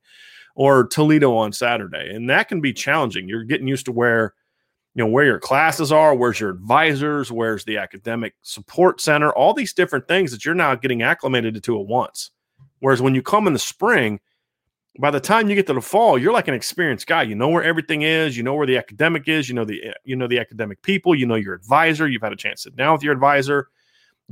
or 0.56 0.88
Toledo 0.88 1.36
on 1.36 1.52
Saturday, 1.54 2.14
and 2.14 2.30
that 2.30 2.48
can 2.48 2.62
be 2.62 2.74
challenging. 2.74 3.28
You're 3.28 3.44
getting 3.44 3.68
used 3.68 3.86
to 3.86 3.92
where 3.92 4.34
you 4.96 5.04
know 5.04 5.10
where 5.10 5.26
your 5.26 5.40
classes 5.40 5.92
are 5.92 6.14
where's 6.14 6.40
your 6.40 6.52
advisors 6.52 7.32
where's 7.32 7.66
the 7.66 7.78
academic 7.78 8.36
support 8.44 9.02
center 9.02 9.32
all 9.32 9.54
these 9.54 9.74
different 9.74 10.08
things 10.08 10.32
that 10.32 10.46
you're 10.46 10.54
now 10.54 10.76
getting 10.76 11.02
acclimated 11.02 11.62
to 11.64 11.80
at 11.80 11.88
once. 11.88 12.32
Whereas 12.80 13.02
when 13.02 13.16
you 13.16 13.22
come 13.22 13.48
in 13.48 13.54
the 13.54 13.60
spring 13.60 14.20
by 15.00 15.10
the 15.10 15.20
time 15.20 15.50
you 15.50 15.56
get 15.56 15.66
to 15.68 15.74
the 15.74 15.82
fall 15.82 16.20
you're 16.20 16.34
like 16.34 16.48
an 16.48 16.54
experienced 16.54 17.08
guy. 17.08 17.24
You 17.24 17.36
know 17.36 17.50
where 17.50 17.64
everything 17.64 18.04
is. 18.04 18.38
You 18.38 18.44
know 18.44 18.54
where 18.54 18.68
the 18.68 18.78
academic 18.78 19.28
is. 19.28 19.50
You 19.50 19.56
know 19.56 19.66
the 19.66 19.82
you 20.04 20.16
know 20.16 20.28
the 20.28 20.40
academic 20.40 20.82
people. 20.84 21.16
You 21.16 21.26
know 21.26 21.36
your 21.36 21.56
advisor. 21.56 22.08
You've 22.08 22.22
had 22.22 22.34
a 22.34 22.38
chance 22.38 22.62
to 22.62 22.70
sit 22.70 22.76
down 22.76 22.94
with 22.94 23.04
your 23.04 23.14
advisor 23.14 23.70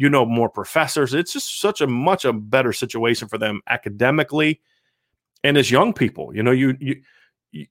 you 0.02 0.10
know 0.10 0.26
more 0.26 0.50
professors 0.50 1.14
it's 1.14 1.34
just 1.34 1.60
such 1.60 1.80
a 1.82 1.88
much 1.88 2.26
a 2.26 2.34
better 2.34 2.74
situation 2.74 3.28
for 3.28 3.38
them 3.38 3.62
academically 3.68 4.60
and 5.44 5.58
as 5.58 5.70
young 5.70 5.94
people 5.94 6.36
you 6.36 6.42
know 6.42 6.52
you 6.52 6.76
you 6.80 7.02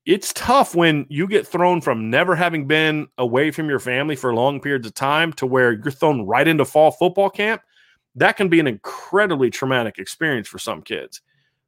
it's 0.05 0.33
tough 0.35 0.75
when 0.75 1.07
you 1.09 1.27
get 1.27 1.47
thrown 1.47 1.81
from 1.81 2.11
never 2.11 2.37
having 2.37 2.67
been 2.67 3.09
away 3.17 3.51
from 3.51 3.69
your 3.69 3.79
family 3.79 4.15
for 4.15 4.35
long 4.35 4.61
periods 4.61 4.87
of 4.87 4.95
time 4.95 5.33
to 5.35 5.47
where 5.47 5.73
you're 5.73 5.91
thrown 5.91 6.27
right 6.27 6.47
into 6.47 6.65
fall 6.65 6.91
football 6.91 7.31
camp. 7.31 7.63
That 8.15 8.37
can 8.37 8.49
be 8.49 8.61
an 8.61 8.67
incredibly 8.67 9.49
traumatic 9.49 9.99
experience 9.99 10.49
for 10.49 10.59
some 10.59 10.83
kids. 10.83 11.23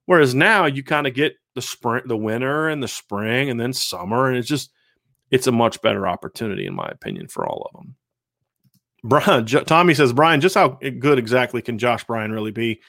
Whereas 0.06 0.34
now 0.34 0.66
you 0.66 0.82
kind 0.82 1.06
of 1.06 1.14
get 1.14 1.36
the 1.54 1.62
spring, 1.62 2.02
the 2.06 2.16
winter 2.16 2.68
and 2.68 2.82
the 2.82 2.88
spring 2.88 3.48
and 3.48 3.58
then 3.58 3.72
summer. 3.72 4.28
And 4.28 4.36
it's 4.36 4.48
just, 4.48 4.70
it's 5.30 5.46
a 5.46 5.52
much 5.52 5.80
better 5.80 6.06
opportunity, 6.06 6.66
in 6.66 6.74
my 6.74 6.88
opinion, 6.88 7.28
for 7.28 7.46
all 7.46 7.70
of 7.72 7.80
them. 7.80 7.96
Bryan, 9.04 9.46
Tommy 9.66 9.94
says, 9.94 10.12
Bryan, 10.12 10.40
just 10.40 10.54
how 10.54 10.78
good 10.98 11.18
exactly 11.18 11.62
can 11.62 11.78
Josh 11.78 12.04
Bryan 12.04 12.32
really 12.32 12.50
be? 12.50 12.80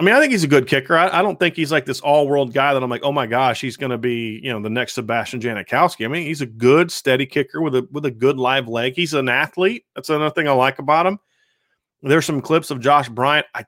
I 0.00 0.04
mean, 0.04 0.14
I 0.14 0.20
think 0.20 0.32
he's 0.32 0.44
a 0.44 0.48
good 0.48 0.66
kicker. 0.66 0.96
I, 0.96 1.18
I 1.18 1.22
don't 1.22 1.38
think 1.38 1.54
he's 1.54 1.70
like 1.70 1.84
this 1.84 2.00
all 2.00 2.26
world 2.26 2.54
guy 2.54 2.72
that 2.72 2.82
I'm 2.82 2.90
like, 2.90 3.04
oh 3.04 3.12
my 3.12 3.26
gosh, 3.26 3.60
he's 3.60 3.76
going 3.76 3.90
to 3.90 3.98
be, 3.98 4.40
you 4.42 4.50
know, 4.50 4.60
the 4.60 4.70
next 4.70 4.94
Sebastian 4.94 5.40
Janikowski. 5.40 6.04
I 6.04 6.08
mean, 6.08 6.26
he's 6.26 6.40
a 6.40 6.46
good, 6.46 6.90
steady 6.90 7.26
kicker 7.26 7.60
with 7.60 7.74
a 7.74 7.86
with 7.92 8.06
a 8.06 8.10
good 8.10 8.38
live 8.38 8.68
leg. 8.68 8.94
He's 8.96 9.14
an 9.14 9.28
athlete. 9.28 9.84
That's 9.94 10.08
another 10.08 10.30
thing 10.30 10.48
I 10.48 10.52
like 10.52 10.78
about 10.78 11.06
him. 11.06 11.18
There's 12.02 12.24
some 12.24 12.40
clips 12.40 12.70
of 12.70 12.80
Josh 12.80 13.08
Bryan. 13.08 13.44
I, 13.54 13.64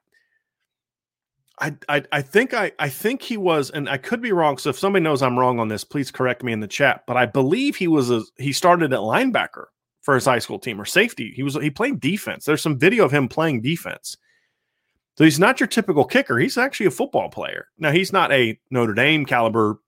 I, 1.60 1.76
I, 1.88 2.02
I 2.10 2.22
think 2.22 2.52
I, 2.52 2.72
I 2.80 2.88
think 2.88 3.22
he 3.22 3.36
was, 3.36 3.70
and 3.70 3.88
I 3.88 3.98
could 3.98 4.20
be 4.20 4.32
wrong. 4.32 4.58
So 4.58 4.70
if 4.70 4.78
somebody 4.78 5.04
knows 5.04 5.22
I'm 5.22 5.38
wrong 5.38 5.60
on 5.60 5.68
this, 5.68 5.84
please 5.84 6.10
correct 6.10 6.42
me 6.42 6.52
in 6.52 6.58
the 6.58 6.66
chat. 6.66 7.04
But 7.06 7.16
I 7.16 7.26
believe 7.26 7.76
he 7.76 7.86
was 7.86 8.10
a 8.10 8.22
he 8.38 8.52
started 8.52 8.92
at 8.92 9.00
linebacker 9.00 9.66
for 10.04 10.14
his 10.14 10.26
high 10.26 10.38
school 10.38 10.58
team 10.58 10.78
or 10.80 10.84
safety. 10.84 11.32
He 11.34 11.42
was 11.42 11.54
he 11.54 11.70
played 11.70 11.98
defense. 11.98 12.44
There's 12.44 12.62
some 12.62 12.78
video 12.78 13.04
of 13.04 13.10
him 13.10 13.26
playing 13.26 13.62
defense. 13.62 14.16
So 15.16 15.24
he's 15.24 15.38
not 15.38 15.58
your 15.58 15.66
typical 15.66 16.04
kicker. 16.04 16.38
He's 16.38 16.58
actually 16.58 16.86
a 16.86 16.90
football 16.90 17.30
player. 17.30 17.68
Now 17.78 17.90
he's 17.90 18.12
not 18.12 18.30
a 18.30 18.58
Notre 18.70 18.94
Dame 18.94 19.24
caliber 19.24 19.80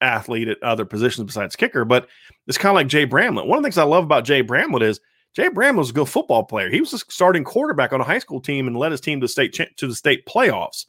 athlete 0.00 0.48
at 0.48 0.62
other 0.62 0.84
positions 0.84 1.26
besides 1.26 1.54
kicker, 1.54 1.84
but 1.84 2.08
it's 2.48 2.58
kind 2.58 2.72
of 2.72 2.74
like 2.74 2.88
Jay 2.88 3.04
Bramlett. 3.04 3.46
One 3.46 3.58
of 3.58 3.62
the 3.62 3.66
things 3.66 3.78
I 3.78 3.84
love 3.84 4.02
about 4.02 4.24
Jay 4.24 4.40
Bramlett 4.40 4.82
is 4.82 5.00
Jay 5.34 5.48
Bramlett 5.48 5.78
was 5.78 5.90
a 5.90 5.94
good 5.94 6.08
football 6.08 6.42
player. 6.42 6.68
He 6.68 6.80
was 6.80 6.92
a 6.92 6.98
starting 6.98 7.44
quarterback 7.44 7.92
on 7.92 8.00
a 8.00 8.04
high 8.04 8.18
school 8.18 8.40
team 8.40 8.66
and 8.66 8.76
led 8.76 8.90
his 8.90 9.00
team 9.00 9.20
to 9.20 9.28
state 9.28 9.56
to 9.76 9.86
the 9.86 9.94
state 9.94 10.26
playoffs. 10.26 10.86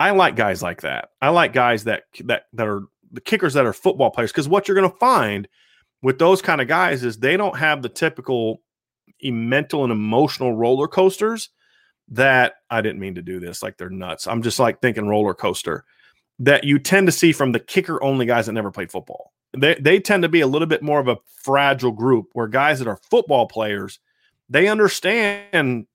I 0.00 0.10
like 0.10 0.34
guys 0.34 0.62
like 0.62 0.80
that. 0.80 1.10
I 1.22 1.28
like 1.28 1.52
guys 1.52 1.84
that 1.84 2.04
that 2.24 2.44
that 2.54 2.66
are 2.66 2.82
the 3.12 3.20
kickers 3.20 3.54
that 3.54 3.66
are 3.66 3.72
football 3.72 4.10
players 4.10 4.32
because 4.32 4.48
what 4.48 4.66
you're 4.66 4.76
going 4.76 4.90
to 4.90 4.98
find 4.98 5.46
with 6.02 6.18
those 6.18 6.42
kind 6.42 6.60
of 6.60 6.68
guys 6.68 7.04
is 7.04 7.18
they 7.18 7.36
don't 7.36 7.58
have 7.58 7.82
the 7.82 7.88
typical 7.88 8.62
mental 9.22 9.82
and 9.82 9.92
emotional 9.92 10.54
roller 10.54 10.88
coasters 10.88 11.50
that 12.10 12.54
I 12.70 12.80
didn't 12.80 13.00
mean 13.00 13.16
to 13.16 13.22
do 13.22 13.40
this. 13.40 13.62
Like 13.62 13.76
they're 13.76 13.90
nuts. 13.90 14.26
I'm 14.26 14.42
just 14.42 14.58
like 14.58 14.80
thinking 14.80 15.08
roller 15.08 15.34
coaster 15.34 15.84
that 16.38 16.64
you 16.64 16.78
tend 16.78 17.06
to 17.08 17.12
see 17.12 17.32
from 17.32 17.52
the 17.52 17.60
kicker 17.60 18.02
only 18.02 18.26
guys 18.26 18.46
that 18.46 18.52
never 18.52 18.70
played 18.70 18.90
football. 18.90 19.32
They, 19.56 19.74
they 19.74 19.98
tend 19.98 20.22
to 20.22 20.28
be 20.28 20.40
a 20.40 20.46
little 20.46 20.68
bit 20.68 20.82
more 20.82 21.00
of 21.00 21.08
a 21.08 21.18
fragile 21.42 21.90
group 21.90 22.28
where 22.32 22.46
guys 22.46 22.78
that 22.78 22.88
are 22.88 23.00
football 23.10 23.46
players, 23.46 23.98
they 24.48 24.68
understand 24.68 25.86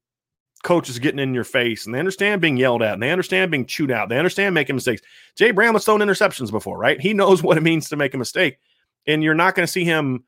coaches 0.64 0.98
getting 1.00 1.20
in 1.20 1.34
your 1.34 1.44
face 1.44 1.86
and 1.86 1.94
they 1.94 2.00
understand 2.00 2.42
being 2.42 2.58
yelled 2.58 2.82
at 2.82 2.94
and 2.94 3.04
they 3.04 3.12
understand 3.12 3.52
being 3.52 3.66
chewed 3.66 3.92
out. 3.92 4.10
They 4.10 4.18
understand 4.18 4.56
making 4.56 4.76
mistakes. 4.76 5.02
Jay 5.36 5.52
Bramlett's 5.52 5.86
thrown 5.86 6.00
interceptions 6.00 6.52
before, 6.52 6.78
right? 6.78 7.00
He 7.00 7.14
knows 7.14 7.44
what 7.44 7.58
it 7.58 7.64
means 7.64 7.90
to 7.90 7.96
make 7.96 8.14
a 8.14 8.18
mistake. 8.18 8.58
And 9.08 9.24
you're 9.24 9.34
not 9.34 9.56
going 9.56 9.66
to 9.66 9.72
see 9.72 9.84
him 9.84 10.24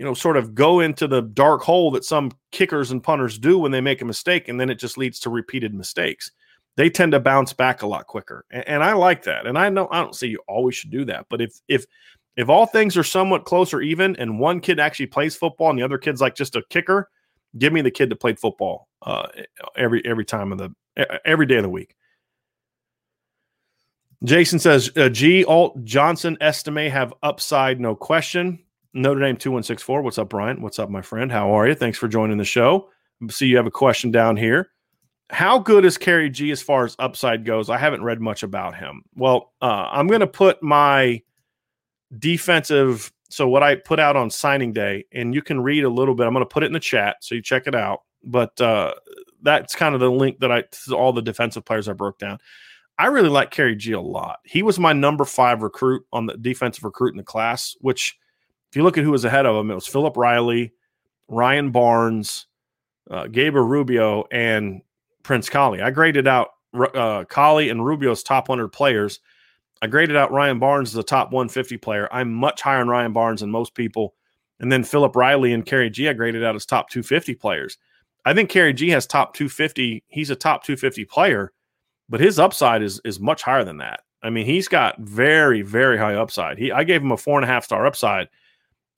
you 0.00 0.06
know, 0.06 0.14
sort 0.14 0.38
of 0.38 0.54
go 0.54 0.80
into 0.80 1.06
the 1.06 1.20
dark 1.20 1.60
hole 1.60 1.90
that 1.90 2.06
some 2.06 2.32
kickers 2.52 2.90
and 2.90 3.02
punters 3.02 3.38
do 3.38 3.58
when 3.58 3.70
they 3.70 3.82
make 3.82 4.00
a 4.00 4.04
mistake, 4.06 4.48
and 4.48 4.58
then 4.58 4.70
it 4.70 4.76
just 4.76 4.96
leads 4.96 5.20
to 5.20 5.28
repeated 5.28 5.74
mistakes. 5.74 6.30
They 6.78 6.88
tend 6.88 7.12
to 7.12 7.20
bounce 7.20 7.52
back 7.52 7.82
a 7.82 7.86
lot 7.86 8.06
quicker, 8.06 8.46
and, 8.50 8.66
and 8.66 8.82
I 8.82 8.94
like 8.94 9.24
that. 9.24 9.46
And 9.46 9.58
I 9.58 9.68
know 9.68 9.88
I 9.90 10.00
don't 10.00 10.14
say 10.14 10.26
you 10.26 10.40
always 10.48 10.74
should 10.74 10.90
do 10.90 11.04
that, 11.04 11.26
but 11.28 11.42
if 11.42 11.60
if 11.68 11.84
if 12.38 12.48
all 12.48 12.64
things 12.64 12.96
are 12.96 13.04
somewhat 13.04 13.44
close 13.44 13.74
or 13.74 13.82
even, 13.82 14.16
and 14.16 14.40
one 14.40 14.60
kid 14.60 14.80
actually 14.80 15.04
plays 15.08 15.36
football 15.36 15.68
and 15.68 15.78
the 15.78 15.82
other 15.82 15.98
kid's 15.98 16.22
like 16.22 16.34
just 16.34 16.56
a 16.56 16.62
kicker, 16.70 17.10
give 17.58 17.74
me 17.74 17.82
the 17.82 17.90
kid 17.90 18.08
that 18.08 18.20
played 18.20 18.40
football 18.40 18.88
uh, 19.02 19.28
every 19.76 20.02
every 20.06 20.24
time 20.24 20.50
of 20.50 20.56
the 20.56 20.74
every 21.26 21.44
day 21.44 21.56
of 21.56 21.62
the 21.62 21.68
week. 21.68 21.94
Jason 24.24 24.58
says 24.58 24.90
uh, 24.96 25.08
Gee 25.08 25.44
Alt 25.44 25.82
Johnson 25.84 26.36
Estime 26.40 26.90
have 26.90 27.14
upside, 27.22 27.80
no 27.80 27.94
question. 27.94 28.58
Notre 28.92 29.20
Dame 29.20 29.36
2164. 29.36 30.02
What's 30.02 30.18
up, 30.18 30.28
Bryan? 30.28 30.62
What's 30.62 30.78
up, 30.78 30.90
my 30.90 31.00
friend? 31.00 31.30
How 31.30 31.52
are 31.52 31.68
you? 31.68 31.74
Thanks 31.74 31.96
for 31.96 32.08
joining 32.08 32.38
the 32.38 32.44
show. 32.44 32.90
See, 33.30 33.46
you 33.46 33.56
have 33.56 33.66
a 33.66 33.70
question 33.70 34.10
down 34.10 34.36
here. 34.36 34.70
How 35.30 35.58
good 35.58 35.84
is 35.84 35.96
Khari 35.96 36.30
Gee 36.30 36.50
as 36.50 36.60
far 36.60 36.84
as 36.84 36.96
upside 36.98 37.44
goes? 37.44 37.70
I 37.70 37.78
haven't 37.78 38.02
read 38.02 38.20
much 38.20 38.42
about 38.42 38.76
him. 38.76 39.02
Well, 39.14 39.52
uh, 39.62 39.88
I'm 39.90 40.08
going 40.08 40.20
to 40.20 40.26
put 40.26 40.62
my 40.62 41.22
defensive. 42.18 43.12
So, 43.30 43.48
what 43.48 43.62
I 43.62 43.76
put 43.76 44.00
out 44.00 44.16
on 44.16 44.28
signing 44.28 44.72
day, 44.72 45.04
and 45.12 45.34
you 45.34 45.40
can 45.40 45.60
read 45.60 45.84
a 45.84 45.88
little 45.88 46.16
bit. 46.16 46.26
I'm 46.26 46.32
going 46.32 46.44
to 46.44 46.48
put 46.48 46.64
it 46.64 46.66
in 46.66 46.72
the 46.72 46.80
chat 46.80 47.18
so 47.20 47.36
you 47.36 47.42
check 47.42 47.68
it 47.68 47.76
out. 47.76 48.02
But 48.24 48.60
uh, 48.60 48.94
that's 49.40 49.76
kind 49.76 49.94
of 49.94 50.00
the 50.00 50.10
link 50.10 50.40
that 50.40 50.50
I, 50.50 50.64
all 50.92 51.12
the 51.12 51.22
defensive 51.22 51.64
players 51.64 51.88
I 51.88 51.92
broke 51.92 52.18
down. 52.18 52.38
I 53.00 53.06
really 53.06 53.30
like 53.30 53.50
Khari 53.50 53.78
Gee 53.78 53.92
a 53.92 54.00
lot. 54.00 54.40
He 54.44 54.62
was 54.62 54.78
my 54.78 54.92
number 54.92 55.24
five 55.24 55.62
recruit 55.62 56.04
on 56.12 56.26
the 56.26 56.36
defensive 56.36 56.84
recruit 56.84 57.12
in 57.12 57.16
the 57.16 57.22
class, 57.22 57.74
which, 57.80 58.18
if 58.68 58.76
you 58.76 58.82
look 58.82 58.98
at 58.98 59.04
who 59.04 59.10
was 59.10 59.24
ahead 59.24 59.46
of 59.46 59.56
him, 59.56 59.70
it 59.70 59.74
was 59.74 59.86
Philip 59.86 60.18
Riley, 60.18 60.74
Ryan 61.26 61.70
Barnes, 61.70 62.46
uh, 63.10 63.26
Gabriel 63.26 63.66
Rubio, 63.66 64.26
and 64.30 64.82
Prince 65.22 65.48
Kollie. 65.48 65.80
I 65.80 65.90
graded 65.90 66.28
out 66.28 66.48
uh, 66.74 67.24
Kollie 67.24 67.70
and 67.70 67.82
Rubio's 67.82 68.22
top 68.22 68.50
100 68.50 68.68
players. 68.68 69.20
I 69.80 69.86
graded 69.86 70.16
out 70.16 70.30
Ryan 70.30 70.58
Barnes 70.58 70.90
as 70.90 70.96
a 70.96 71.02
top 71.02 71.32
150 71.32 71.78
player. 71.78 72.06
I'm 72.12 72.30
much 72.30 72.60
higher 72.60 72.80
on 72.80 72.88
Ryan 72.88 73.14
Barnes 73.14 73.40
than 73.40 73.50
most 73.50 73.74
people. 73.74 74.14
And 74.58 74.70
then 74.70 74.84
Philip 74.84 75.16
Riley 75.16 75.54
and 75.54 75.64
Khari 75.64 75.90
Gee, 75.90 76.10
I 76.10 76.12
graded 76.12 76.44
out 76.44 76.54
as 76.54 76.66
top 76.66 76.90
250 76.90 77.34
players. 77.36 77.78
I 78.26 78.34
think 78.34 78.50
Khari 78.50 78.74
Gee 78.74 78.90
has 78.90 79.06
top 79.06 79.32
250. 79.32 80.04
He's 80.08 80.28
a 80.28 80.36
top 80.36 80.64
250 80.64 81.06
player 81.06 81.54
but 82.10 82.20
his 82.20 82.38
upside 82.38 82.82
is 82.82 83.00
is 83.04 83.18
much 83.20 83.42
higher 83.42 83.64
than 83.64 83.78
that. 83.78 84.00
I 84.22 84.28
mean, 84.28 84.44
he's 84.44 84.68
got 84.68 84.98
very 84.98 85.62
very 85.62 85.96
high 85.96 86.14
upside. 86.16 86.58
He 86.58 86.70
I 86.70 86.84
gave 86.84 87.00
him 87.00 87.12
a 87.12 87.16
four 87.16 87.38
and 87.38 87.44
a 87.44 87.52
half 87.52 87.64
star 87.64 87.86
upside, 87.86 88.28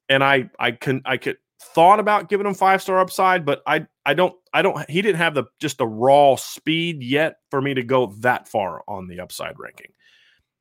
and 0.08 0.24
I 0.24 0.50
I 0.58 0.72
can 0.72 1.02
I 1.04 1.18
could 1.18 1.36
thought 1.60 2.00
about 2.00 2.28
giving 2.28 2.46
him 2.46 2.54
five 2.54 2.82
star 2.82 2.98
upside, 2.98 3.44
but 3.44 3.62
I 3.66 3.86
I 4.04 4.14
don't 4.14 4.34
I 4.52 4.62
don't 4.62 4.90
he 4.90 5.02
didn't 5.02 5.18
have 5.18 5.34
the 5.34 5.44
just 5.60 5.78
the 5.78 5.86
raw 5.86 6.34
speed 6.34 7.02
yet 7.02 7.36
for 7.50 7.60
me 7.60 7.74
to 7.74 7.84
go 7.84 8.06
that 8.18 8.48
far 8.48 8.82
on 8.88 9.06
the 9.06 9.20
upside 9.20 9.58
ranking. 9.58 9.92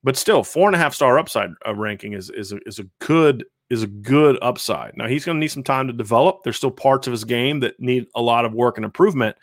But 0.04 0.18
still, 0.18 0.44
four 0.44 0.68
and 0.68 0.76
a 0.76 0.80
half 0.80 0.94
star 0.94 1.18
upside 1.18 1.52
uh, 1.68 1.74
ranking 1.74 2.14
is 2.14 2.30
is 2.30 2.52
a, 2.52 2.60
is 2.66 2.80
a 2.80 2.86
good 3.00 3.46
is 3.70 3.84
a 3.84 3.88
good 3.88 4.38
upside. 4.42 4.96
Now 4.98 5.08
he's 5.08 5.26
going 5.26 5.38
to 5.38 5.40
need 5.40 5.48
some 5.48 5.64
time 5.64 5.88
to 5.88 5.94
develop. 5.94 6.42
There's 6.44 6.58
still 6.58 6.72
parts 6.72 7.08
of 7.08 7.12
his 7.12 7.24
game 7.24 7.62
that 7.62 7.80
need 7.80 8.08
a 8.16 8.22
lot 8.22 8.46
of 8.46 8.54
work 8.54 8.78
and 8.78 8.86
improvement. 8.86 9.38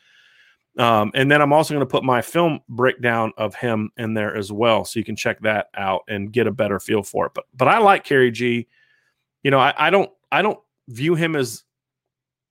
Um, 0.78 1.10
and 1.14 1.28
then 1.28 1.42
I'm 1.42 1.52
also 1.52 1.74
going 1.74 1.84
to 1.84 1.90
put 1.90 2.04
my 2.04 2.22
film 2.22 2.60
breakdown 2.68 3.32
of 3.36 3.56
him 3.56 3.90
in 3.96 4.14
there 4.14 4.36
as 4.36 4.52
well, 4.52 4.84
so 4.84 5.00
you 5.00 5.04
can 5.04 5.16
check 5.16 5.40
that 5.40 5.70
out 5.74 6.02
and 6.06 6.32
get 6.32 6.46
a 6.46 6.52
better 6.52 6.78
feel 6.78 7.02
for 7.02 7.26
it. 7.26 7.32
But 7.34 7.46
but 7.52 7.66
I 7.66 7.78
like 7.78 8.06
Khari 8.06 8.32
Gee. 8.32 8.68
You 9.42 9.50
know, 9.50 9.58
I, 9.58 9.74
I 9.76 9.90
don't 9.90 10.08
I 10.30 10.40
don't 10.40 10.60
view 10.86 11.16
him 11.16 11.34
as 11.34 11.64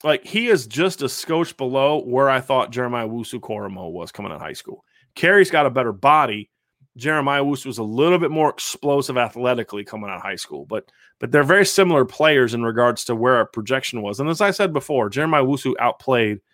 like 0.04 0.26
he 0.26 0.48
is 0.48 0.68
just 0.68 1.02
a 1.02 1.10
scotch 1.10 1.56
below 1.56 2.02
where 2.04 2.30
I 2.30 2.42
thought 2.42 2.72
Jeremiah 2.72 3.08
Owusu-Koramoah 3.08 3.92
was 3.92 4.12
coming 4.12 4.32
out 4.32 4.36
of 4.36 4.42
high 4.42 4.54
school. 4.54 4.84
Khari's 5.16 5.50
got 5.50 5.66
a 5.66 5.72
better 5.72 5.94
body. 5.94 6.50
Jeremiah 6.98 7.44
Owusu 7.44 7.68
was 7.68 7.78
a 7.78 7.84
little 7.84 8.20
bit 8.20 8.32
more 8.32 8.50
explosive 8.50 9.18
athletically 9.18 9.86
coming 9.86 10.10
out 10.10 10.18
of 10.18 10.22
high 10.22 10.36
school, 10.36 10.66
but 10.66 10.92
but 11.20 11.32
they're 11.32 11.44
very 11.44 11.66
similar 11.66 12.04
players 12.04 12.54
in 12.54 12.64
regards 12.64 13.06
to 13.06 13.16
where 13.16 13.38
our 13.38 13.46
projection 13.46 14.02
was. 14.02 14.20
And 14.20 14.30
as 14.30 14.42
I 14.42 14.52
said 14.52 14.74
before, 14.74 15.10
Jeremiah 15.10 15.46
Wusu 15.46 15.76
outplayed– 15.80 16.42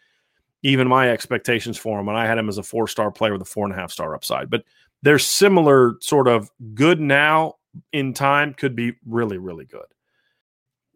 even 0.63 0.87
my 0.87 1.09
expectations 1.09 1.77
for 1.77 1.99
him. 1.99 2.07
And 2.07 2.17
I 2.17 2.25
had 2.25 2.37
him 2.37 2.49
as 2.49 2.57
a 2.57 2.63
four 2.63 2.87
star 2.87 3.11
player 3.11 3.33
with 3.33 3.41
a 3.41 3.45
four 3.45 3.65
and 3.65 3.73
a 3.73 3.77
half 3.77 3.91
star 3.91 4.15
upside. 4.15 4.49
But 4.49 4.63
they're 5.03 5.19
similar, 5.19 5.95
sort 5.99 6.27
of 6.27 6.49
good 6.73 6.99
now 6.99 7.55
in 7.91 8.13
time, 8.13 8.53
could 8.53 8.75
be 8.75 8.93
really, 9.05 9.37
really 9.37 9.65
good. 9.65 9.85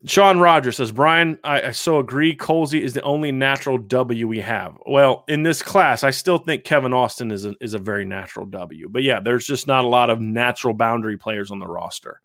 Sean 0.05 0.39
Rogers 0.39 0.77
says, 0.77 0.91
Bryan, 0.91 1.39
I, 1.43 1.61
I 1.63 1.71
so 1.71 1.99
agree. 1.99 2.35
Colzie 2.35 2.81
is 2.81 2.93
the 2.93 3.01
only 3.01 3.31
natural 3.31 3.77
W 3.77 4.27
we 4.27 4.39
have. 4.39 4.77
Well, 4.85 5.25
in 5.27 5.43
this 5.43 5.61
class, 5.61 6.03
I 6.03 6.11
still 6.11 6.37
think 6.37 6.63
Kevin 6.63 6.93
Austin 6.93 7.31
is 7.31 7.45
a, 7.45 7.55
is 7.59 7.73
a 7.73 7.79
very 7.79 8.05
natural 8.05 8.45
W. 8.45 8.87
But 8.89 9.03
yeah, 9.03 9.19
there's 9.19 9.47
just 9.47 9.67
not 9.67 9.83
a 9.83 9.87
lot 9.87 10.09
of 10.09 10.21
natural 10.21 10.75
boundary 10.75 11.17
players 11.17 11.49
on 11.49 11.59
the 11.59 11.67
roster, 11.67 12.21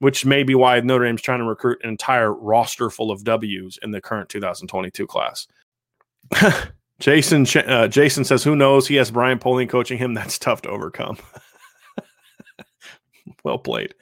which 0.00 0.26
may 0.26 0.42
be 0.42 0.54
why 0.54 0.78
Notre 0.80 1.06
Dame's 1.06 1.22
trying 1.22 1.40
to 1.40 1.46
recruit 1.46 1.80
an 1.82 1.88
entire 1.88 2.32
roster 2.32 2.90
full 2.90 3.10
of 3.10 3.24
W's 3.24 3.78
in 3.82 3.90
the 3.90 4.02
current 4.02 4.28
2022 4.28 5.06
class. 5.06 5.48
Jason 7.00 7.46
uh, 7.66 7.88
Jason 7.88 8.24
says, 8.24 8.44
"Who 8.44 8.56
knows? 8.56 8.86
He 8.86 8.96
has 8.96 9.10
Brian 9.10 9.38
Polian 9.38 9.68
coaching 9.68 9.98
him. 9.98 10.14
That's 10.14 10.38
tough 10.38 10.62
to 10.62 10.68
overcome." 10.68 11.18
well 13.44 13.58
played. 13.58 13.94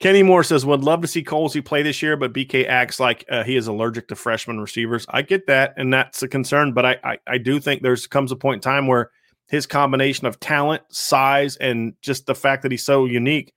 Kenny 0.00 0.22
Moore 0.22 0.44
says, 0.44 0.64
"Would 0.64 0.84
love 0.84 1.00
to 1.02 1.08
see 1.08 1.24
Colzie 1.24 1.64
play 1.64 1.82
this 1.82 2.00
year, 2.02 2.16
but 2.16 2.32
BK 2.32 2.68
acts 2.68 3.00
like 3.00 3.24
uh, 3.28 3.42
he 3.42 3.56
is 3.56 3.66
allergic 3.66 4.08
to 4.08 4.16
freshman 4.16 4.60
receivers. 4.60 5.06
I 5.08 5.22
get 5.22 5.48
that, 5.48 5.74
and 5.76 5.92
that's 5.92 6.22
a 6.22 6.28
concern. 6.28 6.72
But 6.72 6.86
I, 6.86 6.96
I, 7.02 7.18
I 7.26 7.38
do 7.38 7.58
think 7.58 7.82
there's 7.82 8.06
comes 8.06 8.30
a 8.30 8.36
point 8.36 8.58
in 8.58 8.70
time 8.70 8.86
where 8.86 9.10
his 9.48 9.66
combination 9.66 10.26
of 10.26 10.38
talent, 10.38 10.82
size, 10.90 11.56
and 11.56 11.94
just 12.00 12.26
the 12.26 12.34
fact 12.34 12.62
that 12.62 12.70
he's 12.70 12.84
so 12.84 13.06
unique 13.06 13.52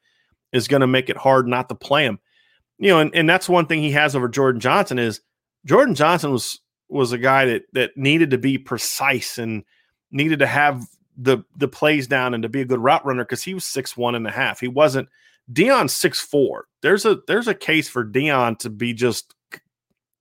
is 0.51 0.67
going 0.67 0.81
to 0.81 0.87
make 0.87 1.09
it 1.09 1.17
hard 1.17 1.47
not 1.47 1.69
to 1.69 1.75
play 1.75 2.05
him. 2.05 2.19
You 2.79 2.89
know, 2.89 2.99
and, 2.99 3.15
and 3.15 3.29
that's 3.29 3.47
one 3.47 3.67
thing 3.67 3.81
he 3.81 3.91
has 3.91 4.15
over 4.15 4.27
Jordan 4.27 4.59
Johnson 4.59 4.97
is 4.97 5.21
Jordan 5.65 5.93
Johnson 5.93 6.31
was 6.31 6.59
was 6.91 7.11
a 7.11 7.17
guy 7.17 7.45
that 7.45 7.63
that 7.73 7.97
needed 7.97 8.31
to 8.31 8.37
be 8.37 8.57
precise 8.57 9.37
and 9.37 9.63
needed 10.11 10.39
to 10.39 10.47
have 10.47 10.85
the 11.17 11.39
the 11.55 11.67
plays 11.67 12.07
down 12.07 12.33
and 12.33 12.43
to 12.43 12.49
be 12.49 12.61
a 12.61 12.65
good 12.65 12.79
route 12.79 13.05
runner 13.05 13.23
because 13.23 13.43
he 13.43 13.53
was 13.53 13.65
six 13.65 13.95
one 13.95 14.15
and 14.15 14.27
a 14.27 14.31
half. 14.31 14.59
He 14.59 14.67
wasn't 14.67 15.09
Deion 15.51 15.89
six 15.89 16.19
four. 16.19 16.67
There's 16.81 17.05
a 17.05 17.19
there's 17.27 17.47
a 17.47 17.55
case 17.55 17.87
for 17.87 18.05
Deion 18.05 18.57
to 18.59 18.69
be 18.69 18.93
just 18.93 19.35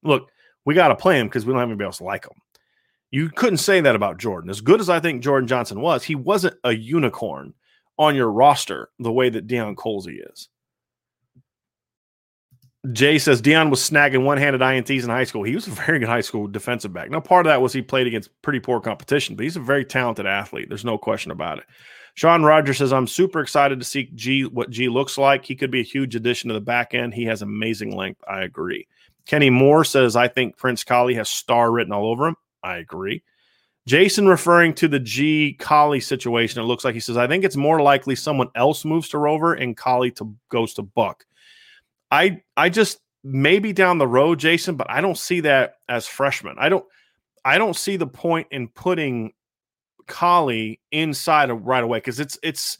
look. 0.03 0.29
We 0.63 0.75
got 0.75 0.89
to 0.89 0.95
play 0.95 1.19
him 1.19 1.27
because 1.27 1.45
we 1.45 1.53
don't 1.53 1.59
have 1.59 1.69
anybody 1.69 1.87
else 1.87 2.01
like 2.01 2.25
him. 2.25 2.37
You 3.09 3.29
couldn't 3.29 3.57
say 3.57 3.81
that 3.81 3.95
about 3.95 4.19
Jordan. 4.19 4.49
As 4.49 4.61
good 4.61 4.79
as 4.79 4.89
I 4.89 4.99
think 4.99 5.23
Jordan 5.23 5.47
Johnson 5.47 5.81
was, 5.81 6.03
he 6.03 6.15
wasn't 6.15 6.55
a 6.63 6.71
unicorn 6.71 7.53
on 7.97 8.15
your 8.15 8.31
roster 8.31 8.89
the 8.99 9.11
way 9.11 9.29
that 9.29 9.47
Deion 9.47 9.75
Colzie 9.75 10.19
is. 10.31 10.49
Jay 12.91 13.19
says 13.19 13.43
Deion 13.43 13.69
was 13.69 13.79
snagging 13.79 14.23
one-handed 14.23 14.59
ints 14.61 15.03
in 15.03 15.09
high 15.09 15.23
school. 15.23 15.43
He 15.43 15.53
was 15.53 15.67
a 15.67 15.71
very 15.71 15.99
good 15.99 16.09
high 16.09 16.21
school 16.21 16.47
defensive 16.47 16.91
back. 16.91 17.11
Now, 17.11 17.19
part 17.19 17.45
of 17.45 17.51
that 17.51 17.61
was 17.61 17.73
he 17.73 17.83
played 17.83 18.07
against 18.07 18.29
pretty 18.41 18.59
poor 18.59 18.79
competition, 18.79 19.35
but 19.35 19.43
he's 19.43 19.55
a 19.55 19.61
very 19.61 19.85
talented 19.85 20.25
athlete. 20.25 20.67
There's 20.67 20.85
no 20.85 20.97
question 20.97 21.31
about 21.31 21.59
it. 21.59 21.65
Sean 22.15 22.43
Rogers 22.43 22.79
says, 22.79 22.91
I'm 22.91 23.07
super 23.07 23.39
excited 23.39 23.79
to 23.79 23.85
see 23.85 24.09
Gee 24.15 24.45
what 24.45 24.71
Gee 24.71 24.89
looks 24.89 25.17
like. 25.17 25.45
He 25.45 25.55
could 25.55 25.71
be 25.71 25.81
a 25.81 25.83
huge 25.83 26.15
addition 26.15 26.47
to 26.47 26.55
the 26.55 26.59
back 26.59 26.93
end. 26.93 27.13
He 27.13 27.25
has 27.25 27.41
amazing 27.41 27.95
length. 27.95 28.21
I 28.27 28.41
agree. 28.41 28.87
Kenny 29.27 29.51
Moore 29.51 29.83
says, 29.83 30.15
I 30.15 30.27
think 30.27 30.57
Prince 30.57 30.83
Kollie 30.83 31.15
has 31.15 31.29
star 31.29 31.71
written 31.71 31.93
all 31.93 32.07
over 32.07 32.27
him. 32.27 32.35
I 32.63 32.77
agree. 32.77 33.23
Jason 33.87 34.27
referring 34.27 34.73
to 34.75 34.87
the 34.87 34.99
Gee 34.99 35.55
Kollie 35.59 36.01
situation, 36.01 36.61
it 36.61 36.65
looks 36.65 36.83
like 36.83 36.95
he 36.95 36.99
says, 36.99 37.17
I 37.17 37.27
think 37.27 37.43
it's 37.43 37.55
more 37.55 37.81
likely 37.81 38.15
someone 38.15 38.49
else 38.55 38.83
moves 38.85 39.09
to 39.09 39.17
Rover 39.19 39.53
and 39.53 39.77
Kollie 39.77 40.11
to 40.11 40.35
goes 40.49 40.73
to 40.75 40.81
Buck. 40.81 41.25
I 42.11 42.41
I 42.57 42.69
just 42.69 42.99
maybe 43.23 43.73
down 43.73 43.97
the 43.97 44.07
road, 44.07 44.39
Jason, 44.39 44.75
but 44.75 44.89
I 44.89 45.01
don't 45.01 45.17
see 45.17 45.41
that 45.41 45.75
as 45.87 46.07
freshman. 46.07 46.55
I 46.59 46.69
don't 46.69 46.85
I 47.45 47.57
don't 47.57 47.75
see 47.75 47.97
the 47.97 48.07
point 48.07 48.47
in 48.51 48.67
putting 48.67 49.33
Kollie 50.07 50.79
inside 50.91 51.49
of 51.49 51.65
right 51.65 51.83
away 51.83 51.97
because 51.97 52.19
it's 52.19 52.37
it's 52.43 52.77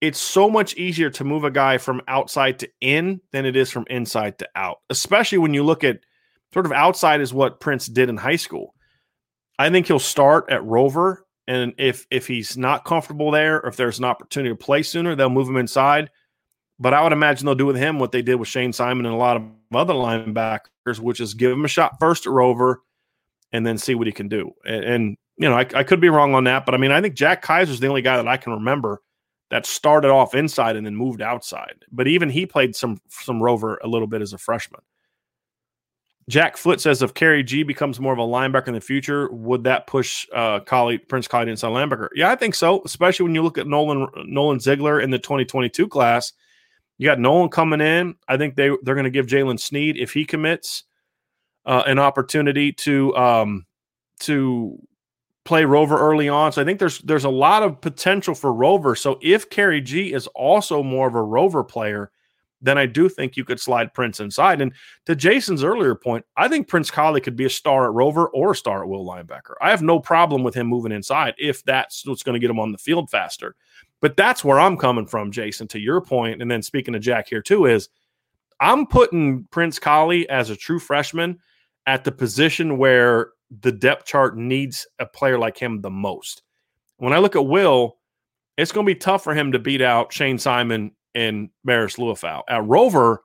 it's 0.00 0.18
so 0.18 0.48
much 0.48 0.74
easier 0.76 1.10
to 1.10 1.24
move 1.24 1.44
a 1.44 1.50
guy 1.50 1.76
from 1.76 2.00
outside 2.08 2.58
to 2.60 2.68
in 2.80 3.20
than 3.32 3.44
it 3.44 3.56
is 3.56 3.70
from 3.70 3.84
inside 3.90 4.38
to 4.38 4.48
out, 4.54 4.78
especially 4.88 5.38
when 5.38 5.52
you 5.52 5.62
look 5.62 5.84
at 5.84 6.00
sort 6.54 6.66
of 6.66 6.72
outside 6.72 7.20
is 7.20 7.34
what 7.34 7.60
Prince 7.60 7.86
did 7.86 8.08
in 8.08 8.16
high 8.16 8.36
school. 8.36 8.74
I 9.58 9.68
think 9.68 9.86
he'll 9.86 9.98
start 9.98 10.46
at 10.50 10.64
Rover, 10.64 11.26
and 11.46 11.74
if 11.76 12.06
if 12.10 12.26
he's 12.26 12.56
not 12.56 12.84
comfortable 12.84 13.30
there, 13.30 13.60
or 13.60 13.68
if 13.68 13.76
there's 13.76 13.98
an 13.98 14.06
opportunity 14.06 14.50
to 14.54 14.56
play 14.56 14.82
sooner, 14.82 15.14
they'll 15.14 15.28
move 15.28 15.48
him 15.48 15.58
inside. 15.58 16.08
But 16.80 16.94
I 16.94 17.02
would 17.02 17.12
imagine 17.12 17.44
they'll 17.44 17.54
do 17.54 17.66
with 17.66 17.76
him 17.76 17.98
what 17.98 18.10
they 18.10 18.22
did 18.22 18.36
with 18.36 18.48
Shane 18.48 18.72
Simon 18.72 19.04
and 19.04 19.14
a 19.14 19.18
lot 19.18 19.36
of 19.36 19.42
other 19.72 19.92
linebackers, 19.92 20.98
which 20.98 21.20
is 21.20 21.34
give 21.34 21.52
him 21.52 21.64
a 21.64 21.68
shot 21.68 22.00
first 22.00 22.26
at 22.26 22.32
Rover 22.32 22.82
and 23.52 23.66
then 23.66 23.76
see 23.76 23.94
what 23.94 24.06
he 24.06 24.12
can 24.12 24.28
do. 24.28 24.52
And, 24.64 24.84
and 24.84 25.16
you 25.36 25.48
know, 25.48 25.56
I, 25.56 25.66
I, 25.74 25.84
could 25.84 26.00
be 26.00 26.08
wrong 26.08 26.34
on 26.34 26.44
that, 26.44 26.64
but 26.64 26.74
I 26.74 26.78
mean, 26.78 26.90
I 26.90 27.00
think 27.02 27.14
Jack 27.14 27.42
Kiser's 27.42 27.80
the 27.80 27.88
only 27.88 28.02
guy 28.02 28.16
that 28.16 28.28
I 28.28 28.38
can 28.38 28.54
remember 28.54 29.02
that 29.50 29.66
started 29.66 30.10
off 30.10 30.34
inside 30.34 30.76
and 30.76 30.86
then 30.86 30.96
moved 30.96 31.20
outside. 31.20 31.84
But 31.92 32.08
even 32.08 32.30
he 32.30 32.46
played 32.46 32.74
some 32.74 33.00
some 33.08 33.42
Rover 33.42 33.78
a 33.82 33.88
little 33.88 34.06
bit 34.06 34.22
as 34.22 34.32
a 34.32 34.38
freshman. 34.38 34.80
Jack 36.28 36.56
Foot 36.56 36.80
says 36.80 37.02
if 37.02 37.12
Khari 37.12 37.44
Gee 37.44 37.64
becomes 37.64 37.98
more 37.98 38.12
of 38.12 38.18
a 38.18 38.22
linebacker 38.22 38.68
in 38.68 38.74
the 38.74 38.80
future, 38.80 39.28
would 39.32 39.64
that 39.64 39.86
push 39.86 40.26
uh, 40.32 40.60
Kollie, 40.60 40.98
Prince 40.98 41.26
Kollie 41.26 41.50
inside 41.50 41.68
linebacker? 41.68 42.08
Yeah, 42.14 42.30
I 42.30 42.36
think 42.36 42.54
so. 42.54 42.82
Especially 42.84 43.24
when 43.24 43.34
you 43.34 43.42
look 43.42 43.58
at 43.58 43.66
Nolan 43.66 44.06
Nolan 44.26 44.60
Ziegler 44.60 45.00
in 45.00 45.10
the 45.10 45.18
2022 45.18 45.88
class 45.88 46.32
you 47.00 47.06
got 47.06 47.18
Nolan 47.18 47.48
coming 47.48 47.80
in. 47.80 48.14
I 48.28 48.36
think 48.36 48.56
they 48.56 48.68
they're 48.82 48.94
going 48.94 49.04
to 49.04 49.10
give 49.10 49.26
Jaylen 49.26 49.58
Sneed 49.58 49.96
if 49.96 50.12
he 50.12 50.26
commits 50.26 50.84
uh, 51.64 51.82
an 51.86 51.98
opportunity 51.98 52.72
to 52.72 53.16
um, 53.16 53.64
to 54.20 54.78
play 55.46 55.64
Rover 55.64 55.98
early 55.98 56.28
on. 56.28 56.52
So 56.52 56.60
I 56.60 56.66
think 56.66 56.78
there's 56.78 56.98
there's 56.98 57.24
a 57.24 57.30
lot 57.30 57.62
of 57.62 57.80
potential 57.80 58.34
for 58.34 58.52
Rover. 58.52 58.94
So 58.94 59.18
if 59.22 59.48
Khari 59.48 59.82
Gee 59.82 60.12
is 60.12 60.26
also 60.34 60.82
more 60.82 61.08
of 61.08 61.14
a 61.14 61.22
Rover 61.22 61.64
player, 61.64 62.10
then 62.60 62.76
I 62.76 62.84
do 62.84 63.08
think 63.08 63.34
you 63.34 63.46
could 63.46 63.60
slide 63.60 63.94
Prince 63.94 64.20
inside. 64.20 64.60
And 64.60 64.74
to 65.06 65.16
Jason's 65.16 65.64
earlier 65.64 65.94
point, 65.94 66.26
I 66.36 66.48
think 66.48 66.68
Prince 66.68 66.90
Kollie 66.90 67.22
could 67.22 67.34
be 67.34 67.46
a 67.46 67.50
star 67.50 67.86
at 67.86 67.94
Rover 67.94 68.28
or 68.28 68.50
a 68.50 68.56
star 68.56 68.82
at 68.82 68.90
Will 68.90 69.06
linebacker. 69.06 69.54
I 69.62 69.70
have 69.70 69.80
no 69.80 70.00
problem 70.00 70.42
with 70.42 70.54
him 70.54 70.66
moving 70.66 70.92
inside 70.92 71.32
if 71.38 71.64
that's 71.64 72.06
what's 72.06 72.22
going 72.22 72.34
to 72.34 72.40
get 72.40 72.50
him 72.50 72.60
on 72.60 72.72
the 72.72 72.78
field 72.78 73.08
faster. 73.08 73.56
But 74.00 74.16
that's 74.16 74.44
where 74.44 74.58
I'm 74.58 74.76
coming 74.76 75.06
from, 75.06 75.30
Jason, 75.30 75.68
to 75.68 75.78
your 75.78 76.00
point, 76.00 76.40
and 76.40 76.50
then 76.50 76.62
speaking 76.62 76.94
to 76.94 76.98
Jack 77.00 77.28
here 77.28 77.42
too, 77.42 77.66
is 77.66 77.88
I'm 78.58 78.86
putting 78.86 79.46
Prince 79.50 79.78
Kollie 79.78 80.28
as 80.28 80.50
a 80.50 80.56
true 80.56 80.78
freshman 80.78 81.38
at 81.86 82.04
the 82.04 82.12
position 82.12 82.78
where 82.78 83.30
the 83.50 83.72
depth 83.72 84.06
chart 84.06 84.36
needs 84.36 84.86
a 84.98 85.06
player 85.06 85.38
like 85.38 85.58
him 85.58 85.80
the 85.80 85.90
most. 85.90 86.42
When 86.98 87.12
I 87.12 87.18
look 87.18 87.36
at 87.36 87.46
Will, 87.46 87.96
it's 88.56 88.72
going 88.72 88.86
to 88.86 88.94
be 88.94 88.98
tough 88.98 89.24
for 89.24 89.34
him 89.34 89.52
to 89.52 89.58
beat 89.58 89.80
out 89.80 90.12
Shane 90.12 90.38
Simon 90.38 90.92
and 91.14 91.48
Marist 91.66 91.98
Liufau. 91.98 92.42
At 92.48 92.64
Rover, 92.66 93.22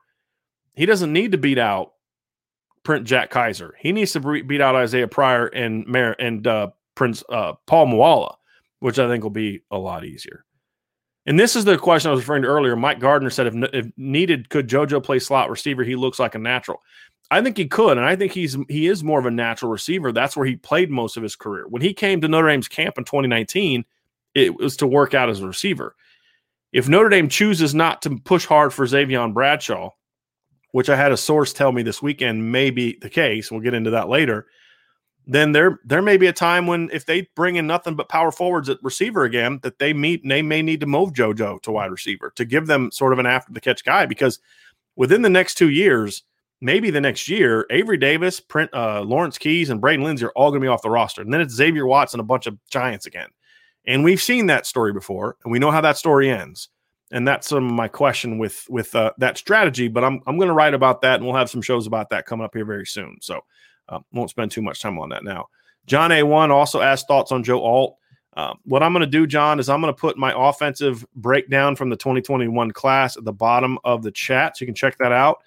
he 0.73 0.85
doesn't 0.85 1.11
need 1.11 1.33
to 1.33 1.37
beat 1.37 1.57
out 1.57 1.91
Prince 2.83 3.09
Jack 3.09 3.31
Kiser. 3.31 3.71
He 3.79 3.91
needs 3.91 4.13
to 4.13 4.43
beat 4.43 4.61
out 4.61 4.75
Isaiah 4.75 5.07
Pryor 5.07 5.47
and 5.47 5.85
Mar- 5.85 6.15
and 6.19 6.47
uh, 6.47 6.69
Prince 6.95 7.23
uh, 7.29 7.53
Paul 7.67 7.87
Moala, 7.87 8.35
which 8.79 8.97
I 8.97 9.07
think 9.07 9.23
will 9.23 9.31
be 9.31 9.63
a 9.71 9.77
lot 9.77 10.05
easier. 10.05 10.44
And 11.25 11.39
this 11.39 11.55
is 11.55 11.65
the 11.65 11.77
question 11.77 12.09
I 12.09 12.13
was 12.13 12.21
referring 12.21 12.43
to 12.43 12.47
earlier. 12.47 12.75
Mike 12.75 12.99
Gardner 12.99 13.31
said, 13.31 13.47
if, 13.47 13.55
if 13.73 13.87
needed, 13.97 14.49
could 14.49 14.67
JoJo 14.67 15.03
play 15.03 15.19
slot 15.19 15.49
receiver? 15.49 15.83
He 15.83 15.95
looks 15.95 16.19
like 16.19 16.35
a 16.35 16.39
natural. 16.39 16.81
I 17.31 17.41
think 17.41 17.57
he 17.57 17.65
could, 17.65 17.97
and 17.97 18.05
I 18.05 18.15
think 18.15 18.33
he's 18.33 18.55
he 18.69 18.85
is 18.85 19.03
more 19.03 19.19
of 19.19 19.25
a 19.25 19.31
natural 19.31 19.71
receiver. 19.71 20.11
That's 20.11 20.37
where 20.37 20.45
he 20.45 20.57
played 20.57 20.91
most 20.91 21.17
of 21.17 21.23
his 21.23 21.35
career. 21.35 21.65
When 21.67 21.81
he 21.81 21.93
came 21.93 22.21
to 22.21 22.27
Notre 22.27 22.49
Dame's 22.49 22.67
camp 22.67 22.99
in 22.99 23.03
2019, 23.03 23.83
it 24.35 24.55
was 24.55 24.77
to 24.77 24.87
work 24.87 25.15
out 25.15 25.29
as 25.29 25.39
a 25.41 25.47
receiver. 25.47 25.95
If 26.71 26.87
Notre 26.87 27.09
Dame 27.09 27.29
chooses 27.29 27.73
not 27.73 28.01
to 28.03 28.17
push 28.25 28.45
hard 28.45 28.73
for 28.73 28.85
Xavier 28.85 29.27
Bradshaw, 29.29 29.91
which 30.73 30.89
I 30.89 30.95
had 30.95 31.11
a 31.11 31.17
source 31.17 31.53
tell 31.53 31.71
me 31.71 31.81
this 31.81 32.01
weekend 32.01 32.51
may 32.51 32.69
be 32.69 32.99
the 33.01 33.09
case, 33.09 33.49
we'll 33.49 33.61
get 33.61 33.73
into 33.73 33.91
that 33.91 34.09
later. 34.09 34.45
Then 35.27 35.53
there 35.53 35.79
there 35.83 36.01
may 36.01 36.17
be 36.17 36.27
a 36.27 36.33
time 36.33 36.67
when 36.67 36.89
if 36.93 37.05
they 37.05 37.27
bring 37.35 37.55
in 37.55 37.65
nothing 37.65 37.95
but 37.95 38.09
power 38.09 38.31
forwards 38.31 38.69
at 38.69 38.77
receiver 38.83 39.23
again, 39.23 39.59
that 39.63 39.79
they 39.79 39.93
meet 39.93 40.27
they 40.27 40.41
may 40.41 40.61
need 40.61 40.81
to 40.81 40.85
move 40.85 41.13
JoJo 41.13 41.61
to 41.63 41.71
wide 41.71 41.91
receiver 41.91 42.31
to 42.35 42.45
give 42.45 42.67
them 42.67 42.91
sort 42.91 43.13
of 43.13 43.19
an 43.19 43.25
after 43.25 43.51
the 43.51 43.61
catch 43.61 43.83
guy 43.83 44.05
because 44.05 44.39
within 44.95 45.23
the 45.23 45.29
next 45.29 45.55
two 45.55 45.69
years 45.69 46.23
maybe 46.61 46.89
the 46.89 47.01
next 47.01 47.27
year, 47.27 47.65
Avery 47.69 47.97
Davis, 47.97 48.39
Print, 48.39 48.73
uh, 48.73 49.01
Lawrence 49.01 49.37
Keys, 49.37 49.69
and 49.69 49.81
Braden 49.81 50.03
Lenzy 50.03 50.25
are 50.25 50.31
all 50.31 50.49
going 50.49 50.61
to 50.61 50.65
be 50.65 50.69
off 50.69 50.81
the 50.81 50.89
roster. 50.89 51.21
And 51.21 51.33
then 51.33 51.41
it's 51.41 51.53
Xavier 51.53 51.85
Watts 51.85 52.13
and 52.13 52.21
a 52.21 52.23
bunch 52.23 52.47
of 52.47 52.57
Giants 52.69 53.05
again. 53.05 53.29
And 53.85 54.03
we've 54.03 54.21
seen 54.21 54.47
that 54.47 54.65
story 54.65 54.93
before, 54.93 55.37
and 55.43 55.51
we 55.51 55.59
know 55.59 55.71
how 55.71 55.81
that 55.81 55.97
story 55.97 56.29
ends. 56.29 56.69
And 57.11 57.27
that's 57.27 57.47
some 57.47 57.67
of 57.67 57.71
my 57.71 57.87
question 57.87 58.39
with 58.39 58.65
with 58.67 58.95
uh, 58.95 59.11
that 59.19 59.37
strategy. 59.37 59.87
But 59.87 60.03
I'm 60.03 60.21
I'm 60.25 60.37
going 60.37 60.47
to 60.47 60.55
write 60.55 60.73
about 60.73 61.01
that, 61.01 61.15
and 61.15 61.25
we'll 61.25 61.35
have 61.35 61.51
some 61.51 61.61
shows 61.61 61.85
about 61.85 62.09
that 62.09 62.25
coming 62.25 62.43
up 62.43 62.55
here 62.55 62.65
very 62.65 62.87
soon. 62.87 63.17
So 63.21 63.41
uh, 63.89 63.99
won't 64.11 64.29
spend 64.29 64.51
too 64.51 64.61
much 64.61 64.81
time 64.81 64.99
on 64.99 65.09
that 65.09 65.23
now. 65.23 65.47
John 65.85 66.11
A 66.11 66.23
one 66.23 66.51
also 66.51 66.81
asked 66.81 67.07
thoughts 67.07 67.31
on 67.31 67.43
Joe 67.43 67.61
Alt. 67.61 67.97
Uh, 68.35 68.53
what 68.63 68.83
I'm 68.83 68.91
going 68.91 69.01
to 69.01 69.07
do, 69.07 69.25
John, 69.25 69.59
is 69.59 69.69
I'm 69.69 69.81
going 69.81 69.93
to 69.93 69.99
put 69.99 70.17
my 70.17 70.33
offensive 70.35 71.05
breakdown 71.15 71.75
from 71.75 71.89
the 71.89 71.95
2021 71.95 72.71
class 72.71 73.15
at 73.15 73.23
the 73.23 73.31
bottom 73.31 73.77
of 73.83 74.03
the 74.03 74.11
chat, 74.11 74.57
so 74.57 74.63
you 74.63 74.67
can 74.67 74.75
check 74.75 74.97
that 74.97 75.13
out. 75.13 75.41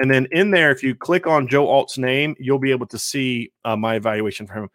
And 0.00 0.10
then 0.10 0.26
in 0.32 0.50
there, 0.50 0.72
if 0.72 0.82
you 0.82 0.94
click 0.94 1.26
on 1.26 1.46
Joe 1.46 1.68
Alt's 1.68 1.96
name, 1.98 2.34
you'll 2.40 2.58
be 2.58 2.72
able 2.72 2.86
to 2.86 2.98
see 2.98 3.52
uh, 3.64 3.76
my 3.76 3.94
evaluation 3.94 4.46
for 4.46 4.54
him. 4.54 4.70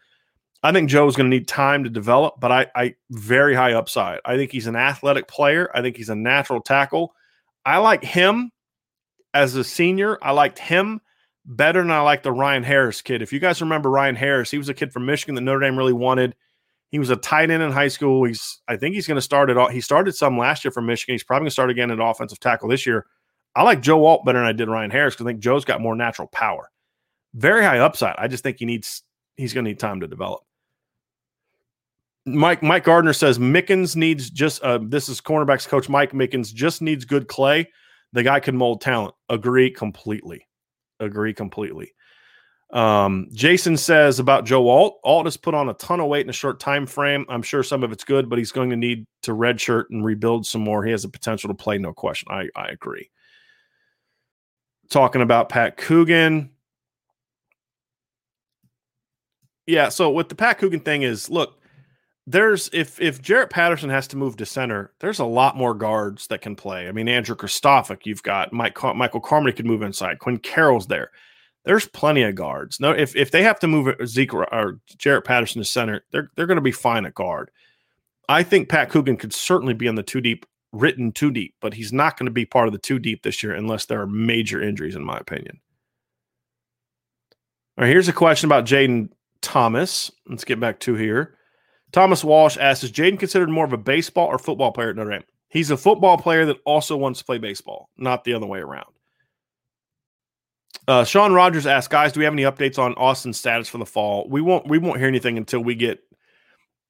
I 0.64 0.72
think 0.72 0.90
Joe's 0.90 1.15
going 1.15 1.30
to 1.30 1.36
need 1.36 1.48
time 1.48 1.84
to 1.84 1.90
develop, 1.90 2.40
but 2.40 2.52
I, 2.52 2.68
I 2.76 2.95
very 3.11 3.56
high 3.56 3.73
upside. 3.73 4.19
I 4.26 4.36
think 4.36 4.52
he's 4.52 4.68
an 4.68 4.76
athletic 4.76 5.27
player. 5.27 5.69
I 5.73 5.81
think 5.81 5.98
he's 5.98 6.10
a 6.10 6.15
natural 6.15 6.61
tackle. 6.61 7.14
I 7.65 7.77
like 7.77 8.03
him 8.03 8.52
as 9.34 9.56
a 9.56 9.64
senior. 9.64 10.18
I 10.22 10.31
liked 10.31 10.60
him 10.60 11.02
better 11.45 11.82
than 11.82 11.91
I 11.91 12.02
like 12.02 12.24
the 12.24 12.32
Ryan 12.32 12.64
Harris 12.64 13.02
kid. 13.02 13.22
If 13.22 13.34
you 13.34 13.40
guys 13.40 13.61
remember 13.61 13.90
Ryan 13.90 14.16
Harris, 14.16 14.52
he 14.52 14.57
was 14.57 14.70
a 14.70 14.74
kid 14.74 14.94
from 14.94 15.06
Michigan 15.06 15.36
that 15.36 15.41
Notre 15.41 15.60
Dame 15.60 15.78
really 15.78 15.94
wanted. 15.94 16.36
He 16.91 16.99
was 16.99 17.10
a 17.10 17.16
tight 17.16 17.52
end 17.52 17.61
in 17.61 17.72
high 17.72 17.88
school. 17.88 18.24
He's 18.24 18.61
I 18.68 18.76
think 18.76 18.95
he's 18.95 19.07
going 19.07 19.16
to 19.16 19.22
start 19.22 19.49
it. 19.49 19.57
All, 19.57 19.70
he 19.70 19.82
started 19.82 20.16
some 20.16 20.38
last 20.38 20.64
year 20.64 20.72
from 20.72 20.86
Michigan. 20.86 21.14
He's 21.14 21.24
probably 21.24 21.41
going 21.41 21.48
to 21.48 21.52
start 21.52 21.70
again 21.70 21.91
at 21.91 21.99
offensive 21.99 22.40
tackle 22.40 22.70
this 22.70 22.86
year. 22.86 23.06
I 23.56 23.64
like 23.64 23.82
Joe 23.82 24.06
Alt 24.06 24.26
better 24.26 24.40
than 24.40 24.48
I 24.48 24.53
did 24.53 24.70
Ryan 24.70 24.91
Harris 24.91 25.16
because 25.16 25.26
I 25.26 25.30
think 25.30 25.40
Joe's 25.40 25.66
got 25.66 25.82
more 25.82 25.95
natural 25.95 26.28
power. 26.28 26.72
Very 27.34 27.64
high 27.64 27.80
upside. 27.80 28.16
I 28.18 28.28
just 28.28 28.44
think 28.44 28.57
he 28.60 28.66
needs 28.66 29.03
he's 29.38 29.53
going 29.53 29.66
to 29.66 29.70
need 29.72 29.80
time 29.80 29.99
to 30.02 30.07
develop. 30.07 30.41
Mike 32.26 32.61
Mike 32.61 32.84
Gardner 32.84 33.14
says 33.14 33.40
Mickens 33.40 33.95
needs 33.95 34.30
just 34.30 34.61
uh, 34.64 34.80
this 34.82 35.10
is 35.10 35.22
cornerbacks 35.22 35.68
coach 35.68 35.90
Mike 35.90 36.11
Mickens 36.11 36.53
just 36.53 36.82
needs 36.82 37.06
good 37.06 37.28
clay. 37.28 37.70
The 38.14 38.24
guy 38.24 38.40
can 38.40 38.57
mold 38.57 38.82
talent. 38.82 39.14
Agree 39.30 39.72
completely. 39.72 40.48
Agree 40.99 41.34
completely. 41.34 41.93
Um, 42.71 43.30
Jason 43.34 43.77
says 43.77 44.19
about 44.19 44.45
Joe 44.45 44.69
Alt. 44.69 44.99
Alt 45.03 45.26
has 45.26 45.38
put 45.38 45.55
on 45.55 45.69
a 45.69 45.73
ton 45.73 45.99
of 45.99 46.07
weight 46.07 46.26
in 46.26 46.30
a 46.30 46.34
short 46.34 46.59
time 46.59 46.85
frame. 46.85 47.26
I'm 47.27 47.41
sure 47.41 47.63
some 47.63 47.84
of 47.84 47.91
it's 47.91 48.03
good, 48.03 48.30
but 48.30 48.38
he's 48.38 48.51
going 48.51 48.69
to 48.69 48.76
need 48.76 49.07
to 49.23 49.31
redshirt 49.31 49.85
and 49.89 50.05
rebuild 50.05 50.45
some 50.45 50.61
more. 50.61 50.85
He 50.85 50.91
has 50.91 51.01
the 51.01 51.09
potential 51.09 51.47
to 51.47 51.55
play, 51.55 51.77
no 51.80 51.93
question. 51.93 52.27
I, 52.31 52.49
I 52.55 52.67
agree 52.67 53.09
talking 54.89 55.21
about 55.21 55.49
Pat 55.49 55.77
Coogan. 55.77 56.49
Yeah, 59.67 59.89
so 59.89 60.09
with 60.09 60.30
the 60.30 60.35
Pat 60.35 60.57
Coogan 60.57 60.80
thing 60.80 61.03
is 61.03 61.30
look, 61.30 61.59
there's 62.30 62.69
if 62.73 63.01
if 63.01 63.23
Jarrett 63.23 63.49
Patterson 63.49 63.89
has 63.89 64.07
to 64.10 64.18
move 64.18 64.38
to 64.38 64.45
center, 64.45 64.93
there's 64.99 65.18
a 65.18 65.26
lot 65.26 65.57
more 65.57 65.73
guards 65.73 66.27
that 66.27 66.41
can 66.41 66.56
play. 66.56 66.88
I 66.88 66.91
mean, 66.91 67.07
Andrew 67.07 67.35
Kristofic, 67.35 68.06
you've 68.06 68.22
got 68.22 68.53
Mike 68.53 68.77
Michael 68.95 69.19
Carmody 69.19 69.56
could 69.56 69.65
move 69.65 69.81
inside. 69.81 70.19
Quinn 70.19 70.38
Carroll's 70.38 70.85
there. 70.85 71.10
There's 71.65 71.88
plenty 71.88 72.22
of 72.22 72.35
guards. 72.35 72.80
No, 72.80 72.91
if 72.91 73.15
if 73.15 73.31
they 73.31 73.41
have 73.41 73.60
to 73.61 73.68
move 73.68 73.88
uh, 73.88 74.06
Zeke 74.06 74.35
or 74.35 74.80
Jarrett 74.99 75.26
Patterson 75.26 75.60
to 75.60 75.65
center, 75.65 76.06
they're 76.11 76.30
they're 76.35 76.45
going 76.45 76.57
to 76.57 76.61
be 76.61 76.72
fine 76.72 77.07
at 77.07 77.15
guard. 77.15 77.49
I 78.27 78.43
think 78.43 78.69
Pat 78.69 78.91
Coogan 78.91 79.18
could 79.18 79.34
certainly 79.34 79.73
be 79.73 79.88
on 79.88 79.95
the 79.95 80.03
two 80.03 80.22
deep 80.22 80.45
written 80.72 81.11
two 81.11 81.31
deep, 81.31 81.56
but 81.60 81.73
he's 81.73 81.91
not 81.91 82.15
going 82.15 82.27
to 82.27 82.31
be 82.31 82.45
part 82.45 82.68
of 82.68 82.73
the 82.73 82.77
two 82.77 82.99
deep 82.99 83.23
this 83.23 83.41
year 83.41 83.53
unless 83.53 83.85
there 83.85 84.01
are 84.01 84.07
major 84.07 84.61
injuries, 84.61 84.95
in 84.95 85.03
my 85.03 85.18
opinion. 85.18 85.60
All 87.76 87.85
right, 87.85 87.89
here's 87.89 88.07
a 88.07 88.14
question 88.14 88.47
about 88.47 88.65
Jayden 88.65 89.10
Thomas. 89.41 90.11
Let's 90.27 90.43
get 90.43 90.60
back 90.60 90.80
to 90.81 90.93
here. 90.93 91.39
Thomas 91.91 92.24
Walsh 92.24 92.57
asks 92.57 92.84
Is 92.84 92.91
Jayden 92.91 93.20
considered 93.20 93.49
more 93.49 93.66
of 93.66 93.74
a 93.74 93.78
baseball 93.78 94.28
or 94.28 94.38
football 94.38 94.72
player 94.72 94.90
at 94.90 94.95
Notre 94.95 95.11
Dame? 95.11 95.24
He's 95.49 95.72
a 95.72 95.78
football 95.78 96.18
player 96.18 96.45
that 96.45 96.57
also 96.66 96.95
wants 96.95 97.20
to 97.20 97.26
play 97.26 97.40
baseball, 97.40 97.90
not 97.98 98.24
the 98.24 98.34
other 98.34 98.45
way 98.45 98.60
around. 98.60 98.86
Uh, 100.88 101.03
Sean 101.03 101.34
Rogers 101.34 101.68
asks, 101.68 101.88
guys, 101.88 102.14
do 102.14 102.20
we 102.20 102.24
have 102.24 102.34
any 102.34 102.44
updates 102.44 102.80
on 102.80 102.94
Austin's 102.95 103.40
status 103.40 103.68
for 103.68 103.78
the 103.78 103.86
fall? 103.86 104.28
We 104.30 104.41
won't. 104.41 104.68
We 104.68 104.78
won't 104.78 104.98
hear 104.98 105.07
anything 105.07 105.38
until 105.38 105.61
we 105.61 105.76
get 105.76 105.99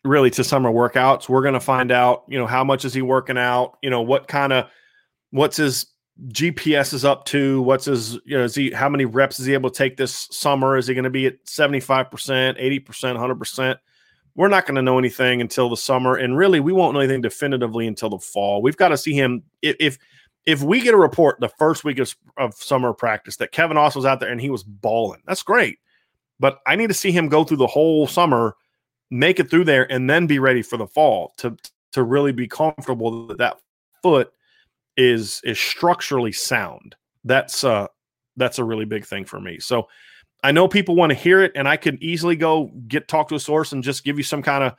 really 0.03 0.29
to 0.31 0.43
summer 0.43 0.71
workouts. 0.71 1.27
We're 1.27 1.41
going 1.41 1.53
to 1.53 1.59
find 1.59 1.91
out, 1.91 2.23
you 2.27 2.37
know, 2.37 2.47
how 2.47 2.63
much 2.63 2.85
is 2.85 2.93
he 2.93 3.01
working 3.01 3.37
out? 3.37 3.77
You 3.81 3.89
know, 3.89 4.01
what 4.01 4.27
kind 4.27 4.53
of 4.53 4.69
what's 5.31 5.57
his 5.57 5.87
GPS 6.27 6.93
is 6.93 7.05
up 7.05 7.25
to? 7.25 7.61
What's 7.61 7.85
his, 7.85 8.13
you 8.25 8.37
know, 8.37 8.43
is 8.43 8.55
he 8.55 8.71
how 8.71 8.89
many 8.89 9.05
reps 9.05 9.39
is 9.39 9.45
he 9.45 9.53
able 9.53 9.69
to 9.69 9.77
take 9.77 9.97
this 9.97 10.27
summer? 10.31 10.77
Is 10.77 10.87
he 10.87 10.93
going 10.93 11.03
to 11.03 11.09
be 11.09 11.27
at 11.27 11.45
75%, 11.45 12.09
80%, 12.09 12.85
100%? 12.85 13.77
We're 14.39 14.47
not 14.47 14.65
going 14.65 14.75
to 14.75 14.81
know 14.81 14.97
anything 14.97 15.41
until 15.41 15.69
the 15.69 15.75
summer 15.75 16.15
and 16.15 16.37
really 16.37 16.61
we 16.61 16.71
won't 16.71 16.93
know 16.93 17.01
anything 17.01 17.21
definitively 17.21 17.85
until 17.87 18.09
the 18.09 18.19
fall. 18.19 18.61
We've 18.61 18.77
got 18.77 18.87
to 18.87 18.97
see 18.97 19.13
him 19.13 19.43
if 19.61 19.99
if, 20.45 20.63
we 20.63 20.79
get 20.79 20.93
a 20.93 20.97
report 20.97 21.39
the 21.39 21.49
first 21.49 21.83
week 21.83 21.99
of, 21.99 22.15
of 22.37 22.55
summer 22.55 22.93
practice 22.93 23.35
that 23.35 23.51
Kevin 23.51 23.75
Austin 23.77 23.99
was 23.99 24.05
out 24.05 24.21
there 24.21 24.31
and 24.31 24.39
he 24.39 24.49
was 24.49 24.63
balling. 24.63 25.21
That's 25.27 25.43
great. 25.43 25.77
But 26.39 26.59
I 26.65 26.77
need 26.77 26.87
to 26.87 26.93
see 26.93 27.11
him 27.11 27.27
go 27.27 27.43
through 27.43 27.57
the 27.57 27.67
whole 27.67 28.07
summer 28.07 28.55
make 29.11 29.39
it 29.39 29.49
through 29.49 29.65
there, 29.65 29.91
and 29.91 30.09
then 30.09 30.27
be 30.27 30.39
ready 30.39 30.61
for 30.61 30.77
the 30.77 30.87
fall 30.87 31.33
to 31.37 31.55
to 31.91 32.03
really 32.03 32.31
be 32.31 32.47
comfortable 32.47 33.27
that 33.27 33.39
that 33.39 33.57
foot 34.01 34.31
is 34.97 35.41
is 35.43 35.59
structurally 35.59 36.31
sound. 36.31 36.95
That's 37.23 37.63
uh 37.63 37.87
that's 38.37 38.59
a 38.59 38.63
really 38.63 38.85
big 38.85 39.05
thing 39.05 39.25
for 39.25 39.39
me. 39.39 39.59
So 39.59 39.87
I 40.43 40.51
know 40.51 40.67
people 40.67 40.95
want 40.95 41.11
to 41.11 41.17
hear 41.17 41.41
it, 41.41 41.51
and 41.55 41.67
I 41.67 41.77
could 41.77 42.01
easily 42.01 42.35
go 42.35 42.71
get 42.87 43.07
talk 43.07 43.29
to 43.29 43.35
a 43.35 43.39
source 43.39 43.71
and 43.71 43.83
just 43.83 44.03
give 44.03 44.17
you 44.17 44.23
some 44.23 44.41
kind 44.41 44.63
of 44.63 44.75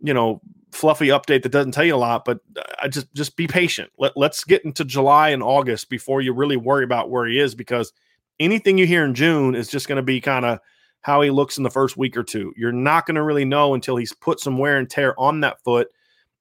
you 0.00 0.14
know 0.14 0.40
fluffy 0.72 1.08
update 1.08 1.42
that 1.42 1.52
doesn't 1.52 1.72
tell 1.72 1.84
you 1.84 1.94
a 1.94 1.96
lot. 1.96 2.24
But 2.24 2.38
I 2.80 2.88
just 2.88 3.12
just 3.14 3.36
be 3.36 3.46
patient. 3.46 3.90
Let 3.98 4.16
let's 4.16 4.44
get 4.44 4.64
into 4.64 4.84
July 4.84 5.30
and 5.30 5.42
August 5.42 5.90
before 5.90 6.20
you 6.20 6.32
really 6.32 6.56
worry 6.56 6.84
about 6.84 7.10
where 7.10 7.26
he 7.26 7.38
is 7.38 7.54
because 7.54 7.92
anything 8.38 8.78
you 8.78 8.86
hear 8.86 9.04
in 9.04 9.14
June 9.14 9.54
is 9.54 9.68
just 9.68 9.88
going 9.88 9.96
to 9.96 10.02
be 10.02 10.20
kind 10.20 10.44
of 10.44 10.60
how 11.02 11.22
he 11.22 11.30
looks 11.30 11.56
in 11.56 11.64
the 11.64 11.70
first 11.70 11.96
week 11.96 12.16
or 12.16 12.22
two. 12.22 12.52
You're 12.56 12.72
not 12.72 13.06
going 13.06 13.14
to 13.14 13.22
really 13.22 13.44
know 13.44 13.74
until 13.74 13.96
he's 13.96 14.12
put 14.12 14.40
some 14.40 14.58
wear 14.58 14.76
and 14.76 14.88
tear 14.88 15.18
on 15.18 15.40
that 15.40 15.62
foot 15.62 15.88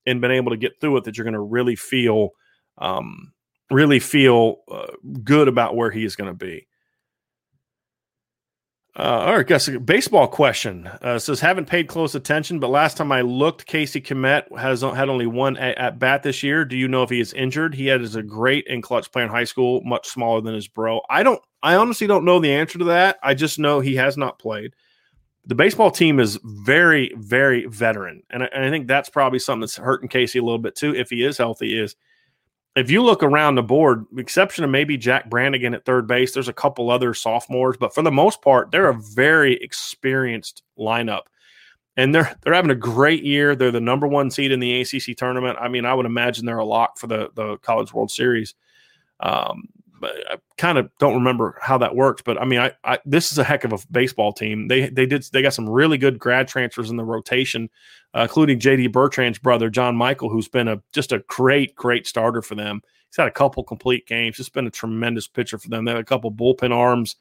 and 0.06 0.22
been 0.22 0.32
able 0.32 0.52
to 0.52 0.58
get 0.58 0.80
through 0.82 0.98
it 0.98 1.04
that 1.06 1.18
you're 1.18 1.24
going 1.24 1.34
to 1.34 1.40
really 1.40 1.76
feel 1.76 2.32
um, 2.78 3.32
really 3.72 4.00
feel 4.00 4.58
uh, 4.72 4.88
good 5.24 5.48
about 5.48 5.76
where 5.76 5.92
he 5.92 6.04
is 6.04 6.16
going 6.16 6.30
to 6.30 6.34
be. 6.34 6.68
Uh, 9.00 9.24
all 9.28 9.38
right, 9.38 9.48
guess 9.48 9.66
a 9.70 9.80
baseball 9.80 10.28
question 10.28 10.86
uh, 11.02 11.18
says 11.18 11.40
haven't 11.40 11.68
paid 11.68 11.88
close 11.88 12.16
attention, 12.16 12.60
but 12.60 12.70
last 12.70 12.98
time 12.98 13.14
I 13.14 13.22
looked, 13.22 13.66
Casey 13.66 14.02
Kmet 14.02 14.58
has 14.58 14.82
had 14.82 15.08
only 15.08 15.26
one 15.26 15.56
at, 15.56 15.78
at, 15.78 16.00
bat 16.00 16.22
this 16.22 16.44
year. 16.44 16.66
Do 16.66 16.76
you 16.76 16.90
know 16.90 17.04
if 17.04 17.10
he 17.10 17.22
is 17.22 17.32
injured? 17.32 17.74
He 17.74 17.88
had 17.88 18.02
as 18.02 18.16
a 18.16 18.22
great 18.22 18.70
and 18.70 18.84
clutch 18.84 19.10
player 19.10 19.24
in 19.24 19.32
high 19.32 19.46
school, 19.46 19.80
much 19.86 20.10
smaller 20.10 20.42
than 20.42 20.54
his 20.54 20.68
bro. 20.68 21.00
I 21.10 21.24
don't. 21.24 21.42
I 21.64 21.76
honestly 21.76 22.08
don't 22.08 22.26
know 22.26 22.42
the 22.42 22.52
answer 22.52 22.78
to 22.78 22.84
that. 22.86 23.20
I 23.24 23.36
just 23.36 23.58
know 23.58 23.80
he 23.80 23.96
has 23.96 24.18
not 24.18 24.38
played. 24.38 24.74
The 25.46 25.56
baseball 25.56 25.92
team 25.92 26.20
is 26.20 26.38
very, 26.44 27.14
very 27.16 27.68
veteran, 27.68 28.24
and 28.30 28.44
I, 28.44 28.48
and 28.48 28.66
I 28.66 28.70
think 28.70 28.90
that's 28.90 29.10
probably 29.10 29.40
something 29.40 29.62
that's 29.62 29.78
hurting 29.78 30.10
Casey 30.10 30.40
a 30.40 30.44
little 30.44 30.60
bit 30.60 30.76
too. 30.76 30.94
If 30.94 31.10
he 31.10 31.24
is 31.24 31.38
healthy, 31.38 31.80
is 31.80 31.96
if 32.80 32.90
you 32.90 33.04
look 33.04 33.24
around 33.24 33.56
the 33.56 33.64
board, 33.64 34.06
exception 34.18 34.64
of 34.64 34.70
maybe 34.70 34.98
Jack 34.98 35.30
Brannigan 35.30 35.74
at 35.74 35.86
third 35.86 36.08
base, 36.08 36.34
there's 36.34 36.48
a 36.48 36.54
couple 36.54 36.90
other 36.90 37.14
sophomores, 37.14 37.78
but 37.78 37.94
for 37.94 38.02
the 38.02 38.12
most 38.12 38.42
part, 38.42 38.72
they're 38.72 38.90
a 38.90 38.94
very 38.94 39.56
experienced 39.62 40.64
lineup. 40.78 41.24
And 41.98 42.16
they're 42.16 42.34
they're 42.42 42.54
having 42.54 42.72
a 42.72 42.76
great 42.76 43.24
year. 43.24 43.56
They're 43.56 43.72
the 43.72 43.82
number 43.82 44.08
one 44.08 44.32
seed 44.32 44.52
in 44.52 44.62
the 44.62 44.82
ACC 44.82 45.18
tournament. 45.18 45.58
I 45.60 45.68
mean, 45.68 45.84
I 45.84 45.94
would 45.94 46.06
imagine 46.06 46.46
they're 46.46 46.58
a 46.58 46.66
lock 46.66 46.98
for 46.98 47.08
the 47.08 47.30
the 47.36 47.58
College 47.58 47.94
World 47.94 48.10
Series. 48.10 48.56
Um, 49.20 49.68
I 50.04 50.38
kind 50.58 50.78
of 50.78 50.90
don't 51.00 51.16
remember 51.16 51.58
how 51.62 51.78
that 51.80 51.96
works. 51.96 52.22
But 52.22 52.42
I 52.42 52.46
mean, 52.46 52.60
I, 52.60 52.72
I, 52.84 53.00
this 53.06 53.32
is 53.32 53.38
a 53.38 53.44
heck 53.44 53.64
of 53.64 53.74
a 53.74 53.80
baseball 53.92 54.34
team. 54.34 54.68
They 54.68 54.90
they 54.90 55.06
did 55.06 55.24
they 55.32 55.42
got 55.42 55.54
some 55.54 55.70
really 55.70 55.98
good 55.98 56.20
grad 56.20 56.48
transfers 56.48 56.90
in 56.90 56.98
the 56.98 57.06
rotation, 57.06 57.70
uh, 58.16 58.22
including 58.22 58.60
JD 58.60 58.92
Bertrand's 58.92 59.40
brother 59.40 59.70
John 59.70 59.96
Michael, 59.96 60.30
who's 60.30 60.48
been 60.48 60.68
a 60.68 60.82
just 60.94 61.12
a 61.12 61.20
great 61.28 61.76
great 61.76 62.08
starter 62.08 62.42
for 62.42 62.56
them. 62.56 62.82
He's 63.10 63.18
had 63.18 63.28
a 63.28 63.32
couple 63.32 63.64
complete 63.64 64.06
games. 64.06 64.38
Just 64.38 64.54
been 64.54 64.68
a 64.68 64.72
tremendous 64.72 65.28
pitcher 65.28 65.58
for 65.58 65.70
them. 65.70 65.86
They 65.86 65.92
have 65.92 66.00
a 66.00 66.04
couple 66.04 66.32
bullpen 66.32 66.74
arms 66.74 67.16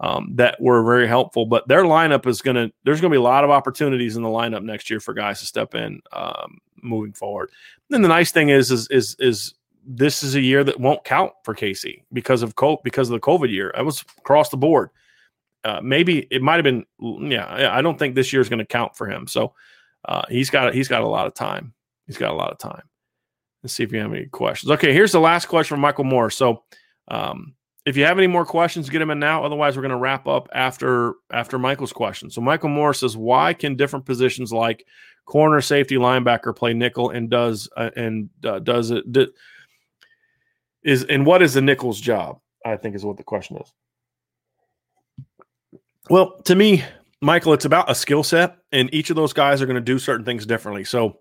um, 0.00 0.32
that 0.34 0.60
were 0.60 0.82
very 0.82 1.06
helpful. 1.06 1.46
But 1.46 1.68
their 1.68 1.84
lineup 1.84 2.26
is 2.26 2.42
going 2.42 2.56
to 2.56 2.72
there's 2.84 3.00
going 3.00 3.10
to 3.10 3.14
be 3.14 3.20
a 3.20 3.22
lot 3.22 3.44
of 3.44 3.50
opportunities 3.50 4.16
in 4.16 4.22
the 4.22 4.28
lineup 4.28 4.62
next 4.62 4.90
year 4.90 5.00
for 5.00 5.14
guys 5.14 5.40
to 5.40 5.46
step 5.46 5.74
in 5.74 6.00
um, 6.12 6.58
moving 6.82 7.12
forward. 7.12 7.50
And 7.90 8.04
the 8.04 8.08
nice 8.08 8.32
thing 8.32 8.48
is 8.48 8.70
is 8.70 8.88
is 8.88 9.16
is 9.18 9.54
this 9.92 10.22
is 10.22 10.36
a 10.36 10.40
year 10.40 10.62
that 10.62 10.78
won't 10.78 11.04
count 11.04 11.32
for 11.44 11.52
Casey 11.52 12.04
because 12.12 12.42
of 12.42 12.54
COVID, 12.54 12.82
because 12.84 13.10
of 13.10 13.14
the 13.14 13.26
COVID 13.26 13.50
year. 13.50 13.72
That 13.74 13.84
was 13.84 14.04
across 14.18 14.48
the 14.48 14.56
board. 14.56 14.90
Uh, 15.64 15.80
maybe 15.82 16.26
it 16.30 16.42
might 16.42 16.54
have 16.54 16.64
been, 16.64 16.86
yeah. 17.30 17.72
I 17.76 17.82
don't 17.82 17.98
think 17.98 18.14
this 18.14 18.32
year 18.32 18.40
is 18.40 18.48
going 18.48 18.60
to 18.60 18.64
count 18.64 18.96
for 18.96 19.06
him. 19.08 19.26
So 19.26 19.54
uh, 20.04 20.22
he's 20.28 20.48
got 20.48 20.74
he's 20.74 20.88
got 20.88 21.02
a 21.02 21.08
lot 21.08 21.26
of 21.26 21.34
time. 21.34 21.74
He's 22.06 22.16
got 22.16 22.30
a 22.30 22.36
lot 22.36 22.52
of 22.52 22.58
time. 22.58 22.82
Let's 23.62 23.74
see 23.74 23.82
if 23.82 23.92
you 23.92 23.98
have 23.98 24.12
any 24.12 24.26
questions. 24.26 24.70
Okay, 24.70 24.92
here's 24.92 25.12
the 25.12 25.20
last 25.20 25.46
question 25.46 25.74
from 25.74 25.80
Michael 25.80 26.04
Moore. 26.04 26.30
So 26.30 26.62
um, 27.08 27.54
if 27.84 27.96
you 27.96 28.04
have 28.04 28.16
any 28.16 28.26
more 28.26 28.46
questions, 28.46 28.88
get 28.88 29.00
them 29.00 29.10
in 29.10 29.18
now. 29.18 29.44
Otherwise, 29.44 29.76
we're 29.76 29.82
going 29.82 29.90
to 29.90 29.98
wrap 29.98 30.26
up 30.26 30.48
after 30.54 31.14
after 31.32 31.58
Michael's 31.58 31.92
question. 31.92 32.30
So 32.30 32.40
Michael 32.40 32.70
Moore 32.70 32.94
says, 32.94 33.16
why 33.16 33.52
can 33.52 33.74
different 33.74 34.06
positions 34.06 34.52
like 34.52 34.86
corner, 35.26 35.60
safety, 35.60 35.96
linebacker 35.96 36.56
play 36.56 36.72
nickel 36.72 37.10
and 37.10 37.28
does 37.28 37.68
uh, 37.76 37.90
and 37.96 38.30
uh, 38.44 38.60
does 38.60 38.92
it? 38.92 39.04
Is 40.84 41.04
and 41.04 41.26
what 41.26 41.42
is 41.42 41.54
the 41.54 41.60
nickel's 41.60 42.00
job? 42.00 42.38
I 42.64 42.76
think 42.76 42.94
is 42.94 43.04
what 43.04 43.16
the 43.16 43.22
question 43.22 43.56
is. 43.56 43.72
Well, 46.08 46.40
to 46.42 46.54
me, 46.54 46.84
Michael, 47.20 47.52
it's 47.52 47.64
about 47.64 47.90
a 47.90 47.94
skill 47.94 48.22
set, 48.22 48.56
and 48.72 48.92
each 48.92 49.10
of 49.10 49.16
those 49.16 49.32
guys 49.32 49.62
are 49.62 49.66
going 49.66 49.76
to 49.76 49.80
do 49.80 49.98
certain 49.98 50.24
things 50.24 50.46
differently. 50.46 50.84
So, 50.84 51.18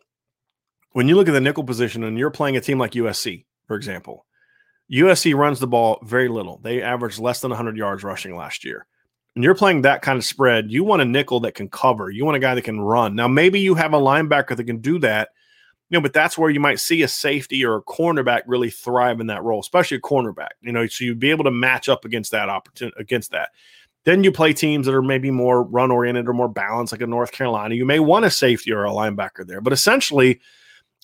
when 0.94 1.07
you 1.07 1.15
look 1.15 1.27
at 1.27 1.34
the 1.34 1.41
nickel 1.41 1.64
position 1.64 2.03
and 2.03 2.18
you're 2.18 2.31
playing 2.31 2.57
a 2.57 2.61
team 2.61 2.80
like 2.80 2.94
USC, 2.94 3.45
for 3.68 3.76
example, 3.76 4.26
USC 4.91 5.36
runs 5.36 5.60
the 5.60 5.68
ball 5.68 5.99
very 6.03 6.27
little. 6.27 6.60
They 6.64 6.81
averaged 6.81 7.19
less 7.19 7.41
than 7.41 7.52
100 7.52 7.77
yards 7.77 8.03
rushing 8.03 8.36
last 8.36 8.65
year. 8.65 8.88
And 9.36 9.44
you're 9.44 9.56
playing 9.56 9.84
that 9.84 10.02
kind 10.02 10.18
of 10.18 10.26
spread. 10.26 10.72
You 10.72 10.84
want 10.84 11.03
a 11.03 11.06
nickel 11.06 11.41
that 11.41 11.53
can 11.53 11.69
cover. 11.69 12.10
You 12.10 12.26
want 12.26 12.38
a 12.38 12.40
guy 12.40 12.56
that 12.56 12.64
can 12.64 12.81
run. 12.81 13.15
Now, 13.15 13.27
maybe 13.27 13.60
you 13.60 13.76
have 13.76 13.94
a 13.94 13.99
linebacker 13.99 14.57
that 14.57 14.64
can 14.64 14.80
do 14.80 14.98
that, 14.99 15.30
you 15.89 15.97
know, 15.97 16.01
but 16.01 16.13
that's 16.13 16.37
where 16.37 16.49
you 16.49 16.59
might 16.59 16.79
see 16.79 17.01
a 17.01 17.07
safety 17.07 17.65
or 17.65 17.77
a 17.77 17.81
cornerback 17.81 18.41
really 18.45 18.69
thrive 18.69 19.19
in 19.19 19.27
that 19.27 19.43
role, 19.43 19.59
especially 19.59 19.97
a 19.97 20.01
cornerback. 20.01 20.51
You 20.61 20.71
know, 20.71 20.85
so 20.87 21.03
you'd 21.03 21.19
be 21.19 21.31
able 21.31 21.45
to 21.45 21.51
match 21.51 21.89
up 21.89 22.05
against 22.05 22.31
that 22.31 22.49
opportunity 22.49 22.95
against 22.99 23.31
that. 23.31 23.49
Then 24.05 24.23
you 24.23 24.31
play 24.31 24.53
teams 24.53 24.85
that 24.85 24.95
are 24.95 25.01
maybe 25.01 25.31
more 25.31 25.63
run 25.63 25.91
oriented 25.91 26.27
or 26.27 26.33
more 26.33 26.47
balanced, 26.47 26.93
like 26.93 27.01
a 27.01 27.07
North 27.07 27.31
Carolina. 27.31 27.75
You 27.75 27.85
may 27.85 27.99
want 27.99 28.25
a 28.25 28.31
safety 28.31 28.71
or 28.71 28.85
a 28.85 28.91
linebacker 28.91 29.45
there, 29.45 29.61
but 29.61 29.73
essentially, 29.73 30.39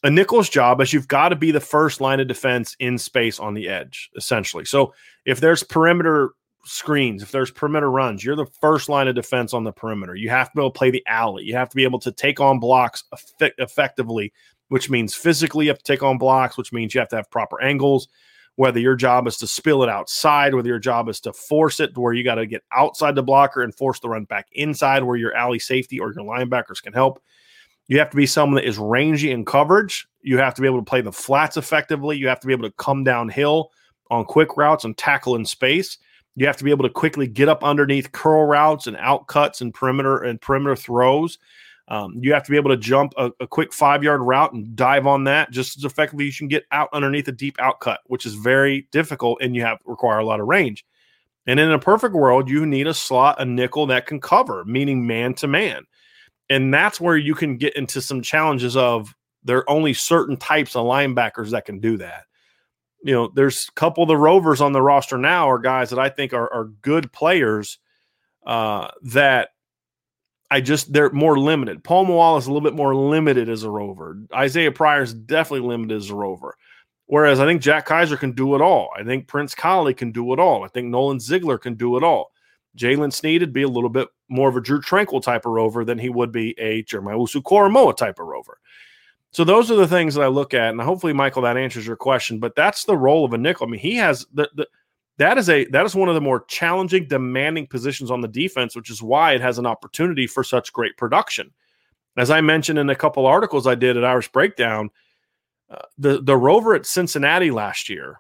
a 0.04 0.10
nickel's 0.10 0.50
job 0.50 0.80
is 0.82 0.94
you've 0.94 1.08
got 1.08 1.30
to 1.30 1.36
be 1.36 1.52
the 1.52 1.60
first 1.60 2.00
line 2.00 2.20
of 2.20 2.28
defense 2.28 2.76
in 2.80 2.98
space 2.98 3.40
on 3.40 3.54
the 3.54 3.68
edge, 3.68 4.10
essentially. 4.16 4.66
So 4.66 4.94
if 5.26 5.40
there's 5.40 5.64
perimeter 5.64 6.32
screens, 6.66 7.24
if 7.24 7.32
there's 7.32 7.52
perimeter 7.52 7.90
runs, 7.90 8.24
you're 8.24 8.36
the 8.36 8.46
first 8.62 8.90
line 8.90 9.08
of 9.08 9.16
defense 9.16 9.54
on 9.54 9.64
the 9.64 9.72
perimeter. 9.72 10.16
You 10.16 10.30
have 10.30 10.50
to 10.50 10.56
be 10.56 10.62
able 10.62 10.72
to 10.72 10.78
play 10.78 10.92
the 10.92 11.04
alley. 11.08 11.44
You 11.44 11.56
have 11.56 11.70
to 11.70 11.76
be 11.76 11.84
able 11.84 12.00
to 12.00 12.12
take 12.12 12.40
on 12.40 12.60
blocks 12.60 13.04
effect- 13.12 13.60
effectively 13.60 14.34
which 14.70 14.90
means 14.90 15.16
physically 15.16 15.66
you 15.66 15.72
have 15.72 15.78
to 15.78 15.84
take 15.84 16.04
on 16.04 16.18
blocks, 16.18 16.58
which 16.58 16.74
means 16.74 16.94
you 16.94 17.00
have 17.00 17.10
to 17.10 17.16
have 17.16 17.30
proper 17.30 17.62
angles. 17.62 18.08
Whether 18.58 18.80
your 18.80 18.96
job 18.96 19.28
is 19.28 19.38
to 19.40 19.48
spill 19.48 19.84
it 19.84 19.90
outside, 19.90 20.56
whether 20.56 20.70
your 20.70 20.80
job 20.80 21.10
is 21.10 21.20
to 21.22 21.34
force 21.34 21.82
it 21.82 21.94
to 21.94 22.00
where 22.00 22.14
you 22.14 22.24
got 22.24 22.36
to 22.36 22.46
get 22.46 22.64
outside 22.72 23.16
the 23.16 23.24
blocker 23.24 23.62
and 23.62 23.76
force 23.76 24.00
the 24.00 24.08
run 24.08 24.24
back 24.24 24.48
inside 24.54 25.04
where 25.04 25.18
your 25.18 25.36
alley 25.36 25.60
safety 25.60 26.00
or 26.00 26.14
your 26.14 26.24
linebackers 26.24 26.82
can 26.82 26.94
help. 26.94 27.22
You 27.88 28.00
have 28.00 28.10
to 28.12 28.18
be 28.18 28.26
someone 28.26 28.56
that 28.56 28.68
is 28.68 28.78
rangy 28.78 29.32
in 29.32 29.46
coverage. 29.46 30.08
You 30.22 30.38
have 30.38 30.56
to 30.56 30.62
be 30.62 30.68
able 30.68 30.80
to 30.80 30.86
play 30.86 31.02
the 31.02 31.12
flats 31.12 31.58
effectively. 31.58 32.18
You 32.18 32.28
have 32.30 32.40
to 32.40 32.48
be 32.48 32.54
able 32.54 32.68
to 32.68 32.76
come 32.78 33.04
downhill 33.04 33.72
on 34.10 34.26
quick 34.26 34.58
routes 34.58 34.86
and 34.86 34.98
tackle 34.98 35.36
in 35.36 35.46
space. 35.46 35.98
You 36.36 36.48
have 36.48 36.58
to 36.58 36.64
be 36.64 36.72
able 36.72 36.84
to 36.84 36.90
quickly 36.90 37.28
get 37.28 37.50
up 37.50 37.64
underneath 37.64 38.12
curl 38.12 38.46
routes 38.46 38.88
and 38.88 38.98
out 38.98 39.28
cuts 39.28 39.62
and 39.62 39.74
perimeter 39.74 40.18
and 40.18 40.42
perimeter 40.42 40.76
throws. 40.76 41.38
Um, 41.88 42.16
you 42.20 42.34
have 42.34 42.44
to 42.44 42.52
be 42.52 42.58
able 42.58 42.72
to 42.72 42.78
jump 42.78 43.14
a, 43.16 43.32
a 43.40 43.48
quick 43.48 43.72
five 43.72 44.04
yard 44.04 44.22
route 44.22 44.54
and 44.54 44.76
dive 44.76 45.06
on 45.06 45.26
that 45.26 45.52
just 45.52 45.78
as 45.78 45.84
effectively 45.84 46.26
you 46.26 46.34
can 46.34 46.48
get 46.48 46.66
out 46.72 46.90
underneath 46.94 47.28
a 47.28 47.32
deep 47.32 47.58
out 47.60 47.80
cut, 47.80 48.00
which 48.08 48.26
is 48.26 48.34
very 48.34 48.88
difficult 48.92 49.40
and 49.42 49.56
you 49.56 49.62
have 49.62 49.78
require 49.86 50.18
a 50.18 50.26
lot 50.26 50.40
of 50.40 50.48
range. 50.48 50.84
And 51.48 51.60
in 51.60 51.72
a 51.72 51.78
perfect 51.78 52.16
world, 52.16 52.50
you 52.50 52.66
need 52.66 52.88
a 52.88 52.94
slot, 52.94 53.40
a 53.40 53.46
nickel 53.46 53.86
that 53.88 54.08
can 54.08 54.20
cover, 54.20 54.66
meaning 54.66 55.06
man 55.06 55.36
to 55.36 55.48
man. 55.48 55.84
And 56.50 56.74
that's 56.74 57.00
where 57.00 57.18
you 57.18 57.36
can 57.36 57.58
get 57.58 57.76
into 57.76 58.02
some 58.02 58.22
challenges 58.22 58.76
of 58.76 59.14
there 59.44 59.60
are 59.60 59.70
only 59.70 59.94
certain 59.94 60.38
types 60.38 60.76
of 60.76 60.86
linebackers 60.86 61.52
that 61.52 61.66
can 61.66 61.80
do 61.80 61.98
that. 61.98 62.24
You 63.04 63.14
know, 63.14 63.32
there's 63.34 63.68
a 63.70 63.72
couple 63.74 64.02
of 64.02 64.08
the 64.08 64.18
rovers 64.18 64.60
on 64.60 64.72
the 64.72 64.82
roster 64.82 65.20
now 65.20 65.48
are 65.50 65.60
guys 65.60 65.92
that 65.92 66.00
I 66.00 66.10
think 66.10 66.34
are, 66.34 66.52
are 66.52 66.66
good 66.82 67.12
players 67.12 67.78
uh, 68.48 68.90
that 69.04 69.50
I 70.52 70.62
just 70.62 70.94
they're 70.94 71.10
more 71.12 71.40
limited. 71.40 71.84
Paul 71.84 72.06
Moala 72.06 72.38
is 72.38 72.46
a 72.46 72.52
little 72.52 72.68
bit 72.68 72.76
more 72.76 72.96
limited 72.96 73.50
as 73.50 73.64
a 73.64 73.70
rover. 73.70 74.18
Isaiah 74.34 74.72
Pryor 74.72 75.02
is 75.02 75.14
definitely 75.14 75.68
limited 75.68 75.98
as 75.98 76.10
a 76.10 76.16
rover. 76.16 76.56
Whereas 77.08 77.40
I 77.40 77.46
think 77.46 77.62
Jack 77.62 77.88
Kiser 77.88 78.18
can 78.18 78.32
do 78.32 78.56
it 78.56 78.62
all. 78.62 78.90
I 78.98 79.04
think 79.04 79.28
Prince 79.28 79.54
Kollie 79.54 79.94
can 79.94 80.12
do 80.12 80.34
it 80.34 80.40
all. 80.40 80.64
I 80.64 80.68
think 80.68 80.88
Nolan 80.88 81.20
Ziegler 81.20 81.58
can 81.58 81.76
do 81.76 81.98
it 81.98 82.04
all. 82.04 82.32
Jaylen 82.78 83.14
Sneed 83.14 83.42
would 83.42 83.54
be 83.54 83.62
a 83.62 83.68
little 83.68 83.90
bit 83.90 84.08
more 84.28 84.50
of 84.50 84.58
a 84.58 84.62
Drew 84.62 84.82
Tranquill 84.82 85.22
type 85.22 85.46
of 85.46 85.52
rover 85.52 85.86
than 85.86 86.00
he 86.00 86.10
would 86.10 86.32
be 86.32 86.60
a 86.60 86.82
Jeremiah 86.84 87.16
Owusu-Koramoah 87.16 87.96
type 87.96 88.20
of 88.20 88.26
rover. 88.26 88.60
So 89.32 89.44
those 89.44 89.70
are 89.70 89.76
the 89.76 89.88
things 89.88 90.16
that 90.16 90.24
I 90.24 90.28
look 90.28 90.54
at, 90.54 90.72
and 90.72 90.82
hopefully, 90.82 91.14
Michael, 91.14 91.42
that 91.44 91.58
answers 91.58 91.86
your 91.86 91.96
question. 91.96 92.40
But 92.40 92.56
that's 92.56 92.86
the 92.86 92.98
role 92.98 93.24
of 93.24 93.34
a 93.34 93.38
nickel. 93.38 93.68
I 93.68 93.70
mean, 93.70 93.80
he 93.80 93.96
has 93.96 94.26
the, 94.34 94.50
the 94.56 94.68
that 95.18 95.38
is 95.38 95.50
a 95.50 95.66
that 95.66 95.86
is 95.86 95.96
one 95.96 96.10
of 96.10 96.16
the 96.16 96.22
more 96.22 96.44
challenging, 96.46 97.08
demanding 97.08 97.68
positions 97.68 98.12
on 98.12 98.22
the 98.22 98.28
defense, 98.28 98.76
which 98.76 98.90
is 98.90 99.02
why 99.02 99.34
it 99.34 99.42
has 99.42 99.58
an 99.58 99.66
opportunity 99.66 100.28
for 100.28 100.44
such 100.44 100.74
great 100.74 100.98
production. 100.98 101.52
As 102.18 102.32
I 102.32 102.42
mentioned 102.42 102.80
in 102.80 102.90
a 102.90 102.96
couple 102.96 103.26
articles 103.26 103.68
I 103.68 103.76
did 103.76 103.98
at 103.98 104.06
Irish 104.06 104.32
Breakdown, 104.32 104.90
uh, 105.70 105.80
the 105.98 106.22
the 106.22 106.38
rover 106.38 106.76
at 106.76 106.86
Cincinnati 106.86 107.52
last 107.52 107.90
year, 107.90 108.20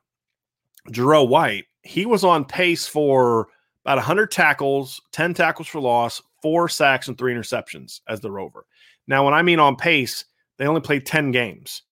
Jarell 0.89 1.27
White, 1.27 1.65
he 1.83 2.05
was 2.05 2.23
on 2.23 2.45
pace 2.45 2.87
for 2.87 3.47
about 3.83 3.97
100 3.97 4.31
tackles, 4.31 4.99
10 5.11 5.35
tackles 5.35 5.67
for 5.67 5.79
loss, 5.79 6.21
four 6.41 6.67
sacks, 6.67 7.07
and 7.07 7.17
three 7.17 7.33
interceptions 7.33 8.01
as 8.07 8.19
the 8.19 8.31
rover. 8.31 8.65
Now, 9.07 9.25
when 9.25 9.35
I 9.35 9.43
mean 9.43 9.59
on 9.59 9.75
pace, 9.75 10.25
they 10.57 10.65
only 10.65 10.81
played 10.81 11.05
10 11.05 11.31
games. 11.31 11.83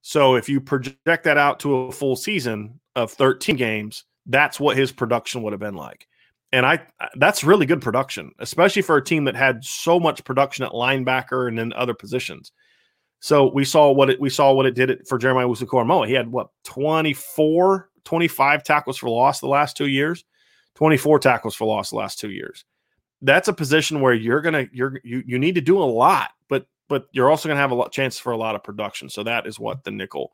So 0.00 0.36
if 0.36 0.48
you 0.48 0.60
project 0.60 1.24
that 1.24 1.36
out 1.36 1.60
to 1.60 1.74
a 1.76 1.92
full 1.92 2.16
season 2.16 2.80
of 2.96 3.12
13 3.12 3.56
games, 3.56 4.04
that's 4.26 4.60
what 4.60 4.76
his 4.76 4.92
production 4.92 5.42
would 5.42 5.52
have 5.52 5.60
been 5.60 5.74
like. 5.76 6.06
And 6.52 6.66
I 6.66 6.80
that's 7.16 7.44
really 7.44 7.64
good 7.64 7.80
production, 7.80 8.32
especially 8.38 8.82
for 8.82 8.96
a 8.96 9.04
team 9.04 9.24
that 9.24 9.34
had 9.34 9.64
so 9.64 9.98
much 9.98 10.22
production 10.24 10.64
at 10.64 10.72
linebacker 10.72 11.48
and 11.48 11.58
in 11.58 11.72
other 11.72 11.94
positions. 11.94 12.52
So 13.20 13.50
we 13.52 13.64
saw 13.64 13.90
what 13.90 14.10
it 14.10 14.20
we 14.20 14.28
saw 14.28 14.52
what 14.52 14.66
it 14.66 14.74
did 14.74 15.06
for 15.08 15.16
Jeremiah 15.16 15.46
Owusu-Koramoah. 15.46 16.08
He 16.08 16.12
had 16.12 16.30
what 16.30 16.48
24, 16.64 17.88
25 18.04 18.64
tackles 18.64 18.98
for 18.98 19.08
loss 19.08 19.40
the 19.40 19.46
last 19.46 19.76
two 19.76 19.86
years, 19.86 20.24
24 20.74 21.20
tackles 21.20 21.54
for 21.54 21.66
loss 21.66 21.90
the 21.90 21.96
last 21.96 22.18
two 22.18 22.30
years. 22.30 22.64
That's 23.22 23.48
a 23.48 23.52
position 23.52 24.00
where 24.00 24.12
you're 24.12 24.42
gonna 24.42 24.66
you're 24.72 25.00
you 25.04 25.22
you 25.24 25.38
need 25.38 25.54
to 25.54 25.60
do 25.62 25.78
a 25.78 25.84
lot, 25.84 26.30
but 26.48 26.66
but 26.88 27.06
you're 27.12 27.30
also 27.30 27.48
gonna 27.48 27.60
have 27.60 27.70
a 27.70 27.76
lot 27.76 27.92
chance 27.92 28.18
for 28.18 28.32
a 28.32 28.36
lot 28.36 28.56
of 28.56 28.64
production. 28.64 29.08
So 29.08 29.22
that 29.22 29.46
is 29.46 29.58
what 29.58 29.84
the 29.84 29.90
nickel 29.90 30.32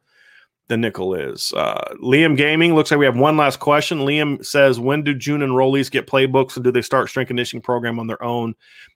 the 0.68 0.76
nickel 0.76 1.14
is. 1.14 1.52
Uh, 1.54 1.94
Liam 2.02 2.36
Gaming 2.36 2.74
looks 2.74 2.90
like 2.90 2.98
we 2.98 3.06
have 3.06 3.18
one 3.18 3.36
last 3.36 3.58
question. 3.58 4.00
Liam 4.00 4.44
says, 4.44 4.78
"When 4.78 5.02
do 5.02 5.14
June 5.14 5.40
enrollees 5.40 5.90
get 5.90 6.06
playbooks, 6.06 6.56
and 6.56 6.64
do 6.64 6.70
they 6.70 6.82
start 6.82 7.08
strength 7.08 7.28
conditioning 7.28 7.62
program 7.62 7.98
on 7.98 8.06
their 8.06 8.22
own 8.22 8.54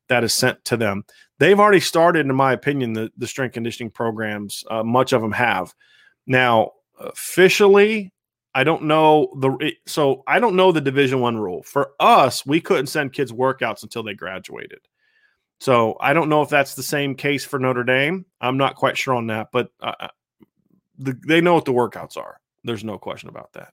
that 0.09 0.25
is 0.25 0.35
sent 0.35 0.65
to 0.67 0.77
them?" 0.77 1.05
They've 1.39 1.59
already 1.59 1.81
started, 1.81 2.27
in 2.27 2.35
my 2.35 2.53
opinion, 2.53 2.93
the, 2.93 3.11
the 3.17 3.27
strength 3.27 3.55
conditioning 3.55 3.91
programs. 3.91 4.65
Uh, 4.71 4.85
much 4.85 5.13
of 5.13 5.23
them 5.23 5.33
have. 5.33 5.75
Now, 6.27 6.73
officially, 7.01 8.13
I 8.55 8.65
don't 8.65 8.85
know 8.85 9.33
the 9.41 9.73
so 9.87 10.23
I 10.27 10.39
don't 10.39 10.57
know 10.57 10.73
the 10.73 10.81
Division 10.81 11.21
One 11.21 11.39
rule. 11.39 11.63
For 11.63 11.93
us, 11.99 12.45
we 12.45 12.61
couldn't 12.61 12.89
send 12.89 13.13
kids 13.13 13.33
workouts 13.33 13.83
until 13.83 14.03
they 14.03 14.15
graduated. 14.15 14.81
So 15.59 15.97
I 16.01 16.13
don't 16.13 16.29
know 16.29 16.43
if 16.43 16.49
that's 16.49 16.75
the 16.75 16.83
same 16.83 17.15
case 17.15 17.45
for 17.45 17.59
Notre 17.59 17.85
Dame. 17.85 18.27
I'm 18.41 18.59
not 18.59 18.75
quite 18.75 18.99
sure 18.99 19.15
on 19.15 19.29
that, 19.29 19.49
but 19.53 19.71
uh, 19.81 20.09
the, 21.03 21.19
they 21.27 21.41
know 21.41 21.55
what 21.55 21.65
the 21.65 21.73
workouts 21.73 22.17
are. 22.17 22.39
There's 22.65 22.85
no 22.85 22.99
question 22.99 23.29
about 23.29 23.53
that. 23.55 23.73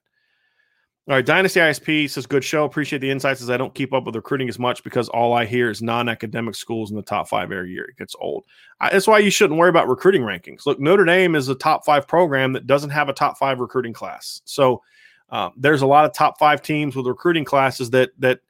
All 1.08 1.16
right, 1.16 1.26
Dynasty 1.26 1.58
ISP 1.58 2.08
says 2.08 2.26
good 2.26 2.44
show. 2.44 2.64
Appreciate 2.64 3.00
the 3.00 3.10
insights. 3.10 3.40
As 3.40 3.50
I 3.50 3.56
don't 3.56 3.74
keep 3.74 3.92
up 3.92 4.04
with 4.04 4.14
recruiting 4.14 4.48
as 4.48 4.58
much 4.58 4.84
because 4.84 5.08
all 5.08 5.32
I 5.32 5.44
hear 5.44 5.70
is 5.70 5.82
non-academic 5.82 6.54
schools 6.54 6.90
in 6.90 6.96
the 6.96 7.02
top 7.02 7.26
five 7.28 7.50
every 7.50 7.72
year. 7.72 7.84
It 7.84 7.96
gets 7.96 8.14
old. 8.20 8.44
I, 8.80 8.90
that's 8.90 9.08
why 9.08 9.18
you 9.18 9.30
shouldn't 9.30 9.58
worry 9.58 9.70
about 9.70 9.88
recruiting 9.88 10.22
rankings. 10.22 10.66
Look, 10.66 10.78
Notre 10.78 11.04
Dame 11.04 11.34
is 11.34 11.48
a 11.48 11.54
top 11.54 11.84
five 11.84 12.06
program 12.06 12.52
that 12.52 12.66
doesn't 12.66 12.90
have 12.90 13.08
a 13.08 13.12
top 13.12 13.38
five 13.38 13.58
recruiting 13.58 13.92
class. 13.92 14.42
So 14.44 14.82
um, 15.30 15.52
there's 15.56 15.82
a 15.82 15.86
lot 15.86 16.04
of 16.04 16.12
top 16.12 16.38
five 16.38 16.62
teams 16.62 16.94
with 16.94 17.06
recruiting 17.06 17.44
classes 17.44 17.90
that 17.90 18.10
that 18.18 18.40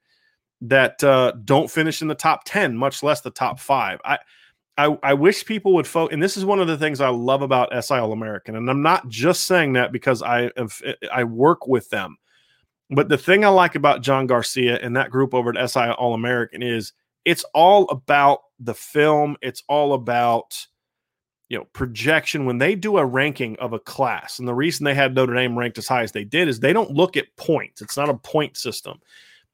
that 0.62 1.02
uh, 1.02 1.32
don't 1.44 1.70
finish 1.70 2.02
in 2.02 2.08
the 2.08 2.14
top 2.14 2.42
ten, 2.44 2.76
much 2.76 3.02
less 3.02 3.20
the 3.20 3.30
top 3.30 3.58
five. 3.58 4.00
I 4.04 4.18
I, 4.80 4.98
I 5.02 5.14
wish 5.14 5.44
people 5.44 5.74
would 5.74 5.86
focus, 5.86 6.14
and 6.14 6.22
this 6.22 6.38
is 6.38 6.44
one 6.44 6.58
of 6.58 6.66
the 6.66 6.78
things 6.78 7.02
I 7.02 7.10
love 7.10 7.42
about 7.42 7.72
SI 7.84 7.96
All 7.96 8.12
American, 8.12 8.56
and 8.56 8.70
I'm 8.70 8.80
not 8.80 9.08
just 9.08 9.44
saying 9.46 9.74
that 9.74 9.92
because 9.92 10.22
I 10.22 10.50
I 11.12 11.24
work 11.24 11.66
with 11.66 11.90
them. 11.90 12.16
But 12.88 13.10
the 13.10 13.18
thing 13.18 13.44
I 13.44 13.48
like 13.48 13.74
about 13.74 14.02
John 14.02 14.26
Garcia 14.26 14.78
and 14.80 14.96
that 14.96 15.10
group 15.10 15.34
over 15.34 15.56
at 15.56 15.70
SI 15.70 15.90
All 15.90 16.14
American 16.14 16.62
is 16.62 16.94
it's 17.26 17.44
all 17.52 17.88
about 17.90 18.40
the 18.58 18.72
film. 18.72 19.36
It's 19.42 19.62
all 19.68 19.92
about 19.92 20.66
you 21.50 21.58
know 21.58 21.66
projection 21.74 22.46
when 22.46 22.56
they 22.56 22.74
do 22.74 22.96
a 22.96 23.04
ranking 23.04 23.58
of 23.58 23.74
a 23.74 23.78
class. 23.78 24.38
And 24.38 24.48
the 24.48 24.54
reason 24.54 24.84
they 24.84 24.94
had 24.94 25.14
Notre 25.14 25.34
Dame 25.34 25.58
ranked 25.58 25.76
as 25.76 25.88
high 25.88 26.04
as 26.04 26.12
they 26.12 26.24
did 26.24 26.48
is 26.48 26.58
they 26.58 26.72
don't 26.72 26.90
look 26.90 27.18
at 27.18 27.36
points. 27.36 27.82
It's 27.82 27.98
not 27.98 28.08
a 28.08 28.14
point 28.14 28.56
system. 28.56 28.98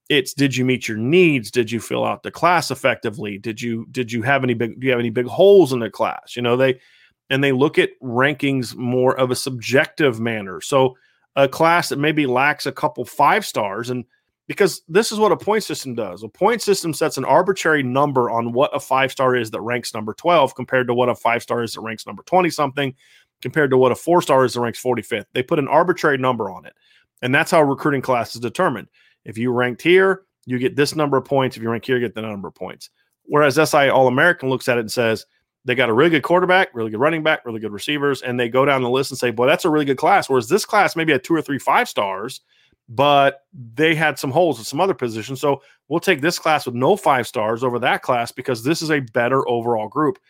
It's 0.08 0.34
did 0.34 0.56
you 0.56 0.64
meet 0.64 0.86
your 0.86 0.96
needs? 0.96 1.50
Did 1.50 1.70
you 1.70 1.80
fill 1.80 2.04
out 2.04 2.22
the 2.22 2.30
class 2.30 2.70
effectively? 2.70 3.38
Did 3.38 3.60
you 3.60 3.86
did 3.90 4.12
you 4.12 4.22
have 4.22 4.44
any 4.44 4.54
big 4.54 4.78
do 4.78 4.86
you 4.86 4.92
have 4.92 5.00
any 5.00 5.10
big 5.10 5.26
holes 5.26 5.72
in 5.72 5.80
the 5.80 5.90
class? 5.90 6.36
You 6.36 6.42
know, 6.42 6.56
they 6.56 6.80
and 7.28 7.42
they 7.42 7.52
look 7.52 7.78
at 7.78 7.90
rankings 8.00 8.76
more 8.76 9.18
of 9.18 9.30
a 9.30 9.36
subjective 9.36 10.20
manner. 10.20 10.60
So 10.60 10.96
a 11.34 11.48
class 11.48 11.88
that 11.88 11.98
maybe 11.98 12.26
lacks 12.26 12.66
a 12.66 12.72
couple 12.72 13.04
five 13.04 13.44
stars 13.44 13.90
and 13.90 14.04
because 14.48 14.82
this 14.88 15.10
is 15.10 15.18
what 15.18 15.32
a 15.32 15.36
point 15.36 15.64
system 15.64 15.94
does. 15.94 16.22
A 16.22 16.28
point 16.28 16.62
system 16.62 16.94
sets 16.94 17.18
an 17.18 17.24
arbitrary 17.24 17.82
number 17.82 18.30
on 18.30 18.52
what 18.52 18.74
a 18.74 18.80
five 18.80 19.10
star 19.10 19.34
is 19.34 19.50
that 19.50 19.60
ranks 19.60 19.92
number 19.92 20.14
12 20.14 20.54
compared 20.54 20.86
to 20.86 20.94
what 20.94 21.08
a 21.08 21.14
five 21.14 21.42
star 21.42 21.62
is 21.62 21.74
that 21.74 21.80
ranks 21.80 22.06
number 22.06 22.22
20 22.22 22.50
something 22.50 22.94
compared 23.42 23.70
to 23.70 23.76
what 23.76 23.92
a 23.92 23.96
four 23.96 24.22
star 24.22 24.44
is 24.44 24.54
that 24.54 24.60
ranks 24.60 24.82
45th. 24.82 25.26
They 25.32 25.42
put 25.42 25.58
an 25.58 25.68
arbitrary 25.68 26.18
number 26.18 26.50
on 26.50 26.64
it. 26.64 26.74
And 27.22 27.34
that's 27.34 27.50
how 27.50 27.62
recruiting 27.62 28.02
class 28.02 28.34
is 28.34 28.40
determined. 28.40 28.88
If 29.26 29.36
you 29.36 29.52
ranked 29.52 29.82
here, 29.82 30.22
you 30.46 30.58
get 30.58 30.76
this 30.76 30.94
number 30.94 31.16
of 31.16 31.24
points. 31.24 31.56
If 31.56 31.62
you 31.62 31.70
rank 31.70 31.84
here, 31.84 31.96
you 31.96 32.06
get 32.06 32.14
the 32.14 32.22
number 32.22 32.48
of 32.48 32.54
points. 32.54 32.90
Whereas 33.24 33.56
SI 33.56 33.88
All 33.88 34.06
American 34.06 34.48
looks 34.48 34.68
at 34.68 34.78
it 34.78 34.80
and 34.80 34.92
says, 34.92 35.26
they 35.66 35.74
got 35.74 35.88
a 35.88 35.92
really 35.92 36.10
good 36.10 36.22
quarterback, 36.22 36.68
really 36.74 36.92
good 36.92 37.00
running 37.00 37.24
back, 37.24 37.44
really 37.44 37.58
good 37.58 37.72
receivers, 37.72 38.22
and 38.22 38.38
they 38.38 38.48
go 38.48 38.64
down 38.64 38.82
the 38.82 38.88
list 38.88 39.10
and 39.10 39.18
say, 39.18 39.32
"Boy, 39.32 39.46
that's 39.46 39.64
a 39.64 39.70
really 39.70 39.84
good 39.84 39.98
class." 39.98 40.30
Whereas 40.30 40.48
this 40.48 40.64
class 40.64 40.94
maybe 40.94 41.10
had 41.10 41.24
two 41.24 41.34
or 41.34 41.42
three 41.42 41.58
five 41.58 41.88
stars, 41.88 42.40
but 42.88 43.42
they 43.52 43.96
had 43.96 44.16
some 44.16 44.30
holes 44.30 44.60
at 44.60 44.66
some 44.66 44.80
other 44.80 44.94
positions. 44.94 45.40
So 45.40 45.62
we'll 45.88 45.98
take 45.98 46.20
this 46.20 46.38
class 46.38 46.66
with 46.66 46.76
no 46.76 46.96
five 46.96 47.26
stars 47.26 47.64
over 47.64 47.80
that 47.80 48.02
class 48.02 48.30
because 48.30 48.62
this 48.62 48.80
is 48.80 48.92
a 48.92 49.00
better 49.00 49.46
overall 49.48 49.88
group. 49.88 50.20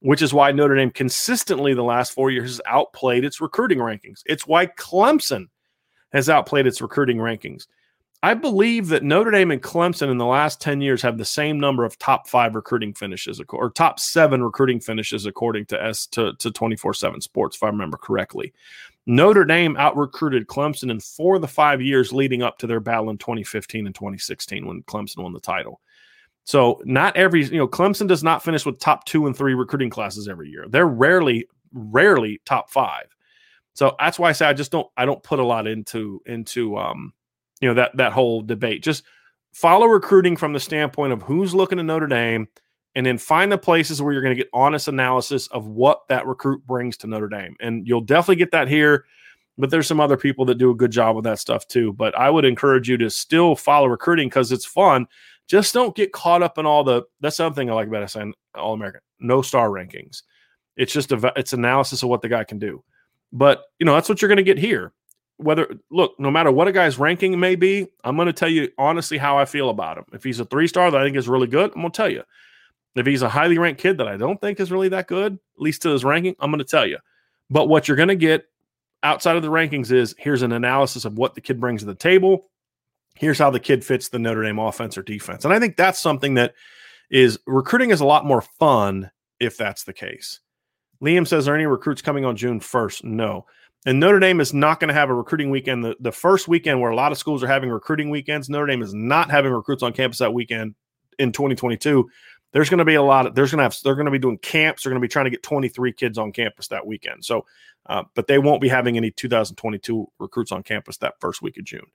Which 0.00 0.22
is 0.22 0.32
why 0.32 0.52
Notre 0.52 0.76
Dame 0.76 0.90
consistently 0.90 1.74
the 1.74 1.82
last 1.82 2.12
four 2.12 2.30
years 2.30 2.50
has 2.50 2.60
outplayed 2.66 3.24
its 3.24 3.40
recruiting 3.40 3.78
rankings. 3.78 4.20
It's 4.26 4.46
why 4.46 4.66
Clemson 4.66 5.46
has 6.12 6.28
outplayed 6.28 6.66
its 6.66 6.80
recruiting 6.80 7.16
rankings. 7.16 7.66
I 8.26 8.34
believe 8.34 8.88
that 8.88 9.04
Notre 9.04 9.30
Dame 9.30 9.52
and 9.52 9.62
Clemson 9.62 10.10
in 10.10 10.18
the 10.18 10.26
last 10.26 10.60
10 10.60 10.80
years 10.80 11.00
have 11.02 11.16
the 11.16 11.24
same 11.24 11.60
number 11.60 11.84
of 11.84 11.96
top 11.96 12.26
five 12.26 12.56
recruiting 12.56 12.92
finishes 12.92 13.40
or 13.50 13.70
top 13.70 14.00
seven 14.00 14.42
recruiting 14.42 14.80
finishes 14.80 15.26
according 15.26 15.66
to 15.66 15.80
S 15.80 16.08
to, 16.08 16.32
to 16.40 16.50
24-7 16.50 17.22
sports, 17.22 17.54
if 17.54 17.62
I 17.62 17.68
remember 17.68 17.96
correctly. 17.96 18.52
Notre 19.06 19.44
Dame 19.44 19.76
out 19.76 19.96
recruited 19.96 20.48
Clemson 20.48 20.90
in 20.90 20.98
four 20.98 21.36
of 21.36 21.40
the 21.40 21.46
five 21.46 21.80
years 21.80 22.12
leading 22.12 22.42
up 22.42 22.58
to 22.58 22.66
their 22.66 22.80
battle 22.80 23.10
in 23.10 23.18
2015 23.18 23.86
and 23.86 23.94
2016 23.94 24.66
when 24.66 24.82
Clemson 24.82 25.22
won 25.22 25.32
the 25.32 25.38
title. 25.38 25.80
So 26.42 26.82
not 26.84 27.16
every, 27.16 27.44
you 27.44 27.58
know, 27.58 27.68
Clemson 27.68 28.08
does 28.08 28.24
not 28.24 28.42
finish 28.42 28.66
with 28.66 28.80
top 28.80 29.04
two 29.04 29.28
and 29.28 29.36
three 29.36 29.54
recruiting 29.54 29.88
classes 29.88 30.26
every 30.26 30.50
year. 30.50 30.66
They're 30.68 30.88
rarely, 30.88 31.46
rarely 31.72 32.40
top 32.44 32.70
five. 32.70 33.06
So 33.74 33.94
that's 34.00 34.18
why 34.18 34.30
I 34.30 34.32
say 34.32 34.46
I 34.46 34.52
just 34.52 34.72
don't 34.72 34.88
I 34.96 35.04
don't 35.04 35.22
put 35.22 35.38
a 35.38 35.44
lot 35.44 35.68
into 35.68 36.20
into 36.26 36.76
um 36.76 37.12
you 37.60 37.68
know 37.68 37.74
that 37.74 37.96
that 37.96 38.12
whole 38.12 38.42
debate. 38.42 38.82
Just 38.82 39.04
follow 39.52 39.86
recruiting 39.86 40.36
from 40.36 40.52
the 40.52 40.60
standpoint 40.60 41.12
of 41.12 41.22
who's 41.22 41.54
looking 41.54 41.78
at 41.78 41.84
Notre 41.84 42.06
Dame, 42.06 42.48
and 42.94 43.04
then 43.04 43.18
find 43.18 43.50
the 43.50 43.58
places 43.58 44.00
where 44.00 44.12
you're 44.12 44.22
going 44.22 44.34
to 44.34 44.42
get 44.42 44.50
honest 44.52 44.88
analysis 44.88 45.46
of 45.48 45.66
what 45.66 46.08
that 46.08 46.26
recruit 46.26 46.66
brings 46.66 46.96
to 46.98 47.06
Notre 47.06 47.28
Dame. 47.28 47.56
And 47.60 47.86
you'll 47.86 48.00
definitely 48.00 48.36
get 48.36 48.52
that 48.52 48.68
here. 48.68 49.04
But 49.58 49.70
there's 49.70 49.86
some 49.86 50.00
other 50.00 50.18
people 50.18 50.44
that 50.46 50.56
do 50.56 50.70
a 50.70 50.74
good 50.74 50.90
job 50.90 51.16
with 51.16 51.24
that 51.24 51.38
stuff 51.38 51.66
too. 51.66 51.92
But 51.94 52.16
I 52.16 52.28
would 52.28 52.44
encourage 52.44 52.88
you 52.88 52.98
to 52.98 53.08
still 53.08 53.56
follow 53.56 53.86
recruiting 53.86 54.28
because 54.28 54.52
it's 54.52 54.66
fun. 54.66 55.06
Just 55.46 55.72
don't 55.72 55.96
get 55.96 56.12
caught 56.12 56.42
up 56.42 56.58
in 56.58 56.66
all 56.66 56.84
the. 56.84 57.04
That's 57.20 57.36
something 57.36 57.70
I 57.70 57.74
like 57.74 57.88
about 57.88 58.10
SI 58.10 58.32
All 58.54 58.74
American. 58.74 59.00
No 59.20 59.40
star 59.40 59.70
rankings. 59.70 60.22
It's 60.76 60.92
just 60.92 61.12
a 61.12 61.32
it's 61.36 61.54
analysis 61.54 62.02
of 62.02 62.10
what 62.10 62.20
the 62.20 62.28
guy 62.28 62.44
can 62.44 62.58
do. 62.58 62.84
But 63.32 63.62
you 63.78 63.86
know 63.86 63.94
that's 63.94 64.08
what 64.08 64.20
you're 64.20 64.28
going 64.28 64.36
to 64.36 64.42
get 64.42 64.58
here 64.58 64.92
whether 65.38 65.78
look, 65.90 66.18
no 66.18 66.30
matter 66.30 66.50
what 66.50 66.68
a 66.68 66.72
guy's 66.72 66.98
ranking 66.98 67.38
may 67.38 67.56
be, 67.56 67.86
I'm 68.04 68.16
going 68.16 68.26
to 68.26 68.32
tell 68.32 68.48
you 68.48 68.70
honestly 68.78 69.18
how 69.18 69.38
I 69.38 69.44
feel 69.44 69.70
about 69.70 69.98
him. 69.98 70.04
If 70.12 70.24
he's 70.24 70.40
a 70.40 70.44
three 70.44 70.66
star 70.66 70.90
that 70.90 71.00
I 71.00 71.04
think 71.04 71.16
is 71.16 71.28
really 71.28 71.46
good, 71.46 71.72
I'm 71.74 71.82
going 71.82 71.92
to 71.92 71.96
tell 71.96 72.10
you. 72.10 72.22
If 72.94 73.06
he's 73.06 73.22
a 73.22 73.28
highly 73.28 73.58
ranked 73.58 73.80
kid 73.80 73.98
that 73.98 74.08
I 74.08 74.16
don't 74.16 74.40
think 74.40 74.58
is 74.58 74.72
really 74.72 74.88
that 74.88 75.06
good, 75.06 75.34
at 75.34 75.62
least 75.62 75.82
to 75.82 75.90
his 75.90 76.04
ranking, 76.04 76.34
I'm 76.40 76.50
going 76.50 76.58
to 76.58 76.64
tell 76.64 76.86
you. 76.86 76.98
But 77.50 77.68
what 77.68 77.86
you're 77.86 77.96
going 77.96 78.08
to 78.08 78.16
get 78.16 78.46
outside 79.02 79.36
of 79.36 79.42
the 79.42 79.50
rankings 79.50 79.92
is 79.92 80.14
here's 80.18 80.42
an 80.42 80.52
analysis 80.52 81.04
of 81.04 81.18
what 81.18 81.34
the 81.34 81.42
kid 81.42 81.60
brings 81.60 81.82
to 81.82 81.86
the 81.86 81.94
table. 81.94 82.48
Here's 83.14 83.38
how 83.38 83.50
the 83.50 83.60
kid 83.60 83.84
fits 83.84 84.08
the 84.08 84.18
Notre 84.18 84.42
Dame 84.42 84.58
offense 84.58 84.96
or 84.96 85.02
defense. 85.02 85.44
And 85.44 85.52
I 85.52 85.60
think 85.60 85.76
that's 85.76 86.00
something 86.00 86.34
that 86.34 86.54
is 87.10 87.38
recruiting 87.46 87.90
is 87.90 88.00
a 88.00 88.06
lot 88.06 88.24
more 88.24 88.40
fun 88.40 89.10
if 89.40 89.56
that's 89.58 89.84
the 89.84 89.92
case. 89.92 90.40
Liam 91.02 91.26
says, 91.26 91.48
Are 91.48 91.54
any 91.54 91.66
recruits 91.66 92.02
coming 92.02 92.24
on 92.24 92.36
June 92.36 92.60
1st? 92.60 93.04
No. 93.04 93.46
And 93.84 94.00
Notre 94.00 94.18
Dame 94.18 94.40
is 94.40 94.52
not 94.52 94.80
going 94.80 94.88
to 94.88 94.94
have 94.94 95.10
a 95.10 95.14
recruiting 95.14 95.50
weekend. 95.50 95.84
The, 95.84 95.96
the 96.00 96.12
first 96.12 96.48
weekend 96.48 96.80
where 96.80 96.90
a 96.90 96.96
lot 96.96 97.12
of 97.12 97.18
schools 97.18 97.42
are 97.42 97.46
having 97.46 97.70
recruiting 97.70 98.10
weekends, 98.10 98.48
Notre 98.48 98.66
Dame 98.66 98.82
is 98.82 98.94
not 98.94 99.30
having 99.30 99.52
recruits 99.52 99.82
on 99.82 99.92
campus 99.92 100.18
that 100.18 100.34
weekend 100.34 100.74
in 101.18 101.30
2022. 101.30 102.08
There's 102.52 102.68
going 102.70 102.78
to 102.78 102.84
be 102.84 102.94
a 102.94 103.02
lot 103.02 103.26
of, 103.26 103.34
there's 103.34 103.50
going 103.50 103.58
to 103.58 103.64
have, 103.64 103.76
they're 103.84 103.94
going 103.94 104.06
to 104.06 104.10
be 104.10 104.18
doing 104.18 104.38
camps. 104.38 104.82
They're 104.82 104.90
going 104.90 105.00
to 105.00 105.04
be 105.04 105.10
trying 105.10 105.26
to 105.26 105.30
get 105.30 105.42
23 105.42 105.92
kids 105.92 106.18
on 106.18 106.32
campus 106.32 106.68
that 106.68 106.86
weekend. 106.86 107.24
So, 107.24 107.44
uh, 107.86 108.04
but 108.14 108.26
they 108.26 108.38
won't 108.38 108.60
be 108.60 108.68
having 108.68 108.96
any 108.96 109.10
2022 109.10 110.06
recruits 110.18 110.52
on 110.52 110.62
campus 110.62 110.96
that 110.98 111.14
first 111.20 111.42
week 111.42 111.56
of 111.58 111.64
June. 111.64 111.86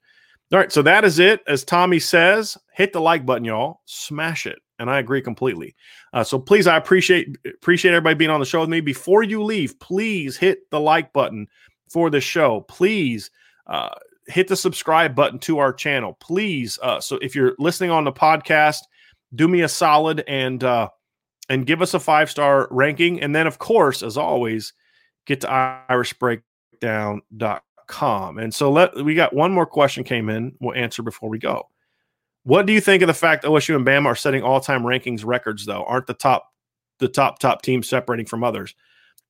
All 0.53 0.59
right. 0.59 0.71
So 0.71 0.81
that 0.83 1.03
is 1.03 1.19
it. 1.19 1.41
As 1.47 1.63
Tommy 1.63 1.99
says, 1.99 2.57
hit 2.73 2.93
the 2.93 3.01
like 3.01 3.25
button, 3.25 3.45
y'all. 3.45 3.81
Smash 3.85 4.45
it 4.45 4.59
and 4.81 4.89
I 4.89 4.97
agree 4.97 5.21
completely. 5.21 5.75
Uh, 6.11 6.23
so 6.23 6.39
please, 6.39 6.65
I 6.65 6.75
appreciate 6.75 7.37
appreciate 7.45 7.91
everybody 7.91 8.15
being 8.15 8.31
on 8.31 8.39
the 8.39 8.45
show 8.47 8.61
with 8.61 8.69
me. 8.69 8.81
Before 8.81 9.21
you 9.21 9.43
leave, 9.43 9.79
please 9.79 10.37
hit 10.37 10.69
the 10.71 10.79
like 10.79 11.13
button 11.13 11.47
for 11.91 12.09
the 12.09 12.21
show. 12.21 12.61
Please 12.61 13.29
uh, 13.67 13.89
hit 14.27 14.47
the 14.47 14.55
subscribe 14.55 15.15
button 15.15 15.39
to 15.39 15.59
our 15.59 15.73
channel. 15.73 16.17
Please. 16.19 16.79
Uh, 16.81 16.99
so 16.99 17.17
if 17.21 17.35
you're 17.35 17.53
listening 17.59 17.91
on 17.91 18.05
the 18.05 18.11
podcast, 18.11 18.79
do 19.35 19.47
me 19.47 19.61
a 19.61 19.69
solid 19.69 20.23
and 20.27 20.63
uh, 20.63 20.89
and 21.49 21.65
give 21.65 21.81
us 21.81 21.93
a 21.93 21.99
five 21.99 22.29
star 22.29 22.67
ranking. 22.71 23.21
And 23.21 23.35
then, 23.35 23.47
of 23.47 23.59
course, 23.59 24.03
as 24.03 24.17
always, 24.17 24.73
get 25.25 25.41
to 25.41 25.47
irishbreakdown.com. 25.89 28.37
And 28.37 28.53
so 28.53 28.71
let 28.71 28.95
we 28.95 29.15
got 29.15 29.33
one 29.33 29.51
more 29.51 29.65
question 29.65 30.03
came 30.03 30.29
in. 30.29 30.55
We'll 30.59 30.75
answer 30.75 31.03
before 31.03 31.29
we 31.29 31.39
go. 31.39 31.67
What 32.43 32.65
do 32.65 32.73
you 32.73 32.81
think 32.81 33.03
of 33.03 33.07
the 33.07 33.13
fact 33.13 33.43
OSU 33.43 33.75
and 33.75 33.85
Bama 33.85 34.07
are 34.07 34.15
setting 34.15 34.41
all 34.41 34.59
time 34.59 34.83
rankings 34.83 35.25
records? 35.25 35.65
Though 35.65 35.83
aren't 35.83 36.07
the 36.07 36.13
top 36.13 36.51
the 36.99 37.07
top 37.07 37.39
top 37.39 37.61
teams 37.61 37.87
separating 37.87 38.25
from 38.25 38.43
others? 38.43 38.75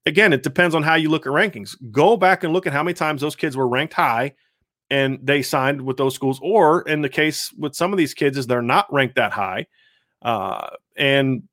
Again, 0.06 0.34
it 0.34 0.44
depends 0.44 0.76
on 0.76 0.84
how 0.84 0.96
you 0.96 1.10
look 1.10 1.26
at 1.26 1.34
rankings. 1.34 1.76
Go 1.92 2.18
back 2.18 2.44
and 2.44 2.54
look 2.54 2.68
at 2.68 2.74
how 2.74 2.84
many 2.84 2.94
times 2.94 3.22
those 3.22 3.36
kids 3.36 3.56
were 3.58 3.68
ranked 3.68 3.94
high 3.94 4.34
and 4.90 5.20
they 5.24 5.42
signed 5.42 5.82
with 5.82 5.98
those 5.98 6.14
schools. 6.16 6.40
Or 6.44 6.82
in 6.84 7.02
the 7.02 7.10
case 7.10 7.52
with 7.58 7.76
some 7.76 7.94
of 7.94 7.98
these 7.98 8.14
kids, 8.14 8.38
is 8.38 8.48
they're 8.48 8.62
not 8.62 8.92
ranked 8.94 9.16
that 9.16 9.32
high, 9.32 9.68
uh, 10.22 10.70
and 10.98 11.44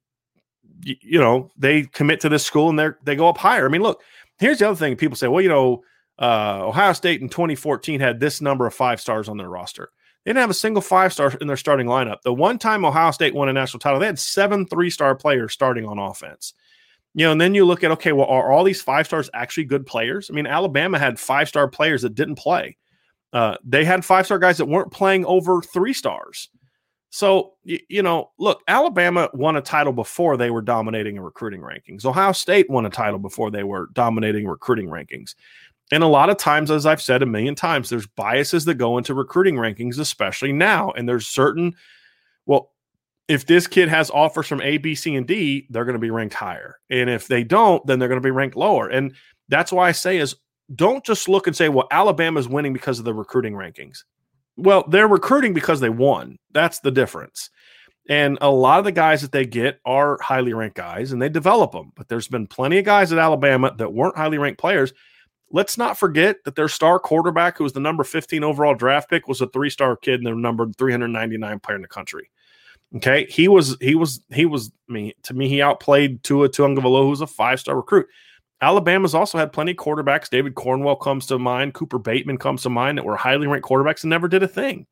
y- 0.87 0.99
you 1.01 1.19
know 1.21 1.51
they 1.57 1.85
commit 1.85 2.21
to 2.21 2.29
this 2.29 2.45
school 2.45 2.69
and 2.69 2.79
they 2.79 2.89
they 3.05 3.17
go 3.17 3.29
up 3.29 3.39
higher. 3.39 3.67
I 3.67 3.69
mean, 3.69 3.83
look, 3.83 4.03
here's 4.39 4.59
the 4.59 4.69
other 4.69 4.77
thing: 4.77 4.97
people 4.97 5.17
say, 5.17 5.29
well, 5.29 5.43
you 5.43 5.49
know, 5.49 5.83
uh, 6.19 6.61
Ohio 6.67 6.93
State 6.93 7.21
in 7.23 7.29
2014 7.29 8.01
had 8.01 8.21
this 8.21 8.41
number 8.41 8.67
of 8.67 8.75
five 8.75 9.01
stars 9.01 9.29
on 9.29 9.37
their 9.37 9.49
roster. 9.49 9.91
They 10.25 10.31
didn't 10.31 10.41
have 10.41 10.51
a 10.51 10.55
single 10.55 10.83
five 10.83 11.13
star 11.13 11.33
in 11.41 11.47
their 11.47 11.57
starting 11.57 11.87
lineup. 11.87 12.23
The 12.23 12.35
one 12.35 12.59
time 12.59 12.85
Ohio 12.85 13.13
State 13.13 13.35
won 13.35 13.49
a 13.49 13.53
national 13.53 13.81
title, 13.81 14.01
they 14.01 14.07
had 14.07 14.19
seven 14.19 14.67
three 14.67 14.91
star 14.91 15.15
players 15.15 15.53
starting 15.53 15.87
on 15.87 15.99
offense. 15.99 16.55
You 17.19 17.25
know, 17.25 17.33
and 17.33 17.41
then 17.41 17.53
you 17.53 17.65
look 17.65 17.83
at 17.83 17.91
okay, 17.91 18.13
well, 18.13 18.29
are 18.29 18.53
all 18.53 18.63
these 18.63 18.81
five 18.81 19.07
stars 19.07 19.29
actually 19.35 19.65
good 19.65 19.85
players? 19.85 20.31
I 20.31 20.35
mean, 20.35 20.47
Alabama 20.47 21.01
had 21.01 21.19
five 21.19 21.49
star 21.49 21.67
players 21.67 22.03
that 22.03 22.15
didn't 22.15 22.37
play. 22.37 22.77
Uh, 23.33 23.57
they 23.65 23.85
had 23.85 24.05
five 24.05 24.25
star 24.25 24.39
guys 24.39 24.59
that 24.59 24.67
weren't 24.67 24.93
playing 24.93 25.25
over 25.25 25.61
three 25.61 25.93
stars. 25.93 26.49
So, 27.11 27.55
you, 27.65 27.81
you 27.89 28.03
know, 28.05 28.31
look, 28.39 28.63
Alabama 28.69 29.29
won 29.35 29.57
a 29.57 29.61
title 29.61 29.93
before 29.93 30.37
they 30.37 30.53
were 30.53 30.63
dominating 30.63 31.17
in 31.17 31.23
recruiting 31.23 31.61
rankings. 31.61 32.05
Ohio 32.05 32.31
State 32.31 32.71
won 32.71 32.87
a 32.87 32.91
title 32.91 33.19
before 33.19 33.51
they 33.51 33.65
were 33.65 33.89
dominating 33.95 34.47
recruiting 34.47 34.87
rankings. 34.87 35.35
And 35.91 36.05
a 36.05 36.07
lot 36.07 36.31
of 36.31 36.37
times, 36.37 36.71
as 36.71 36.87
I've 36.87 37.03
said 37.03 37.25
a 37.25 37.27
million 37.27 37.57
times, 37.57 37.91
there's 37.91 38.07
biases 38.07 38.65
that 38.67 38.75
go 38.75 38.97
into 38.97 39.13
recruiting 39.13 39.57
rankings, 39.57 39.99
especially 39.99 40.53
now. 40.53 40.93
And 40.93 41.09
there's 41.09 41.27
certain, 41.27 41.75
well, 42.47 42.71
if 43.29 43.47
this 43.47 43.67
kid 43.67 43.89
has 43.89 44.11
offers 44.11 44.47
from 44.47 44.63
A, 44.63 44.79
B, 44.79 44.95
C, 44.95 45.15
and 45.15 45.27
D, 45.27 45.67
they're 45.71 45.85
going 45.85 45.95
to 45.95 46.01
be 46.01 46.11
ranked 46.11 46.35
higher. 46.35 46.79
And 46.91 47.11
if 47.11 47.29
they 47.29 47.45
don't, 47.45 47.87
then 47.87 47.99
they're 47.99 48.09
going 48.09 48.21
to 48.21 48.27
be 48.27 48.31
ranked 48.31 48.57
lower. 48.57 48.89
And 48.89 49.15
that's 49.49 49.71
why 49.71 49.89
I 49.89 49.93
say 49.93 50.17
is 50.17 50.35
don't 50.75 51.05
just 51.05 51.29
look 51.29 51.47
and 51.47 51.55
say, 51.55 51.69
well, 51.69 51.89
Alabama's 51.91 52.49
winning 52.49 52.73
because 52.73 52.99
of 52.99 53.05
the 53.05 53.15
recruiting 53.15 53.53
rankings. 53.55 54.05
Well, 54.57 54.85
they're 54.89 55.09
recruiting 55.09 55.55
because 55.55 55.81
they 55.81 55.91
won. 55.91 56.39
That's 56.53 56.81
the 56.81 56.91
difference. 56.91 57.51
And 58.09 58.39
a 58.41 58.51
lot 58.51 58.79
of 58.79 58.87
the 58.87 58.93
guys 58.93 59.21
that 59.21 59.33
they 59.33 59.45
get 59.45 59.81
are 59.85 60.19
highly 60.23 60.55
ranked 60.55 60.77
guys 60.77 61.13
and 61.13 61.21
they 61.21 61.29
develop 61.29 61.73
them. 61.73 61.93
But 61.95 62.09
there's 62.09 62.29
been 62.29 62.47
plenty 62.47 62.79
of 62.79 62.87
guys 62.87 63.13
at 63.13 63.19
Alabama 63.19 63.75
that 63.77 63.93
weren't 63.93 64.17
highly 64.17 64.39
ranked 64.39 64.59
players. 64.59 64.95
Let's 65.51 65.77
not 65.77 65.99
forget 65.99 66.37
that 66.45 66.55
their 66.55 66.69
star 66.69 66.99
quarterback, 66.99 67.59
who 67.59 67.65
was 67.65 67.75
the 67.75 67.81
number 67.81 68.05
15 68.05 68.43
overall 68.45 68.75
draft 68.75 69.11
pick, 69.11 69.29
was 69.29 69.43
a 69.43 69.47
three 69.49 69.71
star 69.71 69.97
kid 69.97 70.21
and 70.21 70.27
the 70.27 70.35
number 70.35 70.67
399 70.79 71.61
player 71.61 71.77
in 71.77 71.83
the 71.83 71.89
country. 71.89 72.31
Okay. 72.97 73.27
He 73.27 73.49
was, 73.49 73.77
he 73.81 73.95
was, 73.95 74.23
he 74.31 74.47
was, 74.47 74.73
I 74.89 74.93
mean, 74.93 75.13
to 75.25 75.35
me, 75.35 75.49
he 75.49 75.61
outplayed 75.61 76.23
Tua 76.25 76.49
Tagovailoa, 76.49 77.05
who's 77.05 77.21
a 77.21 77.27
five 77.27 77.61
star 77.61 77.77
recruit. 77.77 78.07
Alabama's 78.61 79.15
also 79.15 79.39
had 79.39 79.53
plenty 79.53 79.73
of 79.73 79.77
quarterbacks. 79.77 80.31
David 80.31 80.55
Cornwell 80.55 80.97
comes 80.97 81.27
to 81.27 81.39
mind. 81.39 81.75
Cooper 81.75 81.99
Bateman 81.99 82.39
comes 82.39 82.63
to 82.63 82.71
mind 82.71 82.99
that 82.99 83.05
were 83.05 83.17
highly 83.17 83.47
ranked 83.47 83.69
quarterbacks 83.69 84.03
and 84.03 84.11
never 84.11 84.27
did 84.27 84.43
a 84.43 84.49
thing 84.49 84.87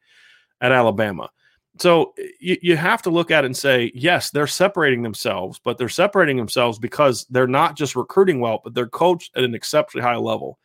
at 0.60 0.72
Alabama. 0.72 1.30
So 1.78 2.14
you, 2.40 2.56
you 2.62 2.76
have 2.76 3.02
to 3.02 3.10
look 3.10 3.30
at 3.30 3.44
it 3.44 3.46
and 3.46 3.56
say, 3.56 3.90
yes, 3.94 4.30
they're 4.30 4.46
separating 4.46 5.02
themselves, 5.02 5.60
but 5.62 5.78
they're 5.78 5.88
separating 5.88 6.36
themselves 6.36 6.78
because 6.78 7.26
they're 7.28 7.46
not 7.46 7.76
just 7.76 7.96
recruiting 7.96 8.40
well, 8.40 8.60
but 8.62 8.72
they're 8.72 8.86
coached 8.86 9.36
at 9.36 9.44
an 9.44 9.54
exceptionally 9.54 10.06
high 10.06 10.16
level. 10.16 10.58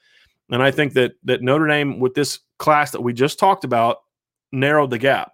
And 0.50 0.62
I 0.62 0.72
think 0.72 0.94
that 0.94 1.14
that 1.24 1.42
Notre 1.42 1.68
Dame 1.68 2.00
with 2.00 2.14
this 2.14 2.40
class 2.60 2.92
that 2.92 3.02
we 3.02 3.14
just 3.14 3.40
talked 3.40 3.64
about 3.64 3.98
narrowed 4.52 4.90
the 4.90 4.98
gap 4.98 5.32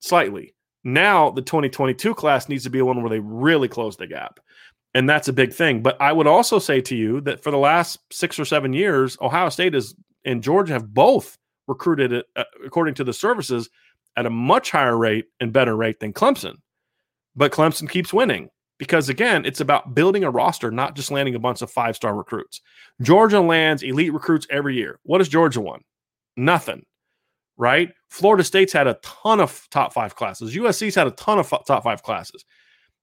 slightly. 0.00 0.54
Now 0.84 1.30
the 1.30 1.42
2022 1.42 2.14
class 2.14 2.48
needs 2.48 2.64
to 2.64 2.70
be 2.70 2.82
one 2.82 3.02
where 3.02 3.10
they 3.10 3.20
really 3.20 3.68
close 3.68 3.96
the 3.96 4.06
gap. 4.06 4.40
And 4.94 5.08
that's 5.08 5.28
a 5.28 5.32
big 5.32 5.52
thing. 5.52 5.82
But 5.82 6.00
I 6.00 6.12
would 6.12 6.26
also 6.26 6.58
say 6.58 6.80
to 6.82 6.96
you 6.96 7.20
that 7.22 7.42
for 7.42 7.50
the 7.50 7.58
last 7.58 7.98
six 8.10 8.38
or 8.38 8.44
seven 8.44 8.72
years, 8.72 9.16
Ohio 9.20 9.48
State 9.48 9.74
is 9.74 9.94
and 10.24 10.42
Georgia 10.42 10.74
have 10.74 10.92
both 10.92 11.38
recruited 11.66 12.12
it, 12.12 12.26
uh, 12.36 12.44
according 12.64 12.94
to 12.94 13.04
the 13.04 13.12
services, 13.12 13.70
at 14.16 14.26
a 14.26 14.30
much 14.30 14.70
higher 14.70 14.96
rate 14.96 15.26
and 15.40 15.52
better 15.52 15.76
rate 15.76 16.00
than 16.00 16.12
Clemson. 16.12 16.56
But 17.36 17.52
Clemson 17.52 17.88
keeps 17.88 18.12
winning 18.12 18.50
because, 18.78 19.08
again, 19.08 19.44
it's 19.44 19.60
about 19.60 19.94
building 19.94 20.24
a 20.24 20.30
roster, 20.30 20.70
not 20.70 20.96
just 20.96 21.10
landing 21.10 21.36
a 21.36 21.38
bunch 21.38 21.62
of 21.62 21.70
five 21.70 21.96
star 21.96 22.14
recruits. 22.14 22.60
Georgia 23.00 23.40
lands 23.40 23.82
elite 23.82 24.12
recruits 24.12 24.46
every 24.50 24.74
year. 24.74 24.98
What 25.04 25.20
has 25.20 25.28
Georgia 25.28 25.60
won? 25.60 25.80
Nothing, 26.36 26.84
right? 27.56 27.92
Florida 28.10 28.42
State's 28.42 28.72
had 28.72 28.88
a 28.88 28.98
ton 29.02 29.40
of 29.40 29.68
top 29.70 29.94
five 29.94 30.16
classes. 30.16 30.54
USC's 30.54 30.96
had 30.96 31.06
a 31.06 31.12
ton 31.12 31.38
of 31.38 31.48
top 31.64 31.84
five 31.84 32.02
classes. 32.02 32.44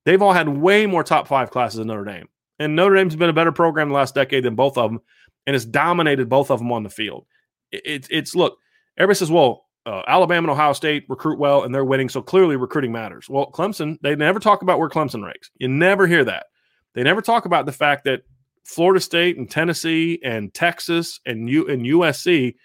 They've 0.06 0.22
all 0.22 0.34
had 0.34 0.50
way 0.50 0.86
more 0.86 1.04
top 1.04 1.28
five 1.28 1.50
classes 1.50 1.78
than 1.78 1.88
Notre 1.88 2.04
Dame. 2.04 2.28
And 2.60 2.76
Notre 2.76 2.96
Dame's 2.96 3.16
been 3.16 3.30
a 3.30 3.34
better 3.34 3.54
program 3.54 3.90
the 3.90 3.96
last 3.96 4.16
decade 4.16 4.44
than 4.44 4.56
both 4.56 4.78
of 4.78 4.92
them 4.92 5.02
and 5.46 5.54
has 5.54 5.66
dominated 5.66 6.28
both 6.28 6.52
of 6.52 6.60
them 6.60 6.72
on 6.74 6.84
the 6.84 6.90
field. 6.90 7.26
It, 7.72 8.08
it's 8.10 8.36
look, 8.36 8.58
everybody 8.98 9.18
says, 9.18 9.32
well, 9.32 9.66
uh, 9.86 10.02
Alabama 10.08 10.50
and 10.50 10.52
Ohio 10.52 10.74
State 10.74 11.06
recruit 11.08 11.40
well 11.40 11.64
and 11.64 11.74
they're 11.74 11.86
winning. 11.86 12.10
So 12.10 12.22
clearly 12.22 12.58
recruiting 12.58 12.92
matters. 12.92 13.30
Well, 13.30 13.50
Clemson, 13.52 13.98
they 14.02 14.14
never 14.16 14.40
talk 14.40 14.62
about 14.62 14.78
where 14.78 14.90
Clemson 14.90 15.24
ranks. 15.24 15.52
You 15.58 15.70
never 15.70 16.06
hear 16.06 16.26
that. 16.26 16.48
They 16.96 17.04
never 17.04 17.22
talk 17.22 17.46
about 17.46 17.66
the 17.66 17.72
fact 17.72 18.04
that 18.04 18.24
Florida 18.66 19.00
State 19.00 19.38
and 19.38 19.50
Tennessee 19.50 20.20
and 20.22 20.54
Texas 20.54 21.22
and 21.26 21.50
U 21.50 21.66
and 21.70 21.86
USC 21.86 22.56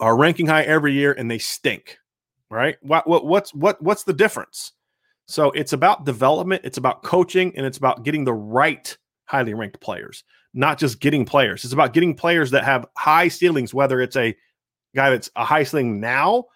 are 0.00 0.16
ranking 0.16 0.46
high 0.46 0.62
every 0.62 0.92
year 0.92 1.12
and 1.12 1.30
they 1.30 1.38
stink. 1.38 1.98
Right? 2.50 2.76
What, 2.82 3.06
what 3.06 3.26
what's 3.26 3.54
what 3.54 3.80
what's 3.80 4.02
the 4.02 4.12
difference? 4.12 4.72
So 5.26 5.52
it's 5.52 5.72
about 5.72 6.04
development, 6.04 6.62
it's 6.64 6.78
about 6.78 7.04
coaching, 7.04 7.52
and 7.56 7.64
it's 7.64 7.78
about 7.78 8.02
getting 8.02 8.24
the 8.24 8.32
right 8.32 8.96
highly 9.26 9.54
ranked 9.54 9.80
players, 9.80 10.24
not 10.54 10.76
just 10.76 10.98
getting 10.98 11.24
players. 11.24 11.62
It's 11.64 11.72
about 11.72 11.92
getting 11.92 12.16
players 12.16 12.50
that 12.50 12.64
have 12.64 12.86
high 12.96 13.28
ceilings, 13.28 13.72
whether 13.72 14.00
it's 14.00 14.16
a 14.16 14.36
guy 14.96 15.10
that's 15.10 15.30
a 15.36 15.44
high 15.44 15.62
ceiling 15.62 16.00
now 16.00 16.46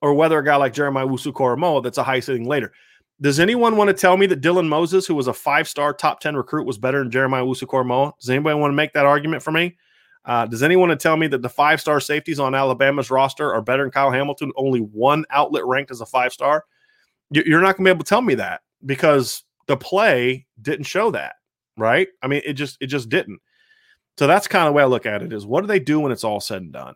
or 0.00 0.14
whether 0.14 0.38
a 0.38 0.44
guy 0.44 0.56
like 0.56 0.72
Jeremiah 0.72 1.06
Owusu-Koramoah 1.06 1.82
that's 1.82 1.98
a 1.98 2.02
high 2.02 2.20
ceiling 2.20 2.46
later. 2.46 2.72
Does 3.20 3.38
anyone 3.38 3.76
want 3.76 3.88
to 3.88 3.94
tell 3.94 4.16
me 4.16 4.24
that 4.26 4.40
Dylan 4.40 4.66
Moses, 4.66 5.06
who 5.06 5.14
was 5.14 5.28
a 5.28 5.34
five 5.34 5.68
star 5.68 5.92
top 5.92 6.20
10 6.20 6.34
recruit, 6.34 6.66
was 6.66 6.78
better 6.78 7.00
than 7.00 7.10
Jeremiah 7.10 7.44
Owusu-Koramoah? 7.44 8.18
Does 8.18 8.30
anybody 8.30 8.58
want 8.58 8.72
to 8.72 8.76
make 8.76 8.94
that 8.94 9.04
argument 9.04 9.42
for 9.42 9.52
me? 9.52 9.76
Uh, 10.24 10.46
does 10.46 10.62
anyone 10.62 10.88
to 10.88 10.96
tell 10.96 11.16
me 11.16 11.26
that 11.26 11.42
the 11.42 11.48
five 11.48 11.80
star 11.80 12.00
safeties 12.00 12.38
on 12.38 12.54
Alabama's 12.54 13.10
roster 13.10 13.52
are 13.52 13.62
better 13.62 13.82
than 13.82 13.90
Kyle 13.90 14.10
Hamilton, 14.10 14.52
only 14.56 14.80
one 14.80 15.24
outlet 15.30 15.64
ranked 15.66 15.90
as 15.90 16.00
a 16.00 16.06
five 16.06 16.32
star? 16.32 16.64
you're 17.32 17.60
not 17.60 17.76
going 17.76 17.84
to 17.84 17.88
be 17.88 17.90
able 17.90 18.04
to 18.04 18.08
tell 18.08 18.20
me 18.20 18.34
that 18.34 18.60
because 18.84 19.44
the 19.66 19.76
play 19.76 20.46
didn't 20.60 20.84
show 20.84 21.10
that, 21.10 21.36
right? 21.76 22.08
I 22.22 22.26
mean, 22.26 22.42
it 22.44 22.54
just 22.54 22.76
it 22.80 22.88
just 22.88 23.08
didn't. 23.08 23.40
So 24.18 24.26
that's 24.26 24.46
kind 24.46 24.66
of 24.66 24.72
the 24.72 24.76
way 24.76 24.82
I 24.82 24.86
look 24.86 25.06
at 25.06 25.22
it 25.22 25.32
is 25.32 25.46
what 25.46 25.62
do 25.62 25.66
they 25.66 25.80
do 25.80 26.00
when 26.00 26.12
it's 26.12 26.24
all 26.24 26.40
said 26.40 26.62
and 26.62 26.72
done? 26.72 26.94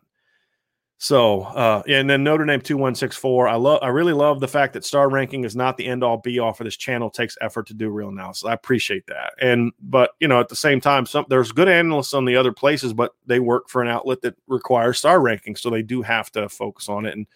So, 0.99 1.41
uh, 1.43 1.83
and 1.87 2.09
then 2.09 2.23
Notre 2.23 2.43
Dame 2.43 2.59
2164. 2.59 3.47
I 3.47 3.55
love, 3.55 3.79
I 3.83 3.89
really 3.89 4.13
love 4.13 4.39
the 4.39 4.47
fact 4.47 4.73
that 4.73 4.83
star 4.83 5.09
ranking 5.09 5.43
is 5.43 5.55
not 5.55 5.77
the 5.77 5.85
end 5.85 6.03
all 6.03 6.17
be 6.17 6.39
all 6.39 6.53
for 6.53 6.63
this 6.63 6.75
channel. 6.75 7.09
It 7.09 7.13
takes 7.13 7.37
effort 7.39 7.67
to 7.67 7.75
do 7.75 7.89
real 7.89 8.09
analysis. 8.09 8.45
I 8.45 8.53
appreciate 8.53 9.05
that. 9.05 9.33
And, 9.39 9.71
but, 9.79 10.11
you 10.19 10.27
know, 10.27 10.39
at 10.39 10.49
the 10.49 10.55
same 10.55 10.81
time, 10.81 11.05
some 11.05 11.25
there's 11.29 11.51
good 11.51 11.69
analysts 11.69 12.15
on 12.15 12.25
the 12.25 12.35
other 12.35 12.51
places, 12.51 12.93
but 12.93 13.13
they 13.27 13.39
work 13.39 13.69
for 13.69 13.83
an 13.83 13.87
outlet 13.89 14.21
that 14.21 14.35
requires 14.47 14.97
star 14.97 15.21
ranking. 15.21 15.55
So 15.55 15.69
they 15.69 15.83
do 15.83 16.01
have 16.01 16.31
to 16.31 16.49
focus 16.49 16.89
on 16.89 17.05
it. 17.05 17.15
And 17.15 17.27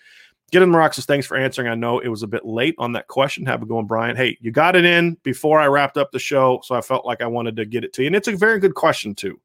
Get 0.51 0.61
in 0.61 0.69
Maroxis, 0.69 1.05
thanks 1.05 1.25
for 1.25 1.38
answering. 1.38 1.69
I 1.69 1.75
know 1.75 1.99
it 1.99 2.09
was 2.09 2.23
a 2.23 2.27
bit 2.27 2.45
late 2.45 2.75
on 2.77 2.91
that 2.91 3.07
question. 3.07 3.45
Have 3.45 3.61
a 3.61 3.65
going, 3.65 3.88
Bryan. 3.88 4.17
Hey, 4.17 4.38
you 4.41 4.51
got 4.51 4.75
it 4.75 4.83
in 4.83 5.15
before 5.23 5.61
I 5.61 5.67
wrapped 5.67 5.95
up 5.95 6.11
the 6.11 6.19
show, 6.19 6.59
so 6.65 6.75
I 6.75 6.81
felt 6.81 7.05
like 7.05 7.21
I 7.21 7.27
wanted 7.27 7.55
to 7.55 7.65
get 7.65 7.85
it 7.85 7.93
to 7.93 8.01
you. 8.01 8.07
And 8.07 8.15
it's 8.17 8.27
a 8.27 8.35
very 8.35 8.59
good 8.59 8.75
question, 8.75 9.15
too. 9.15 9.39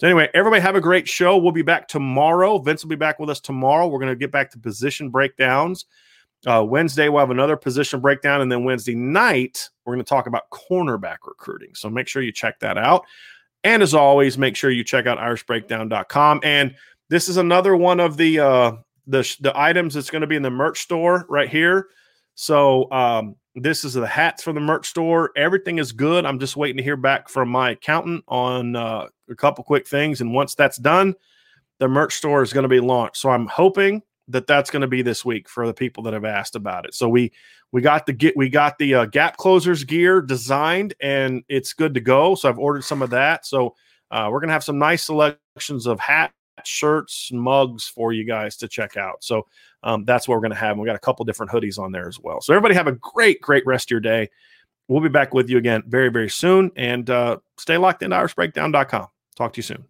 So, 0.00 0.06
anyway, 0.06 0.30
everybody 0.32 0.62
have 0.62 0.76
a 0.76 0.80
great 0.80 1.06
show. 1.06 1.36
We'll 1.36 1.52
be 1.52 1.60
back 1.60 1.86
tomorrow. 1.86 2.56
Vince 2.56 2.82
will 2.82 2.88
be 2.88 2.96
back 2.96 3.18
with 3.18 3.28
us 3.28 3.38
tomorrow. 3.38 3.86
We're 3.86 3.98
going 3.98 4.08
to 4.08 4.16
get 4.16 4.32
back 4.32 4.50
to 4.52 4.58
position 4.58 5.10
breakdowns. 5.10 5.84
Uh, 6.46 6.64
Wednesday, 6.66 7.10
we'll 7.10 7.20
have 7.20 7.30
another 7.30 7.54
position 7.54 8.00
breakdown. 8.00 8.40
And 8.40 8.50
then 8.50 8.64
Wednesday 8.64 8.94
night, 8.94 9.68
we're 9.84 9.92
going 9.92 10.02
to 10.02 10.08
talk 10.08 10.26
about 10.26 10.48
cornerback 10.48 11.18
recruiting. 11.26 11.74
So 11.74 11.90
make 11.90 12.08
sure 12.08 12.22
you 12.22 12.32
check 12.32 12.60
that 12.60 12.78
out. 12.78 13.04
And 13.62 13.82
as 13.82 13.92
always, 13.92 14.38
make 14.38 14.56
sure 14.56 14.70
you 14.70 14.84
check 14.84 15.06
out 15.06 15.18
irishbreakdown.com. 15.18 16.40
And 16.44 16.74
this 17.10 17.28
is 17.28 17.36
another 17.36 17.76
one 17.76 18.00
of 18.00 18.16
the 18.16 18.40
uh, 18.40 18.72
the 19.06 19.36
the 19.40 19.52
items 19.54 19.92
that's 19.92 20.08
going 20.08 20.22
to 20.22 20.26
be 20.26 20.36
in 20.36 20.42
the 20.42 20.48
merch 20.48 20.80
store 20.80 21.26
right 21.28 21.50
here. 21.50 21.88
So 22.36 22.90
um, 22.90 23.36
this 23.54 23.84
is 23.84 23.92
the 23.92 24.06
hats 24.06 24.42
from 24.42 24.54
the 24.54 24.62
merch 24.62 24.88
store. 24.88 25.30
Everything 25.36 25.78
is 25.78 25.92
good. 25.92 26.24
I'm 26.24 26.38
just 26.38 26.56
waiting 26.56 26.78
to 26.78 26.82
hear 26.82 26.96
back 26.96 27.28
from 27.28 27.50
my 27.50 27.72
accountant 27.72 28.24
on 28.28 28.76
uh, 28.76 29.08
a 29.30 29.34
couple 29.34 29.64
quick 29.64 29.86
things, 29.86 30.20
and 30.20 30.34
once 30.34 30.54
that's 30.54 30.76
done, 30.76 31.14
the 31.78 31.88
merch 31.88 32.14
store 32.14 32.42
is 32.42 32.52
going 32.52 32.64
to 32.64 32.68
be 32.68 32.80
launched. 32.80 33.16
So 33.16 33.30
I'm 33.30 33.46
hoping 33.46 34.02
that 34.28 34.46
that's 34.46 34.70
going 34.70 34.82
to 34.82 34.88
be 34.88 35.02
this 35.02 35.24
week 35.24 35.48
for 35.48 35.66
the 35.66 35.74
people 35.74 36.02
that 36.04 36.12
have 36.12 36.24
asked 36.24 36.54
about 36.54 36.84
it. 36.86 36.94
So 36.94 37.08
we 37.08 37.32
we 37.72 37.80
got 37.80 38.06
the 38.06 38.12
get 38.12 38.36
we 38.36 38.48
got 38.48 38.78
the 38.78 38.94
uh, 38.94 39.04
gap 39.06 39.36
closers 39.36 39.84
gear 39.84 40.20
designed 40.20 40.94
and 41.00 41.42
it's 41.48 41.72
good 41.72 41.94
to 41.94 42.00
go. 42.00 42.34
So 42.34 42.48
I've 42.48 42.58
ordered 42.58 42.84
some 42.84 43.02
of 43.02 43.10
that. 43.10 43.46
So 43.46 43.74
uh, 44.10 44.28
we're 44.30 44.40
gonna 44.40 44.52
have 44.52 44.64
some 44.64 44.78
nice 44.78 45.04
selections 45.04 45.86
of 45.86 45.98
hat 45.98 46.32
shirts, 46.64 47.30
mugs 47.32 47.86
for 47.86 48.12
you 48.12 48.24
guys 48.24 48.56
to 48.58 48.68
check 48.68 48.96
out. 48.96 49.22
So 49.22 49.46
um, 49.82 50.04
that's 50.04 50.28
what 50.28 50.34
we're 50.34 50.42
going 50.42 50.52
to 50.52 50.58
have. 50.58 50.72
And 50.72 50.80
we 50.80 50.86
got 50.86 50.96
a 50.96 51.00
couple 51.00 51.24
different 51.24 51.52
hoodies 51.52 51.78
on 51.78 51.92
there 51.92 52.08
as 52.08 52.18
well. 52.20 52.40
So 52.40 52.52
everybody 52.52 52.74
have 52.74 52.86
a 52.86 52.92
great, 52.92 53.40
great 53.40 53.64
rest 53.66 53.86
of 53.86 53.90
your 53.92 54.00
day. 54.00 54.28
We'll 54.88 55.00
be 55.00 55.08
back 55.08 55.32
with 55.32 55.48
you 55.48 55.58
again 55.58 55.84
very, 55.86 56.10
very 56.10 56.28
soon. 56.28 56.70
And 56.76 57.08
uh, 57.08 57.38
stay 57.58 57.76
locked 57.76 58.02
in 58.02 58.10
irishbreakdown.com. 58.10 59.06
Talk 59.40 59.54
to 59.54 59.58
you 59.58 59.62
soon. 59.62 59.89